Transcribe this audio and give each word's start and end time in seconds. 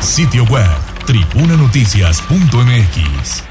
Sitio 0.00 0.44
web 0.50 0.80
tribunanoticias.mx. 1.06 3.49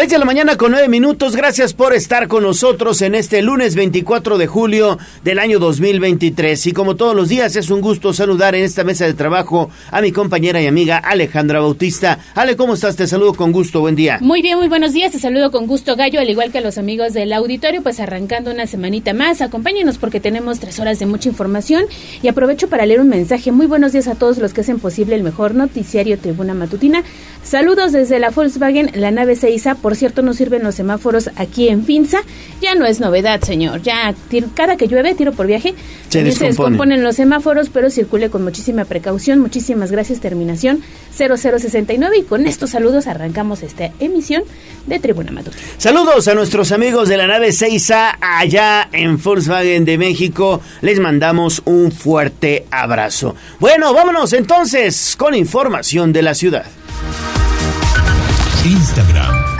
6 0.00 0.12
de 0.12 0.18
la 0.18 0.24
mañana 0.24 0.56
con 0.56 0.70
9 0.70 0.88
minutos. 0.88 1.36
Gracias 1.36 1.74
por 1.74 1.92
estar 1.92 2.26
con 2.26 2.42
nosotros 2.42 3.02
en 3.02 3.14
este 3.14 3.42
lunes 3.42 3.74
24 3.74 4.38
de 4.38 4.46
julio 4.46 4.98
del 5.24 5.38
año 5.38 5.58
2023. 5.58 6.68
Y 6.68 6.72
como 6.72 6.96
todos 6.96 7.14
los 7.14 7.28
días, 7.28 7.54
es 7.54 7.68
un 7.68 7.82
gusto 7.82 8.14
saludar 8.14 8.54
en 8.54 8.64
esta 8.64 8.82
mesa 8.82 9.04
de 9.04 9.12
trabajo 9.12 9.68
a 9.90 10.00
mi 10.00 10.10
compañera 10.10 10.58
y 10.62 10.66
amiga 10.66 10.96
Alejandra 10.96 11.60
Bautista. 11.60 12.18
Ale, 12.34 12.56
¿cómo 12.56 12.72
estás? 12.72 12.96
Te 12.96 13.06
saludo 13.06 13.34
con 13.34 13.52
gusto. 13.52 13.80
Buen 13.80 13.94
día. 13.94 14.16
Muy 14.22 14.40
bien, 14.40 14.56
muy 14.56 14.68
buenos 14.68 14.94
días. 14.94 15.12
Te 15.12 15.18
saludo 15.18 15.50
con 15.50 15.66
gusto, 15.66 15.96
Gallo, 15.96 16.18
al 16.18 16.30
igual 16.30 16.50
que 16.50 16.56
a 16.56 16.62
los 16.62 16.78
amigos 16.78 17.12
del 17.12 17.34
auditorio. 17.34 17.82
Pues 17.82 18.00
arrancando 18.00 18.50
una 18.50 18.66
semanita 18.66 19.12
más. 19.12 19.42
Acompáñenos 19.42 19.98
porque 19.98 20.18
tenemos 20.18 20.60
tres 20.60 20.80
horas 20.80 20.98
de 20.98 21.04
mucha 21.04 21.28
información. 21.28 21.84
Y 22.22 22.28
aprovecho 22.28 22.70
para 22.70 22.86
leer 22.86 23.00
un 23.00 23.10
mensaje. 23.10 23.52
Muy 23.52 23.66
buenos 23.66 23.92
días 23.92 24.08
a 24.08 24.14
todos 24.14 24.38
los 24.38 24.54
que 24.54 24.62
hacen 24.62 24.80
posible 24.80 25.14
el 25.14 25.24
mejor 25.24 25.54
noticiario 25.54 26.18
Tribuna 26.18 26.54
Matutina. 26.54 27.04
Saludos 27.42 27.92
desde 27.92 28.18
la 28.18 28.30
Volkswagen, 28.30 28.92
la 28.94 29.10
nave 29.10 29.36
Seiza 29.36 29.74
por 29.74 29.89
cierto, 29.96 30.22
no 30.22 30.34
sirven 30.34 30.62
los 30.62 30.74
semáforos 30.74 31.30
aquí 31.36 31.68
en 31.68 31.84
Finza. 31.84 32.22
Ya 32.60 32.74
no 32.74 32.86
es 32.86 33.00
novedad, 33.00 33.40
señor. 33.42 33.82
Ya 33.82 34.14
cada 34.54 34.76
que 34.76 34.88
llueve, 34.88 35.14
tiro 35.14 35.32
por 35.32 35.46
viaje, 35.46 35.74
se, 36.08 36.22
descomponen 36.22 37.02
los 37.02 37.16
semáforos, 37.16 37.70
pero 37.70 37.90
circule 37.90 38.30
con 38.30 38.42
muchísima 38.42 38.84
precaución. 38.84 39.38
Muchísimas 39.38 39.90
gracias. 39.90 40.20
Terminación 40.20 40.82
0069. 41.16 42.18
Y 42.18 42.22
con 42.22 42.46
estos 42.46 42.70
saludos 42.70 43.06
arrancamos 43.06 43.62
esta 43.62 43.90
emisión 44.00 44.42
de 44.86 44.98
Tribuna 44.98 45.32
Matutina. 45.32 45.62
Saludos 45.78 46.28
a 46.28 46.34
nuestros 46.34 46.72
amigos 46.72 47.08
de 47.08 47.16
la 47.16 47.26
nave 47.26 47.52
Seiza 47.52 48.18
allá 48.20 48.88
en 48.92 49.20
Volkswagen 49.22 49.84
de 49.84 49.98
México. 49.98 50.60
Les 50.80 50.98
mandamos 51.00 51.62
un 51.64 51.92
fuerte 51.92 52.66
abrazo. 52.70 53.34
Bueno, 53.58 53.92
vámonos 53.94 54.32
entonces 54.32 55.14
con 55.16 55.34
información 55.34 56.12
de 56.12 56.22
la 56.22 56.34
ciudad. 56.34 56.66
Instagram 58.64 59.59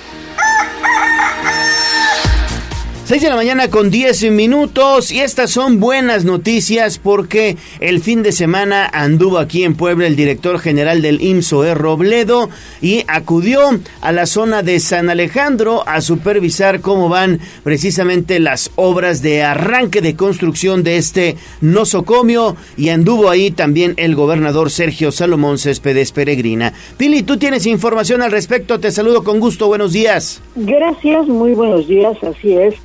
6 3.11 3.23
de 3.23 3.29
la 3.29 3.35
mañana 3.35 3.69
con 3.69 3.91
10 3.91 4.31
minutos 4.31 5.11
y 5.11 5.19
estas 5.19 5.51
son 5.51 5.81
buenas 5.81 6.23
noticias 6.23 6.97
porque 6.97 7.57
el 7.81 7.99
fin 7.99 8.23
de 8.23 8.31
semana 8.31 8.89
anduvo 8.93 9.37
aquí 9.37 9.65
en 9.65 9.75
Puebla 9.75 10.07
el 10.07 10.15
director 10.15 10.59
general 10.59 11.01
del 11.01 11.21
IMSOE 11.21 11.75
Robledo 11.75 12.49
y 12.81 13.03
acudió 13.09 13.59
a 13.99 14.13
la 14.13 14.25
zona 14.25 14.63
de 14.63 14.79
San 14.79 15.09
Alejandro 15.09 15.83
a 15.89 15.99
supervisar 15.99 16.79
cómo 16.79 17.09
van 17.09 17.41
precisamente 17.65 18.39
las 18.39 18.71
obras 18.77 19.21
de 19.21 19.43
arranque 19.43 19.99
de 19.99 20.15
construcción 20.15 20.81
de 20.81 20.95
este 20.95 21.35
nosocomio 21.59 22.55
y 22.77 22.87
anduvo 22.87 23.29
ahí 23.29 23.51
también 23.51 23.93
el 23.97 24.15
gobernador 24.15 24.71
Sergio 24.71 25.11
Salomón 25.11 25.57
Céspedes 25.57 26.13
Peregrina. 26.13 26.71
Pili, 26.95 27.23
tú 27.23 27.35
tienes 27.35 27.65
información 27.65 28.21
al 28.21 28.31
respecto, 28.31 28.79
te 28.79 28.89
saludo 28.89 29.25
con 29.25 29.41
gusto, 29.41 29.67
buenos 29.67 29.91
días. 29.91 30.41
Gracias, 30.55 31.27
muy 31.27 31.51
buenos 31.51 31.89
días, 31.89 32.15
así 32.23 32.53
es. 32.53 32.75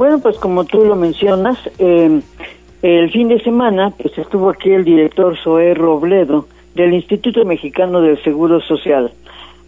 Bueno, 0.00 0.18
pues 0.18 0.38
como 0.38 0.64
tú 0.64 0.82
lo 0.82 0.96
mencionas, 0.96 1.58
em, 1.76 2.22
el 2.80 3.10
fin 3.10 3.28
de 3.28 3.38
semana 3.40 3.90
pues 3.90 4.16
estuvo 4.16 4.48
aquí 4.48 4.70
el 4.70 4.82
director 4.82 5.36
Zoé 5.36 5.74
Robledo 5.74 6.46
del 6.74 6.94
Instituto 6.94 7.44
Mexicano 7.44 8.00
del 8.00 8.16
Seguro 8.22 8.62
Social. 8.62 9.12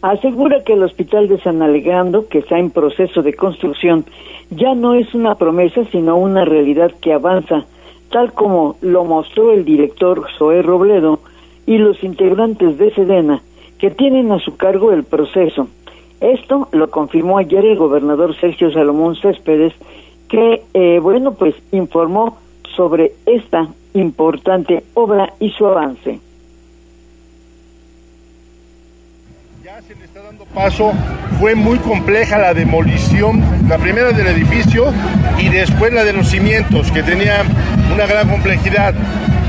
Asegura 0.01 0.65
que 0.65 0.73
el 0.73 0.85
Hospital 0.85 1.29
de 1.29 1.39
San 1.39 1.61
Alejandro, 1.61 2.29
que 2.29 2.39
está 2.39 2.59
en 2.59 2.71
proceso 2.71 3.21
de 3.23 3.35
construcción, 3.35 4.07
ya 4.48 4.75
no 4.75 4.95
es 4.95 5.13
una 5.13 5.35
promesa, 5.35 5.85
sino 5.92 6.17
una 6.17 6.47
realidad 6.47 6.92
que 7.03 7.13
avanza, 7.13 7.67
tal 8.11 8.33
como 8.33 8.77
lo 8.81 9.05
mostró 9.05 9.53
el 9.53 9.67
director 9.67 10.25
Zoé 10.39 10.63
Robledo 10.63 11.19
y 11.67 11.77
los 11.77 12.03
integrantes 12.03 12.79
de 12.79 12.91
Sedena, 12.95 13.42
que 13.77 13.91
tienen 13.91 14.33
a 14.33 14.39
su 14.39 14.57
cargo 14.57 14.92
el 14.92 15.05
proceso. 15.05 15.69
Esto 16.23 16.69
lo 16.73 16.89
confirmó 16.89 17.37
ayer 17.37 17.67
el 17.67 17.77
gobernador 17.77 18.35
Sergio 18.41 18.73
Salomón 18.73 19.15
Céspedes 19.17 19.75
que, 20.33 20.63
eh, 20.73 20.98
bueno, 20.98 21.35
pues 21.35 21.55
informó 21.73 22.39
sobre 22.75 23.13
esta 23.27 23.69
importante 23.93 24.83
obra 24.95 25.35
y 25.39 25.51
su 25.51 25.67
avance. 25.67 26.20
Ya 29.63 29.83
se 29.83 29.95
le 29.95 30.07
está 30.07 30.23
dando 30.23 30.47
paso, 30.47 30.92
fue 31.39 31.55
muy 31.55 31.77
compleja 31.81 32.39
la 32.39 32.55
demolición, 32.55 33.42
la 33.69 33.77
primera 33.77 34.13
del 34.13 34.27
edificio 34.27 34.87
y 35.39 35.51
después 35.51 35.92
la 35.92 36.03
de 36.03 36.15
los 36.15 36.29
cimientos, 36.29 36.91
que 36.91 37.03
tenía 37.03 37.42
una 37.92 38.07
gran 38.07 38.31
complejidad. 38.31 38.95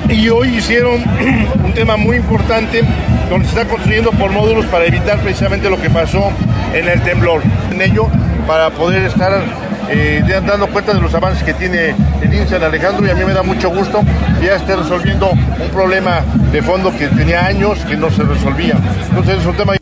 Y 0.09 0.30
hoy 0.30 0.58
hicieron 0.58 1.02
un 1.64 1.74
tema 1.74 1.97
muy 1.97 2.18
importante 2.18 2.84
donde 3.30 3.46
se 3.47 3.59
está 3.59 3.69
construyendo 3.69 4.12
por 4.12 4.31
módulos 4.31 4.66
para 4.68 4.86
evitar 4.86 5.19
precisamente 5.19 5.69
lo 5.69 5.81
que 5.81 5.90
pasó 5.90 6.31
en 6.74 6.88
el 6.88 7.02
temblor. 7.02 7.41
En 7.72 7.81
ello, 7.81 8.08
para 8.46 8.69
poder 8.69 9.03
estar 9.03 9.42
eh, 9.90 10.24
dando 10.46 10.68
cuenta 10.68 10.94
de 10.94 11.02
los 11.02 11.13
avances 11.13 11.44
que 11.44 11.53
tiene 11.53 11.96
el 12.22 12.34
INSA 12.34 12.58
Alejandro 12.66 13.06
y 13.06 13.09
a 13.09 13.16
mí 13.16 13.24
me 13.25 13.34
da 13.34 13.44
mucho 13.44 13.69
gusto 13.69 14.02
que 14.40 14.47
ya 14.47 14.56
esté 14.56 14.75
resolviendo 14.75 15.30
un 15.31 15.69
problema 15.72 16.22
de 16.52 16.62
fondo 16.62 16.92
que 16.97 17.08
tenía 17.08 17.46
años 17.46 17.84
que 17.86 17.97
no 17.97 18.09
se 18.09 18.24
resolvía. 18.24 18.75
Entonces 19.09 19.40
es 19.40 19.46
un 19.46 19.56
tema... 19.56 19.74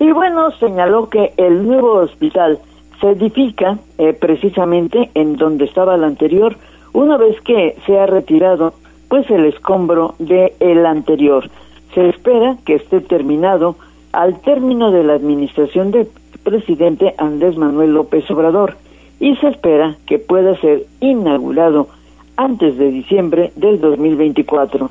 Y 0.00 0.10
bueno, 0.12 0.50
señaló 0.58 1.08
que 1.08 1.32
el 1.36 1.66
nuevo 1.66 1.94
hospital 1.94 2.58
se 3.00 3.10
edifica 3.10 3.78
eh, 3.98 4.12
precisamente 4.12 5.10
en 5.14 5.36
donde 5.36 5.64
estaba 5.64 5.94
el 5.94 6.04
anterior, 6.04 6.56
una 6.92 7.16
vez 7.16 7.40
que 7.42 7.76
se 7.86 7.98
ha 7.98 8.06
retirado 8.06 8.74
pues 9.08 9.30
el 9.30 9.46
escombro 9.46 10.14
del 10.18 10.52
el 10.60 10.86
anterior. 10.86 11.48
Se 11.94 12.08
espera 12.08 12.56
que 12.64 12.74
esté 12.74 13.00
terminado 13.00 13.76
al 14.12 14.40
término 14.40 14.90
de 14.90 15.04
la 15.04 15.14
administración 15.14 15.90
de 15.90 16.08
presidente 16.42 17.14
Andrés 17.18 17.56
Manuel 17.56 17.94
López 17.94 18.30
Obrador 18.30 18.76
y 19.20 19.34
se 19.36 19.48
espera 19.48 19.96
que 20.06 20.18
pueda 20.18 20.56
ser 20.60 20.84
inaugurado 21.00 21.88
antes 22.36 22.76
de 22.76 22.90
diciembre 22.90 23.52
del 23.56 23.80
2024. 23.80 24.90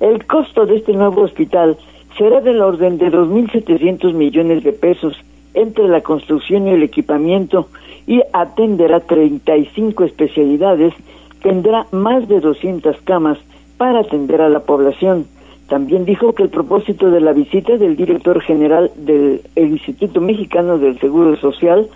El 0.00 0.26
costo 0.26 0.66
de 0.66 0.76
este 0.76 0.92
nuevo 0.92 1.22
hospital 1.22 1.76
será 2.16 2.40
del 2.40 2.60
orden 2.60 2.98
de 2.98 3.10
2.700 3.10 4.12
millones 4.12 4.64
de 4.64 4.72
pesos 4.72 5.16
entre 5.54 5.88
la 5.88 6.00
construcción 6.00 6.66
y 6.66 6.72
el 6.72 6.82
equipamiento 6.82 7.68
y 8.06 8.22
atenderá 8.32 9.00
35 9.00 10.04
especialidades, 10.04 10.94
tendrá 11.42 11.86
más 11.90 12.28
de 12.28 12.40
200 12.40 12.96
camas 13.02 13.38
para 13.76 14.00
atender 14.00 14.40
a 14.40 14.48
la 14.48 14.60
población. 14.60 15.26
También 15.68 16.04
dijo 16.04 16.34
que 16.34 16.42
el 16.42 16.50
propósito 16.50 17.10
de 17.10 17.20
la 17.20 17.32
visita 17.32 17.76
del 17.76 17.96
director 17.96 18.40
general 18.40 18.90
del 18.96 19.40
Instituto 19.56 20.20
Mexicano 20.20 20.78
del 20.78 20.98
Seguro 21.00 21.36
Social, 21.36 21.88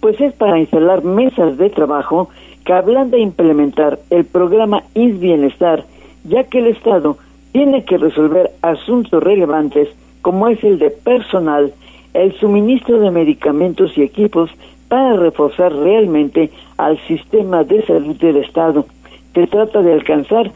pues 0.00 0.20
es 0.20 0.34
para 0.34 0.58
instalar 0.58 1.02
mesas 1.02 1.56
de 1.56 1.70
trabajo 1.70 2.28
que 2.64 2.72
hablan 2.72 3.10
de 3.10 3.20
implementar 3.20 3.98
el 4.10 4.24
programa 4.24 4.82
IS 4.94 5.18
Bienestar, 5.18 5.84
ya 6.24 6.44
que 6.44 6.58
el 6.58 6.66
Estado 6.66 7.16
tiene 7.52 7.84
que 7.84 7.96
resolver 7.96 8.50
asuntos 8.60 9.22
relevantes 9.22 9.88
como 10.20 10.48
es 10.48 10.62
el 10.64 10.78
de 10.78 10.90
personal, 10.90 11.72
el 12.12 12.32
suministro 12.38 12.98
de 12.98 13.10
medicamentos 13.12 13.96
y 13.96 14.02
equipos 14.02 14.50
para 14.88 15.16
reforzar 15.16 15.72
realmente 15.72 16.50
al 16.76 16.98
sistema 17.06 17.64
de 17.64 17.86
salud 17.86 18.16
del 18.16 18.38
Estado. 18.38 18.86
Se 19.34 19.46
trata 19.46 19.82
de 19.82 19.92
alcanzar 19.92 20.50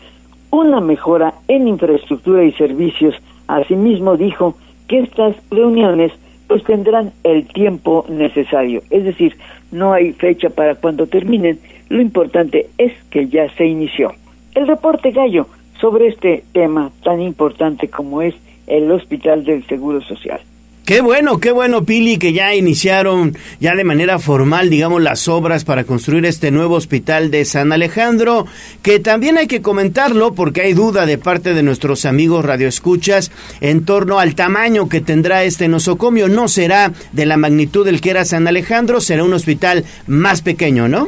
una 0.50 0.81
mejora 0.81 1.35
en 1.49 1.69
infraestructura 1.69 2.44
y 2.44 2.52
servicios. 2.52 3.14
Asimismo 3.47 4.17
dijo 4.17 4.56
que 4.88 5.00
estas 5.00 5.37
reuniones 5.50 6.12
pues 6.47 6.64
tendrán 6.64 7.12
el 7.23 7.47
tiempo 7.47 8.05
necesario, 8.08 8.82
es 8.91 9.05
decir, 9.05 9.37
no 9.70 9.93
hay 9.93 10.12
fecha 10.12 10.50
para 10.50 10.75
cuando 10.75 11.06
terminen, 11.06 11.61
lo 11.88 12.00
importante 12.00 12.70
es 12.76 12.93
que 13.11 13.29
ya 13.29 13.49
se 13.55 13.67
inició. 13.67 14.12
El 14.56 14.67
reporte 14.67 15.12
Gallo 15.12 15.47
sobre 15.81 16.08
este 16.08 16.43
tema 16.52 16.91
tan 17.05 17.20
importante 17.20 17.88
como 17.88 18.20
es 18.20 18.35
el 18.67 18.91
Hospital 18.91 19.44
del 19.44 19.64
Seguro 19.67 20.00
Social. 20.00 20.41
Qué 20.90 21.02
bueno, 21.02 21.38
qué 21.38 21.52
bueno, 21.52 21.84
Pili, 21.84 22.19
que 22.19 22.32
ya 22.32 22.52
iniciaron 22.52 23.37
ya 23.60 23.76
de 23.76 23.84
manera 23.84 24.19
formal, 24.19 24.70
digamos, 24.70 25.00
las 25.00 25.28
obras 25.28 25.64
para 25.64 25.84
construir 25.84 26.26
este 26.26 26.50
nuevo 26.50 26.75
hospital 26.75 27.31
de 27.31 27.44
San 27.44 27.70
Alejandro, 27.70 28.46
que 28.82 28.98
también 28.98 29.38
hay 29.38 29.46
que 29.46 29.62
comentarlo 29.62 30.34
porque 30.34 30.62
hay 30.62 30.72
duda 30.72 31.06
de 31.06 31.16
parte 31.16 31.54
de 31.54 31.62
nuestros 31.62 32.06
amigos 32.06 32.44
radioescuchas 32.44 33.31
en 33.60 33.84
torno 33.84 34.19
al 34.19 34.34
tamaño 34.34 34.88
que 34.88 35.00
tendrá 35.00 35.44
este 35.44 35.69
nosocomio. 35.69 36.26
No 36.26 36.48
será 36.48 36.92
de 37.12 37.25
la 37.25 37.37
magnitud 37.37 37.84
del 37.84 38.00
que 38.00 38.10
era 38.10 38.25
San 38.25 38.48
Alejandro, 38.48 39.00
será 39.00 39.22
un 39.22 39.32
hospital 39.32 39.84
más 40.08 40.42
pequeño, 40.42 40.88
¿no? 40.88 41.06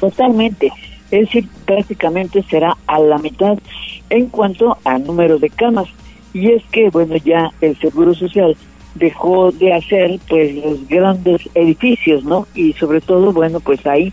Totalmente. 0.00 0.70
Es 1.10 1.28
decir, 1.28 1.48
prácticamente 1.64 2.44
será 2.50 2.76
a 2.86 2.98
la 2.98 3.16
mitad 3.16 3.56
en 4.10 4.26
cuanto 4.26 4.76
a 4.84 4.98
número 4.98 5.38
de 5.38 5.48
camas. 5.48 5.88
Y 6.34 6.50
es 6.50 6.62
que, 6.72 6.90
bueno, 6.90 7.16
ya 7.16 7.50
el 7.62 7.78
Seguro 7.78 8.14
Social 8.14 8.54
dejó 8.94 9.52
de 9.52 9.72
hacer 9.72 10.18
pues 10.28 10.54
los 10.54 10.86
grandes 10.88 11.48
edificios, 11.54 12.24
¿no? 12.24 12.46
Y 12.54 12.72
sobre 12.74 13.00
todo, 13.00 13.32
bueno, 13.32 13.60
pues 13.60 13.86
ahí 13.86 14.12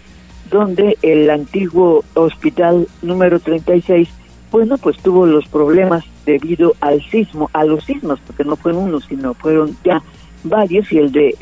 donde 0.50 0.98
el 1.02 1.30
antiguo 1.30 2.04
hospital 2.16 2.88
número 3.02 3.40
36, 3.40 4.10
bueno, 4.52 4.78
pues 4.78 4.98
tuvo 4.98 5.26
los 5.26 5.48
problemas 5.48 6.04
debido 6.26 6.74
al 6.82 7.02
sismo, 7.10 7.50
a 7.54 7.64
los 7.64 7.84
sismos, 7.84 8.20
porque 8.26 8.44
no 8.44 8.56
fueron 8.56 8.84
uno, 8.84 9.00
sino 9.00 9.34
fueron 9.36 9.78
ya 9.84 10.02
varios 10.44 10.92
y 10.92 10.98
el 10.98 11.12
de 11.12 11.36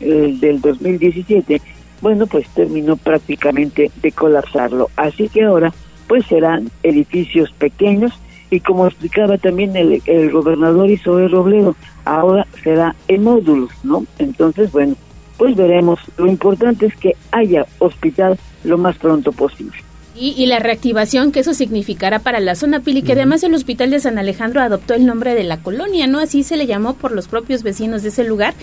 el 0.00 0.40
del 0.40 0.60
2017, 0.60 1.60
bueno, 2.00 2.26
pues 2.26 2.48
terminó 2.50 2.96
prácticamente 2.96 3.90
de 4.02 4.12
colapsarlo. 4.12 4.90
Así 4.96 5.28
que 5.28 5.44
ahora 5.44 5.72
pues 6.06 6.24
serán 6.26 6.70
edificios 6.82 7.52
pequeños 7.52 8.12
y 8.50 8.60
como 8.60 8.86
explicaba 8.86 9.36
también 9.36 9.76
el, 9.76 10.02
el 10.06 10.30
gobernador 10.30 10.90
Isoel 10.90 11.30
Robledo, 11.30 11.76
ahora 12.08 12.46
será 12.64 12.96
en 13.06 13.22
módulos, 13.22 13.70
¿no? 13.82 14.04
Entonces, 14.18 14.72
bueno, 14.72 14.96
pues 15.36 15.54
veremos. 15.54 16.00
Lo 16.16 16.26
importante 16.26 16.86
es 16.86 16.96
que 16.96 17.16
haya 17.30 17.66
hospital 17.78 18.38
lo 18.64 18.78
más 18.78 18.96
pronto 18.96 19.30
posible. 19.32 19.76
Y, 20.20 20.46
la 20.46 20.58
reactivación 20.58 21.30
que 21.30 21.40
eso 21.40 21.54
significará 21.54 22.18
para 22.18 22.40
la 22.40 22.56
zona 22.56 22.80
Pili, 22.80 23.02
que 23.02 23.12
además 23.12 23.44
el 23.44 23.54
Hospital 23.54 23.90
de 23.90 24.00
San 24.00 24.18
Alejandro 24.18 24.60
adoptó 24.60 24.94
el 24.94 25.06
nombre 25.06 25.36
de 25.36 25.44
la 25.44 25.58
colonia, 25.58 26.08
¿no? 26.08 26.18
Así 26.18 26.42
se 26.42 26.56
le 26.56 26.66
llamó 26.66 26.94
por 26.94 27.12
los 27.12 27.28
propios 27.28 27.62
vecinos 27.62 28.02
de 28.02 28.08
ese 28.08 28.24
lugar. 28.24 28.54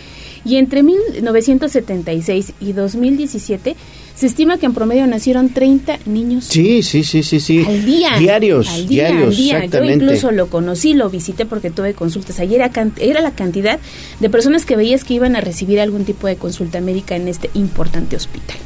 Y 0.44 0.57
entre 0.57 0.83
1976 0.83 2.56
y 2.59 2.74
2017 2.74 3.77
se 4.15 4.27
estima 4.27 4.57
que 4.57 4.65
en 4.65 4.73
promedio 4.73 5.06
nacieron 5.07 5.50
30 5.50 6.00
niños. 6.06 6.45
Sí, 6.45 6.83
sí, 6.83 7.03
sí, 7.03 7.21
sí, 7.21 7.39
sí. 7.39 7.65
Al 7.67 7.85
día. 7.85 8.17
Diarios, 8.17 8.69
al 8.69 8.88
día, 8.88 9.07
diarios, 9.09 9.29
al 9.29 9.35
día. 9.35 9.57
exactamente. 9.57 9.97
Yo 9.97 10.03
incluso 10.03 10.31
lo 10.31 10.47
conocí, 10.47 10.94
lo 10.94 11.09
visité 11.09 11.45
porque 11.45 11.69
tuve 11.69 11.94
consultas. 11.94 12.39
Ayer 12.39 12.62
era, 12.62 12.71
era 12.97 13.21
la 13.21 13.31
cantidad 13.31 13.79
de 14.19 14.29
personas 14.29 14.65
que 14.65 14.75
veías 14.75 15.03
que 15.03 15.13
iban 15.13 15.35
a 15.35 15.41
recibir 15.41 15.79
algún 15.79 16.06
tipo 16.06 16.27
de 16.27 16.38
consulta 16.38 16.79
médica 16.81 17.15
en 17.15 17.27
este 17.27 17.50
importante 17.53 18.15
hospital. 18.15 18.57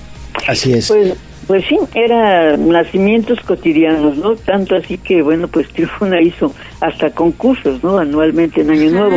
Así 0.47 0.73
es. 0.73 0.87
Pues 0.87 1.13
pues 1.49 1.65
sí, 1.67 1.79
eran 1.95 2.69
nacimientos 2.69 3.39
cotidianos, 3.39 4.17
¿no? 4.17 4.35
Tanto 4.35 4.75
así 4.75 4.99
que, 4.99 5.23
bueno, 5.23 5.47
pues 5.47 5.67
Tribuna 5.73 6.21
hizo 6.21 6.53
hasta 6.79 7.09
concursos, 7.09 7.83
¿no? 7.83 7.97
Anualmente 7.97 8.61
en 8.61 8.69
Año 8.69 8.91
Nuevo, 8.91 9.15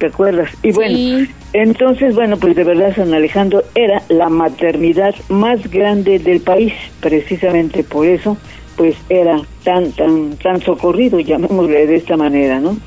¿te 0.00 0.06
acuerdas? 0.06 0.50
Y 0.62 0.72
bueno, 0.72 1.28
entonces, 1.52 2.14
bueno, 2.14 2.38
pues 2.38 2.56
de 2.56 2.64
verdad 2.64 2.96
San 2.96 3.12
Alejandro 3.12 3.62
era 3.74 4.02
la 4.08 4.30
maternidad 4.30 5.14
más 5.28 5.70
grande 5.70 6.18
del 6.18 6.40
país, 6.40 6.72
precisamente 7.00 7.84
por 7.84 8.06
eso, 8.06 8.38
pues 8.76 8.96
era 9.10 9.40
tan, 9.62 9.92
tan, 9.92 10.36
tan 10.38 10.62
socorrido, 10.62 11.20
llamémosle 11.20 11.86
de 11.86 11.96
esta 11.96 12.16
manera, 12.16 12.58
¿no? 12.60 12.78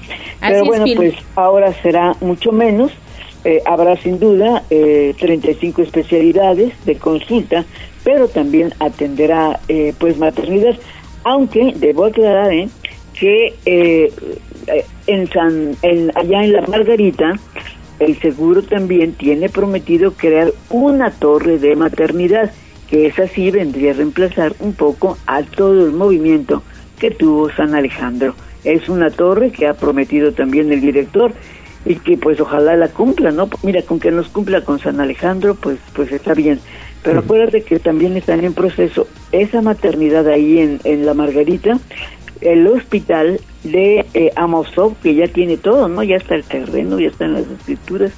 Pero 0.42 0.66
bueno, 0.66 0.86
pues 0.96 1.14
ahora 1.36 1.72
será 1.84 2.16
mucho 2.20 2.52
menos, 2.52 2.92
eh, 3.46 3.62
habrá 3.66 3.96
sin 3.98 4.20
duda 4.20 4.64
eh, 4.72 5.14
35 5.20 5.84
especialidades 5.84 6.74
de 6.86 6.96
consulta, 6.96 7.64
pero 8.04 8.28
también 8.28 8.74
atenderá 8.80 9.60
eh, 9.68 9.94
pues 10.00 10.18
maternidad, 10.18 10.76
aunque 11.24 11.74
debo 11.76 12.06
aclarar 12.06 12.52
¿eh? 12.52 12.70
que 13.14 13.54
eh, 13.66 14.12
en 15.08 15.30
San, 15.30 15.76
en, 15.82 16.12
allá 16.16 16.44
en 16.44 16.54
la 16.54 16.62
Margarita 16.68 17.34
el 18.00 18.20
seguro 18.20 18.64
también 18.64 19.14
tiene 19.14 19.50
prometido 19.50 20.14
crear 20.14 20.52
una 20.70 21.12
torre 21.12 21.58
de 21.60 21.76
maternidad, 21.76 22.52
que 22.90 23.08
es 23.08 23.18
así 23.20 23.52
vendría 23.52 23.92
a 23.92 23.96
reemplazar 23.96 24.56
un 24.60 24.74
poco 24.74 25.18
a 25.26 25.44
todo 25.44 25.86
el 25.86 25.94
movimiento 25.94 26.64
que 27.00 27.12
tuvo 27.12 27.50
San 27.52 27.76
Alejandro. 27.76 28.36
Es 28.64 28.90
una 28.90 29.10
torre 29.10 29.52
que 29.52 29.68
ha 29.68 29.74
prometido 29.74 30.34
también 30.34 30.72
el 30.72 30.82
director 30.82 31.34
y 31.86 31.96
que 31.96 32.18
pues 32.18 32.40
ojalá 32.40 32.76
la 32.76 32.90
cumpla, 32.90 33.32
¿no? 33.32 33.50
Mira, 33.62 33.82
con 33.84 34.00
que 34.00 34.12
nos 34.12 34.30
cumpla 34.30 34.62
con 34.62 34.80
San 34.80 35.00
Alejandro, 35.00 35.56
pues 35.56 35.80
pues 35.94 36.12
está 36.12 36.34
bien. 36.34 36.60
Pero 37.04 37.20
acuérdate 37.20 37.64
que 37.64 37.80
también 37.80 38.16
están 38.16 38.44
en 38.46 38.54
proceso 38.54 39.08
esa 39.34 39.62
maternidad 39.62 40.28
ahí 40.28 40.60
en, 40.60 40.80
en 40.86 41.06
La 41.06 41.14
Margarita, 41.14 41.78
el 42.44 42.68
hospital 42.68 43.40
de 43.64 44.06
eh, 44.14 44.32
Amosov, 44.36 44.96
que 45.02 45.16
ya 45.16 45.28
tiene 45.28 45.58
todo, 45.58 45.88
¿no? 45.88 46.04
Ya 46.04 46.18
está 46.18 46.36
el 46.36 46.44
terreno, 46.44 47.00
ya 47.00 47.08
están 47.08 47.34
las 47.34 47.48
escrituras, 47.48 48.12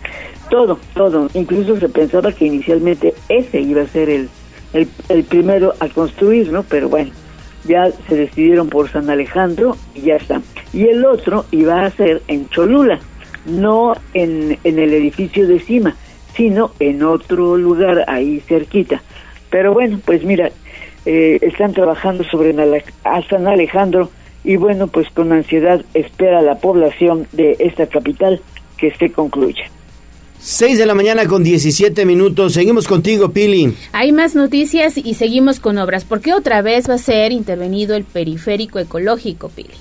todo, 0.49 0.79
todo. 0.93 1.29
Incluso 1.33 1.77
se 1.79 1.89
pensaba 1.89 2.31
que 2.31 2.45
inicialmente 2.45 3.13
ese 3.29 3.61
iba 3.61 3.81
a 3.83 3.87
ser 3.87 4.09
el, 4.09 4.29
el, 4.73 4.87
el 5.09 5.23
primero 5.23 5.73
a 5.79 5.87
construir, 5.89 6.51
¿no? 6.51 6.63
Pero 6.63 6.89
bueno, 6.89 7.11
ya 7.65 7.91
se 8.07 8.15
decidieron 8.15 8.69
por 8.69 8.89
San 8.89 9.09
Alejandro 9.09 9.77
y 9.93 10.01
ya 10.01 10.15
está. 10.15 10.41
Y 10.73 10.87
el 10.87 11.05
otro 11.05 11.45
iba 11.51 11.85
a 11.85 11.91
ser 11.91 12.21
en 12.27 12.49
Cholula, 12.49 12.99
no 13.45 13.95
en, 14.13 14.57
en 14.63 14.79
el 14.79 14.93
edificio 14.93 15.47
de 15.47 15.59
cima, 15.59 15.95
sino 16.35 16.71
en 16.79 17.03
otro 17.03 17.57
lugar 17.57 18.05
ahí 18.07 18.39
cerquita. 18.41 19.01
Pero 19.49 19.73
bueno, 19.73 19.99
pues 20.03 20.23
mira, 20.23 20.51
eh, 21.05 21.39
están 21.41 21.73
trabajando 21.73 22.23
sobre 22.23 22.53
San 23.29 23.47
Alejandro 23.47 24.09
y 24.43 24.57
bueno, 24.57 24.87
pues 24.87 25.09
con 25.09 25.31
ansiedad 25.31 25.83
espera 25.93 26.41
la 26.41 26.59
población 26.59 27.27
de 27.31 27.55
esta 27.59 27.87
capital 27.87 28.41
que 28.77 28.91
se 28.91 29.11
concluya. 29.11 29.65
6 30.39 30.77
de 30.77 30.85
la 30.85 30.93
mañana 30.93 31.25
con 31.25 31.43
17 31.43 32.05
minutos. 32.05 32.53
Seguimos 32.53 32.87
contigo, 32.87 33.29
Pili. 33.29 33.73
Hay 33.93 34.11
más 34.11 34.35
noticias 34.35 34.95
y 34.97 35.15
seguimos 35.15 35.59
con 35.59 35.79
obras. 35.79 36.05
¿Por 36.05 36.21
qué 36.21 36.33
otra 36.33 36.61
vez 36.61 36.87
va 36.87 36.95
a 36.95 36.99
ser 36.99 37.31
intervenido 37.31 37.95
el 37.95 38.03
periférico 38.03 38.77
ecológico, 38.77 39.49
Pili? 39.49 39.73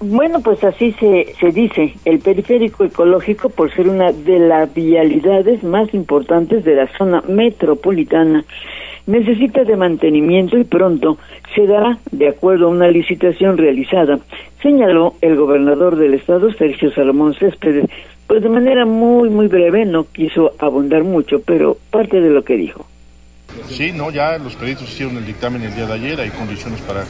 Bueno, 0.00 0.40
pues 0.40 0.62
así 0.64 0.92
se, 0.98 1.34
se 1.40 1.52
dice, 1.52 1.94
el 2.04 2.18
periférico 2.18 2.84
ecológico, 2.84 3.48
por 3.48 3.72
ser 3.72 3.88
una 3.88 4.12
de 4.12 4.40
las 4.40 4.74
vialidades 4.74 5.62
más 5.62 5.94
importantes 5.94 6.64
de 6.64 6.74
la 6.74 6.88
zona 6.98 7.22
metropolitana, 7.28 8.44
necesita 9.06 9.64
de 9.64 9.76
mantenimiento 9.76 10.58
y 10.58 10.64
pronto 10.64 11.18
se 11.54 11.66
dará 11.66 11.98
de 12.10 12.28
acuerdo 12.28 12.66
a 12.66 12.70
una 12.70 12.88
licitación 12.88 13.58
realizada, 13.58 14.18
señaló 14.62 15.14
el 15.20 15.36
gobernador 15.36 15.96
del 15.96 16.14
estado, 16.14 16.52
Sergio 16.52 16.92
Salomón 16.92 17.34
Céspedes, 17.34 17.86
pues 18.26 18.42
de 18.42 18.48
manera 18.48 18.86
muy, 18.86 19.28
muy 19.28 19.48
breve, 19.48 19.84
no 19.84 20.04
quiso 20.04 20.52
abundar 20.58 21.04
mucho, 21.04 21.40
pero 21.42 21.76
parte 21.90 22.20
de 22.20 22.30
lo 22.30 22.44
que 22.44 22.56
dijo. 22.56 22.86
Sí, 23.68 23.92
no, 23.92 24.10
ya 24.10 24.38
los 24.38 24.56
peritos 24.56 24.84
hicieron 24.84 25.16
el 25.18 25.26
dictamen 25.26 25.62
el 25.62 25.74
día 25.74 25.86
de 25.86 25.92
ayer, 25.92 26.20
hay 26.20 26.30
condiciones 26.30 26.80
para 26.80 27.04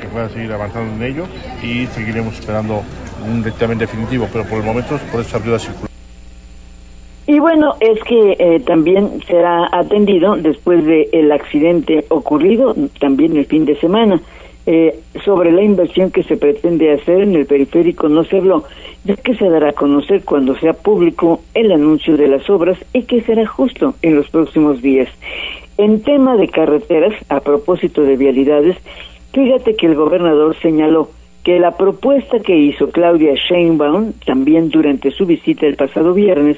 que 0.00 0.08
pueda 0.08 0.28
seguir 0.28 0.52
avanzando 0.52 0.92
en 0.94 1.10
ello 1.10 1.26
y 1.62 1.86
seguiremos 1.86 2.34
esperando 2.34 2.82
un 3.26 3.42
dictamen 3.42 3.78
definitivo, 3.78 4.28
pero 4.30 4.44
por 4.44 4.58
el 4.58 4.64
momento 4.64 4.98
por 5.10 5.20
eso 5.20 5.36
abrió 5.36 5.52
la 5.52 5.58
circulación. 5.58 5.95
Y 7.26 7.40
bueno, 7.40 7.74
es 7.80 7.98
que 8.04 8.36
eh, 8.38 8.60
también 8.60 9.20
será 9.26 9.68
atendido 9.72 10.36
después 10.36 10.84
del 10.84 11.08
el 11.12 11.32
accidente 11.32 12.04
ocurrido 12.08 12.74
también 13.00 13.36
el 13.36 13.46
fin 13.46 13.64
de 13.64 13.76
semana. 13.76 14.20
Eh, 14.68 14.98
sobre 15.24 15.52
la 15.52 15.62
inversión 15.62 16.10
que 16.10 16.24
se 16.24 16.36
pretende 16.36 16.92
hacer 16.92 17.20
en 17.20 17.36
el 17.36 17.46
periférico 17.46 18.08
no 18.08 18.24
se 18.24 18.38
habló, 18.38 18.64
ya 19.04 19.14
que 19.14 19.36
se 19.36 19.48
dará 19.48 19.70
a 19.70 19.72
conocer 19.72 20.24
cuando 20.24 20.56
sea 20.56 20.72
público 20.72 21.40
el 21.54 21.70
anuncio 21.70 22.16
de 22.16 22.26
las 22.26 22.50
obras 22.50 22.76
y 22.92 23.02
que 23.02 23.20
será 23.22 23.46
justo 23.46 23.94
en 24.02 24.16
los 24.16 24.28
próximos 24.28 24.82
días. 24.82 25.08
En 25.78 26.02
tema 26.02 26.36
de 26.36 26.48
carreteras, 26.48 27.14
a 27.28 27.40
propósito 27.40 28.02
de 28.02 28.16
vialidades, 28.16 28.76
fíjate 29.32 29.76
que 29.76 29.86
el 29.86 29.94
gobernador 29.94 30.56
señaló 30.60 31.10
que 31.44 31.60
la 31.60 31.76
propuesta 31.76 32.40
que 32.40 32.56
hizo 32.56 32.90
Claudia 32.90 33.34
Sheinbaum, 33.34 34.14
también 34.24 34.68
durante 34.68 35.12
su 35.12 35.26
visita 35.26 35.64
el 35.66 35.76
pasado 35.76 36.12
viernes, 36.12 36.56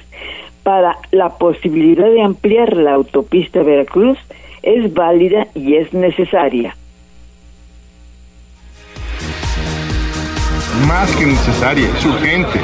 para 0.68 0.98
la 1.12 1.30
posibilidad 1.30 2.10
de 2.10 2.20
ampliar 2.20 2.76
la 2.76 2.92
autopista 2.92 3.62
Veracruz 3.62 4.18
es 4.62 4.92
válida 4.92 5.46
y 5.54 5.76
es 5.76 5.94
necesaria. 5.94 6.76
Más 10.86 11.10
que 11.16 11.24
necesaria, 11.24 11.88
es 11.88 12.04
urgente. 12.04 12.60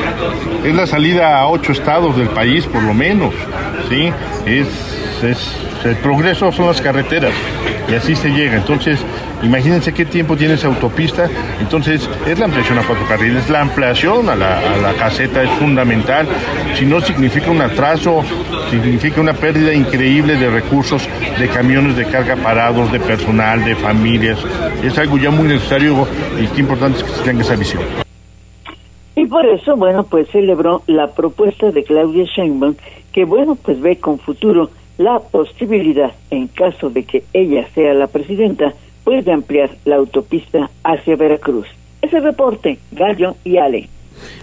Es 0.64 0.74
la 0.74 0.86
salida 0.86 1.40
a 1.40 1.48
ocho 1.48 1.72
estados 1.72 2.14
del 2.18 2.28
país, 2.28 2.66
por 2.66 2.82
lo 2.82 2.92
menos. 2.92 3.32
¿sí? 3.88 4.12
Es, 4.44 4.68
es 5.22 5.56
el 5.84 5.96
progreso 5.96 6.50
son 6.50 6.66
las 6.66 6.80
carreteras 6.80 7.32
y 7.88 7.94
así 7.94 8.16
se 8.16 8.30
llega. 8.30 8.56
Entonces, 8.56 8.98
imagínense 9.42 9.92
qué 9.92 10.04
tiempo 10.04 10.36
tiene 10.36 10.54
esa 10.54 10.68
autopista. 10.68 11.28
Entonces, 11.60 12.08
es 12.26 12.38
la 12.38 12.46
ampliación 12.46 12.78
a 12.78 12.82
cuatro 12.82 13.06
carriles, 13.06 13.48
la 13.50 13.60
ampliación 13.60 14.28
a 14.28 14.34
la, 14.34 14.94
caseta 14.98 15.42
es 15.42 15.50
fundamental. 15.52 16.26
Si 16.74 16.86
no, 16.86 17.00
significa 17.00 17.50
un 17.50 17.60
atraso, 17.60 18.22
significa 18.70 19.20
una 19.20 19.34
pérdida 19.34 19.72
increíble 19.74 20.36
de 20.36 20.50
recursos, 20.50 21.06
de 21.38 21.48
camiones 21.48 21.96
de 21.96 22.06
carga 22.06 22.36
parados, 22.36 22.90
de 22.90 23.00
personal, 23.00 23.64
de 23.64 23.74
familias. 23.74 24.38
Es 24.82 24.96
algo 24.98 25.18
ya 25.18 25.30
muy 25.30 25.48
necesario 25.48 26.06
y 26.40 26.46
qué 26.48 26.60
importante 26.60 26.98
es 26.98 27.04
que 27.04 27.10
se 27.10 27.22
tenga 27.22 27.42
esa 27.42 27.56
visión. 27.56 27.82
Y 29.16 29.26
por 29.26 29.46
eso, 29.46 29.76
bueno, 29.76 30.04
pues 30.04 30.28
celebró 30.30 30.82
la 30.86 31.08
propuesta 31.08 31.70
de 31.70 31.84
Claudia 31.84 32.24
Sheinbaum, 32.24 32.74
que 33.12 33.24
bueno, 33.24 33.56
pues 33.56 33.80
ve 33.80 33.98
con 33.98 34.18
futuro 34.18 34.70
la 34.98 35.18
posibilidad, 35.18 36.12
en 36.30 36.48
caso 36.48 36.90
de 36.90 37.04
que 37.04 37.24
ella 37.32 37.66
sea 37.74 37.94
la 37.94 38.06
presidenta, 38.06 38.74
pues 39.04 39.24
de 39.24 39.32
ampliar 39.32 39.70
la 39.84 39.96
autopista 39.96 40.70
hacia 40.82 41.16
Veracruz. 41.16 41.66
Ese 42.00 42.20
reporte, 42.20 42.78
Gallo 42.92 43.36
y 43.44 43.58
Ale. 43.58 43.88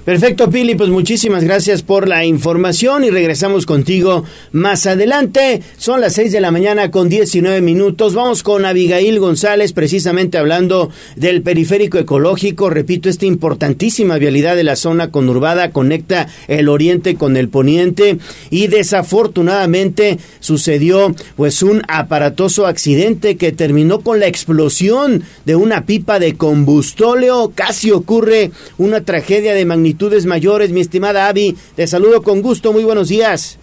Perfecto, 0.06 0.50
Pili, 0.50 0.76
pues 0.76 0.90
muchísimas 0.90 1.44
gracias 1.44 1.84
por 1.84 2.08
la 2.08 2.26
información 2.26 3.04
y 3.04 3.10
regresamos 3.10 3.66
contigo 3.66 4.24
más 4.52 4.88
adelante. 4.88 5.62
Son 5.78 6.02
las 6.02 6.14
6 6.14 6.32
de 6.32 6.42
la 6.42 6.52
mañana 6.52 6.90
con 6.90 7.08
19 7.08 7.62
minutos. 7.62 8.16
Vamos 8.16 8.44
con 8.44 8.66
Abigail 8.66 9.20
González, 9.20 9.74
precisamente 9.74 10.38
hablando 10.38 10.90
del 11.16 11.42
periférico 11.42 12.00
ecológico. 12.00 12.70
Repito, 12.70 13.10
esta 13.10 13.26
importantísima 13.26 14.18
vialidad 14.18 14.56
de 14.56 14.64
la 14.64 14.76
zona 14.76 15.12
conurbada 15.12 15.72
conecta 15.72 16.28
el 16.48 16.70
oriente 16.70 17.16
con 17.16 17.38
el 17.38 17.50
poniente 17.50 18.18
y 18.50 18.68
desafortunadamente 18.68 20.18
sucedió 20.40 21.16
pues 21.36 21.62
un 21.62 21.84
aparatoso 21.88 22.66
accidente 22.66 23.38
que 23.38 23.52
terminó 23.52 24.02
con 24.02 24.20
la 24.20 24.28
explosión 24.28 25.24
de 25.46 25.56
una 25.56 25.86
pipa 25.86 26.20
de 26.20 26.36
combustóleo. 26.36 27.52
Casi 27.54 27.92
ocurre 27.92 28.52
una 28.78 29.02
tragedia 29.02 29.54
de 29.54 29.66
magnitud 29.72 30.14
mayores, 30.26 30.72
mi 30.72 30.82
estimada 30.82 31.30
Avi. 31.30 31.56
Te 31.78 31.88
saludo 31.88 32.22
con 32.22 32.42
gusto, 32.42 32.74
muy 32.74 32.84
buenos 32.84 33.08
días. 33.08 33.58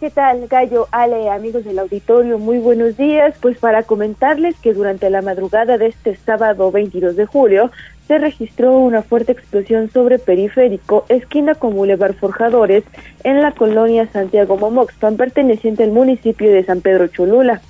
¿Qué 0.00 0.10
tal, 0.10 0.48
Gallo, 0.48 0.88
Ale, 0.90 1.30
amigos 1.30 1.64
del 1.64 1.78
auditorio? 1.78 2.40
Muy 2.40 2.58
buenos 2.58 2.96
días. 2.96 3.36
Pues 3.40 3.56
para 3.56 3.84
comentarles 3.84 4.56
que 4.60 4.74
durante 4.74 5.08
la 5.10 5.22
madrugada 5.22 5.78
de 5.78 5.86
este 5.86 6.16
sábado 6.16 6.72
22 6.72 7.14
de 7.14 7.24
julio 7.24 7.70
se 8.06 8.18
registró 8.18 8.78
una 8.78 9.02
fuerte 9.02 9.32
explosión 9.32 9.90
sobre 9.90 10.18
periférico, 10.18 11.04
esquina 11.08 11.54
con 11.54 11.74
Boulevard 11.74 12.14
Forjadores, 12.14 12.84
en 13.24 13.40
la 13.40 13.52
colonia 13.52 14.06
Santiago 14.08 14.56
Momoxpan, 14.56 15.16
perteneciente 15.16 15.84
al 15.84 15.92
municipio 15.92 16.52
de 16.52 16.64
San 16.64 16.80
Pedro 16.80 17.06
Cholula. 17.06 17.60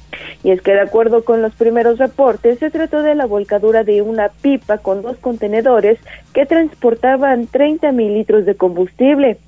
Y 0.42 0.50
es 0.50 0.62
que 0.62 0.72
de 0.72 0.80
acuerdo 0.80 1.24
con 1.24 1.42
los 1.42 1.54
primeros 1.54 1.98
reportes, 1.98 2.58
se 2.58 2.70
trató 2.70 3.02
de 3.02 3.14
la 3.14 3.26
volcadura 3.26 3.84
de 3.84 4.02
una 4.02 4.28
pipa 4.28 4.78
con 4.78 5.02
dos 5.02 5.16
contenedores 5.18 5.98
que 6.32 6.46
transportaban 6.46 7.46
30 7.46 7.92
mil 7.92 8.14
litros 8.14 8.44
de 8.46 8.54
combustible. 8.54 9.38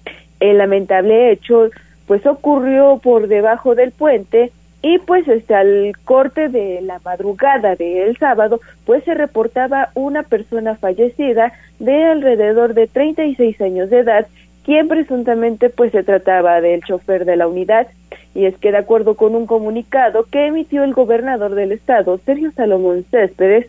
El 0.41 0.59
lamentable 0.59 1.33
hecho 1.33 1.71
pues 2.07 2.27
ocurrió 2.27 3.01
por 3.03 3.29
debajo 3.29 3.75
del 3.75 3.93
puente 3.93 4.53
y 4.85 4.99
pues 4.99 5.27
este 5.29 5.55
al 5.55 5.93
corte 6.05 6.51
de 6.51 6.83
la 6.83 7.01
madrugada 7.03 7.75
del 7.75 8.19
sábado 8.19 8.61
pues 8.85 9.03
se 9.05 9.15
reportaba 9.15 9.89
una 9.95 10.25
persona 10.25 10.77
fallecida 10.77 11.55
de 11.79 12.05
alrededor 12.05 12.75
de 12.75 12.87
36 12.87 13.59
años 13.63 13.89
de 13.89 14.01
edad 14.01 14.27
quien 14.63 14.87
presuntamente 14.89 15.71
pues 15.71 15.91
se 15.93 16.03
trataba 16.03 16.61
del 16.61 16.83
chofer 16.83 17.25
de 17.25 17.37
la 17.37 17.49
unidad. 17.49 17.87
Y 18.35 18.47
es 18.47 18.57
que 18.59 18.73
de 18.73 18.79
acuerdo 18.79 19.15
con 19.15 19.35
un 19.35 19.47
comunicado 19.47 20.25
que 20.25 20.47
emitió 20.47 20.85
el 20.85 20.95
gobernador 20.95 21.55
del 21.55 21.73
estado 21.73 22.19
Sergio 22.19 22.51
Salomón 22.53 23.05
Céspedes 23.11 23.67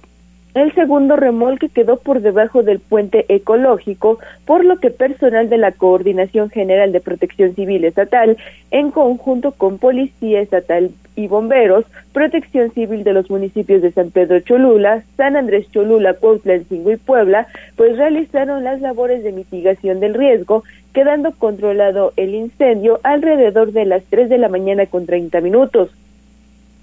el 0.55 0.73
segundo 0.73 1.17
remolque 1.17 1.67
quedó 1.67 1.97
por 1.97 2.21
debajo 2.21 2.63
del 2.63 2.79
puente 2.79 3.25
ecológico, 3.27 4.19
por 4.45 4.63
lo 4.63 4.79
que 4.79 4.89
personal 4.89 5.49
de 5.49 5.57
la 5.57 5.73
Coordinación 5.73 6.49
General 6.49 6.93
de 6.93 7.01
Protección 7.01 7.53
Civil 7.55 7.83
Estatal, 7.83 8.37
en 8.71 8.91
conjunto 8.91 9.51
con 9.51 9.79
Policía 9.79 10.39
Estatal 10.39 10.91
y 11.17 11.27
bomberos, 11.27 11.83
Protección 12.13 12.71
Civil 12.71 13.03
de 13.03 13.11
los 13.11 13.29
municipios 13.29 13.81
de 13.81 13.91
San 13.91 14.11
Pedro 14.11 14.39
Cholula, 14.39 15.03
San 15.17 15.35
Andrés 15.35 15.69
Cholula, 15.71 16.13
Cuautla, 16.13 16.53
Encingo 16.53 16.91
y 16.91 16.97
Puebla, 16.97 17.47
pues 17.75 17.97
realizaron 17.97 18.63
las 18.63 18.79
labores 18.79 19.25
de 19.25 19.33
mitigación 19.33 19.99
del 19.99 20.13
riesgo, 20.13 20.63
quedando 20.93 21.33
controlado 21.33 22.13
el 22.15 22.33
incendio 22.33 23.01
alrededor 23.03 23.73
de 23.73 23.83
las 23.83 24.03
3 24.05 24.29
de 24.29 24.37
la 24.37 24.47
mañana 24.47 24.85
con 24.85 25.05
30 25.05 25.41
minutos 25.41 25.89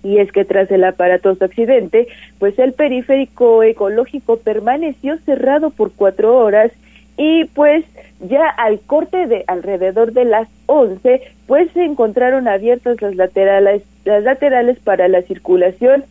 y 0.02 0.18
es 0.18 0.32
que 0.32 0.44
tras 0.44 0.70
el 0.70 0.84
aparatoso 0.84 1.44
accidente, 1.44 2.08
pues 2.38 2.58
el 2.58 2.72
periférico 2.72 3.62
ecológico 3.62 4.38
permaneció 4.38 5.18
cerrado 5.18 5.70
por 5.70 5.92
cuatro 5.92 6.36
horas 6.38 6.72
y 7.16 7.44
pues 7.46 7.84
ya 8.20 8.48
al 8.48 8.80
corte 8.80 9.26
de 9.26 9.44
alrededor 9.46 10.12
de 10.12 10.24
las 10.24 10.48
11, 10.66 11.20
pues 11.46 11.70
se 11.72 11.84
encontraron 11.84 12.48
abiertas 12.48 13.00
las 13.02 13.14
laterales, 13.14 13.82
las 14.04 14.22
laterales 14.22 14.78
para 14.80 15.08
la 15.08 15.22
circulación 15.22 16.04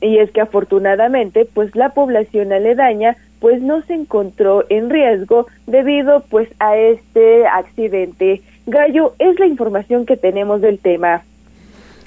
y 0.00 0.18
es 0.18 0.30
que 0.30 0.40
afortunadamente 0.40 1.46
pues 1.52 1.74
la 1.76 1.90
población 1.90 2.52
aledaña 2.52 3.16
pues 3.40 3.60
no 3.60 3.82
se 3.82 3.94
encontró 3.94 4.64
en 4.70 4.90
riesgo 4.90 5.46
debido 5.66 6.24
pues 6.30 6.48
a 6.58 6.76
este 6.76 7.46
accidente. 7.46 8.40
Gallo, 8.66 9.14
es 9.18 9.38
la 9.38 9.46
información 9.46 10.06
que 10.06 10.16
tenemos 10.16 10.62
del 10.62 10.78
tema. 10.78 11.22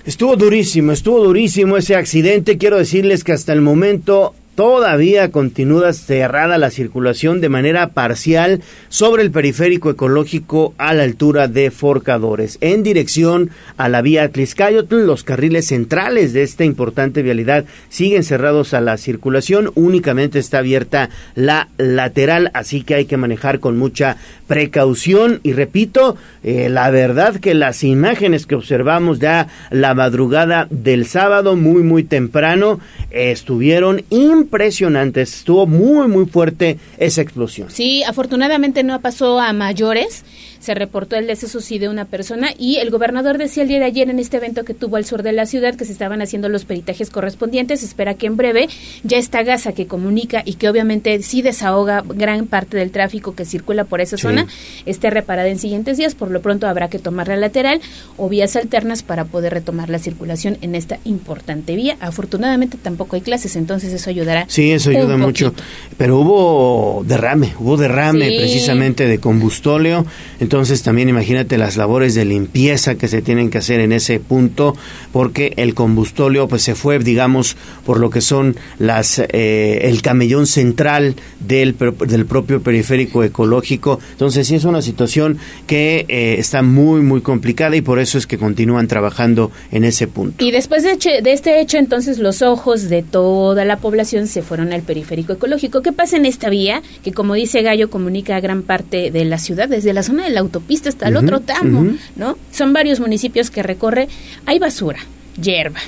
Estuvo 0.08 0.38
durísimo, 0.38 0.94
estuvo 0.94 1.22
durísimo 1.22 1.76
ese 1.76 1.98
accidente. 1.98 2.58
Quiero 2.58 2.78
decirles 2.78 3.26
que 3.26 3.34
hasta 3.34 3.52
el 3.52 3.60
momento 3.60 4.34
todavía 4.58 5.30
continúa 5.30 5.94
cerrada 5.94 6.58
la 6.58 6.72
circulación 6.72 7.42
de 7.42 7.48
manera 7.48 7.90
parcial 7.90 8.64
sobre 8.90 9.22
el 9.22 9.30
periférico 9.30 9.92
ecológico 9.92 10.74
a 10.80 10.96
la 10.96 11.04
altura 11.04 11.48
de 11.48 11.70
Forcadores. 11.70 12.58
En 12.60 12.82
dirección 12.82 13.52
a 13.78 13.88
la 13.88 14.02
vía 14.02 14.32
Tliscayotl, 14.32 15.06
los 15.06 15.24
carriles 15.24 15.68
centrales 15.68 16.34
de 16.34 16.42
esta 16.42 16.66
importante 16.66 17.22
vialidad 17.22 17.66
siguen 17.90 18.24
cerrados 18.24 18.74
a 18.74 18.82
la 18.82 18.98
circulación. 18.98 19.70
Únicamente 19.76 20.40
está 20.40 20.58
abierta 20.58 21.12
la 21.36 21.70
lateral, 21.78 22.50
así 22.56 22.82
que 22.82 22.96
hay 22.96 23.06
que 23.06 23.16
manejar 23.16 23.60
con 23.60 23.78
mucha 23.78 24.18
precaución. 24.48 25.40
Y 25.44 25.54
repito, 25.54 26.18
eh, 26.42 26.70
la 26.70 26.90
verdad 26.90 27.36
que 27.36 27.54
las 27.54 27.84
imágenes 27.84 28.48
que 28.48 28.56
observamos 28.56 29.20
ya 29.20 29.50
la 29.70 29.94
madrugada 29.94 30.66
del 30.72 31.06
sábado, 31.06 31.56
muy, 31.56 31.84
muy 31.84 32.04
temprano, 32.04 32.80
estuvieron 33.12 34.02
impresionantes. 34.48 35.36
Estuvo 35.36 35.68
muy, 35.68 36.08
muy 36.08 36.26
fuerte 36.26 36.80
esa 36.98 37.22
explosión. 37.22 37.70
Sí, 37.70 38.04
afortunadamente 38.04 38.84
no 38.84 39.00
pasó 39.02 39.40
a 39.40 39.52
mayores 39.54 40.24
se 40.60 40.74
reportó 40.74 41.16
el 41.16 41.28
deceso 41.28 41.62
sí 41.62 41.80
de 41.80 41.90
una 41.90 42.06
persona 42.06 42.50
y 42.58 42.78
el 42.78 42.90
gobernador 42.90 43.38
decía 43.38 43.64
el 43.64 43.70
día 43.70 43.80
de 43.80 43.86
ayer 43.86 44.10
en 44.10 44.20
este 44.20 44.38
evento 44.38 44.64
que 44.64 44.74
tuvo 44.74 44.98
al 44.98 45.06
sur 45.06 45.24
de 45.24 45.32
la 45.32 45.46
ciudad 45.46 45.76
que 45.76 45.86
se 45.86 45.92
estaban 45.92 46.22
haciendo 46.22 46.50
los 46.50 46.66
peritajes 46.66 47.10
correspondientes, 47.10 47.84
espera 47.84 48.14
que 48.16 48.28
en 48.28 48.38
breve 48.38 48.68
ya 49.04 49.18
esta 49.18 49.44
gasa 49.44 49.74
que 49.74 49.88
comunica 49.88 50.42
y 50.46 50.56
que 50.56 50.70
obviamente 50.70 51.22
sí 51.22 51.42
desahoga 51.42 52.04
gran 52.06 52.48
parte 52.48 52.78
del 52.78 52.92
tráfico 52.92 53.36
que 53.36 53.46
circula 53.46 53.84
por 53.86 54.02
esa 54.02 54.18
zona 54.18 54.48
esté 54.86 55.10
reparada 55.10 55.50
en 55.50 55.60
siguientes 55.60 55.98
días, 55.98 56.16
por 56.16 56.32
lo 56.32 56.42
pronto 56.42 56.68
habrá 56.68 56.90
que 56.90 57.00
tomar 57.00 57.28
la 57.28 57.38
lateral 57.38 57.82
o 58.18 58.30
vías 58.30 58.56
alternas 58.56 59.04
para 59.04 59.26
poder 59.26 59.54
retomar 59.54 59.90
la 59.90 60.00
circulación 60.00 60.58
en 60.62 60.76
esta 60.76 61.00
importante 61.06 61.76
vía. 61.76 61.98
Afortunadamente 62.00 62.78
tampoco 62.82 63.16
hay 63.16 63.22
clases, 63.22 63.56
entonces 63.56 63.94
eso 63.94 64.10
ayudará. 64.10 64.46
Sí, 64.48 64.72
eso 64.72 64.90
ayuda 64.90 65.18
mucho, 65.18 65.54
pero 65.98 66.20
hubo 66.20 67.04
derrame, 67.06 67.54
hubo 67.60 67.78
derrame 67.78 68.28
precisamente 68.38 69.08
de 69.08 69.20
combustóleo. 69.20 70.06
Entonces 70.48 70.82
también 70.82 71.10
imagínate 71.10 71.58
las 71.58 71.76
labores 71.76 72.16
de 72.16 72.24
limpieza 72.24 72.96
que 72.96 73.10
se 73.10 73.22
tienen 73.22 73.50
que 73.50 73.58
hacer 73.58 73.82
en 73.82 73.92
ese 73.92 74.22
punto 74.22 74.78
porque 75.12 75.52
el 75.58 75.74
combustóleo 75.74 76.48
pues 76.48 76.62
se 76.62 76.74
fue 76.74 77.00
digamos 77.00 77.58
por 77.86 78.00
lo 78.00 78.10
que 78.10 78.22
son 78.22 78.56
las 78.80 79.20
eh, 79.20 79.80
el 79.82 80.02
camellón 80.02 80.48
central 80.48 81.16
del, 81.42 81.76
del 82.08 82.26
propio 82.26 82.62
periférico 82.62 83.26
ecológico. 83.26 84.00
Entonces 84.14 84.48
sí 84.48 84.56
es 84.56 84.64
una 84.64 84.82
situación 84.82 85.38
que 85.68 86.06
eh, 86.08 86.36
está 86.40 86.62
muy 86.62 87.02
muy 87.02 87.20
complicada 87.20 87.76
y 87.76 87.82
por 87.82 88.00
eso 88.00 88.18
es 88.18 88.26
que 88.26 88.38
continúan 88.38 88.88
trabajando 88.88 89.52
en 89.74 89.84
ese 89.84 90.08
punto. 90.08 90.46
Y 90.46 90.52
después 90.52 90.82
de, 90.84 90.96
de 91.22 91.34
este 91.34 91.60
hecho 91.60 91.78
entonces 91.78 92.20
los 92.20 92.42
ojos 92.42 92.88
de 92.88 93.04
toda 93.04 93.66
la 93.66 93.80
población 93.80 94.28
se 94.28 94.42
fueron 94.44 94.72
al 94.72 94.84
periférico 94.84 95.34
ecológico. 95.34 95.82
¿Qué 95.82 95.92
pasa 95.92 96.16
en 96.16 96.26
esta 96.26 96.50
vía 96.50 96.82
que 97.04 97.12
como 97.12 97.34
dice 97.34 97.64
Gallo 97.64 97.90
comunica 97.90 98.38
a 98.38 98.40
gran 98.40 98.62
parte 98.62 99.12
de 99.12 99.26
la 99.26 99.40
ciudad 99.40 99.68
desde 99.68 99.92
la 99.92 100.04
zona 100.04 100.24
de 100.24 100.37
la 100.38 100.42
autopista 100.42 100.90
hasta 100.90 101.08
el 101.08 101.18
otro 101.18 101.40
tramo, 101.40 101.98
¿no? 102.16 102.38
Son 102.52 102.72
varios 102.72 103.00
municipios 103.00 103.50
que 103.50 103.64
recorre, 103.64 104.08
hay 104.46 104.60
basura, 104.60 105.00
hierba, 105.42 105.80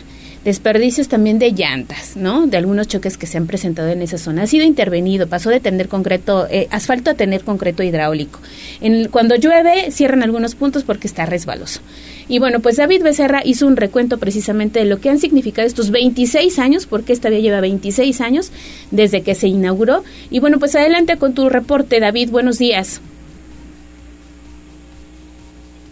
desperdicios 0.43 1.07
también 1.07 1.37
de 1.37 1.51
llantas, 1.51 2.15
¿no? 2.15 2.47
De 2.47 2.57
algunos 2.57 2.87
choques 2.87 3.15
que 3.15 3.27
se 3.27 3.37
han 3.37 3.45
presentado 3.45 3.89
en 3.89 4.01
esa 4.01 4.17
zona. 4.17 4.43
Ha 4.43 4.47
sido 4.47 4.65
intervenido, 4.65 5.27
pasó 5.27 5.51
de 5.51 5.59
tener 5.59 5.87
concreto, 5.87 6.47
eh, 6.49 6.67
asfalto 6.71 7.11
a 7.11 7.13
tener 7.13 7.43
concreto 7.43 7.83
hidráulico. 7.83 8.39
En, 8.81 9.09
cuando 9.09 9.35
llueve, 9.35 9.91
cierran 9.91 10.23
algunos 10.23 10.55
puntos 10.55 10.83
porque 10.83 11.05
está 11.05 11.27
resbaloso. 11.27 11.81
Y 12.27 12.39
bueno, 12.39 12.59
pues 12.59 12.77
David 12.77 13.03
Becerra 13.03 13.43
hizo 13.45 13.67
un 13.67 13.77
recuento 13.77 14.17
precisamente 14.17 14.79
de 14.79 14.85
lo 14.85 14.99
que 14.99 15.11
han 15.11 15.19
significado 15.19 15.67
estos 15.67 15.91
26 15.91 16.57
años, 16.57 16.87
porque 16.87 17.13
esta 17.13 17.29
vía 17.29 17.39
lleva 17.39 17.61
26 17.61 18.19
años 18.21 18.51
desde 18.89 19.21
que 19.21 19.35
se 19.35 19.47
inauguró. 19.47 20.03
Y 20.31 20.39
bueno, 20.39 20.57
pues 20.57 20.75
adelante 20.75 21.17
con 21.17 21.35
tu 21.35 21.49
reporte, 21.49 21.99
David, 21.99 22.31
buenos 22.31 22.57
días. 22.57 23.01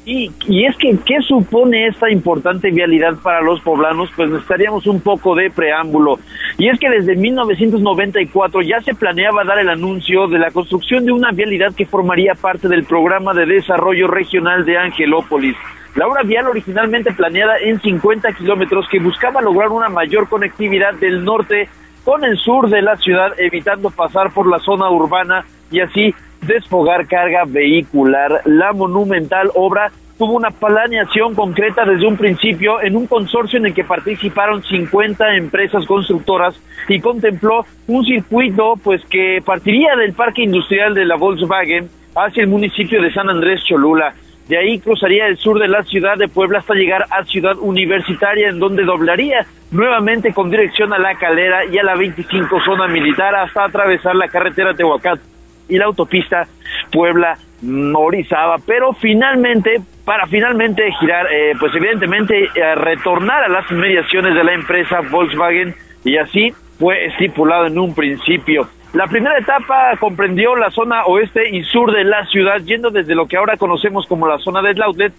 Y, 0.09 0.31
y, 0.47 0.65
es 0.65 0.77
que, 0.77 0.97
¿qué 1.05 1.19
supone 1.19 1.87
esta 1.87 2.09
importante 2.09 2.71
vialidad 2.71 3.17
para 3.21 3.41
los 3.41 3.59
poblanos? 3.59 4.09
Pues 4.15 4.29
necesitaríamos 4.29 4.87
un 4.87 5.01
poco 5.01 5.35
de 5.35 5.51
preámbulo. 5.51 6.17
Y 6.57 6.69
es 6.69 6.79
que 6.79 6.89
desde 6.89 7.17
1994 7.17 8.61
ya 8.61 8.79
se 8.79 8.95
planeaba 8.95 9.43
dar 9.43 9.59
el 9.59 9.67
anuncio 9.67 10.29
de 10.29 10.39
la 10.39 10.51
construcción 10.51 11.05
de 11.05 11.11
una 11.11 11.33
vialidad 11.33 11.75
que 11.75 11.85
formaría 11.85 12.35
parte 12.35 12.69
del 12.69 12.85
programa 12.85 13.33
de 13.33 13.47
desarrollo 13.47 14.07
regional 14.07 14.63
de 14.63 14.77
Angelópolis. 14.77 15.57
La 15.95 16.07
obra 16.07 16.23
vial 16.23 16.47
originalmente 16.47 17.11
planeada 17.11 17.57
en 17.57 17.81
50 17.81 18.31
kilómetros 18.31 18.87
que 18.89 19.01
buscaba 19.01 19.41
lograr 19.41 19.71
una 19.71 19.89
mayor 19.89 20.29
conectividad 20.29 20.93
del 20.93 21.25
norte 21.25 21.67
con 22.07 22.23
el 22.23 22.37
sur 22.37 22.69
de 22.69 22.81
la 22.81 22.95
ciudad, 22.95 23.33
evitando 23.37 23.89
pasar 23.89 24.31
por 24.31 24.47
la 24.47 24.59
zona 24.59 24.89
urbana 24.89 25.43
y 25.69 25.81
así 25.81 26.15
desfogar 26.39 27.05
carga 27.05 27.43
vehicular. 27.45 28.43
La 28.45 28.71
monumental 28.71 29.51
obra 29.55 29.91
tuvo 30.17 30.31
una 30.31 30.51
planeación 30.51 31.35
concreta 31.35 31.83
desde 31.83 32.07
un 32.07 32.15
principio 32.15 32.81
en 32.81 32.95
un 32.95 33.07
consorcio 33.07 33.59
en 33.59 33.65
el 33.65 33.73
que 33.73 33.83
participaron 33.83 34.63
50 34.63 35.35
empresas 35.35 35.85
constructoras 35.85 36.57
y 36.87 37.01
contempló 37.01 37.65
un 37.87 38.05
circuito 38.05 38.75
pues 38.81 39.03
que 39.07 39.41
partiría 39.43 39.97
del 39.97 40.13
parque 40.13 40.43
industrial 40.43 40.93
de 40.93 41.03
la 41.03 41.17
Volkswagen 41.17 41.89
hacia 42.15 42.43
el 42.43 42.47
municipio 42.47 43.01
de 43.01 43.11
San 43.11 43.29
Andrés 43.29 43.61
Cholula. 43.65 44.13
De 44.47 44.57
ahí 44.57 44.79
cruzaría 44.79 45.27
el 45.27 45.35
sur 45.35 45.59
de 45.59 45.67
la 45.67 45.83
ciudad 45.83 46.15
de 46.17 46.29
Puebla 46.29 46.59
hasta 46.59 46.73
llegar 46.73 47.05
a 47.11 47.25
Ciudad 47.25 47.57
Universitaria, 47.59 48.47
en 48.47 48.59
donde 48.59 48.85
doblaría 48.85 49.45
nuevamente 49.71 50.33
con 50.33 50.49
dirección 50.49 50.93
a 50.93 50.97
la 50.97 51.15
Calera 51.15 51.65
y 51.65 51.77
a 51.77 51.83
la 51.83 51.95
25 51.95 52.61
zona 52.61 52.87
militar 52.87 53.35
hasta 53.35 53.65
atravesar 53.65 54.15
la 54.15 54.27
carretera 54.27 54.73
Tehuacán 54.73 55.19
y 55.67 55.77
la 55.77 55.85
autopista 55.85 56.47
Puebla 56.91 57.37
Morizaba, 57.61 58.57
pero 58.65 58.93
finalmente, 58.93 59.81
para 60.05 60.27
finalmente 60.27 60.91
girar, 60.99 61.25
eh, 61.31 61.53
pues 61.59 61.73
evidentemente 61.75 62.49
eh, 62.53 62.75
retornar 62.75 63.43
a 63.43 63.49
las 63.49 63.69
inmediaciones 63.71 64.35
de 64.35 64.43
la 64.43 64.53
empresa 64.53 65.01
Volkswagen 65.09 65.73
y 66.03 66.17
así 66.17 66.53
fue 66.77 67.05
estipulado 67.07 67.65
en 67.65 67.79
un 67.79 67.95
principio. 67.95 68.69
La 68.93 69.07
primera 69.07 69.37
etapa 69.37 69.97
comprendió 69.99 70.55
la 70.55 70.69
zona 70.71 71.05
oeste 71.05 71.49
y 71.49 71.63
sur 71.63 71.91
de 71.91 72.03
la 72.03 72.25
ciudad, 72.27 72.61
yendo 72.63 72.89
desde 72.89 73.15
lo 73.15 73.27
que 73.27 73.37
ahora 73.37 73.57
conocemos 73.57 74.05
como 74.05 74.27
la 74.27 74.37
zona 74.37 74.61
del 74.61 74.81
outlet 74.81 75.13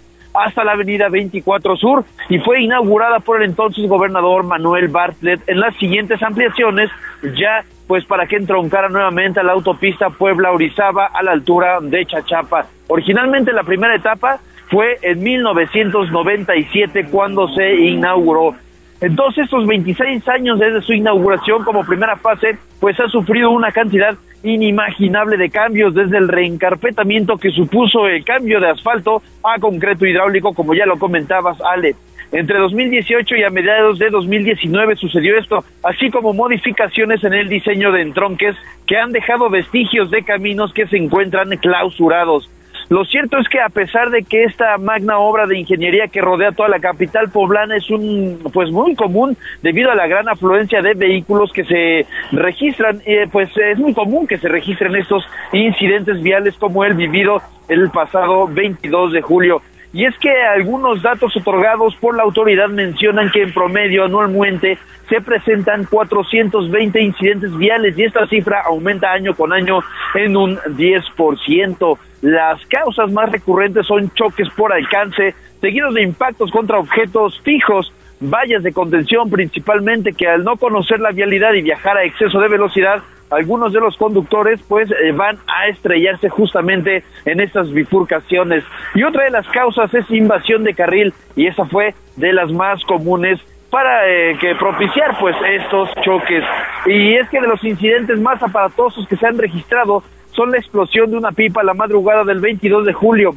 hasta 0.44 0.64
la 0.64 0.72
avenida 0.72 1.08
24 1.08 1.76
Sur 1.76 2.04
y 2.28 2.38
fue 2.38 2.62
inaugurada 2.62 3.20
por 3.20 3.42
el 3.42 3.50
entonces 3.50 3.88
gobernador 3.88 4.44
Manuel 4.44 4.88
Bartlett. 4.88 5.40
En 5.48 5.60
las 5.60 5.74
siguientes 5.76 6.22
ampliaciones, 6.22 6.90
ya 7.22 7.64
pues 7.86 8.04
para 8.04 8.26
que 8.26 8.36
entroncara 8.36 8.88
nuevamente 8.88 9.40
a 9.40 9.42
la 9.42 9.52
autopista 9.52 10.10
Puebla-Orizaba 10.10 11.06
a 11.06 11.22
la 11.22 11.32
altura 11.32 11.78
de 11.80 12.04
Chachapa. 12.04 12.66
Originalmente 12.88 13.52
la 13.52 13.62
primera 13.62 13.96
etapa 13.96 14.38
fue 14.70 14.98
en 15.02 15.22
1997 15.22 17.06
cuando 17.10 17.48
se 17.48 17.74
inauguró. 17.74 18.54
Entonces, 19.00 19.44
estos 19.44 19.66
26 19.66 20.28
años 20.28 20.58
desde 20.58 20.82
su 20.82 20.92
inauguración 20.92 21.64
como 21.64 21.84
primera 21.84 22.16
fase, 22.16 22.58
pues 22.80 22.98
ha 23.00 23.08
sufrido 23.08 23.50
una 23.50 23.70
cantidad 23.70 24.16
inimaginable 24.42 25.36
de 25.36 25.50
cambios, 25.50 25.94
desde 25.94 26.18
el 26.18 26.28
reencarpetamiento 26.28 27.36
que 27.38 27.50
supuso 27.50 28.06
el 28.06 28.24
cambio 28.24 28.60
de 28.60 28.70
asfalto 28.70 29.22
a 29.42 29.58
concreto 29.58 30.06
hidráulico, 30.06 30.54
como 30.54 30.74
ya 30.74 30.86
lo 30.86 30.98
comentabas, 30.98 31.60
Ale. 31.60 31.94
Entre 32.30 32.58
2018 32.58 33.36
y 33.36 33.42
a 33.42 33.50
mediados 33.50 33.98
de 33.98 34.10
2019 34.10 34.96
sucedió 34.96 35.38
esto, 35.38 35.64
así 35.82 36.10
como 36.10 36.34
modificaciones 36.34 37.24
en 37.24 37.32
el 37.32 37.48
diseño 37.48 37.90
de 37.90 38.02
entronques 38.02 38.54
que 38.86 38.98
han 38.98 39.12
dejado 39.12 39.48
vestigios 39.48 40.10
de 40.10 40.22
caminos 40.22 40.72
que 40.74 40.86
se 40.86 40.98
encuentran 40.98 41.48
clausurados. 41.56 42.50
Lo 42.88 43.04
cierto 43.04 43.36
es 43.38 43.48
que 43.48 43.60
a 43.60 43.68
pesar 43.68 44.08
de 44.08 44.22
que 44.22 44.44
esta 44.44 44.78
magna 44.78 45.18
obra 45.18 45.46
de 45.46 45.58
ingeniería 45.58 46.08
que 46.08 46.22
rodea 46.22 46.52
toda 46.52 46.70
la 46.70 46.80
capital 46.80 47.28
poblana 47.30 47.76
es 47.76 47.90
un 47.90 48.38
pues 48.52 48.70
muy 48.70 48.94
común 48.94 49.36
debido 49.62 49.90
a 49.90 49.94
la 49.94 50.06
gran 50.06 50.26
afluencia 50.26 50.80
de 50.80 50.94
vehículos 50.94 51.52
que 51.52 51.64
se 51.64 52.06
registran, 52.32 53.02
eh, 53.04 53.26
pues 53.30 53.50
es 53.56 53.78
muy 53.78 53.92
común 53.92 54.26
que 54.26 54.38
se 54.38 54.48
registren 54.48 54.96
estos 54.96 55.22
incidentes 55.52 56.22
viales 56.22 56.54
como 56.56 56.82
el 56.82 56.94
vivido 56.94 57.42
el 57.68 57.90
pasado 57.90 58.48
22 58.48 59.12
de 59.12 59.20
julio. 59.20 59.60
Y 59.92 60.06
es 60.06 60.16
que 60.18 60.30
algunos 60.30 61.02
datos 61.02 61.36
otorgados 61.36 61.94
por 61.96 62.16
la 62.16 62.22
autoridad 62.22 62.68
mencionan 62.68 63.30
que 63.30 63.42
en 63.42 63.52
promedio 63.52 64.04
anualmente 64.04 64.78
se 65.08 65.20
presentan 65.20 65.84
420 65.84 67.02
incidentes 67.02 67.56
viales 67.56 67.98
y 67.98 68.04
esta 68.04 68.26
cifra 68.26 68.62
aumenta 68.66 69.12
año 69.12 69.34
con 69.34 69.52
año 69.52 69.80
en 70.14 70.36
un 70.36 70.56
10%. 70.56 71.98
Las 72.20 72.64
causas 72.66 73.12
más 73.12 73.30
recurrentes 73.30 73.86
son 73.86 74.10
choques 74.14 74.48
por 74.56 74.72
alcance, 74.72 75.34
seguidos 75.60 75.94
de 75.94 76.02
impactos 76.02 76.50
contra 76.50 76.78
objetos 76.78 77.40
fijos, 77.44 77.92
vallas 78.20 78.62
de 78.62 78.72
contención 78.72 79.30
principalmente 79.30 80.12
que 80.12 80.28
al 80.28 80.44
no 80.44 80.56
conocer 80.56 81.00
la 81.00 81.12
vialidad 81.12 81.52
y 81.52 81.62
viajar 81.62 81.96
a 81.96 82.04
exceso 82.04 82.40
de 82.40 82.48
velocidad 82.48 83.02
algunos 83.30 83.72
de 83.72 83.80
los 83.80 83.96
conductores 83.96 84.60
pues 84.68 84.90
eh, 84.90 85.12
van 85.12 85.36
a 85.46 85.68
estrellarse 85.68 86.28
justamente 86.28 87.04
en 87.24 87.40
estas 87.40 87.70
bifurcaciones. 87.72 88.64
Y 88.94 89.02
otra 89.02 89.24
de 89.24 89.30
las 89.30 89.46
causas 89.48 89.92
es 89.94 90.10
invasión 90.10 90.64
de 90.64 90.74
carril 90.74 91.12
y 91.36 91.46
esa 91.46 91.66
fue 91.66 91.94
de 92.16 92.32
las 92.32 92.50
más 92.50 92.82
comunes 92.84 93.38
para 93.70 94.08
eh, 94.08 94.38
que 94.40 94.54
propiciar 94.54 95.18
pues 95.20 95.36
estos 95.46 95.90
choques. 96.02 96.42
Y 96.86 97.16
es 97.16 97.28
que 97.28 97.40
de 97.40 97.48
los 97.48 97.62
incidentes 97.64 98.18
más 98.18 98.42
aparatosos 98.42 99.06
que 99.08 99.16
se 99.16 99.26
han 99.26 99.36
registrado 99.36 100.02
son 100.38 100.52
la 100.52 100.58
explosión 100.58 101.10
de 101.10 101.16
una 101.16 101.32
pipa 101.32 101.64
la 101.64 101.74
madrugada 101.74 102.22
del 102.22 102.38
22 102.38 102.86
de 102.86 102.92
julio 102.92 103.34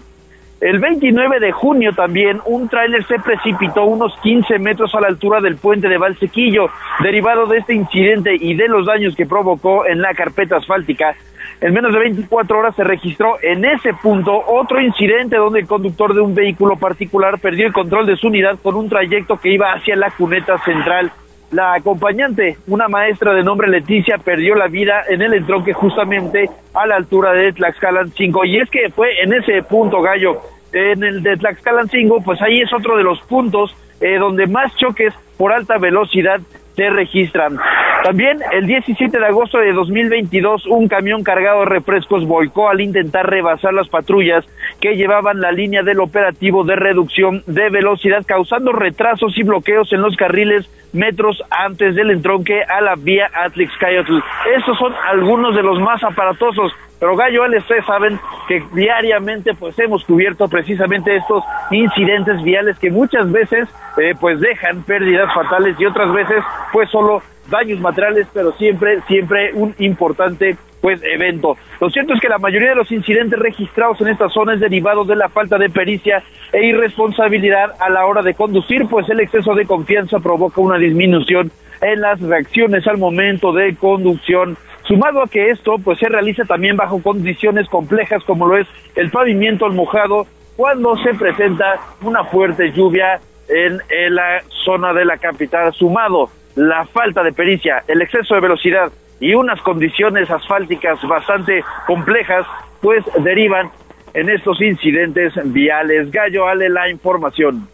el 0.62 0.78
29 0.78 1.40
de 1.40 1.52
junio 1.52 1.92
también 1.94 2.40
un 2.46 2.70
tráiler 2.70 3.04
se 3.08 3.18
precipitó 3.18 3.86
unos 3.86 4.14
15 4.22 4.60
metros 4.60 4.94
a 4.94 5.02
la 5.02 5.08
altura 5.08 5.42
del 5.42 5.56
puente 5.56 5.90
de 5.90 5.98
Valsequillo, 5.98 6.70
derivado 7.00 7.48
de 7.48 7.58
este 7.58 7.74
incidente 7.74 8.36
y 8.40 8.54
de 8.54 8.68
los 8.68 8.86
daños 8.86 9.16
que 9.16 9.26
provocó 9.26 9.88
en 9.88 10.04
la 10.04 10.14
carpeta 10.14 10.58
asfáltica. 10.58 11.16
En 11.62 11.74
menos 11.74 11.92
de 11.92 12.00
24 12.02 12.60
horas 12.60 12.76
se 12.76 12.84
registró 12.84 13.38
en 13.42 13.66
ese 13.66 13.96
punto 14.04 14.40
otro 14.48 14.80
incidente 14.80 15.38
donde 15.38 15.62
el 15.62 15.68
conductor 15.68 16.14
de 16.14 16.22
un 16.22 16.36
vehículo 16.36 16.76
particular 16.76 17.40
perdió 17.40 17.66
el 17.66 17.74
control 17.74 18.06
de 18.06 18.16
su 18.18 18.28
unidad 18.28 18.60
con 18.62 18.76
un 18.76 18.88
trayecto 18.88 19.38
que 19.38 19.54
iba 19.54 19.74
hacia 19.74 19.96
la 19.96 20.12
cuneta 20.12 20.60
central. 20.60 21.12
La 21.52 21.74
acompañante, 21.74 22.58
una 22.68 22.88
maestra 22.88 23.34
de 23.34 23.44
nombre 23.44 23.70
Leticia, 23.70 24.18
perdió 24.18 24.56
la 24.56 24.68
vida 24.68 25.04
en 25.10 25.22
el 25.22 25.34
entronque 25.34 25.74
justamente 25.74 26.50
a 26.74 26.88
la 26.88 26.96
altura 26.96 27.34
de 27.34 27.52
Tlaxcalan 27.52 28.10
5. 28.10 28.46
Y 28.46 28.60
es 28.60 28.70
que 28.70 28.90
fue 28.90 29.22
en 29.22 29.34
ese 29.34 29.62
punto, 29.64 30.02
Gallo, 30.02 30.42
en 30.72 31.04
el 31.04 31.22
de 31.22 31.36
Tlaxcalan 31.36 31.90
5, 31.90 32.22
pues 32.24 32.42
ahí 32.42 32.62
es 32.62 32.72
otro 32.72 32.96
de 32.96 33.04
los 33.04 33.20
puntos 33.24 33.76
eh, 34.00 34.18
donde 34.18 34.48
más 34.48 34.74
choques 34.78 35.14
por 35.38 35.52
alta 35.52 35.78
velocidad 35.78 36.40
se 36.76 36.90
registran. 36.90 37.58
También 38.04 38.40
el 38.52 38.66
17 38.66 39.20
de 39.20 39.26
agosto 39.26 39.60
de 39.60 39.74
2022 39.74 40.66
un 40.68 40.88
camión 40.88 41.24
cargado 41.24 41.60
de 41.60 41.66
refrescos 41.66 42.26
volcó 42.26 42.70
al 42.70 42.82
intentar 42.82 43.30
rebasar 43.30 43.74
las 43.74 43.90
patrullas 43.90 44.44
que 44.80 44.96
llevaban 44.96 45.40
la 45.40 45.52
línea 45.52 45.84
del 45.84 46.00
operativo 46.00 46.64
de 46.64 46.76
reducción 46.76 47.44
de 47.46 47.70
velocidad 47.70 48.24
causando 48.26 48.72
retrasos 48.72 49.38
y 49.38 49.44
bloqueos 49.44 49.94
en 49.94 50.02
los 50.02 50.16
carriles 50.16 50.68
metros 50.94 51.42
antes 51.50 51.96
del 51.96 52.12
entronque 52.12 52.64
a 52.64 52.82
la 52.82 52.96
vía 52.96 53.30
Atlix 53.34 53.72
Cayotl. 53.80 54.20
Estos 54.58 54.78
son 54.78 54.94
algunos 55.08 55.56
de 55.56 55.64
los 55.64 55.80
más 55.80 56.04
aparatosos. 56.04 56.72
Pero 57.02 57.16
Gallo, 57.16 57.42
ustedes 57.58 57.84
saben 57.86 58.20
que 58.48 58.62
diariamente 58.74 59.56
pues 59.56 59.78
hemos 59.80 60.06
cubierto 60.06 60.48
precisamente 60.48 61.16
estos 61.16 61.44
incidentes 61.72 62.44
viales 62.44 62.78
que 62.78 62.92
muchas 62.92 63.32
veces 63.32 63.68
eh, 63.98 64.14
pues 64.22 64.40
dejan 64.40 64.84
pérdidas 64.84 65.34
fatales 65.34 65.76
y 65.80 65.86
otras 65.88 66.14
veces 66.14 66.44
pues 66.72 66.92
solo 66.92 67.24
daños 67.50 67.80
materiales, 67.80 68.28
pero 68.32 68.52
siempre, 68.52 69.02
siempre 69.08 69.52
un 69.56 69.74
importante 69.80 70.56
pues 70.80 71.02
evento. 71.04 71.58
Lo 71.80 71.90
cierto 71.90 72.14
es 72.14 72.22
que 72.22 72.30
la 72.30 72.38
mayoría 72.38 72.70
de 72.70 72.76
los 72.76 72.92
incidentes 72.92 73.40
registrados 73.40 74.00
en 74.02 74.10
esta 74.10 74.30
zona 74.30 74.54
es 74.54 74.60
derivado 74.60 75.04
de 75.04 75.16
la 75.16 75.30
falta 75.30 75.58
de 75.58 75.72
pericia 75.72 76.22
e 76.54 76.68
irresponsabilidad 76.68 77.74
a 77.80 77.90
la 77.90 78.06
hora 78.06 78.22
de 78.22 78.36
conducir, 78.36 78.86
pues 78.88 79.10
el 79.10 79.22
exceso 79.22 79.56
de 79.56 79.66
confianza 79.66 80.20
provoca 80.20 80.62
una 80.62 80.78
disminución 80.78 81.52
en 81.82 82.02
las 82.02 82.22
reacciones 82.22 82.86
al 82.86 83.00
momento 83.00 83.52
de 83.54 83.76
conducción. 83.76 84.56
Sumado 84.92 85.24
a 85.24 85.28
que 85.28 85.52
esto 85.52 85.78
pues 85.82 86.00
se 86.00 86.10
realiza 86.10 86.44
también 86.44 86.76
bajo 86.76 87.02
condiciones 87.02 87.70
complejas 87.70 88.22
como 88.26 88.46
lo 88.46 88.58
es 88.58 88.68
el 88.96 89.10
pavimento 89.10 89.66
al 89.66 89.72
mojado 89.72 90.28
cuando 90.58 90.98
se 90.98 91.14
presenta 91.14 91.80
una 92.02 92.26
fuerte 92.26 92.74
lluvia 92.74 93.22
en, 93.48 93.80
en 93.90 94.16
la 94.16 94.44
zona 94.66 94.92
de 94.92 95.06
la 95.06 95.18
capital, 95.18 95.72
sumado 95.72 96.30
la 96.56 96.84
falta 96.84 97.24
de 97.24 97.32
pericia, 97.32 97.86
el 97.88 98.02
exceso 98.02 98.36
de 98.36 98.42
velocidad 98.42 98.92
y 99.22 99.34
unas 99.34 99.62
condiciones 99.62 100.30
asfálticas 100.30 101.02
bastante 101.08 101.64
complejas, 101.88 102.46
pues 102.82 103.06
derivan 103.24 103.72
en 104.14 104.30
estos 104.30 104.62
incidentes 104.62 105.32
viales. 105.54 106.12
Gallo, 106.12 106.50
Ale, 106.50 106.68
la 106.68 106.90
información. 106.90 107.66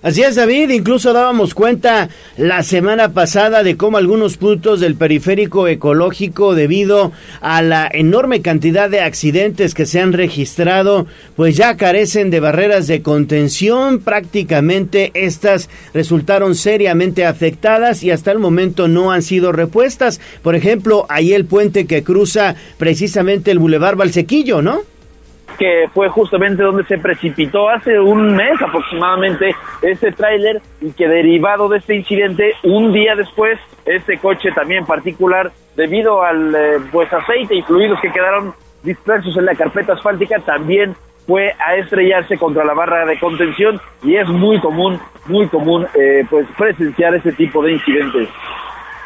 Así 0.00 0.22
es, 0.22 0.36
David. 0.36 0.70
Incluso 0.70 1.12
dábamos 1.12 1.54
cuenta 1.54 2.08
la 2.36 2.62
semana 2.62 3.12
pasada 3.14 3.64
de 3.64 3.76
cómo 3.76 3.96
algunos 3.96 4.36
puntos 4.36 4.78
del 4.78 4.94
periférico 4.94 5.66
ecológico, 5.66 6.54
debido 6.54 7.10
a 7.40 7.62
la 7.62 7.90
enorme 7.92 8.40
cantidad 8.40 8.88
de 8.88 9.00
accidentes 9.00 9.74
que 9.74 9.86
se 9.86 10.00
han 10.00 10.12
registrado, 10.12 11.08
pues 11.34 11.56
ya 11.56 11.76
carecen 11.76 12.30
de 12.30 12.38
barreras 12.38 12.86
de 12.86 13.02
contención. 13.02 13.98
Prácticamente 13.98 15.10
estas 15.14 15.68
resultaron 15.92 16.54
seriamente 16.54 17.26
afectadas 17.26 18.04
y 18.04 18.12
hasta 18.12 18.30
el 18.30 18.38
momento 18.38 18.86
no 18.86 19.10
han 19.10 19.22
sido 19.22 19.50
repuestas. 19.50 20.20
Por 20.42 20.54
ejemplo, 20.54 21.06
ahí 21.08 21.32
el 21.32 21.44
puente 21.44 21.86
que 21.86 22.04
cruza 22.04 22.54
precisamente 22.76 23.50
el 23.50 23.58
Boulevard 23.58 23.96
Valsequillo, 23.96 24.62
¿no? 24.62 24.82
Que 25.58 25.88
fue 25.92 26.08
justamente 26.08 26.62
donde 26.62 26.84
se 26.84 26.98
precipitó 26.98 27.68
hace 27.68 27.98
un 27.98 28.36
mes 28.36 28.60
aproximadamente 28.60 29.54
este 29.82 30.12
tráiler 30.12 30.60
y 30.80 30.92
que 30.92 31.08
derivado 31.08 31.68
de 31.68 31.78
este 31.78 31.96
incidente, 31.96 32.54
un 32.62 32.92
día 32.92 33.14
después, 33.16 33.58
este 33.86 34.18
coche 34.18 34.50
también 34.52 34.84
particular, 34.84 35.50
debido 35.76 36.22
al 36.22 36.54
eh, 36.54 36.78
pues 36.92 37.12
aceite 37.12 37.54
y 37.54 37.62
fluidos 37.62 38.00
que 38.00 38.12
quedaron 38.12 38.54
dispersos 38.82 39.36
en 39.36 39.46
la 39.46 39.54
carpeta 39.54 39.94
asfáltica, 39.94 40.38
también 40.40 40.94
fue 41.26 41.54
a 41.64 41.76
estrellarse 41.76 42.38
contra 42.38 42.64
la 42.64 42.72
barra 42.72 43.04
de 43.04 43.18
contención 43.18 43.80
y 44.02 44.16
es 44.16 44.26
muy 44.28 44.58
común, 44.60 44.98
muy 45.26 45.46
común 45.48 45.86
eh, 45.94 46.24
pues 46.28 46.46
presenciar 46.56 47.14
ese 47.14 47.32
tipo 47.32 47.62
de 47.62 47.72
incidentes. 47.72 48.28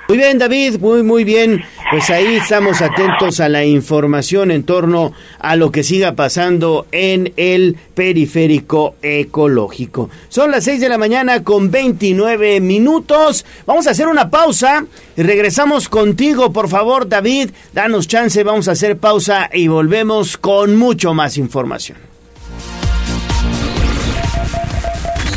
Muy 0.08 0.18
bien, 0.18 0.38
David, 0.38 0.78
muy, 0.78 1.02
muy 1.02 1.24
bien. 1.24 1.64
Pues 1.90 2.10
ahí 2.10 2.36
estamos 2.36 2.82
atentos 2.82 3.40
a 3.40 3.48
la 3.48 3.64
información 3.64 4.50
en 4.50 4.64
torno 4.64 5.12
a 5.38 5.56
lo 5.56 5.70
que 5.70 5.82
siga 5.84 6.14
pasando 6.14 6.86
en 6.90 7.32
el 7.36 7.76
periférico 7.94 8.96
ecológico. 9.00 10.10
Son 10.28 10.50
las 10.50 10.64
6 10.64 10.80
de 10.80 10.88
la 10.88 10.98
mañana 10.98 11.44
con 11.44 11.70
29 11.70 12.60
minutos. 12.60 13.46
Vamos 13.64 13.86
a 13.86 13.90
hacer 13.90 14.08
una 14.08 14.28
pausa 14.28 14.84
y 15.16 15.22
regresamos 15.22 15.88
contigo, 15.88 16.52
por 16.52 16.68
favor, 16.68 17.08
David. 17.08 17.50
Danos 17.72 18.08
chance, 18.08 18.42
vamos 18.42 18.68
a 18.68 18.72
hacer 18.72 18.98
pausa 18.98 19.48
y 19.52 19.68
volvemos 19.68 20.36
con 20.36 20.76
mucho 20.76 21.14
más 21.14 21.38
información. 21.38 22.11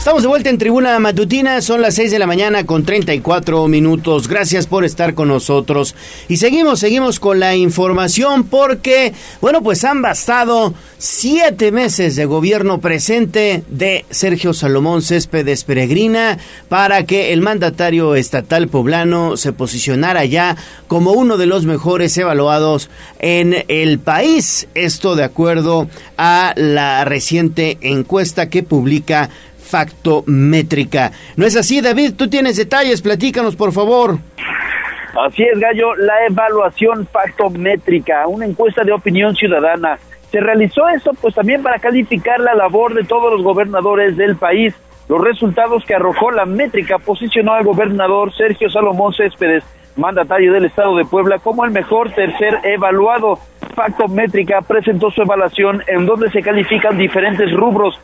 Estamos 0.00 0.22
de 0.22 0.28
vuelta 0.28 0.48
en 0.48 0.56
Tribuna 0.56 0.98
Matutina, 0.98 1.60
son 1.60 1.82
las 1.82 1.94
6 1.96 2.10
de 2.10 2.18
la 2.18 2.26
mañana 2.26 2.64
con 2.64 2.84
34 2.84 3.68
minutos. 3.68 4.28
Gracias 4.28 4.66
por 4.66 4.86
estar 4.86 5.12
con 5.12 5.28
nosotros. 5.28 5.94
Y 6.26 6.38
seguimos, 6.38 6.80
seguimos 6.80 7.20
con 7.20 7.38
la 7.38 7.54
información 7.54 8.44
porque, 8.44 9.12
bueno, 9.42 9.62
pues 9.62 9.84
han 9.84 10.00
bastado 10.00 10.72
siete 10.96 11.70
meses 11.70 12.16
de 12.16 12.24
gobierno 12.24 12.80
presente 12.80 13.62
de 13.68 14.06
Sergio 14.08 14.54
Salomón 14.54 15.02
Céspedes 15.02 15.64
Peregrina 15.64 16.38
para 16.70 17.04
que 17.04 17.34
el 17.34 17.42
mandatario 17.42 18.14
estatal 18.14 18.68
poblano 18.68 19.36
se 19.36 19.52
posicionara 19.52 20.24
ya 20.24 20.56
como 20.88 21.12
uno 21.12 21.36
de 21.36 21.44
los 21.44 21.66
mejores 21.66 22.16
evaluados 22.16 22.88
en 23.18 23.66
el 23.68 23.98
país. 23.98 24.66
Esto 24.74 25.14
de 25.14 25.24
acuerdo 25.24 25.88
a 26.16 26.54
la 26.56 27.04
reciente 27.04 27.76
encuesta 27.82 28.48
que 28.48 28.62
publica 28.62 29.28
factométrica. 29.70 31.12
¿No 31.36 31.46
es 31.46 31.56
así, 31.56 31.80
David? 31.80 32.14
Tú 32.16 32.28
tienes 32.28 32.56
detalles, 32.56 33.00
platícanos, 33.00 33.56
por 33.56 33.72
favor. 33.72 34.18
Así 35.26 35.42
es, 35.42 35.58
Gallo, 35.58 35.94
la 35.96 36.26
evaluación 36.28 37.06
factométrica, 37.06 38.26
una 38.26 38.46
encuesta 38.46 38.84
de 38.84 38.92
opinión 38.92 39.34
ciudadana. 39.34 39.98
Se 40.30 40.40
realizó 40.40 40.88
eso 40.88 41.10
pues 41.20 41.34
también 41.34 41.62
para 41.62 41.80
calificar 41.80 42.38
la 42.38 42.54
labor 42.54 42.94
de 42.94 43.04
todos 43.04 43.32
los 43.32 43.42
gobernadores 43.42 44.16
del 44.16 44.36
país. 44.36 44.74
Los 45.08 45.20
resultados 45.20 45.84
que 45.84 45.94
arrojó 45.94 46.30
la 46.30 46.46
métrica 46.46 46.98
posicionó 46.98 47.54
al 47.54 47.64
gobernador 47.64 48.32
Sergio 48.36 48.70
Salomón 48.70 49.12
Céspedes, 49.12 49.64
mandatario 49.96 50.52
del 50.52 50.66
estado 50.66 50.96
de 50.96 51.04
Puebla, 51.04 51.40
como 51.40 51.64
el 51.64 51.72
mejor 51.72 52.12
tercer 52.12 52.60
evaluado. 52.62 53.40
Factométrica 53.74 54.60
presentó 54.62 55.10
su 55.10 55.22
evaluación 55.22 55.82
en 55.88 56.06
donde 56.06 56.30
se 56.30 56.42
califican 56.42 56.96
diferentes 56.96 57.52
rubros 57.52 57.98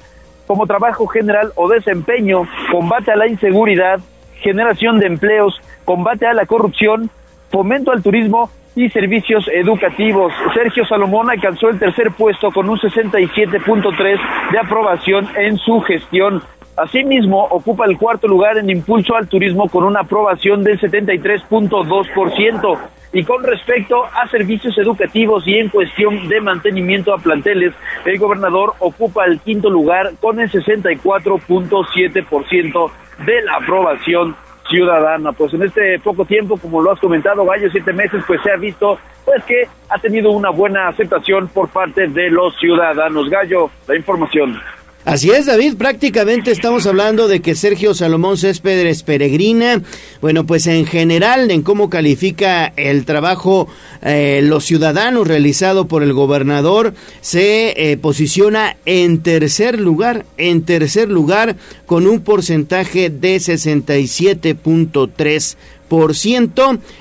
como 0.46 0.66
trabajo 0.66 1.06
general 1.06 1.52
o 1.54 1.68
desempeño, 1.68 2.42
combate 2.70 3.11
a 3.11 3.16
la 3.16 3.26
inseguridad, 3.26 4.00
generación 4.40 4.98
de 4.98 5.06
empleos, 5.06 5.61
combate 5.85 6.26
a 6.26 6.35
la 6.35 6.46
corrupción, 6.46 7.11
fomento 7.50 7.92
al 7.92 8.02
turismo 8.02 8.50
y 8.76 8.88
servicios 8.90 9.48
educativos. 9.48 10.32
Sergio 10.54 10.86
Salomón 10.86 11.28
alcanzó 11.30 11.70
el 11.70 11.80
tercer 11.80 12.12
puesto 12.12 12.52
con 12.52 12.68
un 12.68 12.78
67.3 12.78 14.50
de 14.52 14.58
aprobación 14.58 15.26
en 15.36 15.56
su 15.56 15.80
gestión. 15.80 16.42
Asimismo, 16.76 17.42
ocupa 17.44 17.86
el 17.86 17.96
cuarto 17.96 18.28
lugar 18.28 18.58
en 18.58 18.68
impulso 18.68 19.16
al 19.16 19.28
turismo 19.28 19.70
con 19.70 19.84
una 19.84 20.00
aprobación 20.00 20.62
del 20.62 20.78
73.2%. 20.78 22.78
Y 23.14 23.24
con 23.24 23.42
respecto 23.44 24.04
a 24.04 24.28
servicios 24.28 24.76
educativos 24.76 25.48
y 25.48 25.54
en 25.54 25.70
cuestión 25.70 26.28
de 26.28 26.42
mantenimiento 26.42 27.14
a 27.14 27.18
planteles, 27.18 27.72
el 28.04 28.18
gobernador 28.18 28.74
ocupa 28.80 29.24
el 29.24 29.40
quinto 29.40 29.70
lugar 29.70 30.12
con 30.20 30.38
el 30.38 30.50
64.7% 30.50 32.90
de 33.24 33.42
la 33.42 33.54
aprobación 33.54 34.36
ciudadana. 34.68 35.33
Pues 35.33 35.55
en 35.55 35.62
este 35.62 35.98
poco 36.00 36.24
tiempo, 36.24 36.57
como 36.57 36.83
lo 36.83 36.92
has 36.92 37.00
comentado, 37.00 37.44
varios 37.44 37.72
siete 37.72 37.92
meses, 37.92 38.22
pues 38.26 38.40
se 38.42 38.50
ha 38.50 38.57
visto 38.57 38.98
pues 39.24 39.42
que 39.44 39.68
ha 39.88 39.98
tenido 39.98 40.31
una 40.31 40.50
buena 40.50 40.88
aceptación 40.88 41.48
por 41.48 41.68
parte 41.68 42.07
de 42.07 42.31
los 42.31 42.57
ciudadanos. 42.59 43.29
Gallo, 43.29 43.70
la 43.88 43.96
información. 43.96 44.61
Así 45.07 45.31
es, 45.31 45.47
David, 45.47 45.77
prácticamente 45.77 46.51
estamos 46.51 46.85
hablando 46.85 47.29
de 47.29 47.38
que 47.38 47.55
Sergio 47.55 47.95
Salomón 47.95 48.37
Céspedes 48.37 49.05
peregrina, 49.05 49.81
bueno, 50.21 50.47
pues 50.47 50.66
en 50.66 50.85
general, 50.85 51.49
en 51.53 51.62
cómo 51.62 51.88
califica 51.88 52.73
el 52.77 53.05
trabajo 53.05 53.69
eh, 54.03 54.40
los 54.42 54.64
ciudadanos 54.64 55.29
realizado 55.29 55.87
por 55.87 56.03
el 56.03 56.12
gobernador, 56.12 56.92
se 57.21 57.92
eh, 57.92 57.97
posiciona 57.99 58.79
en 58.85 59.23
tercer 59.23 59.79
lugar, 59.79 60.27
en 60.38 60.64
tercer 60.64 61.09
lugar, 61.09 61.55
con 61.87 62.09
un 62.09 62.23
porcentaje 62.23 63.09
de 63.09 63.37
67.3 63.37 65.57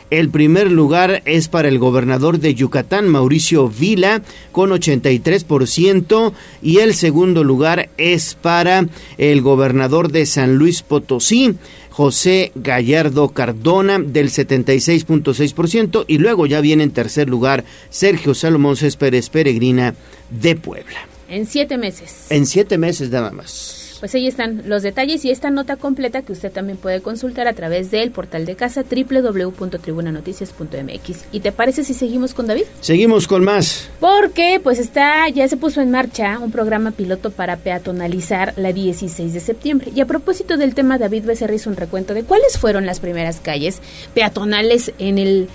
el 0.09 0.29
primer 0.29 0.71
lugar 0.71 1.21
es 1.25 1.47
para 1.47 1.67
el 1.67 1.79
gobernador 1.79 2.39
de 2.39 2.53
Yucatán, 2.53 3.09
Mauricio 3.09 3.67
Vila, 3.67 4.21
con 4.51 4.71
83%. 4.71 6.33
Y 6.61 6.77
el 6.77 6.93
segundo 6.93 7.43
lugar 7.43 7.89
es 7.97 8.35
para 8.35 8.87
el 9.17 9.41
gobernador 9.41 10.11
de 10.11 10.25
San 10.25 10.55
Luis 10.55 10.81
Potosí, 10.81 11.55
José 11.89 12.51
Gallardo 12.55 13.29
Cardona, 13.29 13.99
del 13.99 14.29
76.6%. 14.29 16.05
Y 16.07 16.17
luego 16.17 16.45
ya 16.45 16.61
viene 16.61 16.83
en 16.83 16.91
tercer 16.91 17.29
lugar 17.29 17.65
Sergio 17.89 18.33
Salomón 18.33 18.75
Céspedes 18.75 19.29
Peregrina 19.29 19.95
de 20.29 20.55
Puebla. 20.55 21.07
En 21.27 21.45
siete 21.47 21.77
meses. 21.77 22.27
En 22.29 22.45
siete 22.45 22.77
meses 22.77 23.09
nada 23.09 23.31
más. 23.31 23.84
Pues 23.99 24.15
ahí 24.15 24.27
están 24.27 24.63
los 24.65 24.83
detalles 24.83 25.25
y 25.25 25.31
esta 25.31 25.49
nota 25.49 25.77
completa 25.77 26.21
que 26.21 26.33
usted 26.33 26.51
también 26.51 26.77
puede 26.77 27.01
consultar 27.01 27.47
a 27.47 27.53
través 27.53 27.89
del 27.91 28.11
portal 28.11 28.45
de 28.45 28.55
casa 28.55 28.83
www.tribunanoticias.mx. 28.83 31.25
¿Y 31.31 31.39
te 31.39 31.51
parece 31.51 31.83
si 31.83 31.93
seguimos 31.93 32.33
con 32.33 32.47
David? 32.47 32.63
Seguimos 32.81 33.27
con 33.27 33.43
más. 33.43 33.89
Porque 33.99 34.59
pues 34.61 34.79
está, 34.79 35.29
ya 35.29 35.47
se 35.47 35.57
puso 35.57 35.81
en 35.81 35.91
marcha 35.91 36.39
un 36.39 36.51
programa 36.51 36.91
piloto 36.91 37.31
para 37.31 37.57
peatonalizar 37.57 38.53
la 38.57 38.73
16 38.73 39.33
de 39.33 39.39
septiembre. 39.39 39.91
Y 39.95 40.01
a 40.01 40.05
propósito 40.05 40.57
del 40.57 40.75
tema, 40.75 40.97
David 40.97 41.25
Becerra 41.25 41.55
hizo 41.55 41.69
un 41.69 41.75
recuento 41.75 42.13
de 42.13 42.23
cuáles 42.23 42.57
fueron 42.57 42.85
las 42.85 42.99
primeras 42.99 43.39
calles 43.39 43.81
peatonales 44.13 44.93
en 44.99 45.17
el, 45.17 45.49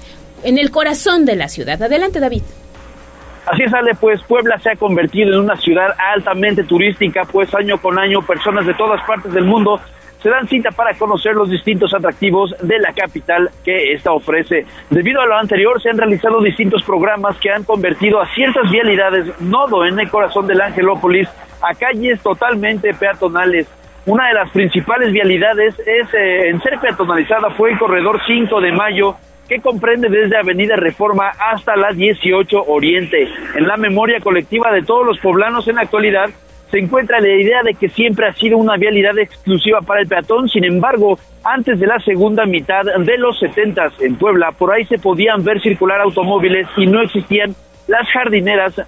en 0.44 0.58
el 0.58 0.70
corazón 0.70 1.24
de 1.24 1.36
la 1.36 1.48
ciudad. 1.48 1.82
Adelante, 1.82 2.20
David. 2.20 2.42
Así 3.46 3.64
sale, 3.68 3.92
pues 3.94 4.22
Puebla 4.22 4.58
se 4.58 4.70
ha 4.70 4.76
convertido 4.76 5.32
en 5.34 5.40
una 5.40 5.56
ciudad 5.56 5.94
altamente 5.98 6.64
turística, 6.64 7.24
pues 7.24 7.54
año 7.54 7.78
con 7.78 7.98
año 7.98 8.22
personas 8.22 8.66
de 8.66 8.74
todas 8.74 9.02
partes 9.06 9.32
del 9.32 9.44
mundo 9.44 9.80
se 10.22 10.28
dan 10.28 10.46
cita 10.48 10.70
para 10.70 10.94
conocer 10.94 11.34
los 11.34 11.48
distintos 11.48 11.94
atractivos 11.94 12.54
de 12.60 12.78
la 12.78 12.92
capital 12.92 13.50
que 13.64 13.92
esta 13.92 14.12
ofrece. 14.12 14.66
Debido 14.90 15.20
a 15.20 15.26
lo 15.26 15.36
anterior, 15.36 15.80
se 15.80 15.90
han 15.90 15.98
realizado 15.98 16.42
distintos 16.42 16.82
programas 16.84 17.38
que 17.38 17.50
han 17.50 17.64
convertido 17.64 18.20
a 18.20 18.28
ciertas 18.34 18.70
vialidades 18.70 19.40
nodo 19.40 19.86
en 19.86 19.98
el 19.98 20.10
corazón 20.10 20.46
del 20.46 20.60
Angelópolis 20.60 21.28
a 21.62 21.74
calles 21.74 22.20
totalmente 22.20 22.92
peatonales. 22.94 23.66
Una 24.06 24.28
de 24.28 24.34
las 24.34 24.50
principales 24.50 25.12
vialidades 25.12 25.78
es 25.78 26.12
eh, 26.14 26.48
en 26.48 26.60
ser 26.62 26.78
peatonalizada 26.78 27.50
fue 27.50 27.72
el 27.72 27.78
corredor 27.78 28.20
5 28.26 28.60
de 28.60 28.72
mayo 28.72 29.16
que 29.50 29.60
comprende 29.60 30.08
desde 30.08 30.36
Avenida 30.36 30.76
Reforma 30.76 31.32
hasta 31.36 31.74
la 31.74 31.90
18 31.90 32.66
Oriente. 32.68 33.26
En 33.56 33.66
la 33.66 33.76
memoria 33.76 34.20
colectiva 34.20 34.70
de 34.70 34.82
todos 34.82 35.04
los 35.04 35.18
poblanos 35.18 35.66
en 35.66 35.74
la 35.74 35.82
actualidad 35.82 36.30
se 36.70 36.78
encuentra 36.78 37.18
la 37.18 37.30
idea 37.30 37.64
de 37.64 37.74
que 37.74 37.88
siempre 37.88 38.28
ha 38.28 38.32
sido 38.32 38.58
una 38.58 38.76
vialidad 38.76 39.18
exclusiva 39.18 39.80
para 39.80 40.02
el 40.02 40.06
peatón, 40.06 40.48
sin 40.48 40.62
embargo, 40.62 41.18
antes 41.42 41.80
de 41.80 41.86
la 41.88 41.98
segunda 41.98 42.46
mitad 42.46 42.84
de 42.84 43.18
los 43.18 43.40
70 43.40 43.88
en 43.98 44.14
Puebla, 44.14 44.52
por 44.52 44.72
ahí 44.72 44.84
se 44.84 44.98
podían 44.98 45.42
ver 45.42 45.60
circular 45.60 46.00
automóviles 46.00 46.68
y 46.76 46.86
no 46.86 47.02
existían 47.02 47.52
las 47.88 48.08
jardineras 48.08 48.80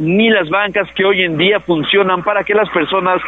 ni 0.00 0.30
las 0.30 0.48
bancas 0.48 0.88
que 0.94 1.04
hoy 1.04 1.22
en 1.22 1.36
día 1.36 1.60
funcionan 1.60 2.24
para 2.24 2.42
que 2.42 2.54
las 2.54 2.68
personas 2.70 3.20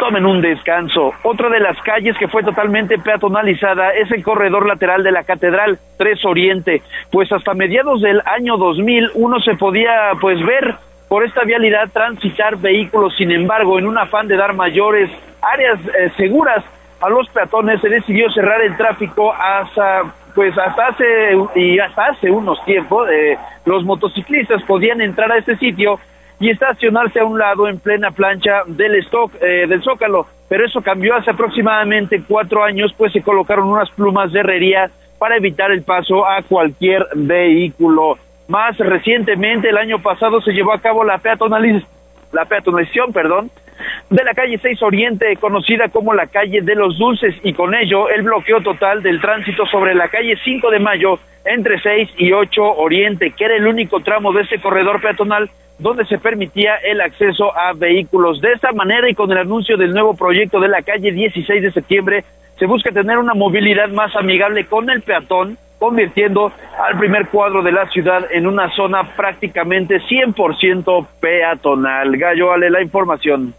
tomen 0.00 0.26
un 0.26 0.40
descanso. 0.40 1.12
Otra 1.22 1.48
de 1.48 1.60
las 1.60 1.80
calles 1.82 2.16
que 2.18 2.28
fue 2.28 2.42
totalmente 2.42 2.98
peatonalizada 2.98 3.90
es 3.90 4.10
el 4.10 4.22
corredor 4.22 4.66
lateral 4.66 5.02
de 5.02 5.12
la 5.12 5.22
Catedral 5.22 5.78
3 5.96 6.24
Oriente, 6.24 6.82
pues 7.10 7.32
hasta 7.32 7.54
mediados 7.54 8.02
del 8.02 8.20
año 8.26 8.56
2000 8.56 9.12
uno 9.14 9.40
se 9.40 9.54
podía 9.54 10.12
pues 10.20 10.44
ver 10.44 10.74
por 11.08 11.24
esta 11.24 11.44
vialidad 11.44 11.88
transitar 11.92 12.56
vehículos, 12.58 13.16
sin 13.16 13.30
embargo, 13.30 13.78
en 13.78 13.86
un 13.86 13.96
afán 13.96 14.28
de 14.28 14.36
dar 14.36 14.52
mayores 14.54 15.10
áreas 15.40 15.78
eh, 15.98 16.10
seguras 16.16 16.64
a 17.00 17.08
los 17.08 17.28
peatones 17.28 17.80
se 17.80 17.88
decidió 17.88 18.28
cerrar 18.30 18.60
el 18.60 18.76
tráfico 18.76 19.32
hasta 19.32 20.02
pues 20.34 20.56
hasta 20.56 20.88
hace 20.88 21.04
y 21.54 21.78
hasta 21.78 22.06
hace 22.06 22.30
unos 22.30 22.62
tiempos 22.64 23.08
eh, 23.10 23.36
los 23.64 23.84
motociclistas 23.84 24.62
podían 24.62 25.00
entrar 25.00 25.30
a 25.32 25.38
este 25.38 25.56
sitio 25.56 25.98
y 26.40 26.50
estacionarse 26.50 27.20
a 27.20 27.24
un 27.24 27.38
lado 27.38 27.68
en 27.68 27.78
plena 27.78 28.10
plancha 28.10 28.62
del 28.66 28.94
stock 28.96 29.32
eh, 29.40 29.66
del 29.68 29.82
zócalo. 29.82 30.26
Pero 30.48 30.64
eso 30.64 30.80
cambió. 30.80 31.14
Hace 31.16 31.30
aproximadamente 31.30 32.22
cuatro 32.26 32.64
años 32.64 32.94
pues 32.96 33.12
se 33.12 33.22
colocaron 33.22 33.68
unas 33.68 33.90
plumas 33.90 34.32
de 34.32 34.40
herrería 34.40 34.90
para 35.18 35.36
evitar 35.36 35.72
el 35.72 35.82
paso 35.82 36.26
a 36.26 36.42
cualquier 36.42 37.06
vehículo. 37.14 38.18
Más 38.46 38.78
recientemente 38.78 39.68
el 39.68 39.76
año 39.76 39.98
pasado 39.98 40.40
se 40.40 40.52
llevó 40.52 40.72
a 40.72 40.80
cabo 40.80 41.04
la 41.04 41.20
la 42.32 42.44
peatonalización 42.44 43.12
perdón 43.12 43.50
de 44.10 44.24
la 44.24 44.34
calle 44.34 44.58
6 44.60 44.82
Oriente, 44.82 45.36
conocida 45.36 45.88
como 45.88 46.14
la 46.14 46.26
calle 46.26 46.60
de 46.62 46.74
los 46.74 46.98
Dulces, 46.98 47.34
y 47.42 47.52
con 47.52 47.74
ello 47.74 48.08
el 48.08 48.22
bloqueo 48.22 48.60
total 48.60 49.02
del 49.02 49.20
tránsito 49.20 49.66
sobre 49.66 49.94
la 49.94 50.08
calle 50.08 50.36
5 50.44 50.70
de 50.70 50.78
Mayo 50.78 51.18
entre 51.44 51.80
6 51.80 52.10
y 52.18 52.32
8 52.32 52.62
Oriente, 52.62 53.32
que 53.36 53.44
era 53.44 53.56
el 53.56 53.66
único 53.66 54.00
tramo 54.00 54.32
de 54.32 54.42
ese 54.42 54.58
corredor 54.58 55.00
peatonal 55.00 55.50
donde 55.78 56.04
se 56.06 56.18
permitía 56.18 56.76
el 56.76 57.00
acceso 57.00 57.56
a 57.56 57.72
vehículos. 57.72 58.40
De 58.40 58.52
esta 58.52 58.72
manera 58.72 59.08
y 59.08 59.14
con 59.14 59.30
el 59.30 59.38
anuncio 59.38 59.76
del 59.76 59.92
nuevo 59.92 60.14
proyecto 60.14 60.60
de 60.60 60.68
la 60.68 60.82
calle 60.82 61.12
16 61.12 61.62
de 61.62 61.72
septiembre, 61.72 62.24
se 62.58 62.66
busca 62.66 62.90
tener 62.90 63.18
una 63.18 63.34
movilidad 63.34 63.88
más 63.88 64.14
amigable 64.16 64.66
con 64.66 64.90
el 64.90 65.02
peatón, 65.02 65.56
convirtiendo 65.78 66.52
al 66.84 66.98
primer 66.98 67.28
cuadro 67.28 67.62
de 67.62 67.70
la 67.70 67.88
ciudad 67.88 68.26
en 68.32 68.48
una 68.48 68.68
zona 68.74 69.04
prácticamente 69.14 70.00
100% 70.00 71.06
peatonal. 71.20 72.16
Gallo, 72.16 72.52
Ale, 72.52 72.68
la 72.68 72.82
información. 72.82 73.54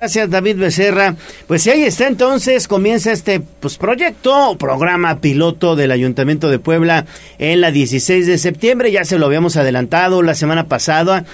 Gracias 0.00 0.28
David 0.28 0.56
Becerra. 0.56 1.16
Pues 1.46 1.66
ahí 1.66 1.84
está 1.84 2.06
entonces, 2.06 2.68
comienza 2.68 3.12
este 3.12 3.40
pues, 3.40 3.78
proyecto, 3.78 4.56
programa 4.58 5.20
piloto 5.20 5.76
del 5.76 5.92
Ayuntamiento 5.92 6.50
de 6.50 6.58
Puebla 6.58 7.06
en 7.38 7.60
la 7.60 7.70
16 7.70 8.26
de 8.26 8.38
septiembre. 8.38 8.92
Ya 8.92 9.04
se 9.04 9.18
lo 9.18 9.26
habíamos 9.26 9.56
adelantado 9.56 10.22
la 10.22 10.34
semana 10.34 10.68
pasada 10.68 11.24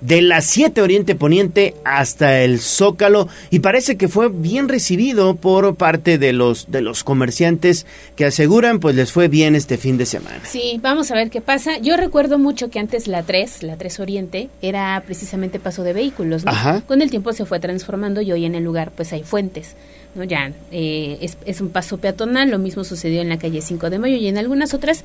de 0.00 0.22
la 0.22 0.40
7 0.40 0.80
Oriente 0.80 1.14
Poniente 1.14 1.74
hasta 1.84 2.40
el 2.40 2.60
Zócalo 2.60 3.28
y 3.50 3.60
parece 3.60 3.96
que 3.96 4.08
fue 4.08 4.28
bien 4.28 4.68
recibido 4.68 5.34
por 5.34 5.74
parte 5.76 6.18
de 6.18 6.32
los 6.32 6.70
de 6.70 6.82
los 6.82 7.04
comerciantes 7.04 7.86
que 8.16 8.24
aseguran 8.24 8.80
pues 8.80 8.94
les 8.94 9.12
fue 9.12 9.28
bien 9.28 9.54
este 9.54 9.76
fin 9.76 9.98
de 9.98 10.06
semana. 10.06 10.40
Sí, 10.44 10.78
vamos 10.82 11.10
a 11.10 11.14
ver 11.14 11.30
qué 11.30 11.40
pasa. 11.40 11.78
Yo 11.78 11.96
recuerdo 11.96 12.38
mucho 12.38 12.70
que 12.70 12.78
antes 12.78 13.08
la 13.08 13.22
3, 13.22 13.62
la 13.64 13.76
3 13.76 14.00
Oriente 14.00 14.48
era 14.62 15.02
precisamente 15.04 15.58
paso 15.58 15.82
de 15.82 15.92
vehículos, 15.92 16.44
¿no? 16.44 16.52
Con 16.86 17.02
el 17.02 17.10
tiempo 17.10 17.32
se 17.32 17.44
fue 17.44 17.60
transformando 17.60 18.20
y 18.20 18.32
hoy 18.32 18.44
en 18.44 18.54
el 18.54 18.64
lugar 18.64 18.92
pues 18.94 19.12
hay 19.12 19.22
fuentes. 19.22 19.74
¿no? 20.14 20.24
Ya 20.24 20.52
eh, 20.72 21.18
es, 21.20 21.36
es, 21.44 21.60
un 21.60 21.68
paso 21.68 21.98
peatonal, 21.98 22.50
lo 22.50 22.58
mismo 22.58 22.82
sucedió 22.84 23.20
en 23.20 23.28
la 23.28 23.38
calle 23.38 23.60
5 23.60 23.90
de 23.90 23.98
Mayo 23.98 24.16
y 24.16 24.26
en 24.28 24.38
algunas 24.38 24.72
otras, 24.72 25.04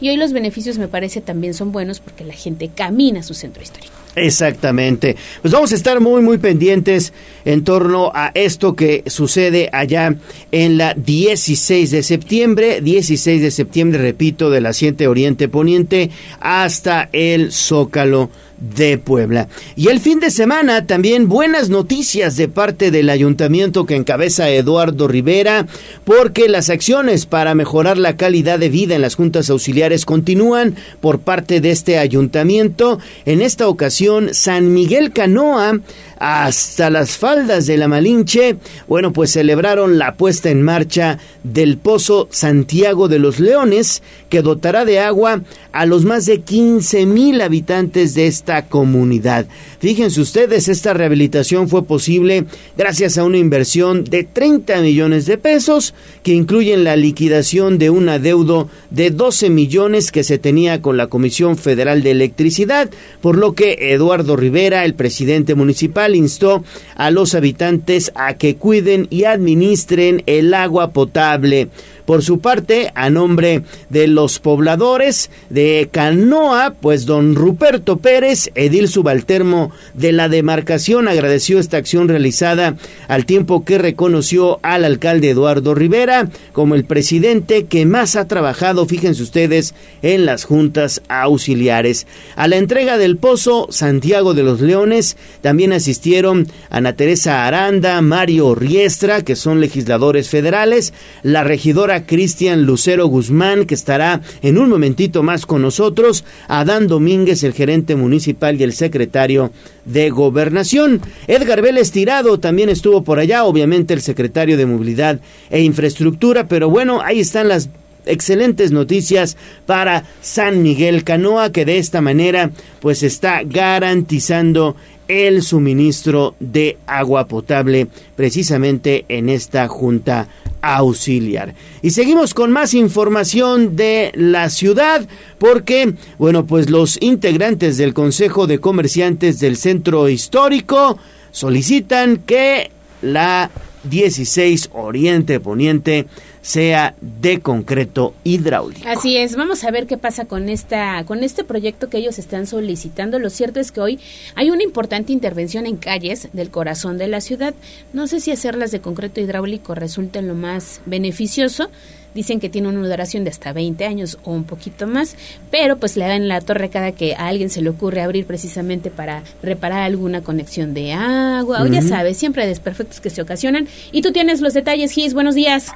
y 0.00 0.10
hoy 0.10 0.16
los 0.16 0.32
beneficios 0.32 0.78
me 0.78 0.88
parece 0.88 1.20
también 1.20 1.54
son 1.54 1.72
buenos 1.72 2.00
porque 2.00 2.24
la 2.24 2.34
gente 2.34 2.70
camina 2.74 3.20
a 3.20 3.22
su 3.24 3.34
centro 3.34 3.62
histórico. 3.62 4.03
Exactamente. 4.16 5.16
Pues 5.42 5.52
vamos 5.52 5.72
a 5.72 5.74
estar 5.74 6.00
muy, 6.00 6.22
muy 6.22 6.38
pendientes 6.38 7.12
en 7.44 7.64
torno 7.64 8.12
a 8.14 8.30
esto 8.34 8.76
que 8.76 9.02
sucede 9.06 9.70
allá 9.72 10.14
en 10.52 10.78
la 10.78 10.94
16 10.94 11.90
de 11.90 12.02
septiembre. 12.02 12.80
16 12.80 13.42
de 13.42 13.50
septiembre, 13.50 14.00
repito, 14.00 14.50
de 14.50 14.60
la 14.60 14.72
7 14.72 15.08
Oriente 15.08 15.48
Poniente 15.48 16.10
hasta 16.40 17.08
el 17.12 17.52
Zócalo 17.52 18.30
de 18.58 18.98
Puebla. 18.98 19.48
Y 19.76 19.88
el 19.88 20.00
fin 20.00 20.20
de 20.20 20.30
semana 20.30 20.86
también 20.86 21.28
buenas 21.28 21.68
noticias 21.68 22.36
de 22.36 22.48
parte 22.48 22.90
del 22.90 23.10
ayuntamiento 23.10 23.84
que 23.84 23.96
encabeza 23.96 24.48
Eduardo 24.50 25.08
Rivera, 25.08 25.66
porque 26.04 26.48
las 26.48 26.70
acciones 26.70 27.26
para 27.26 27.54
mejorar 27.54 27.98
la 27.98 28.16
calidad 28.16 28.58
de 28.58 28.68
vida 28.68 28.94
en 28.94 29.02
las 29.02 29.16
juntas 29.16 29.50
auxiliares 29.50 30.06
continúan 30.06 30.76
por 31.00 31.20
parte 31.20 31.60
de 31.60 31.70
este 31.70 31.98
ayuntamiento. 31.98 32.98
En 33.26 33.42
esta 33.42 33.68
ocasión, 33.68 34.03
San 34.32 34.72
Miguel 34.72 35.12
Canoa 35.12 35.78
hasta 36.18 36.90
las 36.90 37.18
faldas 37.18 37.66
de 37.66 37.76
la 37.76 37.88
Malinche, 37.88 38.56
bueno, 38.88 39.12
pues 39.12 39.32
celebraron 39.32 39.98
la 39.98 40.14
puesta 40.14 40.50
en 40.50 40.62
marcha 40.62 41.18
del 41.42 41.78
Pozo 41.78 42.28
Santiago 42.30 43.08
de 43.08 43.18
los 43.18 43.40
Leones, 43.40 44.02
que 44.28 44.42
dotará 44.42 44.84
de 44.84 45.00
agua 45.00 45.42
a 45.72 45.86
los 45.86 46.04
más 46.04 46.26
de 46.26 46.40
15 46.40 47.06
mil 47.06 47.40
habitantes 47.40 48.14
de 48.14 48.26
esta 48.26 48.66
comunidad. 48.66 49.46
Fíjense 49.80 50.20
ustedes, 50.20 50.68
esta 50.68 50.94
rehabilitación 50.94 51.68
fue 51.68 51.84
posible 51.84 52.46
gracias 52.76 53.18
a 53.18 53.24
una 53.24 53.38
inversión 53.38 54.04
de 54.04 54.24
30 54.24 54.80
millones 54.80 55.26
de 55.26 55.38
pesos, 55.38 55.94
que 56.22 56.32
incluyen 56.32 56.84
la 56.84 56.96
liquidación 56.96 57.78
de 57.78 57.90
un 57.90 58.08
adeudo 58.08 58.68
de 58.90 59.10
12 59.10 59.50
millones 59.50 60.12
que 60.12 60.24
se 60.24 60.38
tenía 60.38 60.80
con 60.80 60.96
la 60.96 61.08
Comisión 61.08 61.56
Federal 61.56 62.02
de 62.02 62.12
Electricidad, 62.12 62.90
por 63.20 63.36
lo 63.36 63.54
que 63.54 63.92
Eduardo 63.92 64.36
Rivera, 64.36 64.84
el 64.84 64.94
presidente 64.94 65.54
municipal, 65.54 66.03
instó 66.12 66.64
a 66.96 67.10
los 67.10 67.34
habitantes 67.34 68.12
a 68.14 68.34
que 68.34 68.56
cuiden 68.56 69.06
y 69.10 69.24
administren 69.24 70.22
el 70.26 70.52
agua 70.54 70.90
potable. 70.90 71.68
Por 72.06 72.22
su 72.22 72.40
parte, 72.40 72.92
a 72.94 73.08
nombre 73.08 73.62
de 73.88 74.08
los 74.08 74.38
pobladores 74.38 75.30
de 75.48 75.88
Canoa, 75.90 76.74
pues 76.80 77.06
don 77.06 77.34
Ruperto 77.34 77.96
Pérez, 77.96 78.50
edil 78.54 78.88
subalterno 78.88 79.70
de 79.94 80.12
la 80.12 80.28
demarcación, 80.28 81.08
agradeció 81.08 81.58
esta 81.58 81.78
acción 81.78 82.08
realizada 82.08 82.76
al 83.08 83.24
tiempo 83.24 83.64
que 83.64 83.78
reconoció 83.78 84.58
al 84.62 84.84
alcalde 84.84 85.30
Eduardo 85.30 85.74
Rivera 85.74 86.28
como 86.52 86.74
el 86.74 86.84
presidente 86.84 87.64
que 87.64 87.86
más 87.86 88.16
ha 88.16 88.28
trabajado, 88.28 88.86
fíjense 88.86 89.22
ustedes, 89.22 89.74
en 90.02 90.26
las 90.26 90.44
juntas 90.44 91.00
auxiliares. 91.08 92.06
A 92.36 92.48
la 92.48 92.56
entrega 92.56 92.98
del 92.98 93.16
pozo 93.16 93.68
Santiago 93.70 94.34
de 94.34 94.42
los 94.42 94.60
Leones 94.60 95.16
también 95.40 95.72
asistieron 95.72 96.48
Ana 96.70 96.94
Teresa 96.94 97.46
Aranda, 97.46 98.00
Mario 98.02 98.54
Riestra, 98.54 99.22
que 99.22 99.36
son 99.36 99.60
legisladores 99.60 100.28
federales, 100.28 100.92
la 101.22 101.44
regidora 101.44 101.93
Cristian 102.02 102.64
Lucero 102.64 103.06
Guzmán, 103.06 103.64
que 103.64 103.74
estará 103.74 104.20
en 104.42 104.58
un 104.58 104.68
momentito 104.68 105.22
más 105.22 105.46
con 105.46 105.62
nosotros, 105.62 106.24
Adán 106.48 106.88
Domínguez, 106.88 107.44
el 107.44 107.52
gerente 107.52 107.96
municipal 107.96 108.60
y 108.60 108.64
el 108.64 108.72
secretario 108.72 109.52
de 109.84 110.10
Gobernación. 110.10 111.00
Edgar 111.26 111.62
Vélez 111.62 111.90
Tirado 111.92 112.38
también 112.40 112.68
estuvo 112.68 113.04
por 113.04 113.18
allá, 113.18 113.44
obviamente 113.44 113.94
el 113.94 114.00
secretario 114.00 114.56
de 114.56 114.66
Movilidad 114.66 115.20
e 115.50 115.62
Infraestructura, 115.62 116.48
pero 116.48 116.68
bueno, 116.68 117.00
ahí 117.00 117.20
están 117.20 117.48
las 117.48 117.68
excelentes 118.06 118.70
noticias 118.70 119.36
para 119.66 120.04
San 120.20 120.62
Miguel 120.62 121.04
Canoa 121.04 121.52
que 121.52 121.64
de 121.64 121.78
esta 121.78 122.00
manera 122.00 122.50
pues 122.80 123.02
está 123.02 123.42
garantizando 123.44 124.76
el 125.08 125.42
suministro 125.42 126.34
de 126.40 126.78
agua 126.86 127.28
potable 127.28 127.88
precisamente 128.16 129.04
en 129.08 129.28
esta 129.28 129.68
junta 129.68 130.28
auxiliar. 130.64 131.54
Y 131.82 131.90
seguimos 131.90 132.32
con 132.32 132.50
más 132.50 132.74
información 132.74 133.76
de 133.76 134.10
la 134.14 134.48
ciudad 134.48 135.06
porque, 135.38 135.94
bueno, 136.18 136.46
pues 136.46 136.70
los 136.70 136.96
integrantes 137.02 137.76
del 137.76 137.92
Consejo 137.92 138.46
de 138.46 138.60
Comerciantes 138.60 139.40
del 139.40 139.56
Centro 139.56 140.08
Histórico 140.08 140.98
solicitan 141.30 142.18
que 142.18 142.70
la 143.02 143.50
16 143.84 144.70
Oriente 144.72 145.40
Poniente 145.40 146.06
sea 146.44 146.94
de 147.00 147.40
concreto 147.40 148.14
hidráulico. 148.22 148.86
Así 148.86 149.16
es, 149.16 149.34
vamos 149.34 149.64
a 149.64 149.70
ver 149.70 149.86
qué 149.86 149.96
pasa 149.96 150.26
con 150.26 150.50
esta 150.50 151.02
con 151.06 151.24
este 151.24 151.42
proyecto 151.42 151.88
que 151.88 151.96
ellos 151.96 152.18
están 152.18 152.46
solicitando. 152.46 153.18
Lo 153.18 153.30
cierto 153.30 153.60
es 153.60 153.72
que 153.72 153.80
hoy 153.80 153.98
hay 154.34 154.50
una 154.50 154.62
importante 154.62 155.14
intervención 155.14 155.64
en 155.64 155.78
calles 155.78 156.28
del 156.34 156.50
corazón 156.50 156.98
de 156.98 157.08
la 157.08 157.22
ciudad. 157.22 157.54
No 157.94 158.06
sé 158.06 158.20
si 158.20 158.30
hacerlas 158.30 158.72
de 158.72 158.80
concreto 158.80 159.22
hidráulico 159.22 159.74
resulta 159.74 160.20
lo 160.20 160.34
más 160.34 160.82
beneficioso. 160.84 161.70
Dicen 162.14 162.40
que 162.40 162.48
tiene 162.48 162.68
una 162.68 162.86
duración 162.86 163.24
de 163.24 163.30
hasta 163.30 163.52
20 163.52 163.84
años 163.84 164.18
o 164.24 164.32
un 164.32 164.44
poquito 164.44 164.86
más, 164.86 165.16
pero 165.50 165.76
pues 165.76 165.96
le 165.96 166.06
dan 166.06 166.28
la 166.28 166.40
torre 166.40 166.70
cada 166.70 166.92
que 166.92 167.14
a 167.14 167.26
alguien 167.26 167.50
se 167.50 167.62
le 167.62 167.70
ocurre 167.70 168.02
abrir 168.02 168.26
precisamente 168.26 168.90
para 168.90 169.22
reparar 169.42 169.82
alguna 169.82 170.22
conexión 170.22 170.74
de 170.74 170.92
agua, 170.92 171.62
o 171.62 171.66
ya 171.66 171.82
sabes, 171.82 172.16
siempre 172.16 172.46
desperfectos 172.46 173.00
que 173.00 173.10
se 173.10 173.22
ocasionan. 173.22 173.66
Y 173.92 174.02
tú 174.02 174.12
tienes 174.12 174.40
los 174.40 174.54
detalles, 174.54 174.92
Gis, 174.92 175.14
buenos 175.14 175.34
días. 175.34 175.72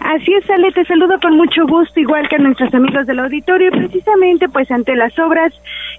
Así 0.00 0.32
es, 0.32 0.48
Ale, 0.48 0.70
te 0.72 0.84
saludo 0.84 1.18
con 1.20 1.36
mucho 1.36 1.66
gusto, 1.66 1.98
igual 1.98 2.28
que 2.28 2.36
a 2.36 2.38
nuestros 2.38 2.72
amigos 2.72 3.06
del 3.06 3.18
auditorio, 3.18 3.70
precisamente 3.70 4.48
pues 4.48 4.70
ante 4.70 4.94
las 4.94 5.18
obras 5.18 5.52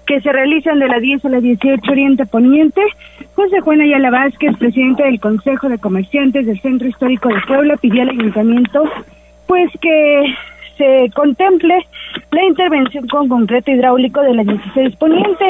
que 0.06 0.20
se 0.20 0.32
realizan 0.32 0.78
de 0.78 0.88
la 0.88 0.98
10 0.98 1.24
a 1.26 1.28
la 1.28 1.40
18 1.40 1.90
Oriente 1.90 2.24
Poniente, 2.24 2.80
José 3.34 3.60
Juan 3.60 3.80
Ayala 3.82 4.10
Vázquez, 4.10 4.56
presidente 4.58 5.02
del 5.02 5.20
Consejo 5.20 5.68
de 5.68 5.78
Comerciantes 5.78 6.46
del 6.46 6.60
Centro 6.60 6.88
Histórico 6.88 7.28
de 7.28 7.40
Puebla, 7.46 7.76
pidió 7.76 8.02
al 8.02 8.10
ayuntamiento 8.10 8.84
pues 9.50 9.68
que 9.80 10.36
se 10.78 11.10
contemple 11.12 11.84
la 12.30 12.44
intervención 12.44 13.08
con 13.08 13.28
concreto 13.28 13.72
hidráulico 13.72 14.22
de 14.22 14.34
la 14.34 14.44
16 14.44 14.94
Poniente. 14.94 15.44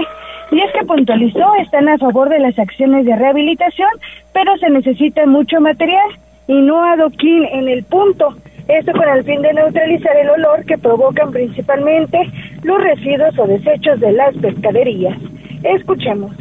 Y 0.52 0.58
es 0.58 0.72
que 0.72 0.86
puntualizó, 0.86 1.54
están 1.56 1.86
a 1.86 1.98
favor 1.98 2.30
de 2.30 2.38
las 2.38 2.58
acciones 2.58 3.04
de 3.04 3.14
rehabilitación, 3.14 3.90
pero 4.32 4.56
se 4.56 4.70
necesita 4.70 5.26
mucho 5.26 5.60
material 5.60 6.08
y 6.48 6.54
no 6.62 6.82
adoquín 6.82 7.44
en 7.52 7.68
el 7.68 7.84
punto. 7.84 8.34
Esto 8.68 8.92
con 8.92 9.06
el 9.06 9.22
fin 9.22 9.42
de 9.42 9.52
neutralizar 9.52 10.16
el 10.16 10.30
olor 10.30 10.64
que 10.64 10.78
provocan 10.78 11.30
principalmente 11.30 12.18
los 12.62 12.82
residuos 12.82 13.38
o 13.38 13.46
desechos 13.46 14.00
de 14.00 14.12
las 14.12 14.34
pescaderías. 14.36 15.18
Escuchemos. 15.62 16.32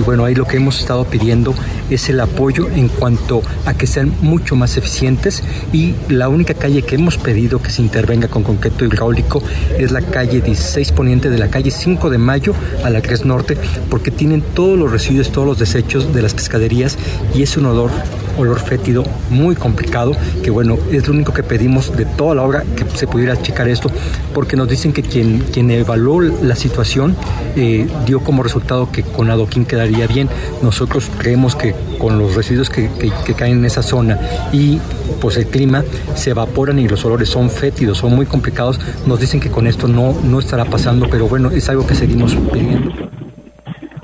Y 0.00 0.02
bueno, 0.02 0.24
ahí 0.24 0.34
lo 0.34 0.46
que 0.46 0.56
hemos 0.56 0.80
estado 0.80 1.04
pidiendo 1.04 1.54
es 1.90 2.08
el 2.08 2.20
apoyo 2.20 2.70
en 2.70 2.88
cuanto 2.88 3.42
a 3.66 3.74
que 3.74 3.86
sean 3.86 4.10
mucho 4.22 4.56
más 4.56 4.78
eficientes. 4.78 5.42
Y 5.74 5.94
la 6.08 6.30
única 6.30 6.54
calle 6.54 6.80
que 6.80 6.94
hemos 6.94 7.18
pedido 7.18 7.60
que 7.60 7.68
se 7.68 7.82
intervenga 7.82 8.26
con 8.28 8.42
concreto 8.42 8.86
hidráulico 8.86 9.42
es 9.78 9.92
la 9.92 10.00
calle 10.00 10.40
16 10.40 10.92
poniente 10.92 11.28
de 11.28 11.36
la 11.36 11.48
calle 11.48 11.70
5 11.70 12.08
de 12.08 12.16
mayo 12.16 12.54
a 12.82 12.88
la 12.88 13.02
que 13.02 13.12
es 13.12 13.26
norte 13.26 13.58
porque 13.90 14.10
tienen 14.10 14.40
todos 14.40 14.78
los 14.78 14.90
residuos, 14.90 15.32
todos 15.32 15.46
los 15.46 15.58
desechos 15.58 16.14
de 16.14 16.22
las 16.22 16.32
pescaderías 16.32 16.96
y 17.34 17.42
es 17.42 17.58
un 17.58 17.66
olor 17.66 17.90
olor 18.38 18.58
fétido 18.58 19.04
muy 19.30 19.54
complicado, 19.54 20.12
que 20.42 20.50
bueno, 20.50 20.78
es 20.90 21.06
lo 21.06 21.14
único 21.14 21.32
que 21.32 21.42
pedimos 21.42 21.96
de 21.96 22.04
toda 22.04 22.34
la 22.34 22.42
obra 22.42 22.64
que 22.76 22.84
se 22.96 23.06
pudiera 23.06 23.40
checar 23.40 23.68
esto, 23.68 23.90
porque 24.34 24.56
nos 24.56 24.68
dicen 24.68 24.92
que 24.92 25.02
quien, 25.02 25.40
quien 25.52 25.70
evaluó 25.70 26.20
la 26.20 26.56
situación 26.56 27.16
eh, 27.56 27.86
dio 28.06 28.20
como 28.20 28.42
resultado 28.42 28.90
que 28.90 29.02
con 29.02 29.30
adoquín 29.30 29.64
quedaría 29.64 29.89
bien. 30.06 30.28
Nosotros 30.62 31.10
creemos 31.18 31.56
que 31.56 31.74
con 31.98 32.18
los 32.18 32.34
residuos 32.34 32.70
que, 32.70 32.88
que, 33.26 33.34
caen 33.34 33.58
en 33.58 33.64
esa 33.64 33.82
zona 33.82 34.18
y 34.52 34.78
pues 35.20 35.36
el 35.36 35.46
clima 35.46 35.84
se 36.14 36.30
evaporan 36.30 36.78
y 36.78 36.88
los 36.88 37.04
olores 37.04 37.28
son 37.28 37.50
fétidos, 37.50 37.98
son 37.98 38.14
muy 38.14 38.26
complicados. 38.26 38.80
Nos 39.06 39.20
dicen 39.20 39.40
que 39.40 39.50
con 39.50 39.66
esto 39.66 39.88
no, 39.88 40.14
no 40.24 40.38
estará 40.38 40.64
pasando, 40.64 41.06
pero 41.10 41.28
bueno, 41.28 41.50
es 41.50 41.68
algo 41.68 41.86
que 41.86 41.94
seguimos 41.94 42.34
pidiendo. 42.52 42.92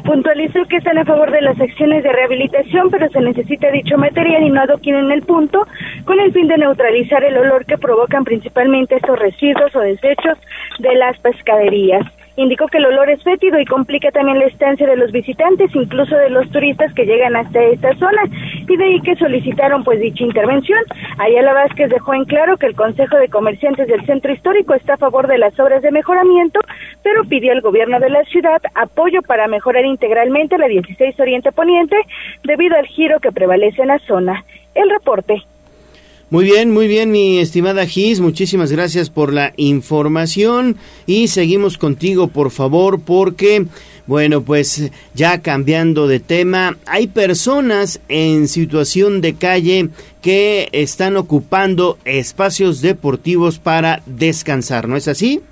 Puntualizó 0.05 0.64
que 0.66 0.77
están 0.77 0.99
a 0.99 1.05
favor 1.05 1.33
de 1.33 1.40
las 1.40 1.61
acciones 1.61 2.05
de 2.05 2.12
rehabilitación, 2.12 2.90
pero 2.90 3.09
se 3.09 3.20
necesita 3.20 3.72
dicho 3.72 3.99
material 3.99 4.44
y 4.44 4.51
no 4.51 4.61
adoquín 4.61 4.94
en 4.94 5.11
el 5.11 5.22
punto, 5.22 5.66
con 6.05 6.20
el 6.20 6.33
fin 6.33 6.46
de 6.46 6.59
neutralizar 6.59 7.25
el 7.25 7.37
olor 7.37 7.66
que 7.66 7.77
provocan 7.77 8.22
principalmente 8.22 8.94
estos 8.94 9.18
residuos 9.18 9.75
o 9.75 9.81
desechos 9.81 10.38
de 10.79 10.94
las 10.94 11.18
pescaderías. 11.18 12.07
Indicó 12.37 12.66
que 12.66 12.79
el 12.79 12.87
olor 12.87 13.09
es 13.11 13.22
fétido 13.22 13.59
y 13.59 13.64
complica 13.64 14.11
también 14.11 14.38
la 14.38 14.46
estancia 14.46 14.87
de 14.87 14.96
los 14.96 15.11
visitantes, 15.11 15.75
incluso 15.75 16.16
de 16.16 16.31
los 16.31 16.51
turistas 16.51 16.92
que 16.94 17.07
llegan 17.07 17.35
hasta 17.35 17.62
esta 17.62 17.94
zona, 17.96 18.22
y 18.68 18.77
de 18.77 18.85
ahí 18.85 19.01
que 19.01 19.16
solicitaron 19.16 19.85
pues 19.85 20.01
dicha 20.01 20.25
intervención. 20.25 20.81
Ayala 21.18 21.55
Vázquez 21.55 21.88
dejó 21.88 22.14
en 22.14 22.25
claro 22.25 22.57
que 22.57 22.66
el 22.66 22.77
Consejo 22.77 23.16
de 23.16 23.29
Comerciantes 23.29 23.88
del 23.88 24.05
Centro 24.05 24.33
Histórico 24.33 24.75
está 24.75 24.94
a 24.94 24.99
favor 24.99 25.27
de 25.27 25.38
las 25.38 25.59
obras 25.59 25.83
de 25.83 25.90
mejoramiento, 25.90 26.61
pero 27.03 27.25
pidió 27.25 27.53
al 27.53 27.62
gobierno 27.62 28.01
de 28.01 28.11
la 28.11 28.22
ciudad 28.25 28.61
apoyo 28.75 29.22
para 29.22 29.49
mejorar 29.49 29.85
integralmente 29.85 30.59
la 30.59 30.68
16 30.68 31.18
Oriente 31.18 31.53
Poniente 31.53 31.96
debido 32.44 32.77
al 32.77 32.87
giro 32.87 33.18
que 33.20 33.33
prevalece 33.33 33.83
en 33.83 33.88
la 33.88 33.99
zona. 34.01 34.44
El 34.75 34.90
reporte. 34.90 35.42
Muy 36.28 36.44
bien, 36.44 36.72
muy 36.72 36.88
bien, 36.88 37.12
mi 37.12 37.38
estimada 37.38 37.86
Gis, 37.86 38.18
muchísimas 38.18 38.72
gracias 38.72 39.10
por 39.10 39.32
la 39.32 39.52
información 39.56 40.76
y 41.06 41.28
seguimos 41.28 41.78
contigo, 41.78 42.26
por 42.26 42.50
favor, 42.50 43.00
porque, 43.00 43.66
bueno, 44.08 44.42
pues 44.42 44.90
ya 45.14 45.40
cambiando 45.40 46.08
de 46.08 46.18
tema, 46.18 46.78
hay 46.84 47.06
personas 47.06 48.00
en 48.08 48.48
situación 48.48 49.20
de 49.20 49.34
calle 49.34 49.90
que 50.20 50.68
están 50.72 51.16
ocupando 51.16 51.96
espacios 52.04 52.80
deportivos 52.80 53.60
para 53.60 54.02
descansar, 54.06 54.88
¿no 54.88 54.96
es 54.96 55.06
así? 55.06 55.42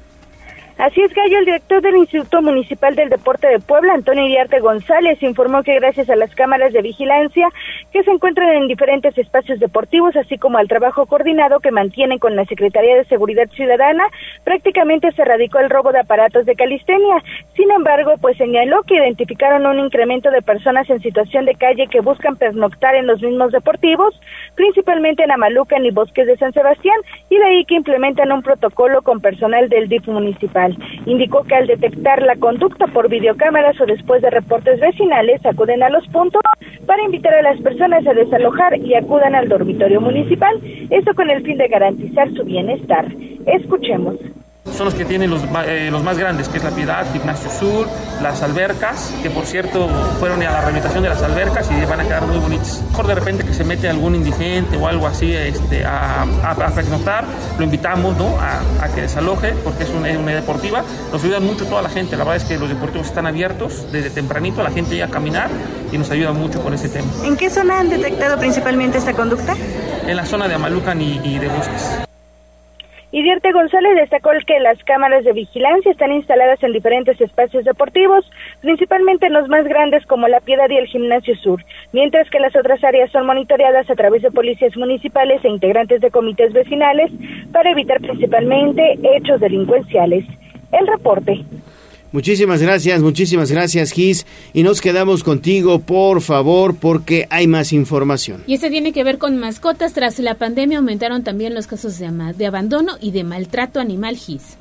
Así 0.77 1.01
es, 1.01 1.15
Gallo, 1.15 1.39
el 1.39 1.45
director 1.45 1.81
del 1.83 1.97
Instituto 1.99 2.43
Municipal 2.43 2.97
del 2.97 3.09
Deporte 3.09 3.47
de 3.47 3.61
Puebla, 3.61 3.95
Antonio 3.95 4.27
Iriarte 4.27 4.59
González, 4.59 5.23
informó 5.23 5.63
que 5.63 5.77
gracias 5.77 6.11
a 6.11 6.17
las 6.17 6.35
cámaras 6.35 6.73
de 6.73 6.83
vigilancia 6.83 7.49
que 7.93 8.03
se 8.03 8.11
encuentran 8.11 8.49
en 8.57 8.67
diferentes 8.67 9.17
espacios 9.17 9.61
deportivos, 9.61 10.17
así 10.17 10.37
como 10.37 10.59
al 10.59 10.67
trabajo 10.67 11.07
coordinado 11.07 11.61
que 11.61 11.71
mantienen 11.71 12.19
con 12.19 12.35
la 12.35 12.45
Secretaría 12.47 12.97
de 12.97 13.05
Seguridad 13.05 13.49
Ciudadana, 13.51 14.03
prácticamente 14.43 15.13
se 15.13 15.25
radicó 15.25 15.61
el 15.61 15.71
robo 15.71 15.93
de 15.93 16.01
aparatos 16.01 16.45
de 16.45 16.57
calistenia. 16.57 17.23
Sin 17.55 17.71
embargo, 17.71 18.15
pues 18.21 18.37
señaló 18.37 18.83
que 18.83 18.97
identificaron 18.97 19.67
un 19.67 19.79
incremento 19.79 20.33
de 20.33 20.43
personas 20.43 20.91
en 20.91 21.01
situación 21.01 21.45
de 21.45 21.55
calle 21.55 21.87
que 21.87 22.01
buscan 22.01 22.35
pernoctar 22.35 22.97
en 22.97 23.07
los 23.07 23.23
mismos 23.23 23.53
deportivos, 23.53 24.21
principalmente 24.57 25.23
en 25.23 25.31
Amalucan 25.31 25.85
y 25.85 25.93
Bosques 25.93 26.27
de 26.27 26.37
San 26.37 26.53
Sebastián, 26.53 26.97
y 27.31 27.37
de 27.37 27.45
ahí 27.45 27.65
que 27.65 27.77
implementan 27.77 28.33
un 28.33 28.43
protocolo 28.43 29.03
con 29.03 29.21
personal 29.21 29.69
del 29.69 29.89
DIF 29.89 30.09
municipal. 30.09 30.64
Indicó 31.07 31.45
que 31.45 31.55
al 31.55 31.67
detectar 31.67 32.23
la 32.23 32.37
conducta 32.37 32.87
por 32.87 33.09
videocámaras 33.09 33.81
o 33.81 33.87
después 33.87 34.23
de 34.23 34.31
reportes 34.31 34.81
vecinales, 34.81 35.45
acuden 35.45 35.83
a 35.83 35.91
los 35.91 36.07
puntos 36.09 36.43
para 36.87 37.03
invitar 37.03 37.35
a 37.35 37.43
las 37.43 37.61
personas 37.61 38.07
a 38.07 38.15
desalojar 38.15 38.79
y 38.79 38.95
acudan 38.95 39.35
al 39.35 39.49
dormitorio 39.49 40.01
municipal, 40.01 40.61
esto 40.91 41.15
con 41.15 41.31
el 41.31 41.43
fin 41.43 41.59
de 41.59 41.69
garantizar 41.69 42.31
su 42.35 42.45
bienestar. 42.45 43.07
Escuchemos. 43.47 44.17
Son 44.65 44.87
los 44.87 44.95
que 44.95 45.05
tienen 45.05 45.31
los, 45.31 45.45
eh, 45.67 45.89
los 45.91 46.03
más 46.03 46.19
grandes, 46.19 46.49
que 46.49 46.59
es 46.59 46.65
La 46.65 46.71
Piedad, 46.71 47.07
Gimnasio 47.13 47.51
Sur, 47.51 47.87
las 48.23 48.43
albercas, 48.43 49.13
que 49.23 49.31
por 49.31 49.47
cierto 49.47 49.89
fueron 50.19 50.43
a 50.43 50.51
la 50.51 50.61
rehabilitación 50.61 51.03
de 51.03 51.09
las 51.09 51.23
albercas 51.23 51.69
y 51.71 51.85
van 51.85 52.01
a 52.01 52.05
quedar 52.05 52.27
muy 52.27 52.39
bonitas. 52.39 52.83
Mejor 52.91 53.07
de 53.07 53.15
repente 53.15 53.45
que 53.45 53.55
se 53.55 53.65
mete 53.65 53.89
algún 53.89 54.15
indigente 54.15 54.77
o 54.77 54.87
algo 54.87 55.07
así 55.07 55.35
este, 55.35 55.85
a, 55.85 56.23
a, 56.23 56.51
a 56.53 57.25
lo 57.59 57.65
invitamos 57.65 58.17
¿no? 58.17 58.37
a, 58.39 58.89
que 58.95 59.03
desaloje 59.03 59.53
porque 59.65 59.85
es 59.85 59.91
una, 59.91 60.11
una, 60.19 60.33
deportiva. 60.33 60.83
Nos 61.13 61.23
ayuda 61.25 61.41
mucho 61.41 61.67
toda 61.67 61.83
la 61.83 61.89
gente, 61.89 62.17
la 62.17 62.25
verdad 62.25 62.37
es 62.37 62.45
que 62.45 62.59
los 62.59 62.69
deportivos 62.69 63.07
están 63.07 63.27
abiertos 63.27 63.87
desde 63.93 64.11
tempranito, 64.11 64.63
la 64.63 64.71
gente 64.71 64.93
llega 64.93 65.07
a 65.07 65.11
caminar 65.11 65.49
y 65.91 65.99
nos 65.99 66.11
ayuda 66.11 66.33
mucho 66.33 66.63
con 66.63 66.75
ese 66.75 66.89
tema. 66.89 67.07
¿En 67.25 67.37
qué 67.37 67.51
zona 67.51 67.81
han 67.81 67.89
detectado 67.89 68.39
principalmente 68.39 68.99
esta 68.99 69.13
conducta? 69.13 69.55
En 70.07 70.17
la 70.17 70.27
zona 70.27 70.49
de 70.49 70.55
Amalucan 70.55 71.01
y, 71.01 71.21
y 71.25 71.39
de 71.39 71.49
Bosques. 71.49 72.05
Idiarte 73.15 73.53
González 73.53 73.95
destacó 73.95 74.31
que 74.45 74.59
las 74.59 74.83
cámaras 74.83 75.23
de 75.23 75.33
vigilancia 75.33 75.93
están 75.93 76.11
instaladas 76.11 76.61
en 76.65 76.73
diferentes 76.73 77.21
espacios 77.21 77.65
deportivos, 77.65 78.29
principalmente 78.61 79.27
en 79.27 79.35
los 79.35 79.49
más 79.49 79.65
grandes 79.67 80.05
como 80.07 80.27
La 80.27 80.41
Piedad 80.41 80.69
y 80.69 80.79
el 80.79 80.89
Gimnasio 80.89 81.37
Sur, 81.37 81.65
mientras 81.93 82.29
que 82.29 82.41
las 82.41 82.57
otras 82.57 82.83
áreas 82.83 83.13
son 83.13 83.25
monitoreadas 83.25 83.89
a 83.89 83.95
través 83.95 84.23
de 84.23 84.33
policías 84.33 84.77
municipales 84.77 85.45
e 85.45 85.49
integrantes 85.49 86.01
de 86.01 86.11
comités 86.11 86.53
vecinales 86.53 87.13
para 87.53 87.71
evitar 87.71 88.01
principalmente 88.01 88.99
hechos 89.05 89.39
delincuenciales. 89.41 90.25
El 90.73 90.85
reporte. 90.89 91.45
Muchísimas 92.15 92.63
gracias, 92.63 93.03
muchísimas 93.03 93.51
gracias, 93.51 93.91
Gis. 93.91 94.25
Y 94.53 94.63
nos 94.63 94.81
quedamos 94.81 95.25
contigo, 95.25 95.81
por 95.81 96.21
favor, 96.21 96.77
porque 96.77 97.27
hay 97.29 97.49
más 97.49 97.73
información. 97.73 98.45
Y 98.47 98.55
este 98.55 98.71
tiene 98.71 98.93
que 98.93 99.03
ver 99.03 99.19
con 99.19 99.37
mascotas. 99.37 99.95
Tras 99.95 100.21
la 100.21 100.37
pandemia 100.37 100.79
aumentaron 100.79 101.25
también 101.25 101.55
los 101.55 101.67
casos 101.67 101.99
de, 101.99 102.09
de 102.39 102.47
abandono 102.47 102.93
y 103.01 103.11
de 103.11 103.25
maltrato 103.25 103.81
animal, 103.81 104.17
Gis. 104.17 104.59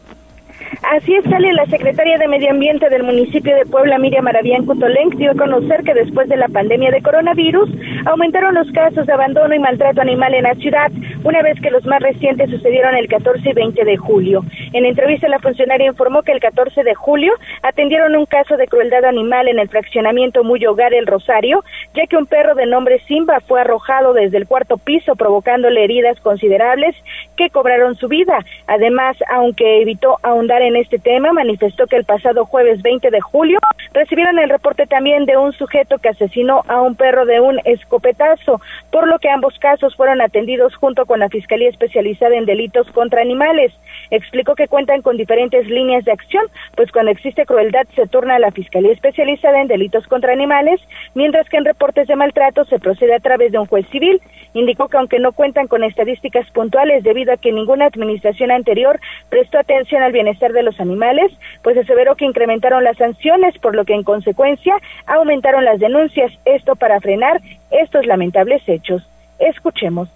Así 0.91 1.15
es, 1.15 1.23
sale 1.25 1.53
la 1.53 1.65
secretaria 1.67 2.17
de 2.17 2.27
Medio 2.27 2.51
Ambiente 2.51 2.89
del 2.89 3.03
municipio 3.03 3.55
de 3.55 3.65
Puebla, 3.65 3.97
Miriam 3.97 4.25
Maravián 4.25 4.65
Cutolenc, 4.65 5.15
dio 5.15 5.31
a 5.31 5.35
conocer 5.35 5.83
que 5.83 5.93
después 5.93 6.27
de 6.27 6.37
la 6.37 6.47
pandemia 6.47 6.91
de 6.91 7.01
coronavirus 7.01 7.69
aumentaron 8.05 8.55
los 8.55 8.71
casos 8.71 9.05
de 9.05 9.13
abandono 9.13 9.53
y 9.55 9.59
maltrato 9.59 10.01
animal 10.01 10.33
en 10.33 10.43
la 10.43 10.55
ciudad, 10.55 10.91
una 11.23 11.41
vez 11.41 11.59
que 11.61 11.71
los 11.71 11.85
más 11.85 12.01
recientes 12.01 12.49
sucedieron 12.49 12.95
el 12.95 13.07
14 13.07 13.49
y 13.49 13.53
20 13.53 13.85
de 13.85 13.97
julio. 13.97 14.43
En 14.73 14.85
entrevista, 14.85 15.27
la 15.27 15.39
funcionaria 15.39 15.87
informó 15.87 16.21
que 16.23 16.31
el 16.31 16.39
14 16.39 16.83
de 16.83 16.95
julio 16.95 17.33
atendieron 17.61 18.15
un 18.15 18.25
caso 18.25 18.57
de 18.57 18.67
crueldad 18.67 19.05
animal 19.05 19.47
en 19.47 19.59
el 19.59 19.69
fraccionamiento 19.69 20.43
Muy 20.43 20.65
Hogar 20.65 20.93
El 20.93 21.07
Rosario, 21.07 21.63
ya 21.93 22.07
que 22.07 22.17
un 22.17 22.25
perro 22.25 22.55
de 22.55 22.65
nombre 22.65 22.99
Simba 23.07 23.39
fue 23.47 23.61
arrojado 23.61 24.13
desde 24.13 24.37
el 24.37 24.47
cuarto 24.47 24.77
piso, 24.77 25.15
provocándole 25.15 25.83
heridas 25.83 26.19
considerables 26.21 26.95
que 27.37 27.49
cobraron 27.49 27.95
su 27.95 28.07
vida. 28.07 28.39
Además, 28.67 29.17
aunque 29.31 29.81
evitó 29.81 30.17
ahondar 30.23 30.61
en 30.67 30.75
este 30.75 30.99
tema, 30.99 31.31
manifestó 31.33 31.87
que 31.87 31.95
el 31.95 32.05
pasado 32.05 32.45
jueves 32.45 32.81
20 32.81 33.09
de 33.09 33.21
julio 33.21 33.59
recibieron 33.93 34.39
el 34.39 34.49
reporte 34.49 34.87
también 34.87 35.25
de 35.25 35.37
un 35.37 35.53
sujeto 35.53 35.97
que 35.97 36.09
asesinó 36.09 36.63
a 36.67 36.81
un 36.81 36.95
perro 36.95 37.25
de 37.25 37.39
un 37.39 37.59
escopetazo, 37.65 38.61
por 38.91 39.07
lo 39.07 39.19
que 39.19 39.29
ambos 39.29 39.57
casos 39.59 39.95
fueron 39.95 40.21
atendidos 40.21 40.75
junto 40.75 41.05
con 41.05 41.19
la 41.19 41.29
Fiscalía 41.29 41.69
Especializada 41.69 42.35
en 42.35 42.45
Delitos 42.45 42.89
contra 42.91 43.21
Animales. 43.21 43.73
Explicó 44.09 44.55
que 44.55 44.67
cuentan 44.67 45.01
con 45.01 45.17
diferentes 45.17 45.67
líneas 45.67 46.05
de 46.05 46.11
acción, 46.11 46.45
pues 46.75 46.91
cuando 46.91 47.11
existe 47.11 47.45
crueldad 47.45 47.85
se 47.95 48.07
turna 48.07 48.35
a 48.35 48.39
la 48.39 48.51
Fiscalía 48.51 48.91
Especializada 48.91 49.61
en 49.61 49.67
Delitos 49.67 50.07
contra 50.07 50.33
Animales, 50.33 50.81
mientras 51.13 51.47
que 51.49 51.57
en 51.57 51.65
reportes 51.65 52.07
de 52.07 52.15
maltrato 52.15 52.65
se 52.65 52.79
procede 52.79 53.15
a 53.15 53.19
través 53.19 53.51
de 53.51 53.59
un 53.59 53.65
juez 53.65 53.87
civil. 53.89 54.21
Indicó 54.53 54.87
que 54.87 54.97
aunque 54.97 55.19
no 55.19 55.31
cuentan 55.31 55.67
con 55.67 55.83
estadísticas 55.83 56.49
puntuales 56.51 57.03
debido 57.03 57.33
a 57.33 57.37
que 57.37 57.51
ninguna 57.51 57.85
administración 57.85 58.51
anterior 58.51 58.99
prestó 59.29 59.59
atención 59.59 60.03
al 60.03 60.11
bienestar 60.11 60.42
de 60.51 60.63
los 60.63 60.79
animales, 60.79 61.31
pues 61.61 61.77
aseveró 61.77 62.15
que 62.15 62.25
incrementaron 62.25 62.83
las 62.83 62.97
sanciones, 62.97 63.57
por 63.59 63.75
lo 63.75 63.85
que 63.85 63.93
en 63.93 64.03
consecuencia 64.03 64.75
aumentaron 65.05 65.63
las 65.63 65.79
denuncias, 65.79 66.31
esto 66.43 66.75
para 66.75 66.99
frenar 66.99 67.41
estos 67.71 68.05
lamentables 68.05 68.67
hechos. 68.67 69.07
Escuchemos. 69.39 70.09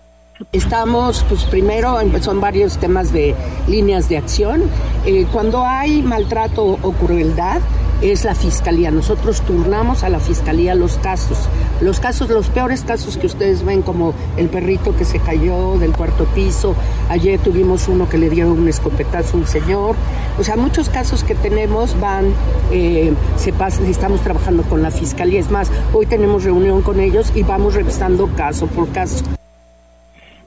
Estamos, 0.52 1.26
pues 1.28 1.46
primero, 1.46 1.98
son 2.22 2.40
varios 2.40 2.78
temas 2.78 3.12
de 3.12 3.34
líneas 3.68 4.08
de 4.08 4.18
acción. 4.18 4.62
Eh, 5.04 5.26
cuando 5.32 5.66
hay 5.66 6.04
maltrato 6.04 6.64
o 6.64 6.92
crueldad, 6.94 7.60
es 8.04 8.24
la 8.24 8.36
fiscalía. 8.36 8.92
Nosotros 8.92 9.42
turnamos 9.42 10.04
a 10.04 10.10
la 10.10 10.20
fiscalía 10.20 10.76
los 10.76 11.00
casos. 11.00 11.40
Los 11.82 12.00
casos, 12.00 12.30
los 12.30 12.50
peores 12.50 12.84
casos 12.84 13.18
que 13.18 13.26
ustedes 13.26 13.66
ven, 13.66 13.82
como 13.82 14.14
el 14.38 14.50
perrito 14.50 14.96
que 14.96 15.06
se 15.06 15.20
cayó 15.20 15.80
del 15.80 15.94
cuarto 15.94 16.26
piso. 16.26 16.76
Ayer 17.10 17.40
tuvimos 17.40 17.88
uno 17.88 18.08
que 18.08 18.20
le 18.20 18.30
dieron 18.30 18.52
un 18.52 18.68
escopetazo 18.68 19.38
a 19.38 19.40
un 19.40 19.48
señor. 19.48 19.96
O 20.38 20.44
sea, 20.44 20.56
muchos 20.56 20.90
casos 20.90 21.24
que 21.24 21.34
tenemos 21.34 22.00
van, 22.00 22.28
eh, 22.72 23.12
se 23.38 23.54
pasan, 23.54 23.86
estamos 23.86 24.22
trabajando 24.22 24.62
con 24.62 24.84
la 24.84 24.92
fiscalía. 24.92 25.40
Es 25.40 25.50
más, 25.50 25.72
hoy 25.94 26.06
tenemos 26.06 26.44
reunión 26.44 26.84
con 26.84 27.00
ellos 27.00 27.32
y 27.34 27.42
vamos 27.42 27.74
revisando 27.74 28.30
caso 28.36 28.68
por 28.68 28.88
caso. 28.90 29.24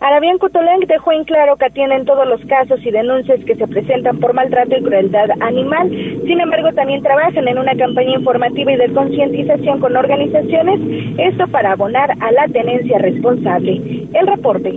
Arabián 0.00 0.38
Cutoleng 0.38 0.86
dejó 0.88 1.12
en 1.12 1.24
claro 1.24 1.56
que 1.56 1.66
atienden 1.66 2.06
todos 2.06 2.26
los 2.26 2.40
casos 2.46 2.80
y 2.82 2.90
denuncias 2.90 3.38
que 3.44 3.54
se 3.54 3.66
presentan 3.66 4.18
por 4.18 4.32
maltrato 4.32 4.74
y 4.74 4.82
crueldad 4.82 5.28
animal. 5.40 5.90
Sin 6.26 6.40
embargo, 6.40 6.72
también 6.72 7.02
trabajan 7.02 7.46
en 7.46 7.58
una 7.58 7.76
campaña 7.76 8.16
informativa 8.16 8.72
y 8.72 8.76
de 8.76 8.92
concientización 8.94 9.78
con 9.78 9.94
organizaciones, 9.94 10.80
esto 11.18 11.46
para 11.48 11.72
abonar 11.72 12.12
a 12.18 12.32
la 12.32 12.48
tenencia 12.48 12.98
responsable. 12.98 14.08
El 14.14 14.26
reporte. 14.26 14.72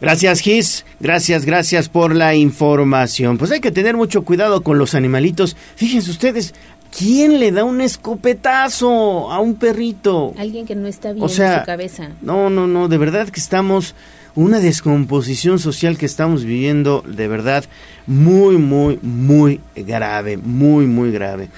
Gracias, 0.00 0.40
Gis. 0.40 0.86
Gracias, 1.00 1.44
gracias 1.44 1.90
por 1.90 2.16
la 2.16 2.34
información. 2.34 3.36
Pues 3.36 3.50
hay 3.50 3.60
que 3.60 3.70
tener 3.70 3.94
mucho 3.94 4.24
cuidado 4.24 4.62
con 4.62 4.78
los 4.78 4.94
animalitos. 4.94 5.54
Fíjense 5.74 6.10
ustedes, 6.10 6.54
¿quién 6.96 7.40
le 7.40 7.52
da 7.52 7.64
un 7.64 7.82
escopetazo 7.82 9.30
a 9.30 9.38
un 9.38 9.56
perrito? 9.56 10.32
Alguien 10.38 10.64
que 10.64 10.74
no 10.74 10.86
está 10.86 11.12
bien 11.12 11.24
en 11.24 11.30
su 11.30 11.66
cabeza. 11.66 12.10
No, 12.22 12.48
no, 12.48 12.66
no, 12.66 12.88
de 12.88 12.96
verdad 12.96 13.28
que 13.28 13.40
estamos 13.40 13.94
una 14.36 14.60
descomposición 14.60 15.58
social 15.58 15.96
que 15.96 16.06
estamos 16.06 16.44
viviendo 16.44 17.02
de 17.06 17.26
verdad 17.26 17.64
muy, 18.06 18.58
muy, 18.58 18.98
muy 19.02 19.60
grave, 19.74 20.36
muy, 20.36 20.86
muy 20.86 21.10
grave. 21.10 21.48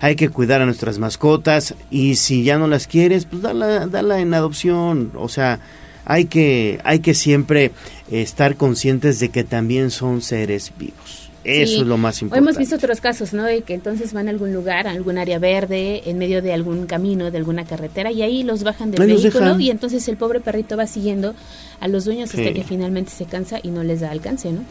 Hay 0.00 0.14
que 0.14 0.28
cuidar 0.28 0.60
a 0.60 0.66
nuestras 0.66 0.98
mascotas 0.98 1.74
y 1.90 2.16
si 2.16 2.44
ya 2.44 2.58
no 2.58 2.68
las 2.68 2.86
quieres, 2.86 3.24
pues 3.24 3.42
dala, 3.42 4.20
en 4.20 4.34
adopción. 4.34 5.10
O 5.14 5.28
sea, 5.28 5.60
hay 6.04 6.26
que, 6.26 6.78
hay 6.84 7.00
que 7.00 7.14
siempre 7.14 7.72
estar 8.10 8.56
conscientes 8.56 9.18
de 9.18 9.30
que 9.30 9.42
también 9.42 9.90
son 9.90 10.20
seres 10.20 10.72
vivos. 10.78 11.25
Eso 11.46 11.82
es 11.82 11.86
lo 11.86 11.96
más 11.96 12.20
importante. 12.22 12.48
Hemos 12.48 12.58
visto 12.58 12.76
otros 12.76 13.00
casos, 13.00 13.32
¿no? 13.32 13.44
De 13.44 13.62
que 13.62 13.74
entonces 13.74 14.12
van 14.12 14.28
a 14.28 14.30
algún 14.30 14.52
lugar, 14.52 14.86
a 14.86 14.90
algún 14.90 15.18
área 15.18 15.38
verde, 15.38 16.02
en 16.06 16.18
medio 16.18 16.42
de 16.42 16.52
algún 16.52 16.86
camino, 16.86 17.30
de 17.30 17.38
alguna 17.38 17.64
carretera, 17.64 18.10
y 18.10 18.22
ahí 18.22 18.42
los 18.42 18.62
bajan 18.62 18.90
del 18.90 19.06
vehículo 19.06 19.58
y 19.58 19.70
entonces 19.70 20.06
el 20.08 20.16
pobre 20.16 20.40
perrito 20.40 20.76
va 20.76 20.86
siguiendo 20.86 21.34
a 21.80 21.88
los 21.88 22.04
dueños 22.04 22.34
hasta 22.34 22.52
que 22.52 22.64
finalmente 22.64 23.10
se 23.10 23.26
cansa 23.26 23.58
y 23.62 23.68
no 23.68 23.84
les 23.84 24.00
da 24.00 24.10
alcance, 24.10 24.52
¿no? 24.52 24.62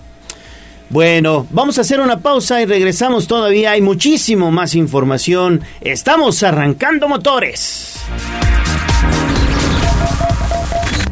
Bueno, 0.90 1.48
vamos 1.50 1.78
a 1.78 1.82
hacer 1.82 2.00
una 2.00 2.20
pausa 2.20 2.62
y 2.62 2.66
regresamos. 2.66 3.28
Todavía 3.28 3.72
hay 3.72 3.82
muchísimo 3.82 4.52
más 4.52 4.76
información. 4.76 5.62
Estamos 5.82 6.44
arrancando 6.44 7.08
motores. 7.08 8.00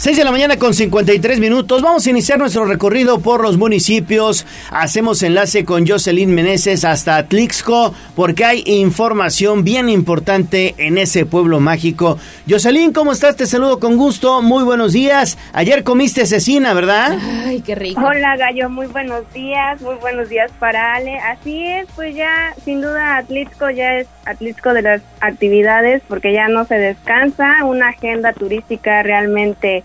6 0.00 0.16
de 0.16 0.24
la 0.24 0.30
mañana 0.30 0.56
con 0.56 0.72
53 0.72 1.40
minutos. 1.40 1.82
Vamos 1.82 2.06
a 2.06 2.10
iniciar 2.10 2.38
nuestro 2.38 2.64
recorrido 2.64 3.20
por 3.20 3.42
los 3.42 3.58
municipios. 3.58 4.46
Hacemos 4.70 5.22
enlace 5.22 5.66
con 5.66 5.86
Jocelyn 5.86 6.34
Meneses 6.34 6.86
hasta 6.86 7.18
Atlixco 7.18 7.92
porque 8.16 8.46
hay 8.46 8.62
información 8.64 9.62
bien 9.62 9.90
importante 9.90 10.74
en 10.78 10.96
ese 10.96 11.26
pueblo 11.26 11.60
mágico. 11.60 12.16
Jocelyn, 12.48 12.94
¿cómo 12.94 13.12
estás? 13.12 13.36
Te 13.36 13.44
saludo 13.44 13.78
con 13.78 13.98
gusto. 13.98 14.40
Muy 14.40 14.64
buenos 14.64 14.94
días. 14.94 15.36
Ayer 15.52 15.84
comiste 15.84 16.24
cecina, 16.24 16.72
¿verdad? 16.72 17.18
Ay, 17.44 17.60
qué 17.60 17.74
rico. 17.74 18.00
Hola, 18.00 18.38
Gallo. 18.38 18.70
Muy 18.70 18.86
buenos 18.86 19.30
días. 19.34 19.82
Muy 19.82 19.96
buenos 19.96 20.30
días 20.30 20.50
para 20.58 20.94
Ale. 20.94 21.18
Así 21.18 21.62
es, 21.62 21.86
pues 21.94 22.16
ya, 22.16 22.54
sin 22.64 22.80
duda, 22.80 23.18
Atlixco 23.18 23.68
ya 23.68 23.96
es 23.96 24.08
Atlixco 24.24 24.72
de 24.72 24.80
las 24.80 25.02
actividades 25.20 26.00
porque 26.08 26.32
ya 26.32 26.48
no 26.48 26.64
se 26.64 26.76
descansa. 26.76 27.66
Una 27.66 27.90
agenda 27.90 28.32
turística 28.32 29.02
realmente 29.02 29.84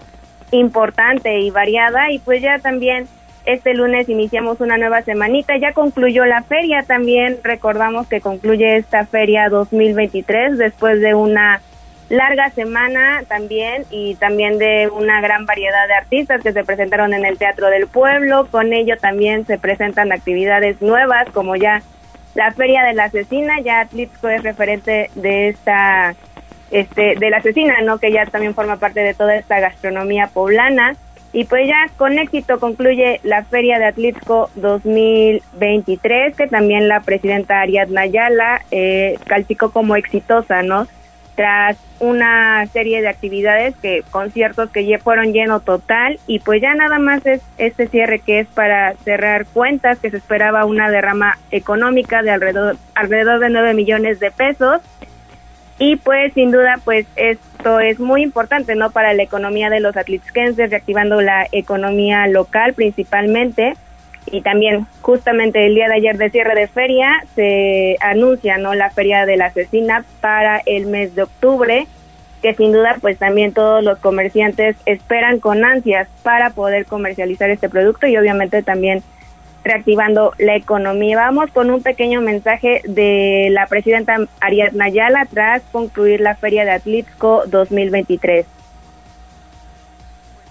importante 0.51 1.39
y 1.39 1.49
variada. 1.51 2.11
Y 2.11 2.19
pues 2.19 2.41
ya 2.41 2.59
también 2.59 3.07
este 3.45 3.73
lunes 3.73 4.09
iniciamos 4.09 4.59
una 4.59 4.77
nueva 4.77 5.03
semanita, 5.03 5.55
ya 5.57 5.73
concluyó 5.73 6.25
la 6.25 6.43
feria. 6.43 6.83
También, 6.83 7.39
recordamos 7.43 8.07
que 8.07 8.21
concluye 8.21 8.77
esta 8.77 9.05
feria 9.05 9.49
2023 9.49 10.57
después 10.57 10.99
de 11.01 11.13
una 11.13 11.61
larga 12.09 12.51
semana 12.51 13.23
también 13.27 13.83
y 13.89 14.15
también 14.15 14.59
de 14.59 14.89
una 14.89 15.21
gran 15.21 15.45
variedad 15.45 15.87
de 15.87 15.95
artistas 15.95 16.41
que 16.43 16.53
se 16.53 16.63
presentaron 16.63 17.13
en 17.13 17.25
el 17.25 17.37
Teatro 17.37 17.69
del 17.69 17.87
Pueblo, 17.87 18.47
con 18.51 18.73
ello 18.73 18.95
también 18.97 19.45
se 19.47 19.57
presentan 19.57 20.11
actividades 20.11 20.81
nuevas 20.81 21.27
como 21.33 21.55
ya 21.55 21.81
la 22.35 22.51
Feria 22.51 22.83
de 22.83 22.93
la 22.93 23.05
Asesina, 23.05 23.59
ya 23.61 23.79
Atlixco 23.79 24.29
es 24.29 24.43
referente 24.43 25.09
de 25.15 25.47
esta 25.47 26.15
este, 26.71 27.15
de 27.15 27.29
la 27.29 27.37
asesina, 27.37 27.81
¿no? 27.81 27.99
Que 27.99 28.11
ya 28.11 28.25
también 28.25 28.55
forma 28.55 28.77
parte 28.77 29.01
de 29.01 29.13
toda 29.13 29.35
esta 29.35 29.59
gastronomía 29.59 30.27
poblana. 30.33 30.95
Y 31.35 31.43
pues 31.43 31.67
ya 31.67 31.87
con 31.97 32.17
éxito 32.17 32.61
concluye 32.61 33.19
la 33.23 33.43
Feria 33.43 33.77
de 33.77 33.85
Atlixco 33.85 34.49
2023, 34.55 36.33
que 36.33 36.47
también 36.47 36.87
la 36.87 37.01
presidenta 37.01 37.59
Ariadna 37.59 38.01
Ayala 38.01 38.61
eh, 38.71 39.17
calificó 39.25 39.69
como 39.71 39.97
exitosa, 39.97 40.63
¿no? 40.63 40.87
Tras 41.35 41.77
una 41.99 42.65
serie 42.67 43.01
de 43.01 43.09
actividades, 43.09 43.75
que 43.75 44.03
conciertos 44.09 44.69
que 44.69 44.97
fueron 44.97 45.33
lleno 45.33 45.59
total, 45.59 46.19
y 46.25 46.39
pues 46.39 46.61
ya 46.61 46.73
nada 46.73 46.99
más 46.99 47.25
es 47.25 47.41
este 47.57 47.89
cierre 47.89 48.19
que 48.19 48.39
es 48.39 48.47
para 48.47 48.93
cerrar 49.03 49.45
cuentas, 49.45 49.99
que 49.99 50.11
se 50.11 50.17
esperaba 50.17 50.63
una 50.63 50.89
derrama 50.89 51.37
económica 51.51 52.21
de 52.21 52.31
alrededor, 52.31 52.77
alrededor 52.93 53.41
de 53.41 53.49
9 53.49 53.73
millones 53.73 54.21
de 54.21 54.31
pesos 54.31 54.81
y 55.77 55.97
pues 55.97 56.33
sin 56.33 56.51
duda 56.51 56.79
pues 56.83 57.05
esto 57.15 57.79
es 57.79 57.99
muy 57.99 58.23
importante 58.23 58.75
no 58.75 58.91
para 58.91 59.13
la 59.13 59.23
economía 59.23 59.69
de 59.69 59.81
los 59.81 59.97
atlixquenses 59.97 60.69
reactivando 60.69 61.21
la 61.21 61.47
economía 61.51 62.27
local 62.27 62.73
principalmente. 62.73 63.75
Y 64.31 64.41
también 64.41 64.87
justamente 65.01 65.67
el 65.67 65.75
día 65.75 65.87
de 65.87 65.95
ayer 65.95 66.17
de 66.17 66.31
cierre 66.31 66.59
de 66.59 66.67
feria 66.67 67.23
se 67.35 67.95
anuncia 67.99 68.57
no 68.57 68.73
la 68.73 68.89
feria 68.89 69.25
de 69.25 69.37
la 69.37 69.47
asesina 69.47 70.03
para 70.19 70.61
el 70.65 70.87
mes 70.87 71.13
de 71.13 71.23
octubre 71.23 71.87
que 72.41 72.55
sin 72.55 72.71
duda 72.71 72.97
pues 73.01 73.17
también 73.17 73.53
todos 73.53 73.83
los 73.83 73.99
comerciantes 73.99 74.75
esperan 74.85 75.39
con 75.39 75.63
ansias 75.63 76.07
para 76.23 76.51
poder 76.51 76.85
comercializar 76.85 77.49
este 77.49 77.69
producto 77.69 78.07
y 78.07 78.17
obviamente 78.17 78.63
también 78.63 79.03
reactivando 79.65 80.31
la 80.37 80.55
economía. 80.55 81.17
Vamos 81.17 81.51
con 81.51 81.71
un 81.71 81.81
pequeño 81.81 82.21
mensaje 82.21 82.81
de 82.85 83.49
la 83.51 83.65
presidenta 83.65 84.17
Ariadna 84.39 84.85
Ayala 84.85 85.25
tras 85.25 85.63
concluir 85.71 86.21
la 86.21 86.35
Feria 86.35 86.63
de 86.63 86.71
Atlixco 86.71 87.43
2023. 87.47 88.54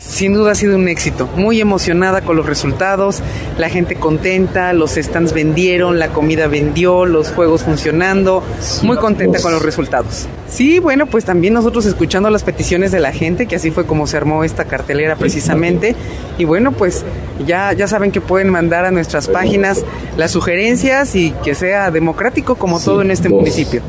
Sin 0.07 0.35
duda 0.35 0.53
ha 0.53 0.55
sido 0.55 0.77
un 0.77 0.87
éxito, 0.87 1.29
muy 1.35 1.61
emocionada 1.61 2.21
con 2.21 2.37
los 2.37 2.47
resultados, 2.47 3.21
la 3.59 3.69
gente 3.69 3.97
contenta, 3.97 4.73
los 4.73 4.93
stands 4.93 5.33
vendieron, 5.33 5.99
la 5.99 6.09
comida 6.09 6.47
vendió, 6.47 7.07
los 7.07 7.31
juegos 7.31 7.63
funcionando, 7.63 8.43
muy 8.83 8.97
contenta 8.99 9.41
con 9.41 9.53
los 9.53 9.63
resultados. 9.63 10.29
Sí, 10.49 10.79
bueno, 10.79 11.07
pues 11.07 11.25
también 11.25 11.55
nosotros 11.55 11.87
escuchando 11.87 12.31
las 12.31 12.45
peticiones 12.45 12.93
de 12.93 13.01
la 13.01 13.13
gente, 13.13 13.47
que 13.47 13.57
así 13.57 13.71
fue 13.71 13.87
como 13.87 14.07
se 14.07 14.17
armó 14.17 14.45
esta 14.45 14.67
cartelera 14.67 15.17
precisamente, 15.17 15.97
y 16.39 16.45
bueno, 16.45 16.73
pues 16.73 17.03
ya, 17.47 17.73
ya 17.73 17.89
saben 17.89 18.13
que 18.13 18.21
pueden 18.21 18.51
mandar 18.51 18.85
a 18.85 18.91
nuestras 18.91 19.27
páginas 19.27 19.85
las 20.17 20.31
sugerencias 20.31 21.17
y 21.17 21.33
que 21.43 21.55
sea 21.55 21.91
democrático 21.91 22.55
como 22.57 22.79
todo 22.79 23.03
en 23.03 23.11
este 23.11 23.31
municipio. 23.31 23.83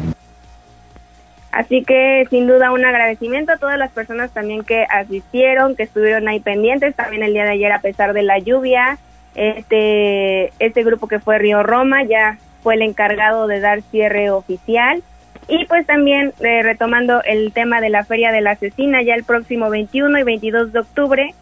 Así 1.55 1.85
que 1.85 2.27
sin 2.29 2.47
duda 2.47 2.73
un 2.73 2.83
agradecimiento 2.83 3.53
a 3.53 3.57
todas 3.57 3.79
las 3.79 3.89
personas 3.89 4.29
también 4.33 4.65
que 4.65 4.83
asistieron, 4.89 5.77
que 5.77 5.83
estuvieron 5.83 6.27
ahí 6.27 6.41
pendientes, 6.41 6.93
también 6.95 7.23
el 7.23 7.31
día 7.31 7.45
de 7.45 7.51
ayer 7.51 7.71
a 7.71 7.79
pesar 7.79 8.11
de 8.11 8.23
la 8.23 8.39
lluvia, 8.39 8.97
este, 9.35 10.51
este 10.59 10.83
grupo 10.83 11.07
que 11.07 11.21
fue 11.21 11.39
Río 11.39 11.63
Roma 11.63 12.03
ya 12.03 12.37
fue 12.61 12.73
el 12.73 12.81
encargado 12.81 13.47
de 13.47 13.61
dar 13.61 13.81
cierre 13.83 14.31
oficial. 14.31 15.01
Y 15.47 15.65
pues 15.67 15.87
también 15.87 16.33
eh, 16.41 16.61
retomando 16.61 17.23
el 17.23 17.53
tema 17.53 17.79
de 17.79 17.89
la 17.89 18.03
Feria 18.03 18.33
de 18.33 18.41
la 18.41 18.51
Asesina, 18.51 19.01
ya 19.01 19.15
el 19.15 19.23
próximo 19.23 19.69
21 19.69 20.19
y 20.19 20.23
22 20.23 20.73
de 20.73 20.79
octubre, 20.79 21.33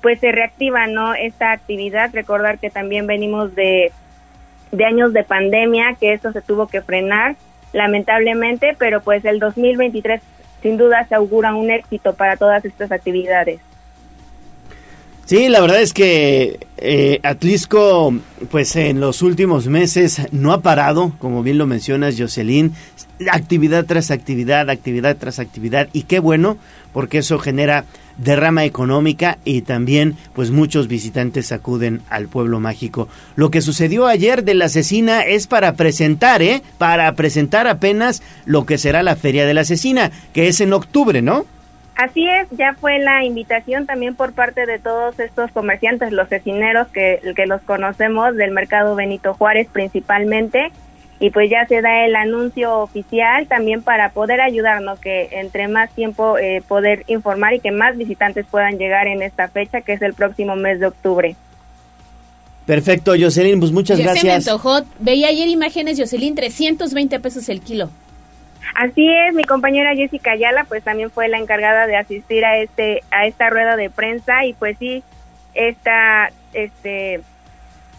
pues 0.00 0.18
se 0.20 0.32
reactiva 0.32 0.86
no 0.86 1.12
esta 1.12 1.52
actividad. 1.52 2.08
Recordar 2.14 2.58
que 2.58 2.70
también 2.70 3.06
venimos 3.06 3.54
de, 3.54 3.92
de 4.72 4.84
años 4.86 5.12
de 5.12 5.24
pandemia, 5.24 5.94
que 6.00 6.14
esto 6.14 6.32
se 6.32 6.40
tuvo 6.40 6.68
que 6.68 6.80
frenar 6.80 7.36
lamentablemente, 7.72 8.76
pero 8.78 9.00
pues 9.00 9.24
el 9.24 9.38
2023 9.38 10.20
sin 10.62 10.76
duda 10.76 11.06
se 11.08 11.14
augura 11.14 11.54
un 11.54 11.70
éxito 11.70 12.14
para 12.14 12.36
todas 12.36 12.64
estas 12.64 12.90
actividades. 12.90 13.60
Sí, 15.28 15.50
la 15.50 15.60
verdad 15.60 15.82
es 15.82 15.92
que 15.92 16.58
eh, 16.78 17.20
Atlisco, 17.22 18.14
pues 18.50 18.74
en 18.76 18.98
los 18.98 19.20
últimos 19.20 19.66
meses 19.66 20.22
no 20.32 20.54
ha 20.54 20.62
parado, 20.62 21.12
como 21.18 21.42
bien 21.42 21.58
lo 21.58 21.66
mencionas, 21.66 22.14
Jocelyn, 22.18 22.72
actividad 23.30 23.84
tras 23.84 24.10
actividad, 24.10 24.70
actividad 24.70 25.18
tras 25.18 25.38
actividad, 25.38 25.88
y 25.92 26.04
qué 26.04 26.18
bueno, 26.18 26.56
porque 26.94 27.18
eso 27.18 27.38
genera 27.38 27.84
derrama 28.18 28.64
económica 28.64 29.38
y 29.44 29.62
también 29.62 30.16
pues 30.34 30.50
muchos 30.50 30.88
visitantes 30.88 31.52
acuden 31.52 32.02
al 32.10 32.28
pueblo 32.28 32.60
mágico. 32.60 33.08
Lo 33.36 33.50
que 33.50 33.62
sucedió 33.62 34.06
ayer 34.06 34.44
de 34.44 34.54
la 34.54 34.66
asesina 34.66 35.22
es 35.22 35.46
para 35.46 35.72
presentar, 35.74 36.42
¿eh? 36.42 36.62
Para 36.76 37.10
presentar 37.14 37.66
apenas 37.66 38.22
lo 38.44 38.66
que 38.66 38.78
será 38.78 39.02
la 39.02 39.16
Feria 39.16 39.46
de 39.46 39.54
la 39.54 39.62
Asesina, 39.62 40.10
que 40.32 40.48
es 40.48 40.60
en 40.60 40.72
octubre, 40.72 41.22
¿no? 41.22 41.46
Así 41.96 42.28
es, 42.28 42.46
ya 42.52 42.74
fue 42.74 43.00
la 43.00 43.24
invitación 43.24 43.84
también 43.84 44.14
por 44.14 44.32
parte 44.32 44.66
de 44.66 44.78
todos 44.78 45.18
estos 45.18 45.50
comerciantes, 45.50 46.12
los 46.12 46.28
cecineros 46.28 46.86
que, 46.88 47.20
que 47.34 47.46
los 47.46 47.60
conocemos 47.62 48.36
del 48.36 48.52
mercado 48.52 48.94
Benito 48.94 49.34
Juárez 49.34 49.66
principalmente, 49.72 50.70
y 51.20 51.30
pues 51.30 51.50
ya 51.50 51.66
se 51.66 51.82
da 51.82 52.04
el 52.04 52.14
anuncio 52.14 52.78
oficial 52.78 53.46
también 53.48 53.82
para 53.82 54.10
poder 54.10 54.40
ayudarnos 54.40 54.98
que 55.00 55.28
entre 55.32 55.66
más 55.66 55.90
tiempo 55.90 56.38
eh, 56.38 56.62
poder 56.66 57.04
informar 57.08 57.54
y 57.54 57.60
que 57.60 57.72
más 57.72 57.96
visitantes 57.96 58.46
puedan 58.48 58.78
llegar 58.78 59.08
en 59.08 59.22
esta 59.22 59.48
fecha 59.48 59.80
que 59.80 59.94
es 59.94 60.02
el 60.02 60.14
próximo 60.14 60.54
mes 60.54 60.78
de 60.80 60.86
octubre. 60.86 61.36
Perfecto, 62.66 63.14
Jocelyn, 63.18 63.58
pues 63.58 63.72
muchas 63.72 63.98
gracias. 63.98 64.20
Se 64.20 64.26
me 64.26 64.34
antojó. 64.34 64.82
Veía 64.98 65.28
ayer 65.28 65.48
imágenes, 65.48 65.98
Jocelyn, 65.98 66.34
320 66.34 67.18
pesos 67.18 67.48
el 67.48 67.62
kilo. 67.62 67.90
Así 68.74 69.08
es, 69.08 69.34
mi 69.34 69.44
compañera 69.44 69.94
Jessica 69.96 70.32
Ayala 70.32 70.64
pues 70.64 70.84
también 70.84 71.10
fue 71.10 71.28
la 71.28 71.38
encargada 71.38 71.86
de 71.86 71.96
asistir 71.96 72.44
a 72.44 72.58
este 72.58 73.02
a 73.10 73.26
esta 73.26 73.50
rueda 73.50 73.76
de 73.76 73.90
prensa 73.90 74.44
y 74.44 74.52
pues 74.52 74.76
sí 74.78 75.02
esta 75.54 76.30
este 76.52 77.22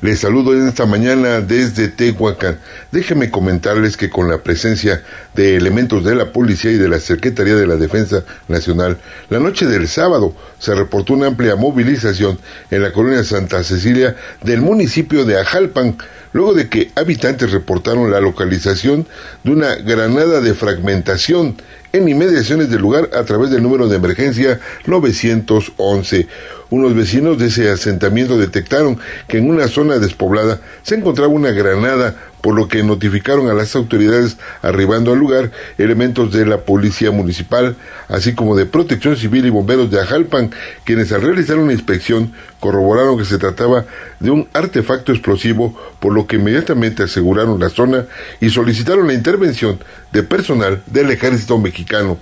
Les 0.01 0.20
saludo 0.20 0.53
en 0.55 0.68
esta 0.68 0.86
mañana 0.86 1.40
desde 1.40 1.88
Tehuacán. 1.88 2.61
Déjenme 2.92 3.32
comentarles 3.32 3.96
que 3.96 4.09
con 4.09 4.28
la 4.28 4.38
presencia 4.38 5.03
de 5.34 5.57
elementos 5.57 6.05
de 6.05 6.14
la 6.14 6.30
policía 6.30 6.70
y 6.70 6.76
de 6.76 6.88
la 6.88 7.01
Secretaría 7.01 7.57
de 7.57 7.66
la 7.66 7.74
Defensa 7.74 8.22
Nacional, 8.46 8.99
la 9.28 9.40
noche 9.40 9.66
del 9.66 9.88
sábado 9.88 10.36
se 10.61 10.72
reportó 10.76 11.14
una 11.14 11.26
amplia 11.26 11.57
movilización 11.57 12.38
en 12.70 12.82
la 12.82 12.92
colonia 12.92 13.24
Santa 13.24 13.64
Cecilia 13.64 14.14
del 14.44 14.61
municipio 14.61 15.24
de 15.24 15.40
Ajalpan, 15.40 15.99
luego 16.32 16.55
de 16.55 16.68
que 16.68 16.92
habitantes 16.94 17.51
reportaron 17.51 18.12
la 18.12 18.20
localización 18.20 19.05
de 19.42 19.51
una 19.51 19.74
granada 19.74 20.40
de 20.40 20.55
fragmentación 20.55 21.57
en 21.92 22.09
inmediaciones 22.09 22.70
del 22.70 22.82
lugar 22.82 23.11
a 23.14 23.24
través 23.24 23.51
del 23.51 23.64
número 23.64 23.88
de 23.88 23.96
emergencia 23.96 24.61
911. 24.86 26.28
Unos 26.70 26.94
vecinos 26.94 27.38
de 27.38 27.46
ese 27.46 27.70
asentamiento 27.70 28.36
detectaron 28.36 28.98
que 29.26 29.38
en 29.38 29.48
una 29.48 29.68
zona 29.68 29.98
despoblada 29.98 30.60
se 30.82 30.96
encontraba 30.96 31.32
una 31.32 31.50
granada 31.50 32.14
por 32.42 32.54
lo 32.54 32.68
que 32.68 32.82
notificaron 32.82 33.48
a 33.48 33.54
las 33.54 33.74
autoridades 33.74 34.36
arribando 34.62 35.12
al 35.12 35.18
lugar 35.18 35.50
elementos 35.78 36.30
de 36.32 36.44
la 36.46 36.58
policía 36.58 37.10
municipal, 37.10 37.76
así 38.08 38.34
como 38.34 38.54
de 38.54 38.66
protección 38.66 39.16
civil 39.16 39.46
y 39.46 39.50
bomberos 39.50 39.90
de 39.90 40.00
Ajalpan, 40.00 40.50
quienes 40.84 41.10
al 41.12 41.22
realizar 41.22 41.58
una 41.58 41.72
inspección 41.72 42.32
corroboraron 42.60 43.18
que 43.18 43.24
se 43.24 43.38
trataba 43.38 43.86
de 44.20 44.30
un 44.30 44.46
artefacto 44.52 45.12
explosivo, 45.12 45.74
por 46.00 46.12
lo 46.12 46.26
que 46.26 46.36
inmediatamente 46.36 47.02
aseguraron 47.02 47.58
la 47.58 47.70
zona 47.70 48.04
y 48.40 48.50
solicitaron 48.50 49.06
la 49.06 49.14
intervención 49.14 49.80
de 50.12 50.22
personal 50.22 50.82
del 50.86 51.10
ejército 51.10 51.58
mexicano. 51.58 52.18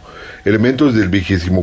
Elementos 0.47 0.95
del 0.95 1.11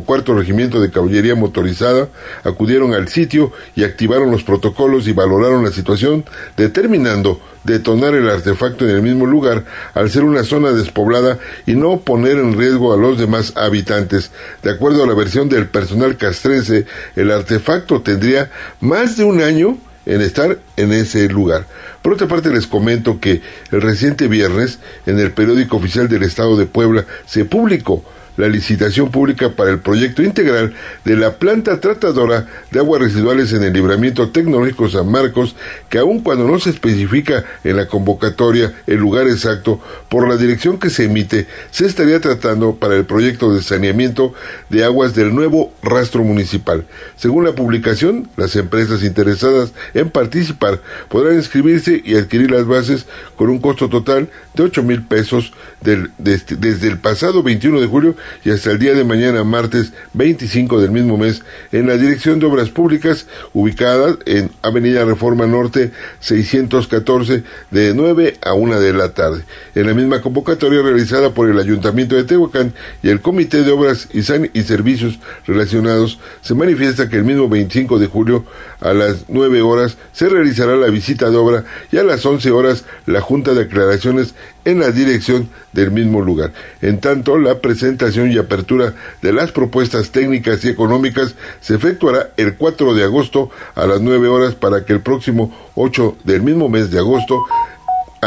cuarto 0.04 0.34
regimiento 0.34 0.78
de 0.78 0.90
caballería 0.90 1.34
motorizada 1.34 2.10
acudieron 2.42 2.92
al 2.92 3.08
sitio 3.08 3.50
y 3.74 3.82
activaron 3.82 4.30
los 4.30 4.44
protocolos 4.44 5.08
y 5.08 5.14
valoraron 5.14 5.64
la 5.64 5.70
situación, 5.70 6.26
determinando 6.58 7.40
detonar 7.64 8.14
el 8.14 8.28
artefacto 8.28 8.86
en 8.86 8.94
el 8.94 9.00
mismo 9.00 9.24
lugar 9.24 9.64
al 9.94 10.10
ser 10.10 10.24
una 10.24 10.44
zona 10.44 10.72
despoblada 10.72 11.38
y 11.64 11.76
no 11.76 12.00
poner 12.00 12.36
en 12.36 12.58
riesgo 12.58 12.92
a 12.92 12.98
los 12.98 13.18
demás 13.18 13.54
habitantes. 13.56 14.32
De 14.62 14.72
acuerdo 14.72 15.02
a 15.02 15.06
la 15.06 15.14
versión 15.14 15.48
del 15.48 15.66
personal 15.66 16.18
castrense, 16.18 16.84
el 17.16 17.30
artefacto 17.30 18.02
tendría 18.02 18.50
más 18.80 19.16
de 19.16 19.24
un 19.24 19.40
año 19.40 19.78
en 20.04 20.20
estar 20.20 20.58
en 20.76 20.92
ese 20.92 21.26
lugar. 21.30 21.64
Por 22.02 22.12
otra 22.12 22.28
parte, 22.28 22.50
les 22.50 22.66
comento 22.66 23.18
que 23.18 23.40
el 23.70 23.80
reciente 23.80 24.28
viernes, 24.28 24.78
en 25.06 25.18
el 25.18 25.32
periódico 25.32 25.78
oficial 25.78 26.06
del 26.06 26.24
Estado 26.24 26.58
de 26.58 26.66
Puebla, 26.66 27.06
se 27.24 27.46
publicó 27.46 28.04
la 28.36 28.48
licitación 28.48 29.10
pública 29.10 29.50
para 29.50 29.70
el 29.70 29.80
proyecto 29.80 30.22
integral 30.22 30.74
de 31.04 31.16
la 31.16 31.34
planta 31.34 31.80
tratadora 31.80 32.46
de 32.70 32.78
aguas 32.78 33.02
residuales 33.02 33.52
en 33.52 33.62
el 33.62 33.72
libramiento 33.72 34.30
tecnológico 34.30 34.88
San 34.88 35.10
Marcos, 35.10 35.54
que 35.88 35.98
aun 35.98 36.20
cuando 36.20 36.46
no 36.46 36.58
se 36.58 36.70
especifica 36.70 37.44
en 37.62 37.76
la 37.76 37.86
convocatoria 37.86 38.72
el 38.86 38.96
lugar 38.96 39.28
exacto, 39.28 39.80
por 40.08 40.28
la 40.28 40.36
dirección 40.36 40.78
que 40.78 40.90
se 40.90 41.04
emite, 41.04 41.46
se 41.70 41.86
estaría 41.86 42.20
tratando 42.20 42.76
para 42.76 42.96
el 42.96 43.04
proyecto 43.04 43.54
de 43.54 43.62
saneamiento 43.62 44.34
de 44.68 44.84
aguas 44.84 45.14
del 45.14 45.34
nuevo 45.34 45.72
rastro 45.82 46.22
municipal. 46.24 46.86
Según 47.16 47.44
la 47.44 47.54
publicación, 47.54 48.28
las 48.36 48.56
empresas 48.56 49.02
interesadas 49.02 49.72
en 49.94 50.10
participar 50.10 50.80
podrán 51.08 51.36
inscribirse 51.36 52.02
y 52.04 52.16
adquirir 52.16 52.50
las 52.50 52.66
bases 52.66 53.06
con 53.36 53.48
un 53.48 53.58
costo 53.58 53.88
total 53.88 54.28
de 54.54 54.62
8 54.62 54.82
mil 54.82 55.02
pesos 55.02 55.52
desde 55.84 56.88
el 56.88 56.98
pasado 56.98 57.42
21 57.42 57.80
de 57.80 57.86
julio 57.86 58.16
y 58.44 58.50
hasta 58.50 58.70
el 58.70 58.78
día 58.78 58.94
de 58.94 59.04
mañana, 59.04 59.44
martes 59.44 59.92
25 60.14 60.80
del 60.80 60.90
mismo 60.90 61.18
mes, 61.18 61.42
en 61.72 61.86
la 61.86 61.96
Dirección 61.96 62.38
de 62.38 62.46
Obras 62.46 62.70
Públicas, 62.70 63.26
ubicada 63.52 64.16
en 64.24 64.50
Avenida 64.62 65.04
Reforma 65.04 65.46
Norte 65.46 65.92
614, 66.20 67.44
de 67.70 67.94
9 67.94 68.38
a 68.42 68.54
1 68.54 68.80
de 68.80 68.92
la 68.92 69.10
tarde. 69.10 69.44
En 69.74 69.86
la 69.86 69.94
misma 69.94 70.22
convocatoria 70.22 70.82
realizada 70.82 71.30
por 71.30 71.50
el 71.50 71.58
Ayuntamiento 71.58 72.16
de 72.16 72.24
Tehuacán 72.24 72.72
y 73.02 73.10
el 73.10 73.20
Comité 73.20 73.62
de 73.62 73.72
Obras 73.72 74.08
y, 74.12 74.20
y 74.20 74.62
Servicios 74.62 75.18
relacionados, 75.46 76.18
se 76.40 76.54
manifiesta 76.54 77.08
que 77.08 77.16
el 77.16 77.24
mismo 77.24 77.48
25 77.48 77.98
de 77.98 78.06
julio 78.06 78.44
a 78.80 78.92
las 78.92 79.24
9 79.28 79.62
horas 79.62 79.96
se 80.12 80.28
realizará 80.28 80.76
la 80.76 80.88
visita 80.88 81.30
de 81.30 81.36
obra 81.36 81.64
y 81.90 81.98
a 81.98 82.02
las 82.02 82.24
11 82.24 82.50
horas 82.50 82.84
la 83.06 83.20
Junta 83.20 83.54
de 83.54 83.62
Aclaraciones 83.62 84.34
en 84.64 84.80
la 84.80 84.90
dirección 84.90 85.48
del 85.74 85.90
mismo 85.90 86.22
lugar. 86.22 86.52
En 86.80 87.00
tanto, 87.00 87.38
la 87.38 87.58
presentación 87.58 88.30
y 88.30 88.38
apertura 88.38 88.94
de 89.20 89.32
las 89.32 89.52
propuestas 89.52 90.10
técnicas 90.10 90.64
y 90.64 90.68
económicas 90.68 91.34
se 91.60 91.74
efectuará 91.74 92.30
el 92.36 92.54
4 92.54 92.94
de 92.94 93.04
agosto 93.04 93.50
a 93.74 93.86
las 93.86 94.00
9 94.00 94.28
horas 94.28 94.54
para 94.54 94.84
que 94.84 94.92
el 94.92 95.00
próximo 95.00 95.54
8 95.74 96.18
del 96.24 96.42
mismo 96.42 96.68
mes 96.68 96.90
de 96.90 97.00
agosto 97.00 97.44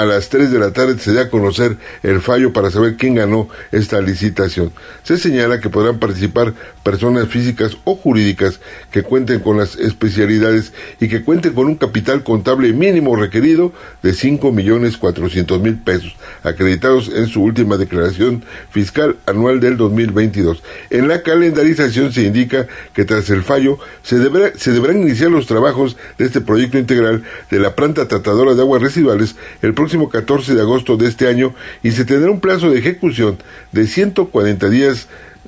a 0.02 0.06
las 0.06 0.30
3 0.30 0.52
de 0.52 0.60
la 0.60 0.72
tarde 0.72 1.00
se 1.00 1.12
dé 1.12 1.22
a 1.22 1.30
conocer 1.30 1.78
el 2.04 2.22
fallo 2.22 2.54
para 2.54 2.70
saber 2.70 2.98
quién 2.98 3.16
ganó 3.16 3.50
esta 3.72 4.00
licitación. 4.00 4.72
Se 5.04 5.18
señala 5.18 5.60
que 5.60 5.70
podrán 5.70 5.98
participar 5.98 6.54
personas 6.84 7.28
físicas 7.28 7.78
o 7.84 7.95
jurídicas 7.95 8.60
que 8.91 9.02
cuenten 9.02 9.39
con 9.39 9.58
las 9.58 9.76
especialidades 9.76 10.72
y 11.00 11.08
que 11.08 11.24
cuenten 11.24 11.54
con 11.54 11.66
un 11.66 11.76
capital 11.76 12.24
contable 12.24 12.72
mínimo 12.74 13.16
requerido 13.16 13.74
de 14.04 14.14
5 14.14 14.52
millones 14.52 14.98
400 14.98 15.60
mil 15.62 15.78
pesos, 15.78 16.16
acreditados 16.43 17.10
en 17.10 17.28
su 17.28 17.41
última 17.41 17.78
declaración 17.78 18.43
fiscal 18.70 19.18
anual 19.26 19.60
del 19.60 19.78
2022. 19.78 20.62
En 20.91 21.08
la 21.08 21.24
calendarización 21.24 22.14
se 22.14 22.22
indica 22.22 22.68
que 22.93 23.04
tras 23.04 23.30
el 23.32 23.43
fallo 23.43 23.80
se, 24.04 24.20
deberá, 24.20 24.52
se 24.58 24.72
deberán 24.72 25.02
iniciar 25.02 25.32
los 25.32 25.48
trabajos 25.48 25.98
de 26.20 26.26
este 26.26 26.41
proyecto 26.41 26.78
integral 26.78 27.24
de 27.50 27.60
la 27.60 27.76
planta 27.76 28.08
tratadora 28.08 28.54
de 28.54 28.62
aguas 28.62 28.82
residuales 28.82 29.36
el 29.62 29.74
próximo 29.74 29.87
14 29.88 30.56
de 30.56 30.62
agosto 30.62 30.98
de 30.98 31.08
este 31.08 31.28
año 31.28 31.54
y 31.84 31.92
se 31.92 32.06
tendrá 32.06 32.30
un 32.32 32.40
plazo 32.40 32.70
de 32.70 32.80
ejecución 32.80 33.38
de 33.72 33.88
140 33.88 34.70
días 34.70 35.08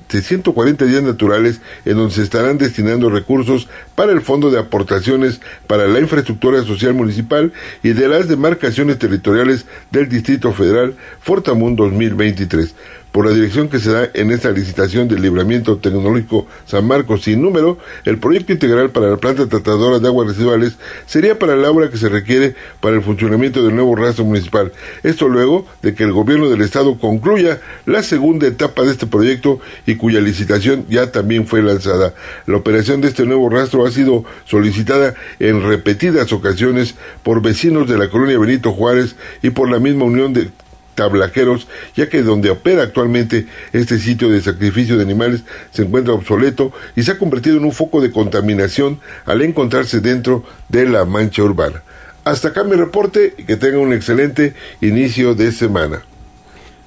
de 0.10 0.22
140 0.22 0.86
días 0.86 1.04
naturales 1.04 1.62
en 1.86 1.98
donde 1.98 2.16
se 2.16 2.24
estarán 2.24 2.58
destinando 2.58 3.10
recursos 3.10 3.68
para 3.96 4.12
el 4.12 4.22
Fondo 4.22 4.50
de 4.50 4.60
Aportaciones 4.60 5.40
para 5.68 5.88
la 5.88 6.00
Infraestructura 6.00 6.64
Social 6.64 6.94
Municipal 6.94 7.54
y 7.84 7.90
de 7.90 8.08
las 8.08 8.28
demarcaciones 8.28 8.98
territoriales 8.98 9.66
del 9.92 10.10
Distrito 10.10 10.52
Federal 10.52 10.96
Fortamun 11.20 11.76
2023 11.76 12.74
por 13.20 13.28
la 13.28 13.34
dirección 13.34 13.68
que 13.68 13.80
se 13.80 13.92
da 13.92 14.10
en 14.14 14.32
esta 14.32 14.50
licitación 14.50 15.10
del 15.10 15.22
libramiento 15.22 15.78
tecnológico 15.78 16.48
San 16.66 16.88
Marcos 16.88 17.24
sin 17.24 17.42
número, 17.42 17.78
el 18.06 18.18
proyecto 18.18 18.54
integral 18.54 18.92
para 18.92 19.10
la 19.10 19.18
planta 19.18 19.46
tratadora 19.46 20.00
de 20.00 20.08
aguas 20.08 20.30
residuales 20.30 20.78
sería 21.06 21.38
para 21.38 21.58
la 21.58 21.70
obra 21.70 21.90
que 21.90 21.98
se 21.98 22.08
requiere 22.08 22.56
para 22.80 22.96
el 22.96 23.02
funcionamiento 23.02 23.62
del 23.62 23.76
nuevo 23.76 23.94
rastro 23.98 24.24
municipal. 24.24 24.72
Esto 25.04 25.28
luego 25.28 25.68
de 25.82 25.94
que 25.96 26.06
el 26.06 26.14
gobierno 26.14 26.48
del 26.48 26.62
estado 26.62 26.98
concluya 26.98 27.60
la 27.86 28.04
segunda 28.04 28.48
etapa 28.48 28.84
de 28.84 28.92
este 28.92 29.06
proyecto 29.06 29.60
y 29.86 29.96
cuya 29.96 30.22
licitación 30.22 30.86
ya 30.88 31.12
también 31.12 31.46
fue 31.46 31.62
lanzada. 31.62 32.14
La 32.46 32.56
operación 32.56 33.02
de 33.02 33.10
este 33.10 33.26
nuevo 33.26 33.50
rastro 33.50 33.86
ha 33.86 33.92
sido 33.92 34.24
solicitada 34.46 35.14
en 35.40 35.62
repetidas 35.68 36.32
ocasiones 36.32 36.96
por 37.24 37.42
vecinos 37.42 37.86
de 37.90 37.98
la 37.98 38.10
colonia 38.10 38.40
Benito 38.40 38.72
Juárez 38.72 39.18
y 39.44 39.50
por 39.50 39.70
la 39.70 39.80
misma 39.80 40.06
Unión 40.06 40.32
de 40.32 40.52
tablaqueros, 41.00 41.66
ya 41.96 42.10
que 42.10 42.24
donde 42.24 42.50
opera 42.50 42.84
actualmente 42.84 43.48
este 43.72 43.98
sitio 44.00 44.30
de 44.30 44.42
sacrificio 44.42 44.98
de 44.98 45.04
animales 45.04 45.44
se 45.72 45.84
encuentra 45.84 46.14
obsoleto 46.14 46.74
y 46.94 47.04
se 47.04 47.12
ha 47.12 47.18
convertido 47.18 47.56
en 47.56 47.64
un 47.64 47.72
foco 47.72 48.02
de 48.02 48.12
contaminación 48.12 49.00
al 49.26 49.42
encontrarse 49.42 50.02
dentro 50.02 50.44
de 50.68 50.90
la 50.90 51.06
mancha 51.06 51.42
urbana. 51.42 51.84
Hasta 52.26 52.50
acá 52.50 52.66
mi 52.66 52.76
reporte 52.76 53.34
y 53.38 53.46
que 53.46 53.56
tenga 53.56 53.80
un 53.80 53.94
excelente 53.94 54.56
inicio 54.82 55.36
de 55.36 55.54
semana. 55.54 56.02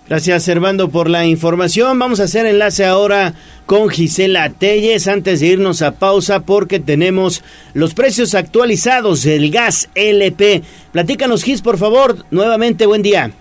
Gracias, 0.08 0.42
Servando, 0.42 0.90
por 0.90 1.08
la 1.08 1.24
información. 1.24 1.98
Vamos 1.98 2.20
a 2.20 2.24
hacer 2.24 2.44
enlace 2.44 2.84
ahora 2.84 3.32
con 3.64 3.88
Gisela 3.88 4.50
Telles 4.50 5.08
antes 5.08 5.40
de 5.40 5.46
irnos 5.46 5.80
a 5.80 5.92
pausa 5.92 6.40
porque 6.40 6.80
tenemos 6.80 7.42
los 7.72 7.94
precios 7.94 8.34
actualizados 8.34 9.22
del 9.22 9.50
gas 9.50 9.88
LP. 9.94 10.62
Platícanos, 10.92 11.44
Gis, 11.44 11.62
por 11.62 11.78
favor. 11.78 12.26
Nuevamente, 12.30 12.84
buen 12.84 13.00
día. 13.00 13.32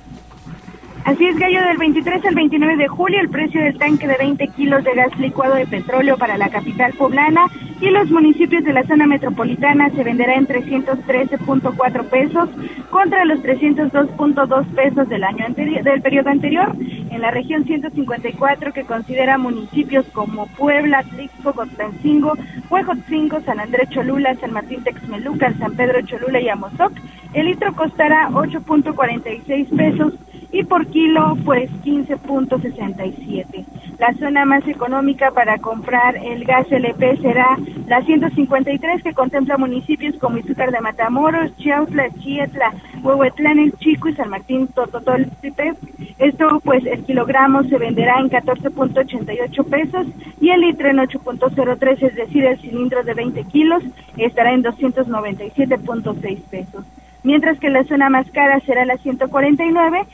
Así 1.04 1.26
es, 1.26 1.36
Gallo, 1.38 1.64
del 1.64 1.78
23 1.78 2.26
al 2.26 2.36
29 2.36 2.78
de 2.78 2.88
julio 2.88 3.20
el 3.20 3.30
precio 3.30 3.60
del 3.60 3.78
tanque 3.78 4.08
de 4.08 4.18
20 4.18 4.47
kilos 4.49 4.84
de 4.84 4.93
gas 4.93 5.18
licuado 5.18 5.56
de 5.56 5.66
petróleo 5.66 6.16
para 6.16 6.38
la 6.38 6.49
capital 6.49 6.93
poblana 6.93 7.47
y 7.80 7.89
los 7.89 8.12
municipios 8.12 8.64
de 8.64 8.74
la 8.74 8.84
zona 8.84 9.08
metropolitana 9.08 9.89
se 9.89 10.04
venderá 10.04 10.36
en 10.36 10.47
313.4 10.47 12.06
pesos 12.06 12.49
contra 12.91 13.26
los 13.26 13.39
302.2 13.39 14.66
pesos 14.76 15.10
del 15.10 15.24
año 15.24 15.43
anterior, 15.43 15.84
del 15.84 16.02
periodo 16.04 16.30
anterior. 16.30 16.76
En 17.10 17.22
la 17.22 17.32
región 17.32 17.66
154 17.66 18.72
que 18.72 18.84
considera 18.84 19.39
municipios 19.39 20.06
como 20.14 20.45
Puebla, 20.47 21.04
Tixco, 21.04 21.54
Cotancingo, 21.54 22.34
Huejotzingo, 22.70 23.41
San 23.41 23.60
Andrés 23.60 23.89
Cholula, 23.89 24.36
San 24.36 24.54
Martín 24.54 24.84
Texmelucan, 24.84 25.58
San 25.58 25.76
Pedro 25.76 26.02
Cholula 26.04 26.39
y 26.39 26.49
Amozoc, 26.49 26.93
el 27.34 27.47
litro 27.47 27.74
costará 27.74 28.30
8.46 28.30 29.76
pesos 29.76 30.14
y 30.52 30.64
por 30.64 30.86
kilo 30.88 31.38
pues 31.45 31.70
15.67. 31.84 33.66
La 33.99 34.14
zona 34.14 34.45
más 34.45 34.68
económica 34.68 35.32
para 35.32 35.58
comprar 35.60 36.18
el 36.18 36.43
gas 36.43 36.72
LP 36.72 37.18
será 37.18 37.58
la 37.88 38.02
153 38.02 39.04
que 39.04 39.14
contempla 39.14 39.58
municipios 39.58 40.16
como 40.16 40.38
Izúcar 40.38 40.72
de 40.72 40.82
Matamoros, 40.82 41.56
Chiautla, 41.58 42.10
Chietla, 42.20 42.74
Huehuetlán, 43.04 43.72
Chico 43.80 44.10
y 44.10 44.16
San 44.16 44.30
Martín 44.30 44.68
Tototoltepec. 44.68 45.78
Esto 46.18 46.60
pues 46.64 46.86
el 46.86 47.04
kilogramo 47.04 47.64
se 47.64 47.78
venderá 47.78 48.20
en 48.20 48.30
14.88 48.30 49.66
pesos 49.66 50.08
y 50.39 50.49
el 50.49 50.62
litro 50.62 50.89
en 50.89 50.97
8.03, 50.97 52.04
es 52.04 52.16
decir, 52.16 52.45
el 52.45 52.60
cilindro 52.60 53.04
de 53.04 53.14
20 53.14 53.43
kilos 53.45 53.84
estará 54.18 54.52
en 54.52 54.64
297.6 54.64 56.41
pesos. 56.49 56.86
Mientras 57.24 57.60
que 57.60 57.70
la 57.70 57.84
zona 57.84 58.10
más 58.10 58.30
cara 58.32 58.60
será 58.62 58.84
la 58.86 58.97
149 58.97 60.08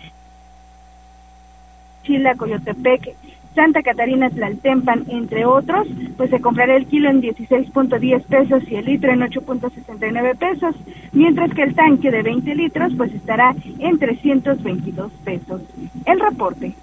Chila, 2.08 2.36
Coyotepec, 2.36 3.14
Santa 3.54 3.82
Catarina, 3.82 4.30
Tlaltempan, 4.30 5.06
entre 5.10 5.46
otros, 5.46 5.88
pues 6.16 6.30
se 6.30 6.40
comprará 6.40 6.76
el 6.76 6.86
kilo 6.86 7.10
en 7.10 7.22
16.10 7.22 8.24
pesos 8.24 8.64
y 8.70 8.76
el 8.76 8.86
litro 8.86 9.12
en 9.12 9.22
8.69 9.22 10.38
pesos, 10.38 10.76
mientras 11.12 11.52
que 11.54 11.64
el 11.64 11.76
tanque 11.76 12.12
de 12.12 12.22
20 12.22 12.56
litros 12.56 12.94
pues 12.96 13.12
estará 13.14 13.56
en 13.80 13.98
322 13.98 15.12
pesos. 15.26 15.62
El 16.06 16.20
reporte. 16.20 16.74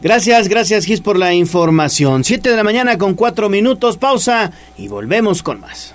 Gracias, 0.00 0.48
gracias 0.48 0.84
Gis 0.84 1.00
por 1.00 1.18
la 1.18 1.34
información. 1.34 2.24
Siete 2.24 2.50
de 2.50 2.56
la 2.56 2.64
mañana 2.64 2.98
con 2.98 3.14
cuatro 3.14 3.48
minutos, 3.48 3.98
pausa 3.98 4.52
y 4.78 4.88
volvemos 4.88 5.42
con 5.42 5.60
más. 5.60 5.94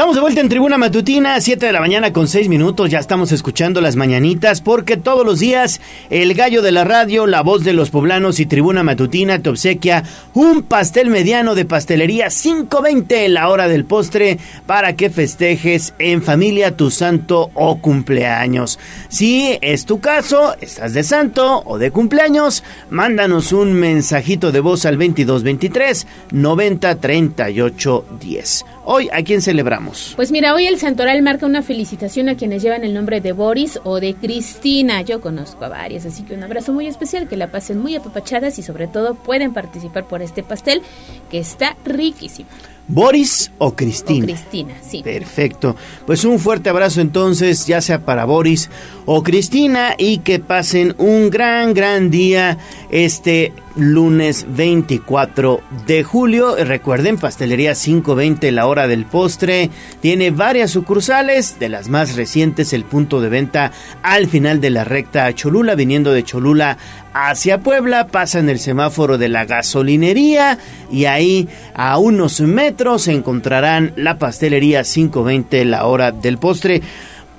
Estamos 0.00 0.16
de 0.16 0.22
vuelta 0.22 0.40
en 0.40 0.48
Tribuna 0.48 0.78
Matutina, 0.78 1.38
7 1.38 1.66
de 1.66 1.72
la 1.72 1.80
mañana 1.80 2.10
con 2.10 2.26
6 2.26 2.48
minutos. 2.48 2.88
Ya 2.88 3.00
estamos 3.00 3.32
escuchando 3.32 3.82
las 3.82 3.96
mañanitas 3.96 4.62
porque 4.62 4.96
todos 4.96 5.26
los 5.26 5.40
días 5.40 5.82
el 6.08 6.32
gallo 6.32 6.62
de 6.62 6.72
la 6.72 6.84
radio, 6.84 7.26
la 7.26 7.42
voz 7.42 7.64
de 7.64 7.74
los 7.74 7.90
poblanos 7.90 8.40
y 8.40 8.46
Tribuna 8.46 8.82
Matutina 8.82 9.42
te 9.42 9.50
obsequia 9.50 10.04
un 10.32 10.62
pastel 10.62 11.10
mediano 11.10 11.54
de 11.54 11.66
pastelería 11.66 12.28
5.20 12.28 13.12
en 13.26 13.34
la 13.34 13.50
hora 13.50 13.68
del 13.68 13.84
postre 13.84 14.38
para 14.64 14.96
que 14.96 15.10
festejes 15.10 15.92
en 15.98 16.22
familia 16.22 16.78
tu 16.78 16.90
santo 16.90 17.50
o 17.52 17.76
cumpleaños. 17.82 18.78
Si 19.10 19.58
es 19.60 19.84
tu 19.84 20.00
caso, 20.00 20.56
estás 20.62 20.94
de 20.94 21.02
santo 21.02 21.62
o 21.66 21.76
de 21.76 21.90
cumpleaños, 21.90 22.64
mándanos 22.88 23.52
un 23.52 23.74
mensajito 23.74 24.50
de 24.50 24.60
voz 24.60 24.86
al 24.86 24.94
2223 24.94 26.06
90 26.30 26.94
38 26.94 28.04
10. 28.18 28.64
Hoy, 28.92 29.08
¿a 29.12 29.22
quién 29.22 29.40
celebramos? 29.40 30.14
Pues 30.16 30.32
mira, 30.32 30.52
hoy 30.52 30.66
el 30.66 30.76
Santoral 30.76 31.22
marca 31.22 31.46
una 31.46 31.62
felicitación 31.62 32.28
a 32.28 32.34
quienes 32.34 32.60
llevan 32.60 32.82
el 32.82 32.92
nombre 32.92 33.20
de 33.20 33.30
Boris 33.30 33.78
o 33.84 34.00
de 34.00 34.14
Cristina. 34.14 35.00
Yo 35.02 35.20
conozco 35.20 35.64
a 35.64 35.68
varias, 35.68 36.06
así 36.06 36.24
que 36.24 36.34
un 36.34 36.42
abrazo 36.42 36.72
muy 36.72 36.88
especial, 36.88 37.28
que 37.28 37.36
la 37.36 37.52
pasen 37.52 37.78
muy 37.78 37.94
apapachadas 37.94 38.58
y 38.58 38.64
sobre 38.64 38.88
todo 38.88 39.14
pueden 39.14 39.52
participar 39.52 40.08
por 40.08 40.22
este 40.22 40.42
pastel 40.42 40.82
que 41.30 41.38
está 41.38 41.76
riquísimo. 41.84 42.48
¿Boris 42.90 43.52
o 43.58 43.74
Cristina? 43.76 44.24
O 44.24 44.26
Cristina, 44.26 44.74
sí. 44.82 45.02
Perfecto. 45.02 45.76
Pues 46.06 46.24
un 46.24 46.38
fuerte 46.38 46.70
abrazo 46.70 47.00
entonces, 47.00 47.66
ya 47.66 47.80
sea 47.80 48.04
para 48.04 48.24
Boris 48.24 48.68
o 49.06 49.22
Cristina, 49.22 49.94
y 49.96 50.18
que 50.18 50.40
pasen 50.40 50.94
un 50.98 51.30
gran, 51.30 51.72
gran 51.72 52.10
día 52.10 52.58
este 52.90 53.52
lunes 53.76 54.46
24 54.48 55.60
de 55.86 56.02
julio. 56.02 56.56
Recuerden, 56.56 57.16
Pastelería 57.16 57.74
520, 57.74 58.50
la 58.52 58.66
hora 58.66 58.86
del 58.86 59.06
postre. 59.06 59.70
Tiene 60.00 60.30
varias 60.30 60.70
sucursales, 60.70 61.58
de 61.58 61.68
las 61.68 61.88
más 61.88 62.16
recientes, 62.16 62.72
el 62.72 62.84
punto 62.84 63.20
de 63.20 63.28
venta 63.28 63.72
al 64.02 64.26
final 64.26 64.60
de 64.60 64.70
la 64.70 64.84
recta 64.84 65.32
Cholula, 65.32 65.74
viniendo 65.74 66.12
de 66.12 66.24
Cholula 66.24 66.78
hacia 67.12 67.58
Puebla, 67.58 68.06
pasan 68.06 68.48
el 68.48 68.58
semáforo 68.58 69.18
de 69.18 69.28
la 69.28 69.44
gasolinería 69.44 70.58
y 70.90 71.06
ahí 71.06 71.48
a 71.74 71.98
unos 71.98 72.40
metros 72.40 73.08
encontrarán 73.08 73.92
la 73.96 74.18
pastelería 74.18 74.82
520, 74.82 75.64
la 75.64 75.86
hora 75.86 76.12
del 76.12 76.38
postre. 76.38 76.82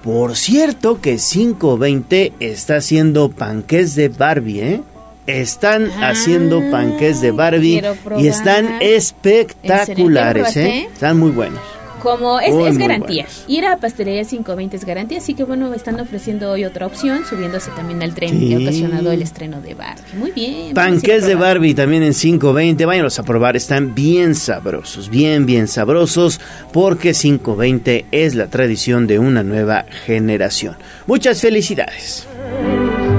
Por 0.04 0.36
cierto 0.36 1.00
que 1.00 1.18
520 1.18 2.34
está 2.40 2.78
haciendo 2.78 3.30
panques 3.30 3.96
de 3.96 4.10
Barbie, 4.10 4.62
¿eh? 4.62 4.82
Están 5.28 5.92
haciendo 6.04 6.62
panques 6.72 7.22
de 7.22 7.32
Barbie 7.32 7.84
y 8.18 8.28
están 8.28 8.82
espectaculares, 8.82 10.58
¿eh? 10.58 10.90
Están 10.92 11.20
muy 11.20 11.32
buenos. 11.32 11.62
Como 12.02 12.40
es, 12.40 12.78
garantía. 12.78 13.26
Ir 13.48 13.66
a 13.66 13.78
Pastelería 13.78 14.24
520 14.24 14.76
es 14.76 14.86
garantía, 14.86 15.20
así 15.20 15.34
que 15.34 15.44
bueno, 15.44 15.74
están 15.74 16.00
ofreciendo 16.00 16.52
hoy 16.52 16.66
otra 16.66 16.88
opción, 16.88 17.26
subiéndose 17.26 17.72
también 17.72 18.02
al 18.02 18.14
tren 18.14 18.42
y 18.42 18.56
ocasionado 18.56 19.12
el 19.12 19.22
estreno 19.22 19.62
de 19.62 19.76
Barbie. 19.76 20.02
Muy 20.18 20.32
bien. 20.32 20.74
Panques 20.74 21.26
de 21.26 21.36
Barbie 21.36 21.74
también 21.74 22.04
en 22.04 22.14
520, 22.14 22.86
váyanlos 22.86 23.20
a 23.20 23.24
probar, 23.24 23.56
están 23.56 23.94
bien 23.94 24.36
sabrosos, 24.36 25.10
bien, 25.10 25.46
bien 25.46 25.68
sabrosos, 25.68 26.40
porque 26.74 27.14
520 27.14 28.06
es 28.12 28.36
la 28.36 28.48
tradición 28.48 29.08
de 29.08 29.20
una 29.20 29.44
nueva 29.44 29.86
generación. 30.06 30.76
Muchas 31.08 31.42
felicidades. 31.42 32.28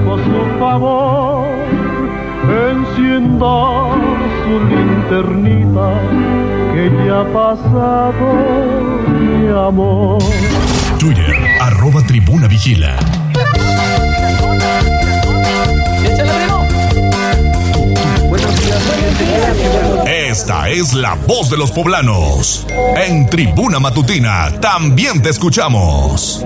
Por 0.05 0.59
favor, 0.59 1.47
encienda 2.69 3.95
su 4.43 4.59
linternita 4.67 5.52
que 6.89 7.05
ya 7.05 7.21
ha 7.21 7.25
pasado 7.31 8.33
mi 9.07 9.47
amor. 9.47 10.21
Twitter, 10.99 11.33
arroba 11.61 12.01
tribuna 12.05 12.47
vigila. 12.47 12.97
Esta 20.05 20.69
es 20.69 20.93
la 20.93 21.15
voz 21.27 21.49
de 21.49 21.57
los 21.57 21.71
poblanos. 21.71 22.65
En 22.97 23.27
Tribuna 23.27 23.79
Matutina 23.79 24.51
también 24.59 25.21
te 25.21 25.29
escuchamos. 25.29 26.43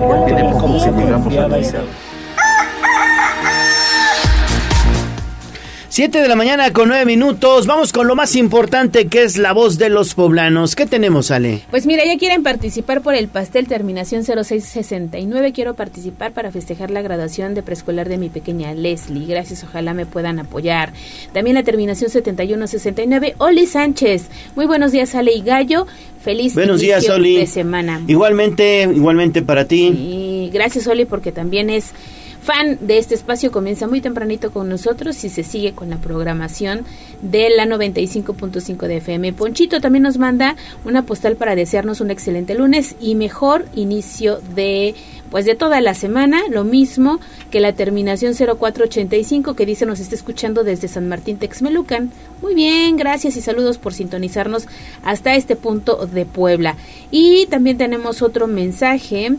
Siete 5.98 6.22
de 6.22 6.28
la 6.28 6.36
mañana 6.36 6.72
con 6.72 6.86
nueve 6.86 7.04
minutos. 7.06 7.66
Vamos 7.66 7.92
con 7.92 8.06
lo 8.06 8.14
más 8.14 8.36
importante 8.36 9.08
que 9.08 9.24
es 9.24 9.36
la 9.36 9.52
voz 9.52 9.78
de 9.78 9.88
los 9.88 10.14
poblanos. 10.14 10.76
¿Qué 10.76 10.86
tenemos, 10.86 11.32
Ale? 11.32 11.62
Pues 11.72 11.86
mira, 11.86 12.04
ya 12.04 12.16
quieren 12.16 12.44
participar 12.44 13.02
por 13.02 13.16
el 13.16 13.26
pastel 13.26 13.66
terminación 13.66 14.22
0669. 14.22 15.52
Quiero 15.52 15.74
participar 15.74 16.30
para 16.30 16.52
festejar 16.52 16.92
la 16.92 17.02
graduación 17.02 17.54
de 17.54 17.64
preescolar 17.64 18.08
de 18.08 18.16
mi 18.16 18.28
pequeña 18.28 18.72
Leslie. 18.74 19.26
Gracias, 19.26 19.64
ojalá 19.64 19.92
me 19.92 20.06
puedan 20.06 20.38
apoyar. 20.38 20.92
También 21.32 21.56
la 21.56 21.64
terminación 21.64 22.10
7169. 22.10 23.34
Oli 23.38 23.66
Sánchez. 23.66 24.28
Muy 24.54 24.66
buenos 24.66 24.92
días, 24.92 25.16
Ale 25.16 25.32
y 25.32 25.42
Gallo. 25.42 25.88
Feliz 26.22 26.54
Buenos 26.54 26.80
días, 26.80 27.08
Oli. 27.08 27.38
de 27.38 27.48
semana. 27.48 28.02
Igualmente, 28.06 28.82
igualmente 28.82 29.42
para 29.42 29.64
ti. 29.64 29.88
Y 29.88 30.50
gracias, 30.52 30.86
Oli, 30.86 31.06
porque 31.06 31.32
también 31.32 31.70
es 31.70 31.92
fan 32.48 32.78
de 32.80 32.96
este 32.96 33.14
espacio. 33.14 33.52
Comienza 33.52 33.86
muy 33.86 34.00
tempranito 34.00 34.50
con 34.50 34.70
nosotros 34.70 35.22
y 35.22 35.28
se 35.28 35.42
sigue 35.42 35.74
con 35.74 35.90
la 35.90 35.98
programación 35.98 36.86
de 37.20 37.50
la 37.50 37.66
95.5 37.66 38.86
de 38.86 38.96
FM. 38.96 39.34
Ponchito 39.34 39.82
también 39.82 40.04
nos 40.04 40.16
manda 40.16 40.56
una 40.86 41.02
postal 41.02 41.36
para 41.36 41.54
desearnos 41.54 42.00
un 42.00 42.10
excelente 42.10 42.54
lunes 42.54 42.96
y 43.02 43.16
mejor 43.16 43.66
inicio 43.74 44.40
de 44.54 44.94
pues 45.30 45.44
de 45.44 45.56
toda 45.56 45.82
la 45.82 45.92
semana, 45.92 46.40
lo 46.48 46.64
mismo 46.64 47.20
que 47.50 47.60
la 47.60 47.74
terminación 47.74 48.32
0485 48.32 49.54
que 49.54 49.66
dice 49.66 49.84
nos 49.84 50.00
está 50.00 50.14
escuchando 50.14 50.64
desde 50.64 50.88
San 50.88 51.06
Martín 51.06 51.36
Texmelucan. 51.36 52.10
Muy 52.40 52.54
bien, 52.54 52.96
gracias 52.96 53.36
y 53.36 53.42
saludos 53.42 53.76
por 53.76 53.92
sintonizarnos 53.92 54.66
hasta 55.04 55.34
este 55.34 55.54
punto 55.54 56.06
de 56.06 56.24
Puebla. 56.24 56.76
Y 57.10 57.44
también 57.50 57.76
tenemos 57.76 58.22
otro 58.22 58.46
mensaje 58.46 59.36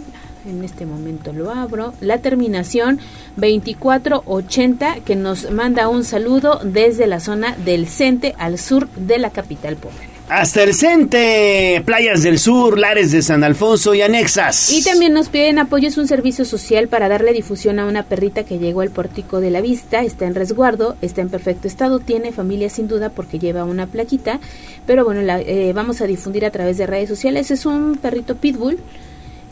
en 0.49 0.63
este 0.63 0.85
momento 0.85 1.33
lo 1.33 1.51
abro, 1.51 1.93
la 2.01 2.19
terminación 2.19 2.99
2480 3.37 4.99
que 5.05 5.15
nos 5.15 5.51
manda 5.51 5.87
un 5.87 6.03
saludo 6.03 6.59
desde 6.63 7.07
la 7.07 7.19
zona 7.19 7.55
del 7.55 7.87
Cente 7.87 8.35
al 8.37 8.57
sur 8.57 8.89
de 8.95 9.19
la 9.19 9.29
capital 9.29 9.75
poblana. 9.75 10.19
Hasta 10.29 10.61
el 10.61 10.75
Cente, 10.75 11.81
Playas 11.85 12.21
del 12.21 12.37
Sur, 12.37 12.77
Lares 12.77 13.11
de 13.11 13.23
San 13.23 13.43
Alfonso 13.43 13.95
y 13.95 14.03
anexas. 14.03 14.69
Y 14.71 14.83
también 14.83 15.11
nos 15.11 15.27
piden 15.27 15.57
apoyo, 15.57 15.87
es 15.87 15.97
un 15.97 16.07
servicio 16.07 16.45
social 16.45 16.87
para 16.87 17.09
darle 17.09 17.33
difusión 17.33 17.79
a 17.79 17.87
una 17.87 18.03
perrita 18.03 18.43
que 18.43 18.59
llegó 18.59 18.81
al 18.81 18.91
pórtico 18.91 19.41
de 19.41 19.49
la 19.49 19.59
vista, 19.59 20.03
está 20.03 20.27
en 20.27 20.35
resguardo, 20.35 20.95
está 21.01 21.21
en 21.21 21.29
perfecto 21.29 21.67
estado, 21.67 21.97
tiene 21.97 22.31
familia 22.31 22.69
sin 22.69 22.87
duda 22.87 23.09
porque 23.09 23.39
lleva 23.39 23.63
una 23.63 23.87
plaquita, 23.87 24.39
pero 24.85 25.03
bueno, 25.03 25.23
la, 25.23 25.41
eh, 25.41 25.73
vamos 25.73 25.99
a 25.99 26.05
difundir 26.05 26.45
a 26.45 26.51
través 26.51 26.77
de 26.77 26.85
redes 26.85 27.09
sociales, 27.09 27.49
es 27.49 27.65
un 27.65 27.97
perrito 27.99 28.35
pitbull. 28.35 28.77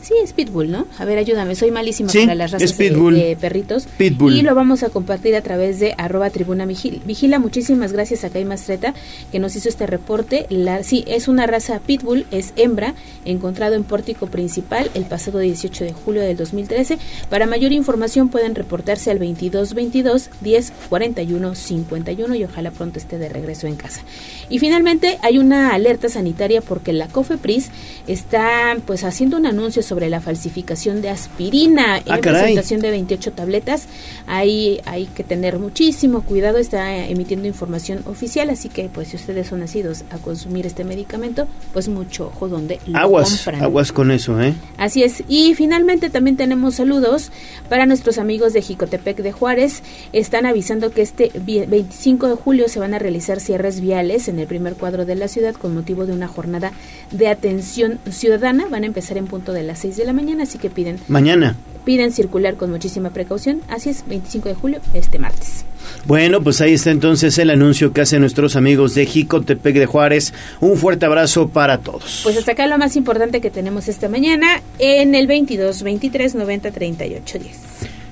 Sí, 0.00 0.14
es 0.22 0.32
Pitbull, 0.32 0.70
¿no? 0.70 0.86
A 0.98 1.04
ver, 1.04 1.18
ayúdame, 1.18 1.54
soy 1.56 1.70
malísima 1.70 2.08
Sí, 2.08 2.20
para 2.20 2.34
las 2.36 2.52
razas 2.52 2.76
de- 2.78 3.36
perritos. 3.40 3.86
Pitbull. 3.98 4.34
Y 4.36 4.42
lo 4.42 4.54
vamos 4.54 4.82
a 4.82 4.90
compartir 4.90 5.34
a 5.34 5.42
través 5.42 5.80
de 5.80 5.94
arroba 5.98 6.30
tribuna 6.30 6.66
vigil- 6.66 7.00
vigila. 7.04 7.38
Muchísimas 7.38 7.92
gracias 7.92 8.22
a 8.24 8.30
Kai 8.30 8.44
Mastreta 8.44 8.94
que 9.32 9.38
nos 9.40 9.56
hizo 9.56 9.68
este 9.68 9.86
reporte. 9.86 10.46
La, 10.50 10.82
sí, 10.84 11.04
es 11.08 11.26
una 11.28 11.46
raza 11.46 11.80
Pitbull, 11.80 12.26
es 12.30 12.52
hembra, 12.56 12.94
encontrado 13.24 13.74
en 13.74 13.82
pórtico 13.84 14.28
principal 14.28 14.88
el 14.94 15.04
pasado 15.04 15.40
18 15.40 15.84
de 15.84 15.92
julio 15.92 16.22
del 16.22 16.36
2013. 16.36 16.98
Para 17.28 17.46
mayor 17.46 17.72
información 17.72 18.28
pueden 18.28 18.54
reportarse 18.54 19.10
al 19.10 19.18
2222 19.18 20.30
10 20.40 20.72
41 20.88 21.54
51 21.54 22.34
y 22.36 22.44
ojalá 22.44 22.70
pronto 22.70 22.98
esté 22.98 23.18
de 23.18 23.28
regreso 23.28 23.66
en 23.66 23.74
casa. 23.76 24.00
Y 24.48 24.58
finalmente 24.60 25.18
hay 25.22 25.38
una 25.38 25.74
alerta 25.74 26.08
sanitaria 26.08 26.60
porque 26.62 26.92
la 26.92 27.08
COFEPRIS 27.08 27.70
está 28.06 28.76
pues 28.86 29.04
haciendo 29.04 29.36
un 29.36 29.46
anuncio 29.46 29.82
sobre 29.88 30.08
la 30.10 30.20
falsificación 30.20 31.02
de 31.02 31.08
aspirina 31.08 31.98
en 31.98 32.12
Ah, 32.12 32.20
caray. 32.20 32.42
presentación 32.42 32.80
de 32.80 32.90
28 32.90 33.32
tabletas. 33.32 33.86
Ahí 34.26 34.80
hay 34.84 35.06
que 35.06 35.24
tener 35.24 35.58
muchísimo 35.58 36.22
cuidado, 36.22 36.58
está 36.58 36.96
emitiendo 37.06 37.46
información 37.48 38.02
oficial, 38.06 38.50
así 38.50 38.68
que 38.68 38.88
pues 38.92 39.08
si 39.08 39.16
ustedes 39.16 39.48
son 39.48 39.60
nacidos 39.60 40.04
a 40.10 40.18
consumir 40.18 40.66
este 40.66 40.84
medicamento, 40.84 41.48
pues 41.72 41.88
mucho 41.88 42.26
ojo 42.28 42.48
donde 42.48 42.78
lo 42.86 42.98
Aguas, 42.98 43.42
compran. 43.44 43.62
aguas 43.62 43.92
con 43.92 44.10
eso, 44.10 44.40
¿eh? 44.40 44.54
Así 44.76 45.02
es. 45.02 45.24
Y 45.28 45.54
finalmente 45.54 46.10
también 46.10 46.36
tenemos 46.36 46.76
saludos 46.76 47.30
para 47.68 47.86
nuestros 47.86 48.18
amigos 48.18 48.52
de 48.52 48.62
Jicotepec 48.62 49.16
de 49.18 49.32
Juárez. 49.32 49.82
Están 50.12 50.46
avisando 50.46 50.90
que 50.90 51.02
este 51.02 51.30
vi- 51.44 51.64
25 51.66 52.28
de 52.28 52.34
julio 52.34 52.68
se 52.68 52.78
van 52.80 52.94
a 52.94 52.98
realizar 52.98 53.40
cierres 53.40 53.80
viales 53.80 54.28
en 54.28 54.38
el 54.38 54.46
primer 54.46 54.74
cuadro 54.74 55.04
de 55.06 55.14
la 55.14 55.28
ciudad 55.28 55.54
con 55.54 55.74
motivo 55.74 56.04
de 56.06 56.12
una 56.12 56.28
jornada 56.28 56.72
de 57.10 57.28
atención 57.28 57.98
ciudadana. 58.10 58.66
Van 58.68 58.82
a 58.82 58.86
empezar 58.86 59.16
en 59.16 59.26
punto 59.26 59.52
de 59.52 59.62
las 59.62 59.77
6 59.78 59.96
de 59.96 60.04
la 60.04 60.12
mañana, 60.12 60.42
así 60.44 60.58
que 60.58 60.68
piden 60.70 60.98
Mañana. 61.08 61.56
piden 61.84 62.12
circular 62.12 62.56
con 62.56 62.70
muchísima 62.70 63.10
precaución. 63.10 63.60
Así 63.68 63.88
es, 63.90 64.04
25 64.06 64.48
de 64.50 64.54
julio, 64.54 64.80
este 64.94 65.18
martes. 65.18 65.64
Bueno, 66.04 66.42
pues 66.42 66.60
ahí 66.60 66.74
está 66.74 66.90
entonces 66.90 67.38
el 67.38 67.48
anuncio 67.50 67.92
que 67.94 68.02
hacen 68.02 68.20
nuestros 68.20 68.56
amigos 68.56 68.94
de 68.94 69.06
Jicotepec 69.06 69.74
de 69.76 69.86
Juárez. 69.86 70.34
Un 70.60 70.76
fuerte 70.76 71.06
abrazo 71.06 71.48
para 71.48 71.78
todos. 71.78 72.20
Pues 72.24 72.36
hasta 72.36 72.52
acá 72.52 72.66
lo 72.66 72.76
más 72.76 72.94
importante 72.96 73.40
que 73.40 73.50
tenemos 73.50 73.88
esta 73.88 74.08
mañana 74.08 74.60
en 74.78 75.14
el 75.14 75.26
22 75.26 75.82
23 75.82 76.34
90 76.34 76.70
38 76.72 77.38
10. 77.38 77.56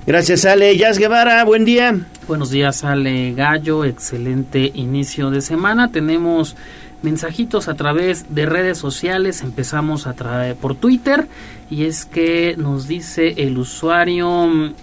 Gracias, 0.07 0.45
Ale. 0.45 0.75
Yas 0.77 0.97
Guevara, 0.97 1.43
buen 1.43 1.65
día. 1.65 1.99
Buenos 2.27 2.49
días, 2.49 2.83
Ale 2.85 3.33
Gallo. 3.33 3.83
Excelente 3.85 4.71
inicio 4.73 5.29
de 5.29 5.41
semana. 5.41 5.91
Tenemos 5.91 6.55
mensajitos 7.01 7.67
a 7.67 7.75
través 7.75 8.33
de 8.33 8.45
redes 8.45 8.77
sociales. 8.77 9.41
Empezamos 9.41 10.07
a 10.07 10.13
través 10.13 10.55
por 10.55 10.75
Twitter 10.75 11.27
y 11.69 11.85
es 11.85 12.05
que 12.05 12.55
nos 12.57 12.87
dice 12.87 13.35
el 13.37 13.57
usuario 13.57 14.73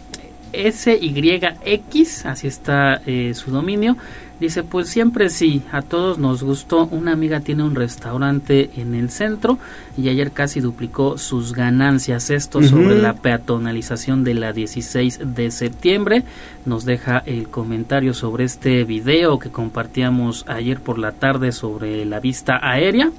SYX, 0.73 2.27
así 2.27 2.47
está 2.47 3.01
eh, 3.07 3.33
su 3.35 3.51
dominio. 3.51 3.97
Dice, 4.41 4.65
pues 4.65 4.89
siempre 4.89 5.31
sí, 5.31 5.63
a 5.71 5.81
todos 5.81 6.19
nos 6.19 6.43
gustó. 6.43 6.87
Una 6.87 7.13
amiga 7.13 7.41
tiene 7.41 7.63
un 7.63 7.77
restaurante 7.77 8.71
en 8.77 8.97
el 8.97 9.11
centro 9.11 9.59
y 9.97 10.09
ayer 10.09 10.33
casi 10.33 10.61
duplicó 10.61 11.19
sus 11.19 11.53
ganancias. 11.53 12.31
Esto 12.31 12.61
sobre 12.61 13.01
la 13.01 13.15
peatonalización 13.15 14.25
de 14.25 14.35
la 14.35 14.53
16 14.53 15.21
de 15.37 15.51
septiembre. 15.53 16.25
Nos 16.67 16.85
deja 16.85 17.19
el 17.27 17.49
comentario 17.49 18.13
sobre 18.13 18.45
este 18.45 18.83
video 18.83 19.39
que 19.39 19.51
compartíamos 19.51 20.45
ayer 20.49 20.81
por 20.81 20.99
la 20.99 21.13
tarde 21.13 21.53
sobre 21.53 22.05
la 22.05 22.19
vista 22.19 22.59
aérea 22.61 23.13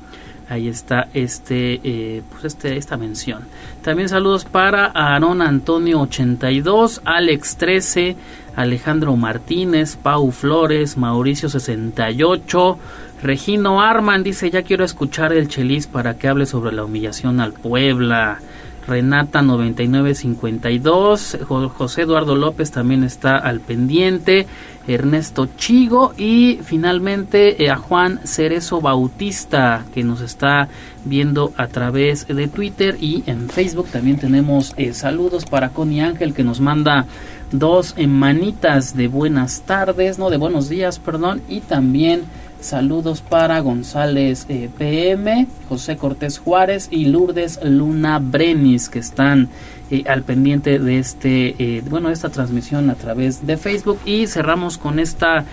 ahí 0.50 0.68
está 0.68 1.10
este, 1.14 1.80
eh, 1.84 2.22
pues 2.32 2.46
este, 2.46 2.78
esta 2.78 2.98
mención. 2.98 3.44
También 3.84 4.10
saludos 4.10 4.46
para 4.46 4.86
Aaron 4.88 5.42
Antonio 5.42 6.02
82, 6.02 7.02
Alex 7.06 7.58
13, 7.58 8.16
Alejandro 8.56 9.16
Martínez, 9.16 9.96
Pau 9.96 10.32
Flores, 10.32 10.98
Mauricio 10.98 11.50
68, 11.50 12.80
Regino 13.24 13.82
Arman 13.82 14.24
dice 14.24 14.52
ya 14.52 14.62
quiero 14.64 14.84
escuchar 14.84 15.34
el 15.34 15.48
Chelis 15.48 15.88
para 15.88 16.18
que 16.18 16.28
hable 16.28 16.46
sobre 16.46 16.72
la 16.72 16.84
humillación 16.84 17.40
al 17.40 17.54
Puebla. 17.54 18.40
Renata 18.88 19.42
9952, 19.42 21.40
José 21.76 22.04
Eduardo 22.04 22.36
López 22.36 22.70
también 22.70 23.04
está 23.04 23.36
al 23.36 23.60
pendiente, 23.60 24.46
Ernesto 24.88 25.48
Chigo 25.58 26.14
y 26.18 26.60
finalmente 26.64 27.64
eh, 27.64 27.70
a 27.70 27.78
Juan 27.78 28.20
Cerezo 28.24 28.82
Bautista 28.82 29.86
que 29.94 30.04
nos 30.04 30.22
está 30.22 30.70
viendo 31.04 31.54
a 31.58 31.68
través 31.68 32.28
de 32.28 32.48
Twitter 32.48 32.98
y 33.00 33.24
en 33.28 33.50
Facebook 33.50 33.88
también 33.92 34.18
tenemos 34.18 34.74
eh, 34.78 34.94
saludos 34.94 35.46
para 35.46 35.70
Connie 35.70 36.02
Ángel 36.02 36.34
que 36.34 36.44
nos 36.44 36.60
manda 36.60 37.06
dos 37.52 37.96
manitas 37.98 38.98
de 38.98 39.08
buenas 39.08 39.62
tardes, 39.62 40.18
no 40.18 40.30
de 40.30 40.38
buenos 40.38 40.68
días, 40.68 41.00
perdón, 41.00 41.42
y 41.48 41.62
también 41.62 42.24
Saludos 42.66 43.22
para 43.22 43.60
González 43.60 44.48
eh, 44.50 44.72
PM, 44.76 45.46
José 45.70 45.98
Cortés 45.98 46.40
Juárez 46.40 46.88
y 46.90 47.06
Lourdes 47.06 47.60
Luna 47.64 48.18
Brenis 48.18 48.90
que 48.90 48.98
están 48.98 49.50
eh, 49.92 50.04
al 50.08 50.24
pendiente 50.24 50.80
de 50.80 51.00
este 51.00 51.56
eh, 51.60 51.84
bueno 51.90 52.10
esta 52.10 52.30
transmisión 52.30 52.90
a 52.90 52.96
través 52.96 53.46
de 53.46 53.58
Facebook 53.58 54.00
y 54.06 54.28
cerramos 54.28 54.78
con 54.78 55.00
esta 55.00 55.46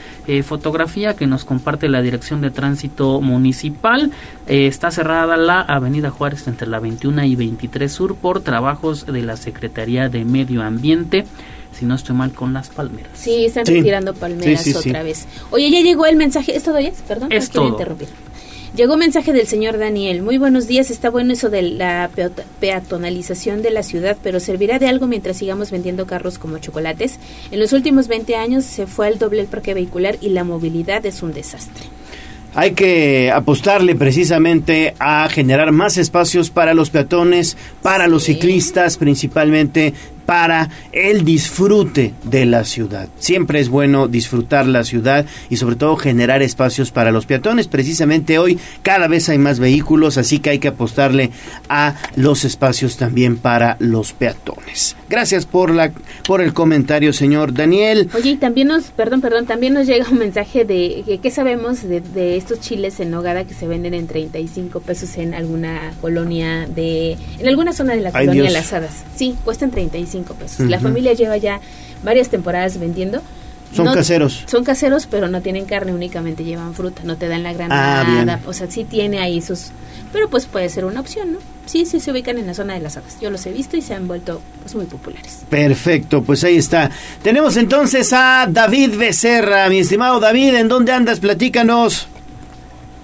fotografía 0.45 1.14
que 1.14 1.26
nos 1.26 1.45
comparte 1.45 1.89
la 1.89 2.01
Dirección 2.01 2.41
de 2.41 2.51
Tránsito 2.51 3.20
Municipal. 3.20 4.11
está 4.47 4.91
cerrada 4.91 5.37
la 5.37 5.61
Avenida 5.61 6.11
Juárez 6.11 6.47
entre 6.47 6.68
la 6.68 6.78
21 6.78 7.24
y 7.24 7.37
23 7.37 7.93
Sur 7.93 8.16
por 8.16 8.41
trabajos 8.41 9.07
de 9.07 9.22
la 9.22 9.37
Secretaría 9.37 10.09
de 10.09 10.24
Medio 10.24 10.62
Ambiente 10.62 11.24
si 11.72 11.87
no 11.87 11.95
estoy 11.95 12.14
mal, 12.14 12.33
con 12.33 12.53
las 12.53 12.68
palmeras. 12.68 13.11
Sí, 13.14 13.47
están 13.47 13.66
retirando 13.66 14.14
palmeras 14.14 14.76
otra 14.76 15.03
vez. 15.03 15.26
Oye, 15.51 15.70
ya 15.70 15.80
llegó 15.80 16.07
el 16.07 16.16
mensaje. 16.16 16.55
¿Es 16.55 16.62
todo 16.62 16.78
ya? 16.78 16.93
Perdón, 17.09 17.33
es 17.33 17.49
quiero 17.49 17.68
interrumpir. 17.68 18.09
Llegó 18.75 18.97
mensaje 18.97 19.35
del 19.35 19.47
señor 19.47 19.77
Daniel. 19.77 20.23
Muy 20.23 20.39
buenos 20.39 20.66
días. 20.66 20.91
Está 20.91 21.11
bueno 21.11 21.35
eso 21.35 21.51
de 21.51 21.61
la 21.61 22.09
peatonalización 22.59 23.61
de 23.61 23.70
la 23.70 23.83
ciudad, 23.83 24.16
pero 24.23 24.41
servirá 24.41 24.79
de 24.79 24.87
algo 24.87 25.07
mientras 25.07 25.37
sigamos 25.37 25.70
vendiendo 25.70 26.07
carros 26.07 26.39
como 26.39 26.57
chocolates. 26.57 27.18
En 27.51 27.61
los 27.61 27.75
últimos 27.75 28.09
20 28.09 28.35
años 28.35 28.64
se 28.64 28.87
fue 28.87 29.09
al 29.09 29.18
doble 29.18 29.43
el 29.43 29.47
parque 29.47 29.75
vehicular 29.75 30.16
y 30.23 30.31
la 30.31 30.45
movilidad 30.45 31.05
es 31.05 31.23
un 31.23 31.35
desastre. 31.35 31.85
Hay 32.55 32.73
que 32.73 33.31
apostarle 33.31 33.95
precisamente 33.95 34.95
a 34.99 35.27
generar 35.31 35.73
más 35.73 35.97
espacios 35.97 36.51
para 36.51 36.75
los 36.75 36.91
peatones, 36.91 37.57
para 37.81 38.09
los 38.09 38.25
ciclistas 38.25 38.99
principalmente, 38.99 39.95
para 40.33 40.70
el 40.93 41.26
disfrute 41.26 42.14
de 42.24 42.47
la 42.47 42.64
ciudad. 42.64 43.07
Siempre 43.18 43.61
es 43.61 43.68
bueno 43.68 44.09
disfrutar 44.09 44.64
la 44.64 44.83
ciudad 44.83 45.26
y 45.51 45.59
sobre 45.59 45.76
todo 45.76 45.95
generar 45.97 46.41
espacios 46.41 46.91
para 46.91 47.12
los 47.12 47.26
peatones. 47.26 47.68
Precisamente 47.68 48.39
hoy 48.39 48.59
cada 48.80 49.09
vez 49.09 49.28
hay 49.28 49.37
más 49.37 49.59
vehículos, 49.59 50.16
así 50.16 50.39
que 50.39 50.49
hay 50.49 50.59
que 50.59 50.68
apostarle 50.68 51.33
a 51.68 51.97
los 52.16 52.47
espacios 52.47 52.97
también 52.97 53.37
para 53.37 53.76
los 53.78 54.14
peatones. 54.14 54.97
Gracias 55.11 55.45
por 55.45 55.68
la 55.68 55.93
por 56.26 56.41
el 56.41 56.55
comentario, 56.55 57.12
señor 57.12 57.53
Daniel. 57.53 58.09
Oye, 58.14 58.30
y 58.30 58.37
también 58.37 58.68
nos, 58.68 58.85
perdón, 58.85 59.20
perdón, 59.20 59.45
también 59.45 59.74
nos 59.74 59.87
llega 59.87 60.09
un 60.09 60.16
mensaje 60.16 60.64
de 60.64 61.20
qué 61.22 61.30
sabemos 61.30 61.83
de, 61.83 62.01
de, 62.01 62.39
estos 62.39 62.59
chiles 62.61 63.01
en 63.01 63.11
nogada 63.11 63.45
que 63.45 63.53
se 63.53 63.66
venden 63.66 63.93
en 63.93 64.07
35 64.07 64.80
pesos 64.80 65.18
en 65.18 65.35
alguna 65.35 65.93
colonia 66.01 66.66
de 66.66 67.18
en 67.39 67.49
alguna 67.49 67.74
zona 67.74 67.93
de 67.93 68.01
la 68.01 68.12
colonia 68.12 68.49
Las 68.49 68.72
Hadas. 68.72 69.05
Sí, 69.14 69.37
cuestan 69.45 69.70
35 69.70 70.22
pesos. 70.25 70.68
La 70.68 70.79
familia 70.79 71.12
lleva 71.12 71.37
ya 71.37 71.61
varias 72.03 72.29
temporadas 72.29 72.79
vendiendo. 72.79 73.23
Son 73.75 73.93
caseros. 73.95 74.45
Son 74.47 74.64
caseros, 74.64 75.07
pero 75.07 75.29
no 75.29 75.41
tienen 75.41 75.64
carne, 75.64 75.95
únicamente 75.95 76.45
llevan 76.45 76.75
fruta, 76.75 77.03
no 77.05 77.16
te 77.16 77.29
dan 77.29 77.43
la 77.43 77.53
granada. 77.53 78.35
Ah, 78.35 78.41
o 78.47 78.53
sea, 78.53 78.70
sí 78.70 78.85
tiene 78.85 79.18
ahí 79.18 79.41
sus... 79.41 79.70
Pero 80.12 80.29
pues 80.29 80.45
puede 80.45 80.68
ser 80.68 80.85
una 80.85 81.01
opción, 81.01 81.33
¿no? 81.33 81.39
Sí, 81.64 81.87
sí 81.87 81.99
se 81.99 82.11
ubican 82.11 82.37
en 82.37 82.47
la 82.47 82.53
zona 82.53 82.75
de 82.75 82.81
las 82.81 82.99
hadas. 82.99 83.16
Yo 83.20 83.31
los 83.31 83.47
he 83.47 83.51
visto 83.51 83.79
y 83.79 83.83
se 83.83 83.95
han 83.95 84.07
vuelto 84.07 84.43
pues, 84.61 84.75
muy 84.75 84.85
populares. 84.85 85.41
Perfecto, 85.49 86.23
pues 86.23 86.45
ahí 86.45 86.59
está. 86.59 86.91
Tenemos 87.23 87.57
entonces 87.57 88.12
a 88.12 88.47
David 88.47 88.97
Becerra. 88.99 89.70
Mi 89.70 89.79
estimado 89.79 90.20
David, 90.20 90.55
¿en 90.57 90.68
dónde 90.68 90.93
andas? 90.93 91.20
Platícanos. 91.20 92.09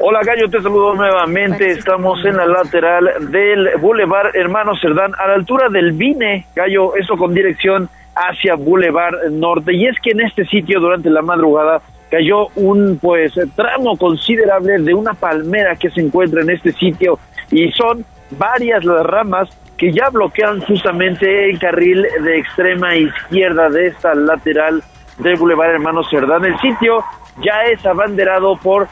Hola 0.01 0.21
Gallo, 0.25 0.49
te 0.49 0.63
saludo 0.63 0.95
nuevamente. 0.95 1.73
Estamos 1.73 2.25
en 2.25 2.37
la 2.37 2.47
lateral 2.47 3.11
del 3.33 3.71
Boulevard 3.81 4.31
Hermano 4.37 4.77
Cerdán, 4.77 5.11
a 5.19 5.27
la 5.27 5.35
altura 5.35 5.69
del 5.69 5.91
Vine, 5.91 6.47
Gallo, 6.55 6.95
eso 6.95 7.17
con 7.17 7.35
dirección 7.35 7.89
hacia 8.15 8.55
Boulevard 8.55 9.29
Norte. 9.33 9.75
Y 9.75 9.89
es 9.89 9.97
que 10.01 10.13
en 10.13 10.21
este 10.21 10.45
sitio 10.45 10.79
durante 10.79 11.11
la 11.11 11.21
madrugada 11.21 11.83
cayó 12.13 12.47
un 12.55 13.01
pues 13.03 13.33
tramo 13.57 13.97
considerable 13.97 14.79
de 14.79 14.95
una 14.95 15.15
palmera 15.15 15.75
que 15.75 15.91
se 15.91 16.01
encuentra 16.01 16.43
en 16.43 16.51
este 16.51 16.71
sitio 16.73 17.19
y 17.51 17.73
son 17.73 18.05
varias 18.31 18.85
las 18.85 19.05
ramas 19.05 19.49
que 19.77 19.93
ya 19.93 20.11
bloquean 20.11 20.61
justamente 20.61 21.51
el 21.51 21.59
carril 21.59 22.07
de 22.23 22.39
extrema 22.39 22.95
izquierda 22.95 23.69
de 23.69 23.89
esta 23.89 24.15
lateral 24.15 24.81
del 25.19 25.37
Boulevard 25.37 25.73
Hermano 25.73 26.05
Cerdán. 26.05 26.45
El 26.45 26.57
sitio 26.61 27.03
ya 27.43 27.65
es 27.65 27.85
abanderado 27.85 28.57
por 28.57 28.87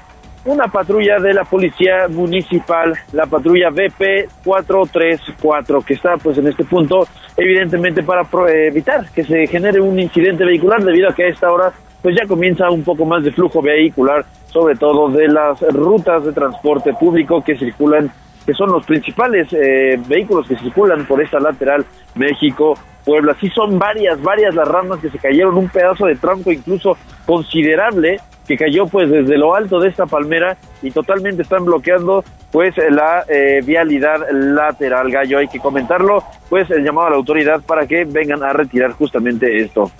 una 0.46 0.68
patrulla 0.68 1.18
de 1.18 1.34
la 1.34 1.44
policía 1.44 2.08
municipal, 2.08 2.94
la 3.12 3.26
patrulla 3.26 3.70
BP 3.70 4.44
434, 4.44 5.82
que 5.82 5.94
está 5.94 6.16
pues 6.16 6.38
en 6.38 6.46
este 6.46 6.64
punto 6.64 7.06
evidentemente 7.36 8.02
para 8.02 8.22
evitar 8.48 9.10
que 9.10 9.24
se 9.24 9.46
genere 9.46 9.80
un 9.80 9.98
incidente 9.98 10.44
vehicular 10.44 10.82
debido 10.82 11.08
a 11.08 11.14
que 11.14 11.24
a 11.24 11.28
esta 11.28 11.52
hora 11.52 11.72
pues 12.00 12.16
ya 12.16 12.26
comienza 12.26 12.70
un 12.70 12.84
poco 12.84 13.04
más 13.04 13.24
de 13.24 13.32
flujo 13.32 13.60
vehicular, 13.60 14.24
sobre 14.46 14.76
todo 14.76 15.08
de 15.10 15.26
las 15.28 15.60
rutas 15.72 16.24
de 16.24 16.32
transporte 16.32 16.94
público 16.94 17.42
que 17.42 17.56
circulan 17.56 18.10
que 18.46 18.54
son 18.54 18.70
los 18.70 18.86
principales 18.86 19.48
eh, 19.52 20.00
vehículos 20.06 20.46
que 20.46 20.56
circulan 20.56 21.04
por 21.06 21.20
esta 21.20 21.40
lateral 21.40 21.84
México-Puebla. 22.14 23.36
Sí 23.40 23.50
son 23.50 23.78
varias, 23.78 24.22
varias 24.22 24.54
las 24.54 24.68
ramas 24.68 25.00
que 25.00 25.10
se 25.10 25.18
cayeron, 25.18 25.56
un 25.56 25.68
pedazo 25.68 26.06
de 26.06 26.14
tronco 26.14 26.52
incluso 26.52 26.96
considerable 27.26 28.20
que 28.46 28.56
cayó 28.56 28.86
pues 28.86 29.10
desde 29.10 29.36
lo 29.36 29.54
alto 29.54 29.80
de 29.80 29.88
esta 29.88 30.06
palmera 30.06 30.56
y 30.82 30.90
totalmente 30.90 31.42
están 31.42 31.64
bloqueando 31.64 32.24
pues 32.52 32.74
la 32.90 33.24
eh, 33.28 33.60
vialidad 33.64 34.20
lateral. 34.30 35.10
Gallo 35.10 35.38
hay 35.38 35.48
que 35.48 35.58
comentarlo 35.58 36.22
pues 36.48 36.70
el 36.70 36.84
llamado 36.84 37.08
a 37.08 37.10
la 37.10 37.16
autoridad 37.16 37.60
para 37.62 37.86
que 37.86 38.04
vengan 38.04 38.42
a 38.42 38.52
retirar 38.52 38.92
justamente 38.92 39.62
esto. 39.62 39.90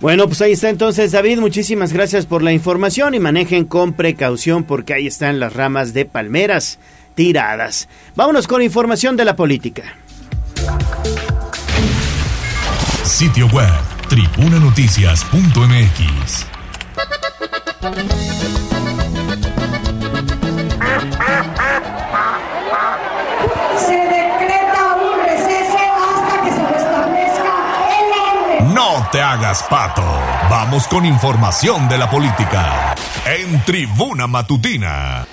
Bueno, 0.00 0.26
pues 0.26 0.42
ahí 0.42 0.52
está 0.52 0.68
entonces 0.68 1.12
David, 1.12 1.38
muchísimas 1.38 1.92
gracias 1.92 2.26
por 2.26 2.42
la 2.42 2.52
información 2.52 3.14
y 3.14 3.20
manejen 3.20 3.66
con 3.66 3.92
precaución 3.92 4.64
porque 4.64 4.94
ahí 4.94 5.06
están 5.06 5.38
las 5.38 5.54
ramas 5.54 5.94
de 5.94 6.06
palmeras 6.06 6.80
tiradas. 7.14 7.88
Vámonos 8.14 8.46
con 8.46 8.60
información 8.62 9.16
de 9.16 9.24
la 9.24 9.34
política. 9.36 9.82
Sitio 13.04 13.46
web, 13.48 13.72
tribunanoticias.mx. 14.08 16.46
Se 23.78 23.96
decreta 23.96 24.94
un 24.94 25.24
receso 25.24 25.78
hasta 26.08 26.42
que 26.42 26.50
se 26.50 26.66
restablezca 26.66 27.54
el 27.98 28.12
orden. 28.60 28.74
No 28.74 29.06
te 29.10 29.20
hagas 29.20 29.62
pato. 29.64 30.02
Vamos 30.48 30.86
con 30.86 31.04
información 31.04 31.88
de 31.88 31.98
la 31.98 32.08
política. 32.08 32.94
En 33.26 33.62
Tribuna 33.64 34.26
Matutina. 34.26 35.26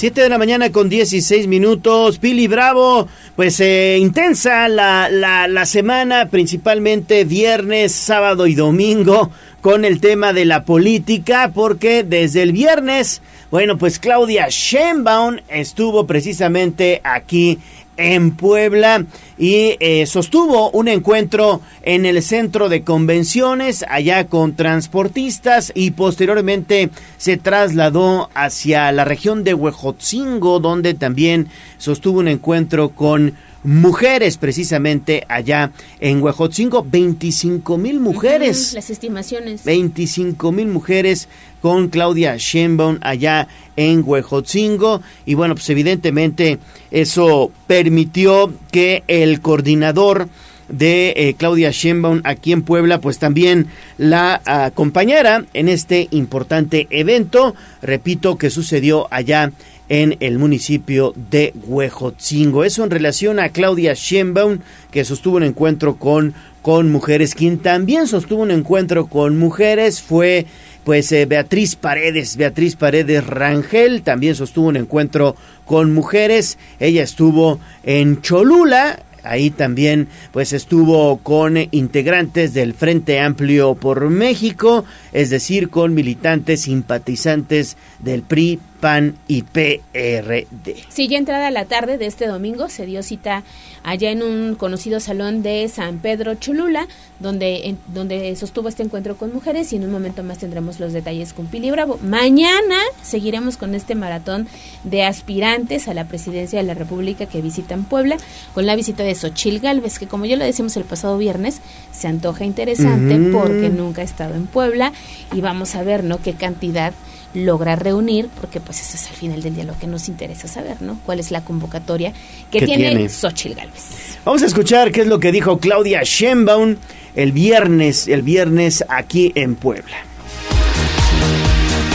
7 0.00 0.22
de 0.22 0.30
la 0.30 0.38
mañana 0.38 0.72
con 0.72 0.88
16 0.88 1.46
minutos. 1.46 2.18
Pili 2.18 2.46
Bravo, 2.46 3.06
pues 3.36 3.60
eh, 3.60 3.98
intensa 4.00 4.66
la, 4.66 5.10
la, 5.10 5.46
la 5.46 5.66
semana, 5.66 6.30
principalmente 6.30 7.26
viernes, 7.26 7.92
sábado 7.92 8.46
y 8.46 8.54
domingo, 8.54 9.30
con 9.60 9.84
el 9.84 10.00
tema 10.00 10.32
de 10.32 10.46
la 10.46 10.64
política, 10.64 11.50
porque 11.54 12.02
desde 12.02 12.40
el 12.40 12.52
viernes, 12.52 13.20
bueno, 13.50 13.76
pues 13.76 13.98
Claudia 13.98 14.46
Sheinbaum 14.48 15.36
estuvo 15.48 16.06
precisamente 16.06 17.02
aquí 17.04 17.58
en 17.96 18.30
Puebla 18.32 19.04
y 19.38 19.76
eh, 19.80 20.06
sostuvo 20.06 20.70
un 20.70 20.88
encuentro 20.88 21.60
en 21.82 22.06
el 22.06 22.22
centro 22.22 22.68
de 22.68 22.82
convenciones 22.82 23.84
allá 23.88 24.26
con 24.26 24.54
transportistas 24.54 25.72
y 25.74 25.92
posteriormente 25.92 26.90
se 27.18 27.36
trasladó 27.36 28.30
hacia 28.34 28.90
la 28.92 29.04
región 29.04 29.44
de 29.44 29.54
Huejotzingo 29.54 30.60
donde 30.60 30.94
también 30.94 31.48
sostuvo 31.78 32.20
un 32.20 32.28
encuentro 32.28 32.90
con 32.90 33.34
mujeres 33.62 34.36
precisamente 34.38 35.24
allá 35.28 35.72
en 36.00 36.22
Huejotzingo, 36.22 36.84
25 36.88 37.78
mil 37.78 38.00
mujeres. 38.00 38.72
Las 38.74 38.90
estimaciones. 38.90 39.64
25 39.64 40.52
mil 40.52 40.68
mujeres 40.68 41.28
con 41.60 41.88
Claudia 41.88 42.36
Sheinbaum 42.36 42.98
allá 43.02 43.48
en 43.76 44.02
Huejotzingo 44.04 45.02
y 45.26 45.34
bueno 45.34 45.54
pues 45.54 45.68
evidentemente 45.70 46.58
eso 46.90 47.52
permitió 47.66 48.52
que 48.72 49.04
el 49.08 49.40
coordinador 49.40 50.28
de 50.68 51.12
eh, 51.16 51.34
Claudia 51.34 51.70
Sheinbaum 51.70 52.22
aquí 52.24 52.52
en 52.52 52.62
Puebla 52.62 53.00
pues 53.00 53.18
también 53.18 53.66
la 53.98 54.40
acompañara 54.44 55.44
en 55.52 55.68
este 55.68 56.08
importante 56.12 56.86
evento 56.90 57.54
repito 57.82 58.38
que 58.38 58.50
sucedió 58.50 59.08
allá 59.10 59.52
en 59.90 60.16
el 60.20 60.38
municipio 60.38 61.12
de 61.30 61.52
Huejotzingo. 61.66 62.64
Eso 62.64 62.84
en 62.84 62.90
relación 62.90 63.40
a 63.40 63.50
Claudia 63.50 63.92
Sheinbaum, 63.92 64.60
que 64.90 65.04
sostuvo 65.04 65.36
un 65.36 65.42
encuentro 65.42 65.96
con, 65.96 66.32
con 66.62 66.90
mujeres. 66.90 67.34
Quien 67.34 67.58
también 67.58 68.06
sostuvo 68.06 68.42
un 68.42 68.52
encuentro 68.52 69.08
con 69.08 69.36
mujeres 69.36 70.00
fue 70.00 70.46
pues 70.84 71.10
eh, 71.12 71.26
Beatriz 71.26 71.74
Paredes, 71.74 72.36
Beatriz 72.36 72.76
Paredes 72.76 73.26
Rangel, 73.26 74.02
también 74.02 74.34
sostuvo 74.34 74.68
un 74.68 74.76
encuentro 74.76 75.34
con 75.66 75.92
mujeres. 75.92 76.56
Ella 76.78 77.02
estuvo 77.02 77.60
en 77.82 78.22
Cholula, 78.22 79.04
Ahí 79.22 79.50
también 79.50 80.08
pues 80.32 80.54
estuvo 80.54 81.18
con 81.18 81.58
integrantes 81.72 82.54
del 82.54 82.72
Frente 82.72 83.20
Amplio 83.20 83.74
por 83.74 84.08
México, 84.08 84.86
es 85.12 85.28
decir, 85.28 85.68
con 85.68 85.92
militantes 85.92 86.62
simpatizantes 86.62 87.76
del 87.98 88.22
PRI, 88.22 88.60
PAN 88.80 89.16
y 89.28 89.42
PRD. 89.42 90.76
Sí, 90.88 91.08
ya 91.08 91.18
entrada 91.18 91.50
la 91.50 91.66
tarde 91.66 91.98
de 91.98 92.06
este 92.06 92.26
domingo 92.26 92.68
se 92.68 92.86
dio 92.86 93.02
cita 93.02 93.44
allá 93.82 94.10
en 94.10 94.22
un 94.22 94.54
conocido 94.56 95.00
salón 95.00 95.42
de 95.42 95.68
San 95.68 95.98
Pedro 95.98 96.34
Cholula, 96.34 96.86
donde, 97.18 97.68
en, 97.68 97.78
donde 97.88 98.34
sostuvo 98.36 98.68
este 98.68 98.82
encuentro 98.82 99.16
con 99.16 99.32
mujeres 99.32 99.72
y 99.72 99.76
en 99.76 99.84
un 99.84 99.92
momento 99.92 100.22
más 100.22 100.38
tendremos 100.38 100.80
los 100.80 100.92
detalles 100.92 101.32
con 101.32 101.46
Pili 101.46 101.70
Bravo. 101.70 101.98
Mañana 102.02 102.76
seguiremos 103.02 103.56
con 103.56 103.74
este 103.74 103.94
maratón 103.94 104.48
de 104.84 105.04
aspirantes 105.04 105.88
a 105.88 105.94
la 105.94 106.08
presidencia 106.08 106.58
de 106.58 106.66
la 106.66 106.74
República 106.74 107.26
que 107.26 107.42
visitan 107.42 107.84
Puebla, 107.84 108.16
con 108.54 108.66
la 108.66 108.76
visita 108.76 109.02
de 109.02 109.14
Xochil 109.14 109.60
Gálvez, 109.60 109.98
que 109.98 110.06
como 110.06 110.26
ya 110.26 110.36
lo 110.36 110.44
decimos 110.44 110.76
el 110.76 110.84
pasado 110.84 111.18
viernes, 111.18 111.60
se 111.92 112.08
antoja 112.08 112.44
interesante 112.44 113.18
porque 113.32 113.68
nunca 113.68 114.02
ha 114.02 114.04
estado 114.04 114.34
en 114.34 114.46
Puebla 114.46 114.92
y 115.32 115.40
vamos 115.40 115.74
a 115.74 115.82
ver, 115.82 116.04
¿no?, 116.04 116.20
qué 116.22 116.34
cantidad 116.34 116.92
logra 117.34 117.76
reunir, 117.76 118.28
porque 118.40 118.60
pues 118.60 118.80
eso 118.80 118.96
es 118.96 119.08
al 119.08 119.16
final 119.16 119.42
del 119.42 119.54
día 119.54 119.64
lo 119.64 119.78
que 119.78 119.86
nos 119.86 120.08
interesa 120.08 120.48
saber, 120.48 120.82
¿no? 120.82 120.98
¿Cuál 121.06 121.20
es 121.20 121.30
la 121.30 121.44
convocatoria 121.44 122.12
que 122.50 122.60
¿Qué 122.60 122.66
tiene, 122.66 122.90
tiene? 122.90 123.08
Xochil 123.08 123.54
Gálvez? 123.54 124.18
Vamos 124.24 124.42
a 124.42 124.46
escuchar 124.46 124.90
qué 124.92 125.02
es 125.02 125.06
lo 125.06 125.20
que 125.20 125.32
dijo 125.32 125.58
Claudia 125.58 126.02
Sheinbaum 126.02 126.76
el 127.14 127.32
viernes, 127.32 128.08
el 128.08 128.22
viernes 128.22 128.84
aquí 128.88 129.32
en 129.34 129.56
Puebla. 129.56 129.96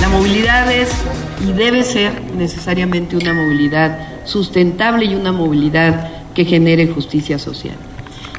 La 0.02 0.10
movilidad 0.10 0.72
es 0.72 0.90
y 1.48 1.52
debe 1.52 1.84
ser 1.84 2.14
necesariamente 2.36 3.16
una 3.16 3.34
movilidad 3.34 4.26
sustentable 4.26 5.06
y 5.06 5.16
una 5.16 5.32
movilidad 5.32 6.10
que 6.34 6.46
genere 6.46 6.88
justicia 6.88 7.40
social. 7.40 7.76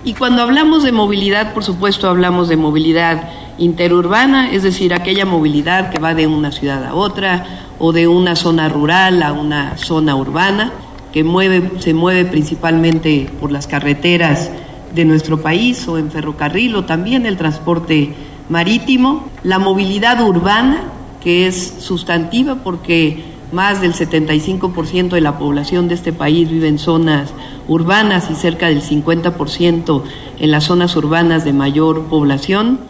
Y 0.05 0.15
cuando 0.15 0.43
hablamos 0.43 0.85
de 0.85 0.93
movilidad, 0.93 1.53
por 1.53 1.65
supuesto, 1.65 2.09
hablamos 2.09 2.49
de 2.49 2.57
movilidad 2.57 3.29
interurbana, 3.59 4.51
es 4.53 4.63
decir, 4.63 4.95
aquella 4.95 5.25
movilidad 5.25 5.91
que 5.91 5.99
va 5.99 6.15
de 6.15 6.27
una 6.27 6.53
ciudad 6.53 6.85
a 6.85 6.95
otra 6.95 7.67
o 7.79 7.93
de 7.93 8.09
una 8.09 8.37
zona 8.37 8.69
rural 8.69 9.23
a 9.23 9.33
una 9.33 9.77
zona 9.77 10.17
urbana, 10.17 10.73
que 11.13 11.25
mueve, 11.25 11.71
se 11.79 11.95
mueve 11.95 12.25
principalmente 12.25 13.31
por 13.41 13.51
las 13.51 13.67
carreteras 13.67 14.51
de 14.95 15.05
nuestro 15.05 15.41
país 15.41 15.87
o 15.89 15.99
en 15.99 16.11
ferrocarril 16.11 16.75
o 16.77 16.85
también 16.85 17.27
el 17.27 17.37
transporte 17.37 18.15
marítimo, 18.49 19.27
la 19.43 19.59
movilidad 19.59 20.23
urbana, 20.23 20.83
que 21.23 21.47
es 21.47 21.77
sustantiva 21.81 22.57
porque 22.57 23.37
más 23.53 23.81
del 23.81 23.95
75% 23.95 25.11
de 25.11 25.21
la 25.21 25.39
población 25.39 25.89
de 25.89 25.95
este 25.95 26.13
país 26.13 26.51
vive 26.51 26.69
en 26.69 26.79
zonas 26.79 27.33
urbanas 27.69 28.31
y 28.31 28.35
cerca 28.35 28.69
del 28.69 28.83
50% 28.83 30.03
en 30.39 30.51
las 30.51 30.65
zonas 30.65 30.97
urbanas 30.97 31.45
de 31.45 31.53
mayor 31.53 32.05
población. 32.05 32.81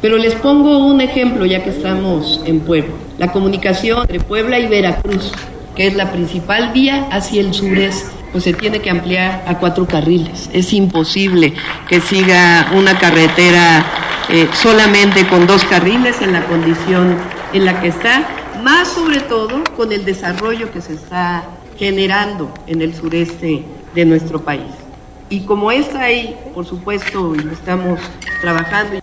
Pero 0.00 0.16
les 0.16 0.34
pongo 0.34 0.86
un 0.86 1.00
ejemplo 1.00 1.44
ya 1.44 1.62
que 1.62 1.70
estamos 1.70 2.40
en 2.46 2.60
Puebla. 2.60 2.94
La 3.18 3.32
comunicación 3.32 4.02
entre 4.02 4.20
Puebla 4.20 4.58
y 4.58 4.66
Veracruz, 4.66 5.32
que 5.76 5.86
es 5.86 5.94
la 5.94 6.10
principal 6.10 6.72
vía 6.72 7.06
hacia 7.10 7.42
el 7.42 7.52
sureste, 7.52 8.10
pues 8.32 8.44
se 8.44 8.54
tiene 8.54 8.80
que 8.80 8.90
ampliar 8.90 9.44
a 9.46 9.58
cuatro 9.58 9.86
carriles. 9.86 10.48
Es 10.52 10.72
imposible 10.72 11.52
que 11.88 12.00
siga 12.00 12.70
una 12.74 12.98
carretera 12.98 13.84
eh, 14.30 14.48
solamente 14.54 15.26
con 15.26 15.46
dos 15.46 15.64
carriles 15.64 16.22
en 16.22 16.32
la 16.32 16.44
condición 16.46 17.16
en 17.52 17.64
la 17.64 17.80
que 17.80 17.88
está, 17.88 18.26
más 18.62 18.88
sobre 18.88 19.20
todo 19.20 19.62
con 19.76 19.92
el 19.92 20.04
desarrollo 20.04 20.70
que 20.72 20.80
se 20.80 20.94
está 20.94 21.44
generando 21.78 22.52
en 22.66 22.80
el 22.80 22.94
sureste 22.94 23.64
de 23.94 24.04
nuestro 24.04 24.40
país. 24.40 24.62
Y 25.28 25.40
como 25.40 25.70
está 25.70 26.02
ahí, 26.02 26.36
por 26.54 26.64
supuesto, 26.64 27.34
y 27.34 27.40
lo 27.40 27.52
estamos 27.52 28.00
trabajando. 28.40 29.00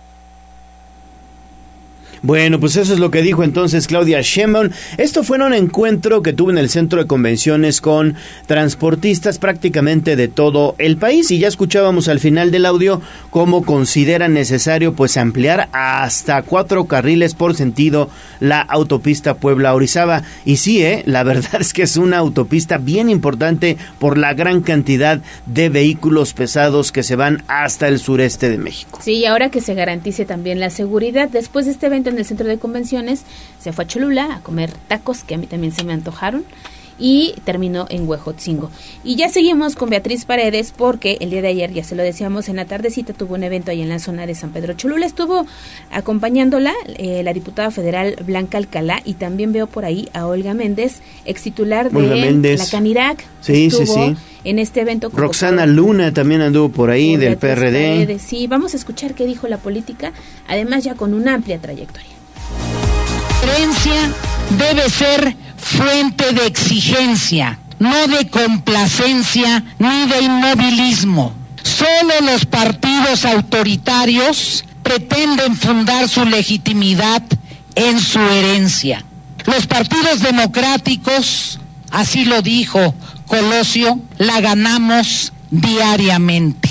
Bueno, 2.22 2.58
pues 2.58 2.76
eso 2.76 2.92
es 2.92 2.98
lo 2.98 3.10
que 3.10 3.22
dijo 3.22 3.44
entonces 3.44 3.86
Claudia 3.86 4.20
Sheinbaum. 4.20 4.70
Esto 4.96 5.22
fue 5.22 5.36
en 5.36 5.44
un 5.44 5.54
encuentro 5.54 6.22
que 6.22 6.32
tuvo 6.32 6.50
en 6.50 6.58
el 6.58 6.68
centro 6.68 7.00
de 7.00 7.06
convenciones 7.06 7.80
con 7.80 8.16
transportistas 8.46 9.38
prácticamente 9.38 10.16
de 10.16 10.28
todo 10.28 10.74
el 10.78 10.96
país 10.96 11.30
y 11.30 11.38
ya 11.38 11.48
escuchábamos 11.48 12.08
al 12.08 12.20
final 12.20 12.50
del 12.50 12.66
audio 12.66 13.00
cómo 13.30 13.64
consideran 13.64 14.34
necesario 14.34 14.94
pues 14.94 15.16
ampliar 15.16 15.68
hasta 15.72 16.42
cuatro 16.42 16.86
carriles 16.86 17.34
por 17.34 17.54
sentido 17.54 18.10
la 18.40 18.60
autopista 18.60 19.34
Puebla-Orizaba. 19.34 20.22
Y 20.44 20.56
sí, 20.56 20.82
eh, 20.82 21.02
la 21.06 21.22
verdad 21.22 21.54
es 21.60 21.72
que 21.72 21.82
es 21.82 21.96
una 21.96 22.18
autopista 22.18 22.78
bien 22.78 23.10
importante 23.10 23.76
por 23.98 24.18
la 24.18 24.34
gran 24.34 24.60
cantidad 24.60 25.20
de 25.46 25.68
vehículos 25.68 26.32
pesados 26.32 26.92
que 26.92 27.02
se 27.02 27.16
van 27.16 27.42
hasta 27.46 27.88
el 27.88 27.98
sureste 27.98 28.50
de 28.50 28.58
México. 28.58 28.98
Sí, 29.02 29.14
y 29.14 29.26
ahora 29.26 29.50
que 29.50 29.60
se 29.60 29.74
garantice 29.74 30.24
también 30.24 30.60
la 30.60 30.70
seguridad, 30.70 31.28
después 31.28 31.66
de 31.66 31.72
este 31.72 31.86
evento 31.86 32.07
en 32.08 32.18
el 32.18 32.24
centro 32.24 32.48
de 32.48 32.58
convenciones, 32.58 33.22
se 33.60 33.72
fue 33.72 33.84
a 33.84 33.86
Cholula 33.86 34.34
a 34.34 34.40
comer 34.40 34.72
tacos, 34.88 35.24
que 35.24 35.34
a 35.34 35.38
mí 35.38 35.46
también 35.46 35.72
se 35.72 35.84
me 35.84 35.92
antojaron, 35.92 36.44
y 36.98 37.34
terminó 37.44 37.86
en 37.90 38.08
Huejotzingo. 38.08 38.70
Y 39.04 39.16
ya 39.16 39.28
seguimos 39.28 39.74
con 39.74 39.90
Beatriz 39.90 40.24
Paredes 40.24 40.72
porque 40.76 41.18
el 41.20 41.30
día 41.30 41.42
de 41.42 41.48
ayer, 41.48 41.72
ya 41.72 41.84
se 41.84 41.94
lo 41.94 42.02
decíamos, 42.02 42.48
en 42.48 42.56
la 42.56 42.64
tardecita 42.64 43.12
tuvo 43.12 43.34
un 43.34 43.44
evento 43.44 43.70
ahí 43.70 43.82
en 43.82 43.88
la 43.88 43.98
zona 43.98 44.26
de 44.26 44.34
San 44.34 44.50
Pedro 44.50 44.74
Cholula. 44.74 45.06
Estuvo 45.06 45.46
acompañándola 45.90 46.72
eh, 46.96 47.22
la 47.22 47.32
diputada 47.32 47.70
federal 47.70 48.16
Blanca 48.24 48.58
Alcalá 48.58 49.00
y 49.04 49.14
también 49.14 49.52
veo 49.52 49.66
por 49.66 49.84
ahí 49.84 50.08
a 50.12 50.26
Olga 50.26 50.54
Méndez, 50.54 51.00
ex 51.24 51.42
titular 51.42 51.90
Olga 51.94 52.14
de 52.14 52.20
Méndez. 52.20 52.58
la 52.58 52.66
Canirac. 52.66 53.24
Sí, 53.40 53.70
sí, 53.70 53.82
estuvo 53.82 54.06
sí. 54.08 54.16
En 54.44 54.58
este 54.58 54.80
evento 54.80 55.10
Roxana 55.12 55.66
Luna 55.66 56.12
también 56.12 56.40
anduvo 56.40 56.68
por 56.70 56.90
ahí 56.90 57.12
por 57.12 57.20
del 57.20 57.36
Beatriz 57.36 57.54
PRD. 57.54 57.88
Paredes. 57.90 58.22
Sí, 58.22 58.46
vamos 58.46 58.74
a 58.74 58.76
escuchar 58.76 59.14
qué 59.14 59.26
dijo 59.26 59.48
la 59.48 59.58
política, 59.58 60.12
además 60.46 60.84
ya 60.84 60.94
con 60.94 61.12
una 61.12 61.34
amplia 61.34 61.58
trayectoria. 61.58 62.08
Coherencia 63.40 64.12
debe 64.58 64.88
ser 64.88 65.36
fuente 65.58 66.32
de 66.32 66.46
exigencia, 66.46 67.58
no 67.78 68.08
de 68.08 68.28
complacencia 68.28 69.64
ni 69.78 70.06
de 70.06 70.22
inmovilismo. 70.22 71.34
Solo 71.62 72.32
los 72.32 72.46
partidos 72.46 73.24
autoritarios 73.24 74.64
pretenden 74.82 75.56
fundar 75.56 76.08
su 76.08 76.24
legitimidad 76.24 77.22
en 77.74 78.00
su 78.00 78.20
herencia. 78.20 79.04
Los 79.44 79.66
partidos 79.66 80.20
democráticos, 80.20 81.60
así 81.90 82.24
lo 82.24 82.42
dijo 82.42 82.94
Colosio, 83.26 84.00
la 84.16 84.40
ganamos 84.40 85.32
diariamente. 85.50 86.67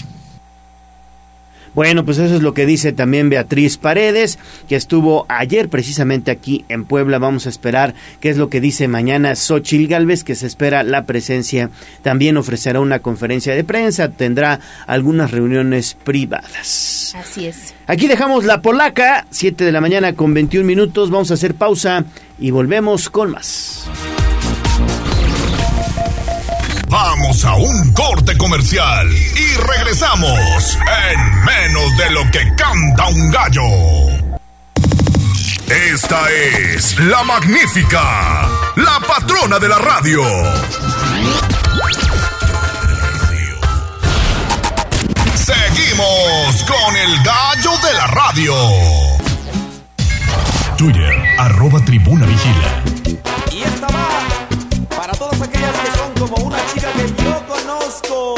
Bueno, 1.78 2.04
pues 2.06 2.18
eso 2.18 2.36
es 2.36 2.42
lo 2.42 2.56
que 2.56 2.66
dice 2.66 2.92
también 2.92 3.30
Beatriz 3.30 3.78
Paredes, 3.78 4.40
que 4.68 4.76
estuvo 4.76 5.28
ayer 5.30 5.70
precisamente 5.70 6.32
aquí 6.32 6.66
en 6.70 6.86
Puebla. 6.86 7.20
Vamos 7.20 7.46
a 7.46 7.50
esperar 7.50 7.94
qué 8.20 8.32
es 8.32 8.38
lo 8.38 8.50
que 8.50 8.60
dice 8.60 8.88
mañana 8.88 9.36
Xochil 9.36 9.88
Galvez, 9.88 10.24
que 10.24 10.34
se 10.34 10.48
espera 10.48 10.82
la 10.82 11.06
presencia. 11.06 11.70
También 12.02 12.36
ofrecerá 12.38 12.80
una 12.80 12.98
conferencia 12.98 13.54
de 13.54 13.64
prensa, 13.64 14.10
tendrá 14.10 14.60
algunas 14.88 15.30
reuniones 15.30 15.94
privadas. 15.94 17.14
Así 17.16 17.46
es. 17.46 17.76
Aquí 17.86 18.08
dejamos 18.08 18.44
la 18.44 18.64
polaca, 18.64 19.28
7 19.30 19.64
de 19.64 19.72
la 19.72 19.80
mañana 19.80 20.14
con 20.14 20.34
21 20.34 20.66
minutos. 20.66 21.12
Vamos 21.12 21.30
a 21.30 21.36
hacer 21.36 21.54
pausa 21.54 22.06
y 22.40 22.50
volvemos 22.50 23.08
con 23.12 23.30
más. 23.30 23.88
Vamos 26.90 27.44
a 27.44 27.56
un 27.56 27.92
corte 27.92 28.38
comercial 28.38 29.10
y 29.12 29.56
regresamos 29.58 30.78
en 31.12 31.44
menos 31.44 31.98
de 31.98 32.12
lo 32.12 32.32
que 32.32 32.56
canta 32.56 33.08
un 33.08 33.30
gallo. 33.30 33.62
Esta 35.68 36.32
es 36.32 36.98
la 37.00 37.26
magnífica, 37.26 38.48
la 38.78 39.02
patrona 39.06 39.60
de 39.60 39.68
la 39.68 39.78
radio. 39.80 40.24
Seguimos 45.36 46.64
con 46.64 46.96
el 46.96 47.22
gallo 47.22 47.72
de 47.86 47.94
la 47.96 48.08
radio. 48.08 48.54
Twitter, 50.78 51.36
arroba 51.38 51.84
tribuna 51.84 52.26
vigila. 52.26 52.84
Y 53.52 53.64
esta 53.64 53.88
va 53.88 54.28
para 54.96 55.14
todas 55.14 55.42
aquellas 55.42 55.76
que 55.80 55.98
son 55.98 56.17
yo 56.80 57.46
conozco. 57.48 58.36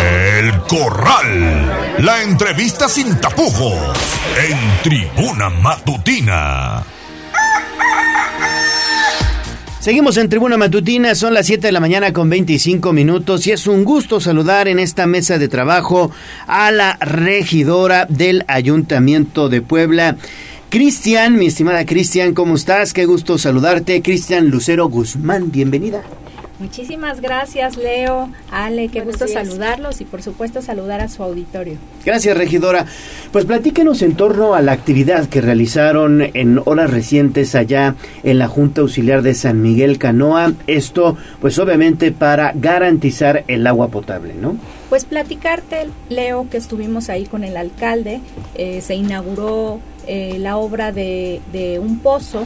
El 0.00 0.60
Corral. 0.62 1.96
La 1.98 2.22
entrevista 2.22 2.88
sin 2.88 3.20
tapujos. 3.20 3.74
En 4.36 4.82
tribuna 4.82 5.50
matutina. 5.50 6.93
Seguimos 9.84 10.16
en 10.16 10.30
Tribuna 10.30 10.56
Matutina, 10.56 11.14
son 11.14 11.34
las 11.34 11.44
7 11.44 11.66
de 11.66 11.72
la 11.72 11.78
mañana 11.78 12.10
con 12.14 12.30
25 12.30 12.94
minutos 12.94 13.46
y 13.46 13.52
es 13.52 13.66
un 13.66 13.84
gusto 13.84 14.18
saludar 14.18 14.66
en 14.66 14.78
esta 14.78 15.06
mesa 15.06 15.36
de 15.36 15.46
trabajo 15.46 16.10
a 16.46 16.70
la 16.70 16.96
regidora 17.02 18.06
del 18.08 18.46
Ayuntamiento 18.48 19.50
de 19.50 19.60
Puebla. 19.60 20.16
Cristian, 20.70 21.36
mi 21.36 21.48
estimada 21.48 21.84
Cristian, 21.84 22.32
¿cómo 22.32 22.54
estás? 22.54 22.94
Qué 22.94 23.04
gusto 23.04 23.36
saludarte. 23.36 24.00
Cristian 24.00 24.48
Lucero 24.48 24.88
Guzmán, 24.88 25.52
bienvenida. 25.52 26.02
Muchísimas 26.60 27.20
gracias, 27.20 27.76
Leo, 27.76 28.28
Ale, 28.50 28.88
qué 28.88 29.00
gusto 29.00 29.26
saludarlos 29.26 30.00
y 30.00 30.04
por 30.04 30.22
supuesto 30.22 30.62
saludar 30.62 31.00
a 31.00 31.08
su 31.08 31.22
auditorio. 31.24 31.78
Gracias, 32.04 32.36
regidora. 32.36 32.86
Pues 33.32 33.44
platíquenos 33.44 34.02
en 34.02 34.14
torno 34.14 34.54
a 34.54 34.62
la 34.62 34.70
actividad 34.70 35.28
que 35.28 35.40
realizaron 35.40 36.22
en 36.22 36.60
horas 36.64 36.90
recientes 36.90 37.56
allá 37.56 37.96
en 38.22 38.38
la 38.38 38.46
Junta 38.46 38.82
Auxiliar 38.82 39.22
de 39.22 39.34
San 39.34 39.62
Miguel 39.62 39.98
Canoa. 39.98 40.52
Esto, 40.68 41.16
pues 41.40 41.58
obviamente 41.58 42.12
para 42.12 42.52
garantizar 42.54 43.42
el 43.48 43.66
agua 43.66 43.88
potable, 43.88 44.34
¿no? 44.34 44.56
Pues 44.88 45.04
platicarte, 45.04 45.88
Leo, 46.08 46.48
que 46.50 46.58
estuvimos 46.58 47.08
ahí 47.08 47.26
con 47.26 47.42
el 47.42 47.56
alcalde, 47.56 48.20
eh, 48.54 48.80
se 48.80 48.94
inauguró 48.94 49.80
eh, 50.06 50.36
la 50.38 50.56
obra 50.56 50.92
de, 50.92 51.40
de 51.52 51.80
un 51.80 51.98
pozo 51.98 52.44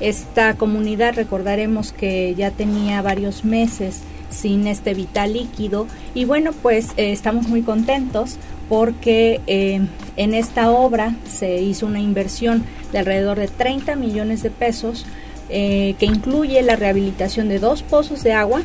esta 0.00 0.54
comunidad 0.54 1.14
recordaremos 1.14 1.92
que 1.92 2.34
ya 2.34 2.50
tenía 2.50 3.02
varios 3.02 3.44
meses 3.44 4.00
sin 4.30 4.66
este 4.66 4.94
vital 4.94 5.34
líquido 5.34 5.86
y 6.14 6.24
bueno 6.24 6.52
pues 6.52 6.90
eh, 6.96 7.12
estamos 7.12 7.48
muy 7.48 7.62
contentos 7.62 8.36
porque 8.68 9.40
eh, 9.46 9.80
en 10.16 10.34
esta 10.34 10.70
obra 10.70 11.16
se 11.28 11.60
hizo 11.60 11.86
una 11.86 12.00
inversión 12.00 12.64
de 12.92 13.00
alrededor 13.00 13.38
de 13.38 13.48
30 13.48 13.96
millones 13.96 14.42
de 14.42 14.50
pesos 14.50 15.04
eh, 15.48 15.96
que 15.98 16.06
incluye 16.06 16.62
la 16.62 16.76
rehabilitación 16.76 17.48
de 17.48 17.58
dos 17.58 17.82
pozos 17.82 18.22
de 18.22 18.32
agua 18.32 18.62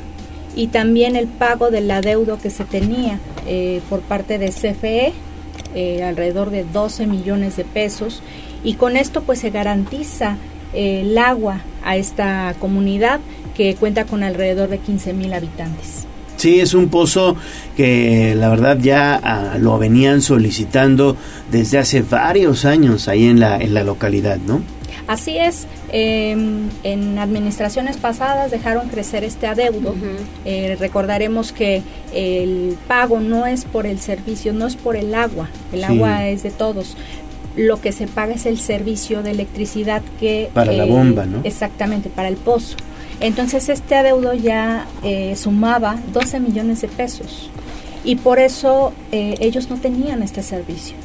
y 0.55 0.67
también 0.67 1.15
el 1.15 1.27
pago 1.27 1.69
del 1.69 1.89
adeudo 1.91 2.37
que 2.37 2.49
se 2.49 2.63
tenía 2.63 3.19
por 3.89 3.99
parte 3.99 4.37
de 4.37 4.51
CFE 4.51 5.13
alrededor 6.01 6.49
de 6.49 6.63
12 6.63 7.07
millones 7.07 7.57
de 7.57 7.65
pesos. 7.65 8.23
Y 8.63 8.75
con 8.75 8.95
esto 8.95 9.21
pues 9.23 9.39
se 9.39 9.49
garantiza 9.49 10.37
el 10.75 11.17
agua 11.17 11.61
a 11.83 11.97
esta 11.97 12.55
comunidad 12.59 13.19
que 13.55 13.75
cuenta 13.75 14.05
con 14.05 14.23
alrededor 14.23 14.69
de 14.69 14.79
15 14.79 15.13
mil 15.13 15.33
habitantes. 15.33 16.05
Sí, 16.37 16.59
es 16.59 16.73
un 16.73 16.89
pozo 16.89 17.37
que 17.77 18.35
la 18.35 18.49
verdad 18.49 18.77
ya 18.77 19.19
ah, 19.23 19.57
lo 19.57 19.77
venían 19.79 20.21
solicitando 20.21 21.15
desde 21.49 21.77
hace 21.77 22.01
varios 22.01 22.65
años 22.65 23.07
ahí 23.07 23.25
en 23.25 23.39
la, 23.39 23.57
en 23.57 23.73
la 23.73 23.83
localidad, 23.83 24.37
¿no? 24.45 24.61
Así 25.07 25.37
es, 25.37 25.67
em, 25.91 26.67
en 26.83 27.19
administraciones 27.19 27.97
pasadas 27.97 28.49
dejaron 28.49 28.89
crecer 28.89 29.23
este 29.23 29.45
adeudo. 29.45 29.93
Eh, 30.45 30.75
recordaremos 30.79 31.51
que 31.51 31.83
el 32.11 32.75
pago 32.87 33.19
no 33.19 33.45
es 33.45 33.65
por 33.65 33.85
el 33.85 33.99
servicio, 33.99 34.51
no 34.51 34.65
es 34.65 34.75
por 34.75 34.95
el 34.95 35.13
agua, 35.13 35.47
el 35.71 35.83
agua 35.83 36.27
es 36.27 36.41
de 36.41 36.49
todos, 36.49 36.97
lo 37.55 37.79
que 37.81 37.91
se 37.91 38.07
paga 38.07 38.33
es 38.33 38.45
el 38.45 38.59
servicio 38.59 39.23
de 39.23 39.31
electricidad 39.31 40.01
que... 40.19 40.49
Para 40.53 40.71
la 40.71 40.85
bomba, 40.85 41.25
¿no? 41.25 41.41
Exactamente, 41.43 42.09
para 42.09 42.27
el 42.27 42.35
pozo. 42.35 42.75
Entonces 43.19 43.69
este 43.69 43.95
adeudo 43.95 44.33
ya 44.33 44.87
eh, 45.03 45.35
sumaba 45.35 45.97
12 46.11 46.39
millones 46.39 46.81
de 46.81 46.89
pesos 46.89 47.49
y 48.03 48.17
por 48.17 48.39
eso 48.39 48.93
eh, 49.11 49.35
ellos 49.39 49.69
no 49.69 49.77
tenían 49.77 50.21
este 50.21 50.43
servicio. 50.43 50.95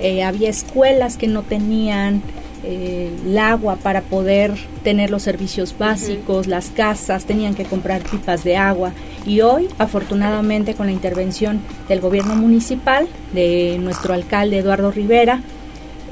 Eh, 0.00 0.22
había 0.22 0.48
escuelas 0.48 1.16
que 1.16 1.28
no 1.28 1.42
tenían 1.42 2.22
el 2.64 3.36
agua 3.38 3.74
para 3.74 4.02
poder 4.02 4.54
tener 4.84 5.10
los 5.10 5.24
servicios 5.24 5.76
básicos, 5.76 6.46
las 6.46 6.70
casas 6.70 7.24
tenían 7.24 7.56
que 7.56 7.64
comprar 7.64 8.02
pipas 8.02 8.44
de 8.44 8.56
agua 8.56 8.92
y 9.26 9.40
hoy 9.40 9.68
afortunadamente 9.78 10.74
con 10.74 10.86
la 10.86 10.92
intervención 10.92 11.60
del 11.88 12.00
gobierno 12.00 12.36
municipal, 12.36 13.08
de 13.32 13.78
nuestro 13.80 14.14
alcalde 14.14 14.58
Eduardo 14.58 14.92
Rivera, 14.92 15.42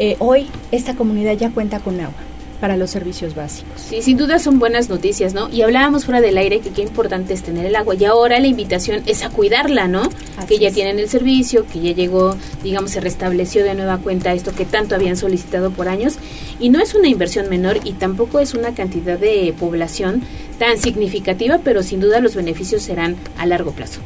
eh, 0.01 0.17
hoy 0.19 0.49
esta 0.73 0.97
comunidad 0.97 1.35
ya 1.35 1.51
cuenta 1.51 1.79
con 1.79 2.01
agua 2.01 2.15
para 2.59 2.77
los 2.77 2.91
servicios 2.91 3.35
básicos. 3.35 3.81
Sí, 3.81 4.03
sin 4.03 4.17
duda 4.17 4.39
son 4.39 4.59
buenas 4.59 4.89
noticias, 4.89 5.35
¿no? 5.35 5.49
Y 5.51 5.63
hablábamos 5.63 6.05
fuera 6.05 6.21
del 6.21 6.37
aire 6.39 6.61
que 6.61 6.71
qué 6.71 6.83
importante 6.83 7.33
es 7.33 7.43
tener 7.43 7.67
el 7.67 7.77
agua 7.77 7.95
y 7.95 8.05
ahora 8.05 8.39
la 8.39 8.47
invitación 8.47 9.03
es 9.07 9.23
a 9.23 9.31
cuidarla, 9.31 9.89
¿no? 9.89 10.03
que 10.49 10.59
ya 10.59 10.73
tienen 10.73 10.99
el 10.99 11.09
servicio, 11.09 11.65
que 11.71 11.81
ya 11.81 11.93
llegó, 11.93 12.35
digamos, 12.65 12.91
se 12.91 13.01
restableció 13.01 13.63
de 13.63 13.75
nueva 13.75 13.99
cuenta 13.99 14.33
esto 14.33 14.53
que 14.53 14.65
tanto 14.65 14.97
habían 14.97 15.17
solicitado 15.17 15.71
por 15.71 15.87
años 15.87 16.15
y 16.59 16.71
no 16.71 16.81
es 16.81 16.95
una 16.95 17.07
inversión 17.09 17.49
menor 17.49 17.79
y 17.85 17.93
tampoco 17.93 18.41
es 18.41 18.55
una 18.55 18.75
cantidad 18.75 19.17
de 19.17 19.55
población 19.61 20.23
tan 20.59 20.79
significativa, 20.79 21.61
pero 21.63 21.83
sin 21.83 22.01
duda 22.01 22.21
los 22.21 22.35
beneficios 22.35 22.83
serán 22.83 23.17
a 23.39 23.47
largo 23.47 23.71
plazo. 23.71 24.01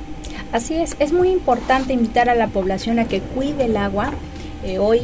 Así 0.53 0.75
es, 0.75 0.97
es 0.99 1.13
muy 1.13 1.31
importante 1.31 1.95
invitar 1.95 2.29
a 2.29 2.35
la 2.35 2.49
población 2.49 2.99
a 2.99 3.07
que 3.07 3.21
cuide 3.21 3.65
el 3.65 3.77
agua. 3.77 4.13
Eh, 4.65 4.79
hoy 4.79 5.01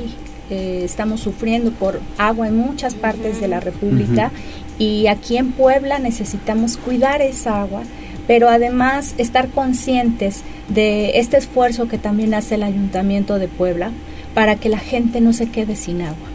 eh, 0.51 0.83
estamos 0.85 1.21
sufriendo 1.21 1.71
por 1.71 2.01
agua 2.19 2.49
en 2.49 2.57
muchas 2.57 2.95
partes 2.95 3.41
de 3.41 3.49
la 3.49 3.61
República 3.61 4.31
y 4.79 5.07
aquí 5.07 5.37
en 5.37 5.53
Puebla 5.53 5.99
necesitamos 5.99 6.77
cuidar 6.77 7.23
esa 7.23 7.63
agua, 7.63 7.83
pero 8.27 8.49
además 8.49 9.15
estar 9.19 9.49
conscientes 9.49 10.43
de 10.69 11.19
este 11.19 11.37
esfuerzo 11.37 11.87
que 11.89 11.99
también 11.99 12.35
hace 12.35 12.57
el 12.57 12.63
Ayuntamiento 12.63 13.39
de 13.39 13.49
Puebla 13.49 13.93
para 14.35 14.57
que 14.57 14.69
la 14.69 14.79
gente 14.79 15.21
no 15.21 15.33
se 15.33 15.51
quede 15.51 15.77
sin 15.77 16.03
agua. 16.03 16.31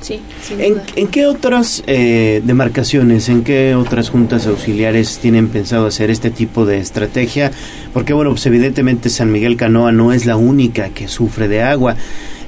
Sí, 0.00 0.20
¿En, 0.58 0.82
¿En, 0.96 1.06
qué 1.06 1.26
otras 1.26 1.84
eh, 1.86 2.42
demarcaciones, 2.44 3.28
en 3.28 3.44
qué 3.44 3.76
otras 3.76 4.10
juntas 4.10 4.48
auxiliares 4.48 5.18
tienen 5.18 5.46
pensado 5.46 5.86
hacer 5.86 6.10
este 6.10 6.30
tipo 6.32 6.66
de 6.66 6.78
estrategia? 6.78 7.52
Porque, 7.92 8.12
bueno, 8.12 8.30
pues 8.30 8.44
evidentemente 8.46 9.10
San 9.10 9.30
Miguel 9.30 9.56
Canoa 9.56 9.92
no 9.92 10.12
es 10.12 10.26
la 10.26 10.34
única 10.34 10.88
que 10.88 11.06
sufre 11.06 11.46
de 11.46 11.62
agua. 11.62 11.94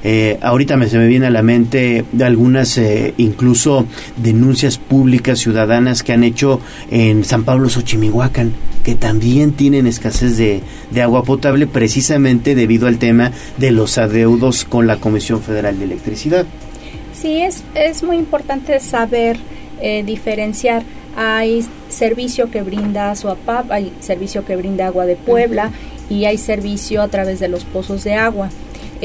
Eh, 0.07 0.37
ahorita 0.39 0.77
me, 0.77 0.87
se 0.87 0.99
me 0.99 1.07
viene 1.07 1.25
a 1.25 1.31
la 1.31 1.41
mente 1.41 2.05
algunas 2.21 2.77
eh, 2.77 3.15
incluso 3.17 3.87
denuncias 4.17 4.77
públicas 4.77 5.39
ciudadanas 5.39 6.03
que 6.03 6.13
han 6.13 6.23
hecho 6.23 6.61
en 6.91 7.23
San 7.23 7.43
Pablo 7.43 7.69
Xochimihuacán, 7.69 8.53
que 8.83 8.93
también 8.93 9.53
tienen 9.53 9.87
escasez 9.87 10.37
de, 10.37 10.61
de 10.91 11.01
agua 11.01 11.23
potable 11.23 11.65
precisamente 11.65 12.53
debido 12.53 12.85
al 12.85 12.99
tema 12.99 13.31
de 13.57 13.71
los 13.71 13.97
adeudos 13.97 14.63
con 14.63 14.85
la 14.85 14.97
Comisión 14.97 15.41
Federal 15.41 15.79
de 15.79 15.85
Electricidad. 15.85 16.45
Sí, 17.11 17.41
es, 17.41 17.63
es 17.73 18.03
muy 18.03 18.17
importante 18.17 18.79
saber 18.81 19.37
eh, 19.81 20.03
diferenciar. 20.05 20.83
Hay 21.17 21.65
servicio 21.89 22.51
que 22.51 22.61
brinda 22.61 23.15
SOAPAP, 23.15 23.71
hay 23.71 23.91
servicio 24.01 24.45
que 24.45 24.55
brinda 24.55 24.85
Agua 24.85 25.07
de 25.07 25.15
Puebla 25.15 25.71
y 26.11 26.25
hay 26.25 26.37
servicio 26.37 27.01
a 27.01 27.07
través 27.07 27.39
de 27.39 27.47
los 27.47 27.65
pozos 27.65 28.03
de 28.03 28.13
agua 28.13 28.51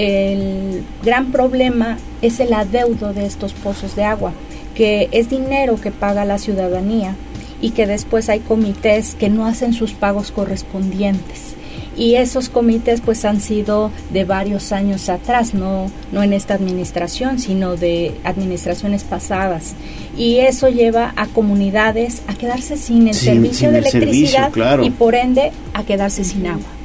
el 0.01 0.82
gran 1.02 1.32
problema 1.32 1.98
es 2.22 2.40
el 2.40 2.52
adeudo 2.52 3.12
de 3.12 3.27
estos 3.27 3.52
pozos 3.52 3.97
de 3.97 4.05
agua, 4.05 4.32
que 4.74 5.09
es 5.12 5.28
dinero 5.28 5.81
que 5.81 5.90
paga 5.90 6.24
la 6.24 6.39
ciudadanía 6.39 7.16
y 7.60 7.70
que 7.70 7.86
después 7.86 8.28
hay 8.28 8.40
comités 8.40 9.14
que 9.14 9.28
no 9.28 9.47
hacen 9.47 9.72
sus 9.72 9.93
pagos 9.93 10.31
correspondientes 10.31 11.55
y 12.01 12.14
esos 12.14 12.48
comités 12.48 13.02
pues 13.02 13.27
han 13.27 13.43
sido 13.43 13.90
de 14.10 14.24
varios 14.24 14.72
años 14.72 15.10
atrás, 15.10 15.52
no, 15.52 15.90
no 16.12 16.22
en 16.22 16.32
esta 16.32 16.55
administración, 16.55 17.39
sino 17.39 17.77
de 17.77 18.14
administraciones 18.24 19.05
pasadas. 19.05 19.74
Y 20.16 20.39
eso 20.39 20.70
lleva 20.70 21.12
a 21.16 21.27
comunidades 21.27 22.22
a 22.27 22.35
quedarse 22.35 22.78
sin 22.78 23.09
el 23.09 23.14
servicio 23.14 23.70
de 23.70 23.78
electricidad 23.81 24.51
y 24.82 24.90
por 24.90 25.14
ende 25.14 25.52
a 25.74 25.85
quedarse 25.85 26.24
sin 26.24 26.47
agua. 26.47 26.80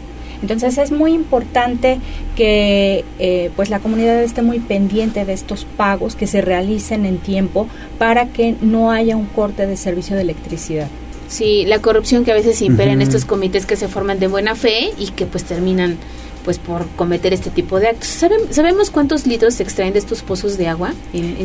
Entonces 0.54 0.78
es 0.78 0.92
muy 0.92 1.14
importante 1.14 2.00
que 2.36 3.04
eh, 3.20 3.52
pues 3.56 3.70
la 3.70 3.80
comunidad 3.80 4.22
esté 4.22 4.42
muy 4.42 4.60
pendiente 4.60 5.26
de 5.26 5.34
estos 5.34 5.66
pagos 5.66 6.16
que 6.16 6.28
se 6.28 6.42
realicen 6.42 7.06
en 7.06 7.18
tiempo 7.18 7.68
para 7.98 8.28
que 8.28 8.56
no 8.62 8.92
haya 8.92 9.16
un 9.16 9.26
corte 9.26 9.66
de 9.66 9.78
servicio 9.78 10.16
de 10.16 10.22
electricidad. 10.22 10.88
Sí, 11.28 11.66
la 11.66 11.80
corrupción 11.80 12.24
que 12.24 12.32
a 12.32 12.36
veces 12.36 12.62
impera 12.62 12.92
en 12.92 13.02
estos 13.02 13.26
comités 13.26 13.66
que 13.66 13.76
se 13.76 13.88
forman 13.88 14.20
de 14.20 14.28
buena 14.28 14.56
fe 14.56 14.92
y 15.00 15.08
que 15.08 15.26
pues 15.26 15.44
terminan 15.44 15.98
pues 16.46 16.60
por 16.60 16.88
cometer 16.90 17.34
este 17.34 17.50
tipo 17.50 17.80
de 17.80 17.90
actos. 17.90 18.24
¿Sabemos 18.52 18.92
cuántos 18.92 19.26
litros 19.26 19.56
se 19.56 19.64
extraen 19.64 19.94
de 19.94 20.00
estos 20.00 20.22
pozos 20.22 20.58
de 20.58 20.68
agua? 20.68 20.94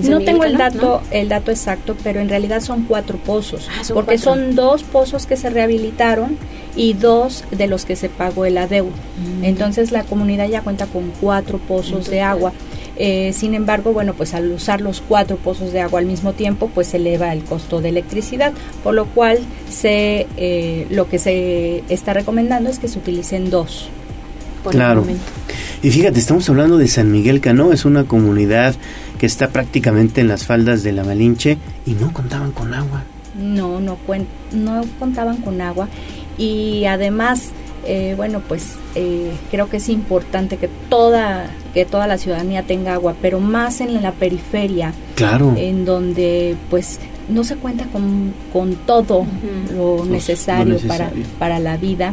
no 0.04 0.20
tengo 0.20 0.44
el 0.44 0.58
dato, 0.58 1.00
el 1.10 1.28
dato 1.30 1.50
exacto, 1.50 1.96
pero 2.04 2.20
en 2.20 2.28
realidad 2.28 2.60
son 2.60 2.84
cuatro 2.84 3.16
pozos, 3.16 3.68
ah, 3.70 3.82
porque 3.94 4.18
son 4.18 4.54
dos 4.54 4.82
pozos 4.82 5.26
que 5.26 5.36
se 5.36 5.48
rehabilitaron 5.48 6.36
y 6.76 6.92
dos 6.92 7.44
de 7.50 7.66
los 7.66 7.86
que 7.86 7.96
se 7.96 8.10
pagó 8.10 8.44
el 8.44 8.58
adeudo. 8.58 8.92
Mm. 9.40 9.44
Entonces 9.44 9.90
la 9.90 10.04
comunidad 10.04 10.48
ya 10.48 10.60
cuenta 10.60 10.86
con 10.86 11.10
cuatro 11.20 11.58
pozos 11.58 12.08
de 12.10 12.20
agua. 12.20 12.52
Eh, 12.96 13.32
sin 13.32 13.54
embargo, 13.54 13.94
bueno, 13.94 14.12
pues 14.12 14.34
al 14.34 14.52
usar 14.52 14.82
los 14.82 15.00
cuatro 15.00 15.38
pozos 15.38 15.72
de 15.72 15.80
agua 15.80 16.00
al 16.00 16.06
mismo 16.06 16.34
tiempo, 16.34 16.70
pues 16.74 16.88
se 16.88 16.98
eleva 16.98 17.32
el 17.32 17.42
costo 17.44 17.80
de 17.80 17.88
electricidad, 17.88 18.52
por 18.84 18.92
lo 18.92 19.06
cual 19.06 19.38
se, 19.70 20.26
eh, 20.36 20.86
lo 20.90 21.08
que 21.08 21.18
se 21.18 21.82
está 21.88 22.12
recomendando 22.12 22.68
es 22.68 22.78
que 22.78 22.88
se 22.88 22.98
utilicen 22.98 23.48
dos. 23.48 23.88
Por 24.62 24.72
claro. 24.72 25.04
y 25.82 25.90
fíjate, 25.90 26.18
estamos 26.18 26.48
hablando 26.48 26.76
de 26.76 26.88
San 26.88 27.10
Miguel 27.10 27.40
Cano, 27.40 27.72
es 27.72 27.84
una 27.84 28.04
comunidad 28.04 28.74
que 29.18 29.26
está 29.26 29.48
prácticamente 29.48 30.20
en 30.20 30.28
las 30.28 30.44
faldas 30.44 30.82
de 30.82 30.92
la 30.92 31.04
Malinche 31.04 31.58
y 31.86 31.92
no 31.92 32.12
contaban 32.12 32.52
con 32.52 32.74
agua. 32.74 33.04
No, 33.38 33.80
no, 33.80 33.96
no 34.52 34.84
contaban 34.98 35.38
con 35.38 35.60
agua 35.60 35.88
y 36.36 36.84
además 36.84 37.52
eh, 37.86 38.12
bueno, 38.16 38.42
pues 38.46 38.76
eh, 38.94 39.32
creo 39.50 39.70
que 39.70 39.78
es 39.78 39.88
importante 39.88 40.58
que 40.58 40.68
toda, 40.90 41.46
que 41.72 41.86
toda 41.86 42.06
la 42.06 42.18
ciudadanía 42.18 42.62
tenga 42.62 42.94
agua, 42.94 43.14
pero 43.22 43.40
más 43.40 43.80
en 43.80 44.02
la 44.02 44.12
periferia, 44.12 44.92
claro. 45.14 45.54
en 45.56 45.86
donde 45.86 46.56
pues 46.68 47.00
no 47.30 47.42
se 47.42 47.56
cuenta 47.56 47.86
con, 47.86 48.34
con 48.52 48.74
todo 48.74 49.24
lo, 49.74 50.04
necesario 50.04 50.78
Para, 50.86 51.10
para 51.38 51.58
la 51.58 51.76
vida 51.76 52.12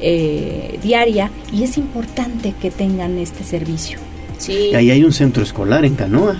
eh, 0.00 0.78
diaria 0.82 1.30
y 1.52 1.64
es 1.64 1.78
importante 1.78 2.54
que 2.60 2.70
tengan 2.70 3.18
este 3.18 3.44
servicio. 3.44 3.98
Sí. 4.38 4.70
Y 4.72 4.74
ahí 4.74 4.90
hay 4.90 5.04
un 5.04 5.12
centro 5.12 5.42
escolar 5.42 5.84
en 5.84 5.94
Canoa. 5.94 6.36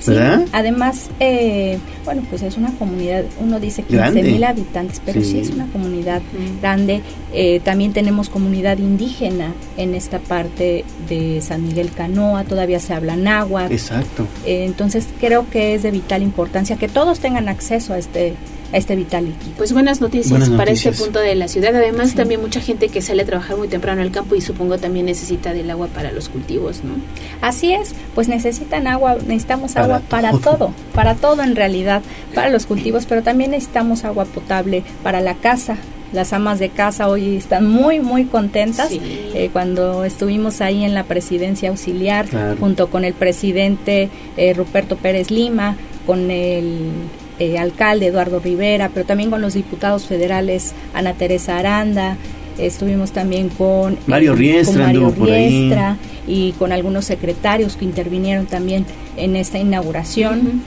Sí, 0.00 0.12
además, 0.52 1.10
eh, 1.18 1.78
bueno, 2.04 2.22
pues 2.30 2.42
es 2.42 2.56
una 2.56 2.72
comunidad, 2.72 3.24
uno 3.40 3.58
dice 3.58 3.82
15 3.82 4.22
mil 4.22 4.44
habitantes, 4.44 5.02
pero 5.04 5.20
sí. 5.22 5.40
es 5.40 5.50
una 5.50 5.66
comunidad 5.66 6.22
grande. 6.60 7.02
Eh, 7.32 7.60
también 7.64 7.92
tenemos 7.92 8.28
comunidad 8.28 8.78
indígena 8.78 9.52
en 9.76 9.94
esta 9.94 10.18
parte 10.20 10.84
de 11.08 11.40
San 11.40 11.64
Miguel 11.64 11.90
Canoa, 11.90 12.44
todavía 12.44 12.78
se 12.80 12.94
habla 12.94 13.16
náhuatl. 13.16 13.72
Exacto. 13.72 14.26
Eh, 14.46 14.64
entonces 14.64 15.08
creo 15.20 15.48
que 15.50 15.74
es 15.74 15.82
de 15.82 15.90
vital 15.90 16.22
importancia 16.22 16.76
que 16.76 16.88
todos 16.88 17.18
tengan 17.18 17.48
acceso 17.48 17.92
a 17.92 17.98
este 17.98 18.34
a 18.72 18.76
este 18.76 18.96
vital 18.96 19.24
líquido. 19.24 19.52
Pues 19.56 19.72
buenas 19.72 20.00
noticias 20.00 20.48
para 20.50 20.70
este 20.70 20.92
punto 20.92 21.20
de 21.20 21.34
la 21.34 21.48
ciudad. 21.48 21.74
Además, 21.74 22.14
también 22.14 22.40
mucha 22.40 22.60
gente 22.60 22.88
que 22.88 23.02
sale 23.02 23.22
a 23.22 23.26
trabajar 23.26 23.56
muy 23.56 23.68
temprano 23.68 24.02
al 24.02 24.10
campo 24.10 24.34
y 24.34 24.40
supongo 24.40 24.78
también 24.78 25.06
necesita 25.06 25.52
del 25.52 25.70
agua 25.70 25.88
para 25.88 26.12
los 26.12 26.28
cultivos, 26.28 26.82
¿no? 26.84 26.94
Así 27.40 27.72
es, 27.72 27.94
pues 28.14 28.28
necesitan 28.28 28.86
agua, 28.86 29.16
necesitamos 29.26 29.76
agua 29.76 30.02
para 30.08 30.32
todo, 30.32 30.72
para 30.94 31.14
todo 31.14 31.42
en 31.42 31.56
realidad, 31.56 32.02
para 32.34 32.50
los 32.50 32.66
cultivos, 32.66 33.06
pero 33.06 33.22
también 33.22 33.52
necesitamos 33.52 34.04
agua 34.04 34.24
potable 34.24 34.82
para 35.02 35.20
la 35.20 35.34
casa, 35.34 35.76
las 36.12 36.32
amas 36.32 36.58
de 36.58 36.70
casa 36.70 37.08
hoy 37.08 37.36
están 37.36 37.68
muy, 37.68 38.00
muy 38.00 38.24
contentas. 38.24 38.90
Eh, 38.90 39.50
cuando 39.52 40.04
estuvimos 40.04 40.60
ahí 40.60 40.84
en 40.84 40.94
la 40.94 41.04
presidencia 41.04 41.68
auxiliar, 41.68 42.26
junto 42.58 42.88
con 42.88 43.04
el 43.04 43.12
presidente 43.12 44.08
eh, 44.36 44.54
Ruperto 44.54 44.96
Pérez 44.96 45.30
Lima, 45.30 45.76
con 46.06 46.30
el 46.30 46.92
eh, 47.38 47.58
alcalde 47.58 48.06
Eduardo 48.06 48.40
Rivera, 48.40 48.90
pero 48.92 49.06
también 49.06 49.30
con 49.30 49.40
los 49.40 49.54
diputados 49.54 50.06
federales 50.06 50.74
Ana 50.94 51.14
Teresa 51.14 51.58
Aranda, 51.58 52.16
estuvimos 52.58 53.12
también 53.12 53.48
con 53.48 53.98
Mario 54.06 54.34
Riestra, 54.34 55.96
y 56.26 56.52
con 56.52 56.72
algunos 56.72 57.04
secretarios 57.04 57.76
que 57.76 57.84
intervinieron 57.84 58.46
también 58.46 58.84
en 59.16 59.36
esta 59.36 59.58
inauguración. 59.58 60.62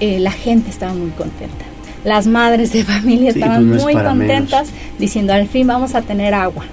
Eh, 0.00 0.18
la 0.18 0.32
gente 0.32 0.70
estaba 0.70 0.94
muy 0.94 1.10
contenta. 1.10 1.64
Las 2.04 2.26
madres 2.26 2.72
de 2.72 2.82
familia 2.84 3.30
estaban 3.30 3.68
pues 3.68 3.82
muy 3.82 3.94
contentas 3.94 4.70
diciendo 4.98 5.32
al 5.32 5.46
fin 5.46 5.66
vamos 5.66 5.94
a 5.94 6.02
tener 6.02 6.34
agua 6.34 6.64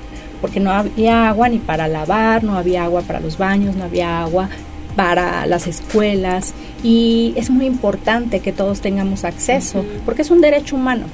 porque 0.42 0.60
no 0.60 0.72
había 0.72 1.30
agua 1.30 1.50
ni 1.50 1.60
para 1.60 1.88
lavar, 1.88 2.44
no 2.44 2.58
había 2.58 2.86
agua 2.86 3.02
para 3.02 3.20
los 3.20 3.38
baños, 3.38 3.76
no 3.76 3.84
había 3.84 4.22
agua 4.22 4.50
para 4.96 5.46
las 5.46 5.68
escuelas 5.68 6.54
y 6.84 7.34
es 7.36 7.50
muy 7.50 7.66
importante 7.66 8.40
que 8.40 8.52
todos 8.52 8.82
tengamos 8.82 9.24
acceso 9.24 9.86
porque 10.06 10.22
es 10.22 10.32
un 10.32 10.42
derecho 10.42 10.76
humano. 10.76 11.06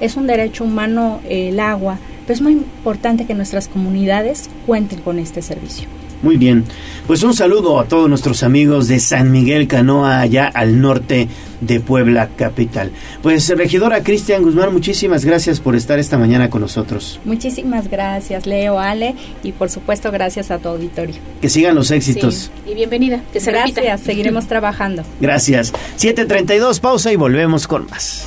Es 0.00 0.16
un 0.16 0.26
derecho 0.26 0.64
humano 0.64 1.20
el 1.28 1.60
agua, 1.60 1.98
pero 2.22 2.34
es 2.34 2.40
muy 2.40 2.52
importante 2.52 3.26
que 3.26 3.34
nuestras 3.34 3.68
comunidades 3.68 4.48
cuenten 4.66 5.00
con 5.00 5.18
este 5.18 5.42
servicio. 5.42 5.99
Muy 6.22 6.36
bien, 6.36 6.64
pues 7.06 7.22
un 7.22 7.34
saludo 7.34 7.80
a 7.80 7.86
todos 7.86 8.08
nuestros 8.08 8.42
amigos 8.42 8.88
de 8.88 9.00
San 9.00 9.32
Miguel 9.32 9.66
Canoa, 9.66 10.20
allá 10.20 10.46
al 10.46 10.80
norte 10.80 11.28
de 11.60 11.80
Puebla 11.80 12.28
capital. 12.36 12.90
Pues 13.22 13.48
regidora 13.56 14.02
Cristian 14.02 14.42
Guzmán, 14.42 14.72
muchísimas 14.72 15.24
gracias 15.24 15.60
por 15.60 15.76
estar 15.76 15.98
esta 15.98 16.18
mañana 16.18 16.50
con 16.50 16.60
nosotros. 16.60 17.18
Muchísimas 17.24 17.88
gracias, 17.88 18.46
Leo, 18.46 18.78
Ale, 18.78 19.14
y 19.42 19.52
por 19.52 19.70
supuesto 19.70 20.10
gracias 20.10 20.50
a 20.50 20.58
tu 20.58 20.68
auditorio. 20.68 21.16
Que 21.40 21.48
sigan 21.48 21.74
los 21.74 21.90
éxitos. 21.90 22.50
y 22.70 22.74
bienvenida, 22.74 23.22
que 23.32 23.40
se 23.40 23.50
Gracias, 23.50 24.00
seguiremos 24.00 24.46
trabajando. 24.48 25.02
Gracias. 25.20 25.72
7.32, 25.98 26.80
pausa 26.80 27.12
y 27.12 27.16
volvemos 27.16 27.66
con 27.66 27.86
más. 27.86 28.26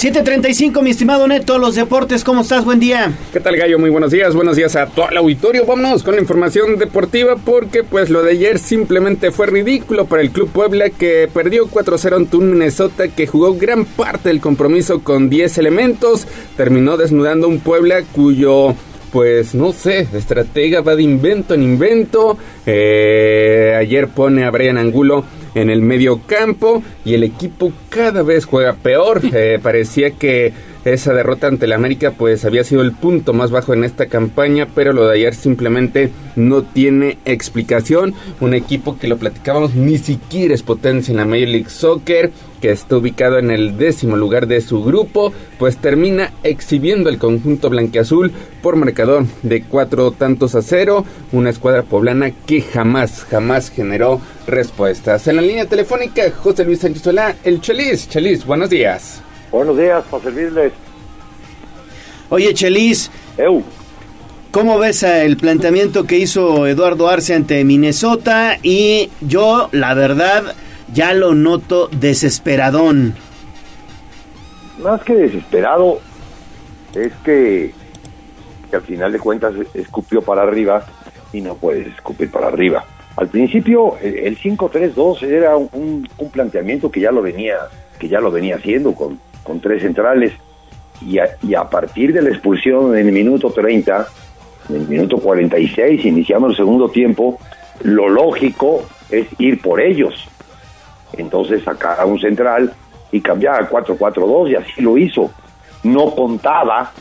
7.35, 0.00 0.82
mi 0.82 0.88
estimado 0.88 1.28
Neto, 1.28 1.58
los 1.58 1.74
deportes, 1.74 2.24
¿cómo 2.24 2.40
estás? 2.40 2.64
Buen 2.64 2.80
día. 2.80 3.12
¿Qué 3.34 3.38
tal, 3.38 3.58
Gallo? 3.58 3.78
Muy 3.78 3.90
buenos 3.90 4.10
días, 4.10 4.34
buenos 4.34 4.56
días 4.56 4.74
a 4.74 4.86
todo 4.86 5.10
el 5.10 5.18
auditorio. 5.18 5.66
Vámonos 5.66 6.02
con 6.02 6.14
la 6.14 6.22
información 6.22 6.78
deportiva 6.78 7.36
porque 7.36 7.84
pues 7.84 8.08
lo 8.08 8.22
de 8.22 8.30
ayer 8.30 8.58
simplemente 8.58 9.30
fue 9.30 9.48
ridículo 9.48 10.06
para 10.06 10.22
el 10.22 10.30
Club 10.30 10.48
Puebla 10.48 10.88
que 10.88 11.28
perdió 11.30 11.66
4-0 11.66 12.16
ante 12.16 12.38
un 12.38 12.52
Minnesota 12.52 13.08
que 13.08 13.26
jugó 13.26 13.56
gran 13.56 13.84
parte 13.84 14.30
del 14.30 14.40
compromiso 14.40 15.04
con 15.04 15.28
10 15.28 15.58
elementos. 15.58 16.26
Terminó 16.56 16.96
desnudando 16.96 17.46
un 17.46 17.60
Puebla 17.60 18.00
cuyo 18.10 18.74
pues 19.12 19.54
no 19.54 19.72
sé, 19.72 20.08
estratega 20.14 20.80
va 20.80 20.96
de 20.96 21.02
invento 21.02 21.52
en 21.52 21.62
invento. 21.62 22.38
Eh, 22.64 23.76
ayer 23.78 24.08
pone 24.08 24.44
a 24.44 24.50
Brian 24.50 24.78
Angulo 24.78 25.26
en 25.54 25.70
el 25.70 25.82
medio 25.82 26.20
campo 26.26 26.82
y 27.04 27.14
el 27.14 27.24
equipo 27.24 27.72
cada 27.88 28.22
vez 28.22 28.44
juega 28.44 28.74
peor. 28.74 29.20
Eh, 29.32 29.58
parecía 29.62 30.10
que 30.12 30.52
Esa 30.84 31.12
derrota 31.12 31.46
ante 31.46 31.66
el 31.66 31.72
América 31.72 32.14
pues 32.16 32.46
había 32.46 32.64
sido 32.64 32.80
el 32.80 32.92
punto 32.92 33.34
más 33.34 33.50
bajo 33.50 33.74
en 33.74 33.84
esta 33.84 34.06
campaña, 34.06 34.66
pero 34.74 34.94
lo 34.94 35.06
de 35.06 35.14
ayer 35.14 35.34
simplemente 35.34 36.10
no 36.36 36.62
tiene 36.62 37.18
explicación. 37.26 38.14
Un 38.40 38.54
equipo 38.54 38.98
que 38.98 39.06
lo 39.06 39.18
platicábamos 39.18 39.74
ni 39.74 39.98
siquiera 39.98 40.54
es 40.54 40.62
potencia 40.62 41.12
en 41.12 41.18
la 41.18 41.26
Major 41.26 41.48
League 41.48 41.68
Soccer, 41.68 42.30
que 42.62 42.70
está 42.70 42.96
ubicado 42.96 43.38
en 43.38 43.50
el 43.50 43.76
décimo 43.76 44.16
lugar 44.16 44.46
de 44.46 44.62
su 44.62 44.82
grupo, 44.82 45.34
pues 45.58 45.76
termina 45.76 46.32
exhibiendo 46.42 47.10
el 47.10 47.18
conjunto 47.18 47.68
blanqueazul 47.68 48.32
por 48.62 48.76
marcador 48.76 49.26
de 49.42 49.62
cuatro 49.62 50.12
tantos 50.12 50.54
a 50.54 50.62
cero, 50.62 51.04
una 51.32 51.50
escuadra 51.50 51.82
poblana 51.82 52.30
que 52.30 52.62
jamás, 52.62 53.24
jamás 53.24 53.70
generó 53.70 54.20
respuestas. 54.46 55.28
En 55.28 55.36
la 55.36 55.42
línea 55.42 55.66
telefónica, 55.66 56.30
José 56.30 56.64
Luis 56.64 56.80
Sánchez 56.80 57.02
Solá, 57.02 57.36
el 57.44 57.60
Chelis. 57.60 58.08
Chelis, 58.08 58.46
buenos 58.46 58.70
días. 58.70 59.22
Buenos 59.50 59.76
días, 59.76 60.04
para 60.10 60.22
servirles. 60.22 60.72
Oye, 62.28 62.54
Chelis. 62.54 63.10
¿Cómo 64.52 64.78
ves 64.78 65.02
el 65.02 65.36
planteamiento 65.36 66.04
que 66.04 66.18
hizo 66.18 66.66
Eduardo 66.66 67.08
Arce 67.08 67.34
ante 67.34 67.64
Minnesota? 67.64 68.58
Y 68.62 69.10
yo, 69.20 69.68
la 69.72 69.94
verdad, 69.94 70.54
ya 70.92 71.14
lo 71.14 71.34
noto 71.34 71.88
desesperadón. 71.88 73.14
Más 74.82 75.02
que 75.02 75.14
desesperado, 75.14 76.00
es 76.94 77.12
que, 77.24 77.72
que 78.70 78.76
al 78.76 78.82
final 78.82 79.12
de 79.12 79.18
cuentas 79.18 79.54
escupió 79.74 80.22
para 80.22 80.42
arriba 80.42 80.84
y 81.32 81.40
no 81.40 81.54
puedes 81.54 81.88
escupir 81.88 82.30
para 82.30 82.48
arriba. 82.48 82.84
Al 83.16 83.28
principio 83.28 83.98
el 83.98 84.38
5-3-2 84.38 85.22
era 85.22 85.56
un, 85.56 86.08
un, 86.16 86.30
planteamiento 86.30 86.90
que 86.90 87.00
ya 87.00 87.10
lo 87.10 87.22
venía 87.22 87.56
que 87.98 88.08
ya 88.08 88.20
lo 88.20 88.30
venía 88.30 88.56
haciendo 88.56 88.94
con, 88.94 89.18
con 89.42 89.60
tres 89.60 89.82
centrales 89.82 90.32
y 91.00 91.18
a, 91.18 91.36
y 91.42 91.54
a 91.54 91.64
partir 91.64 92.12
de 92.12 92.22
la 92.22 92.30
expulsión 92.30 92.96
en 92.96 93.06
el 93.06 93.12
minuto 93.12 93.50
30, 93.50 94.06
en 94.68 94.76
el 94.76 94.88
minuto 94.88 95.18
46, 95.18 96.04
iniciamos 96.04 96.50
el 96.50 96.56
segundo 96.56 96.88
tiempo, 96.88 97.38
lo 97.82 98.08
lógico 98.08 98.82
es 99.10 99.26
ir 99.38 99.60
por 99.60 99.80
ellos. 99.80 100.28
Entonces 101.12 101.64
sacar 101.64 102.00
a 102.00 102.04
un 102.04 102.20
central 102.20 102.72
y 103.10 103.20
cambiar 103.20 103.62
a 103.62 103.68
4-4-2 103.68 104.50
y 104.50 104.54
así 104.56 104.80
lo 104.80 104.96
hizo. 104.96 105.30
No 105.82 106.14
contaba, 106.14 106.92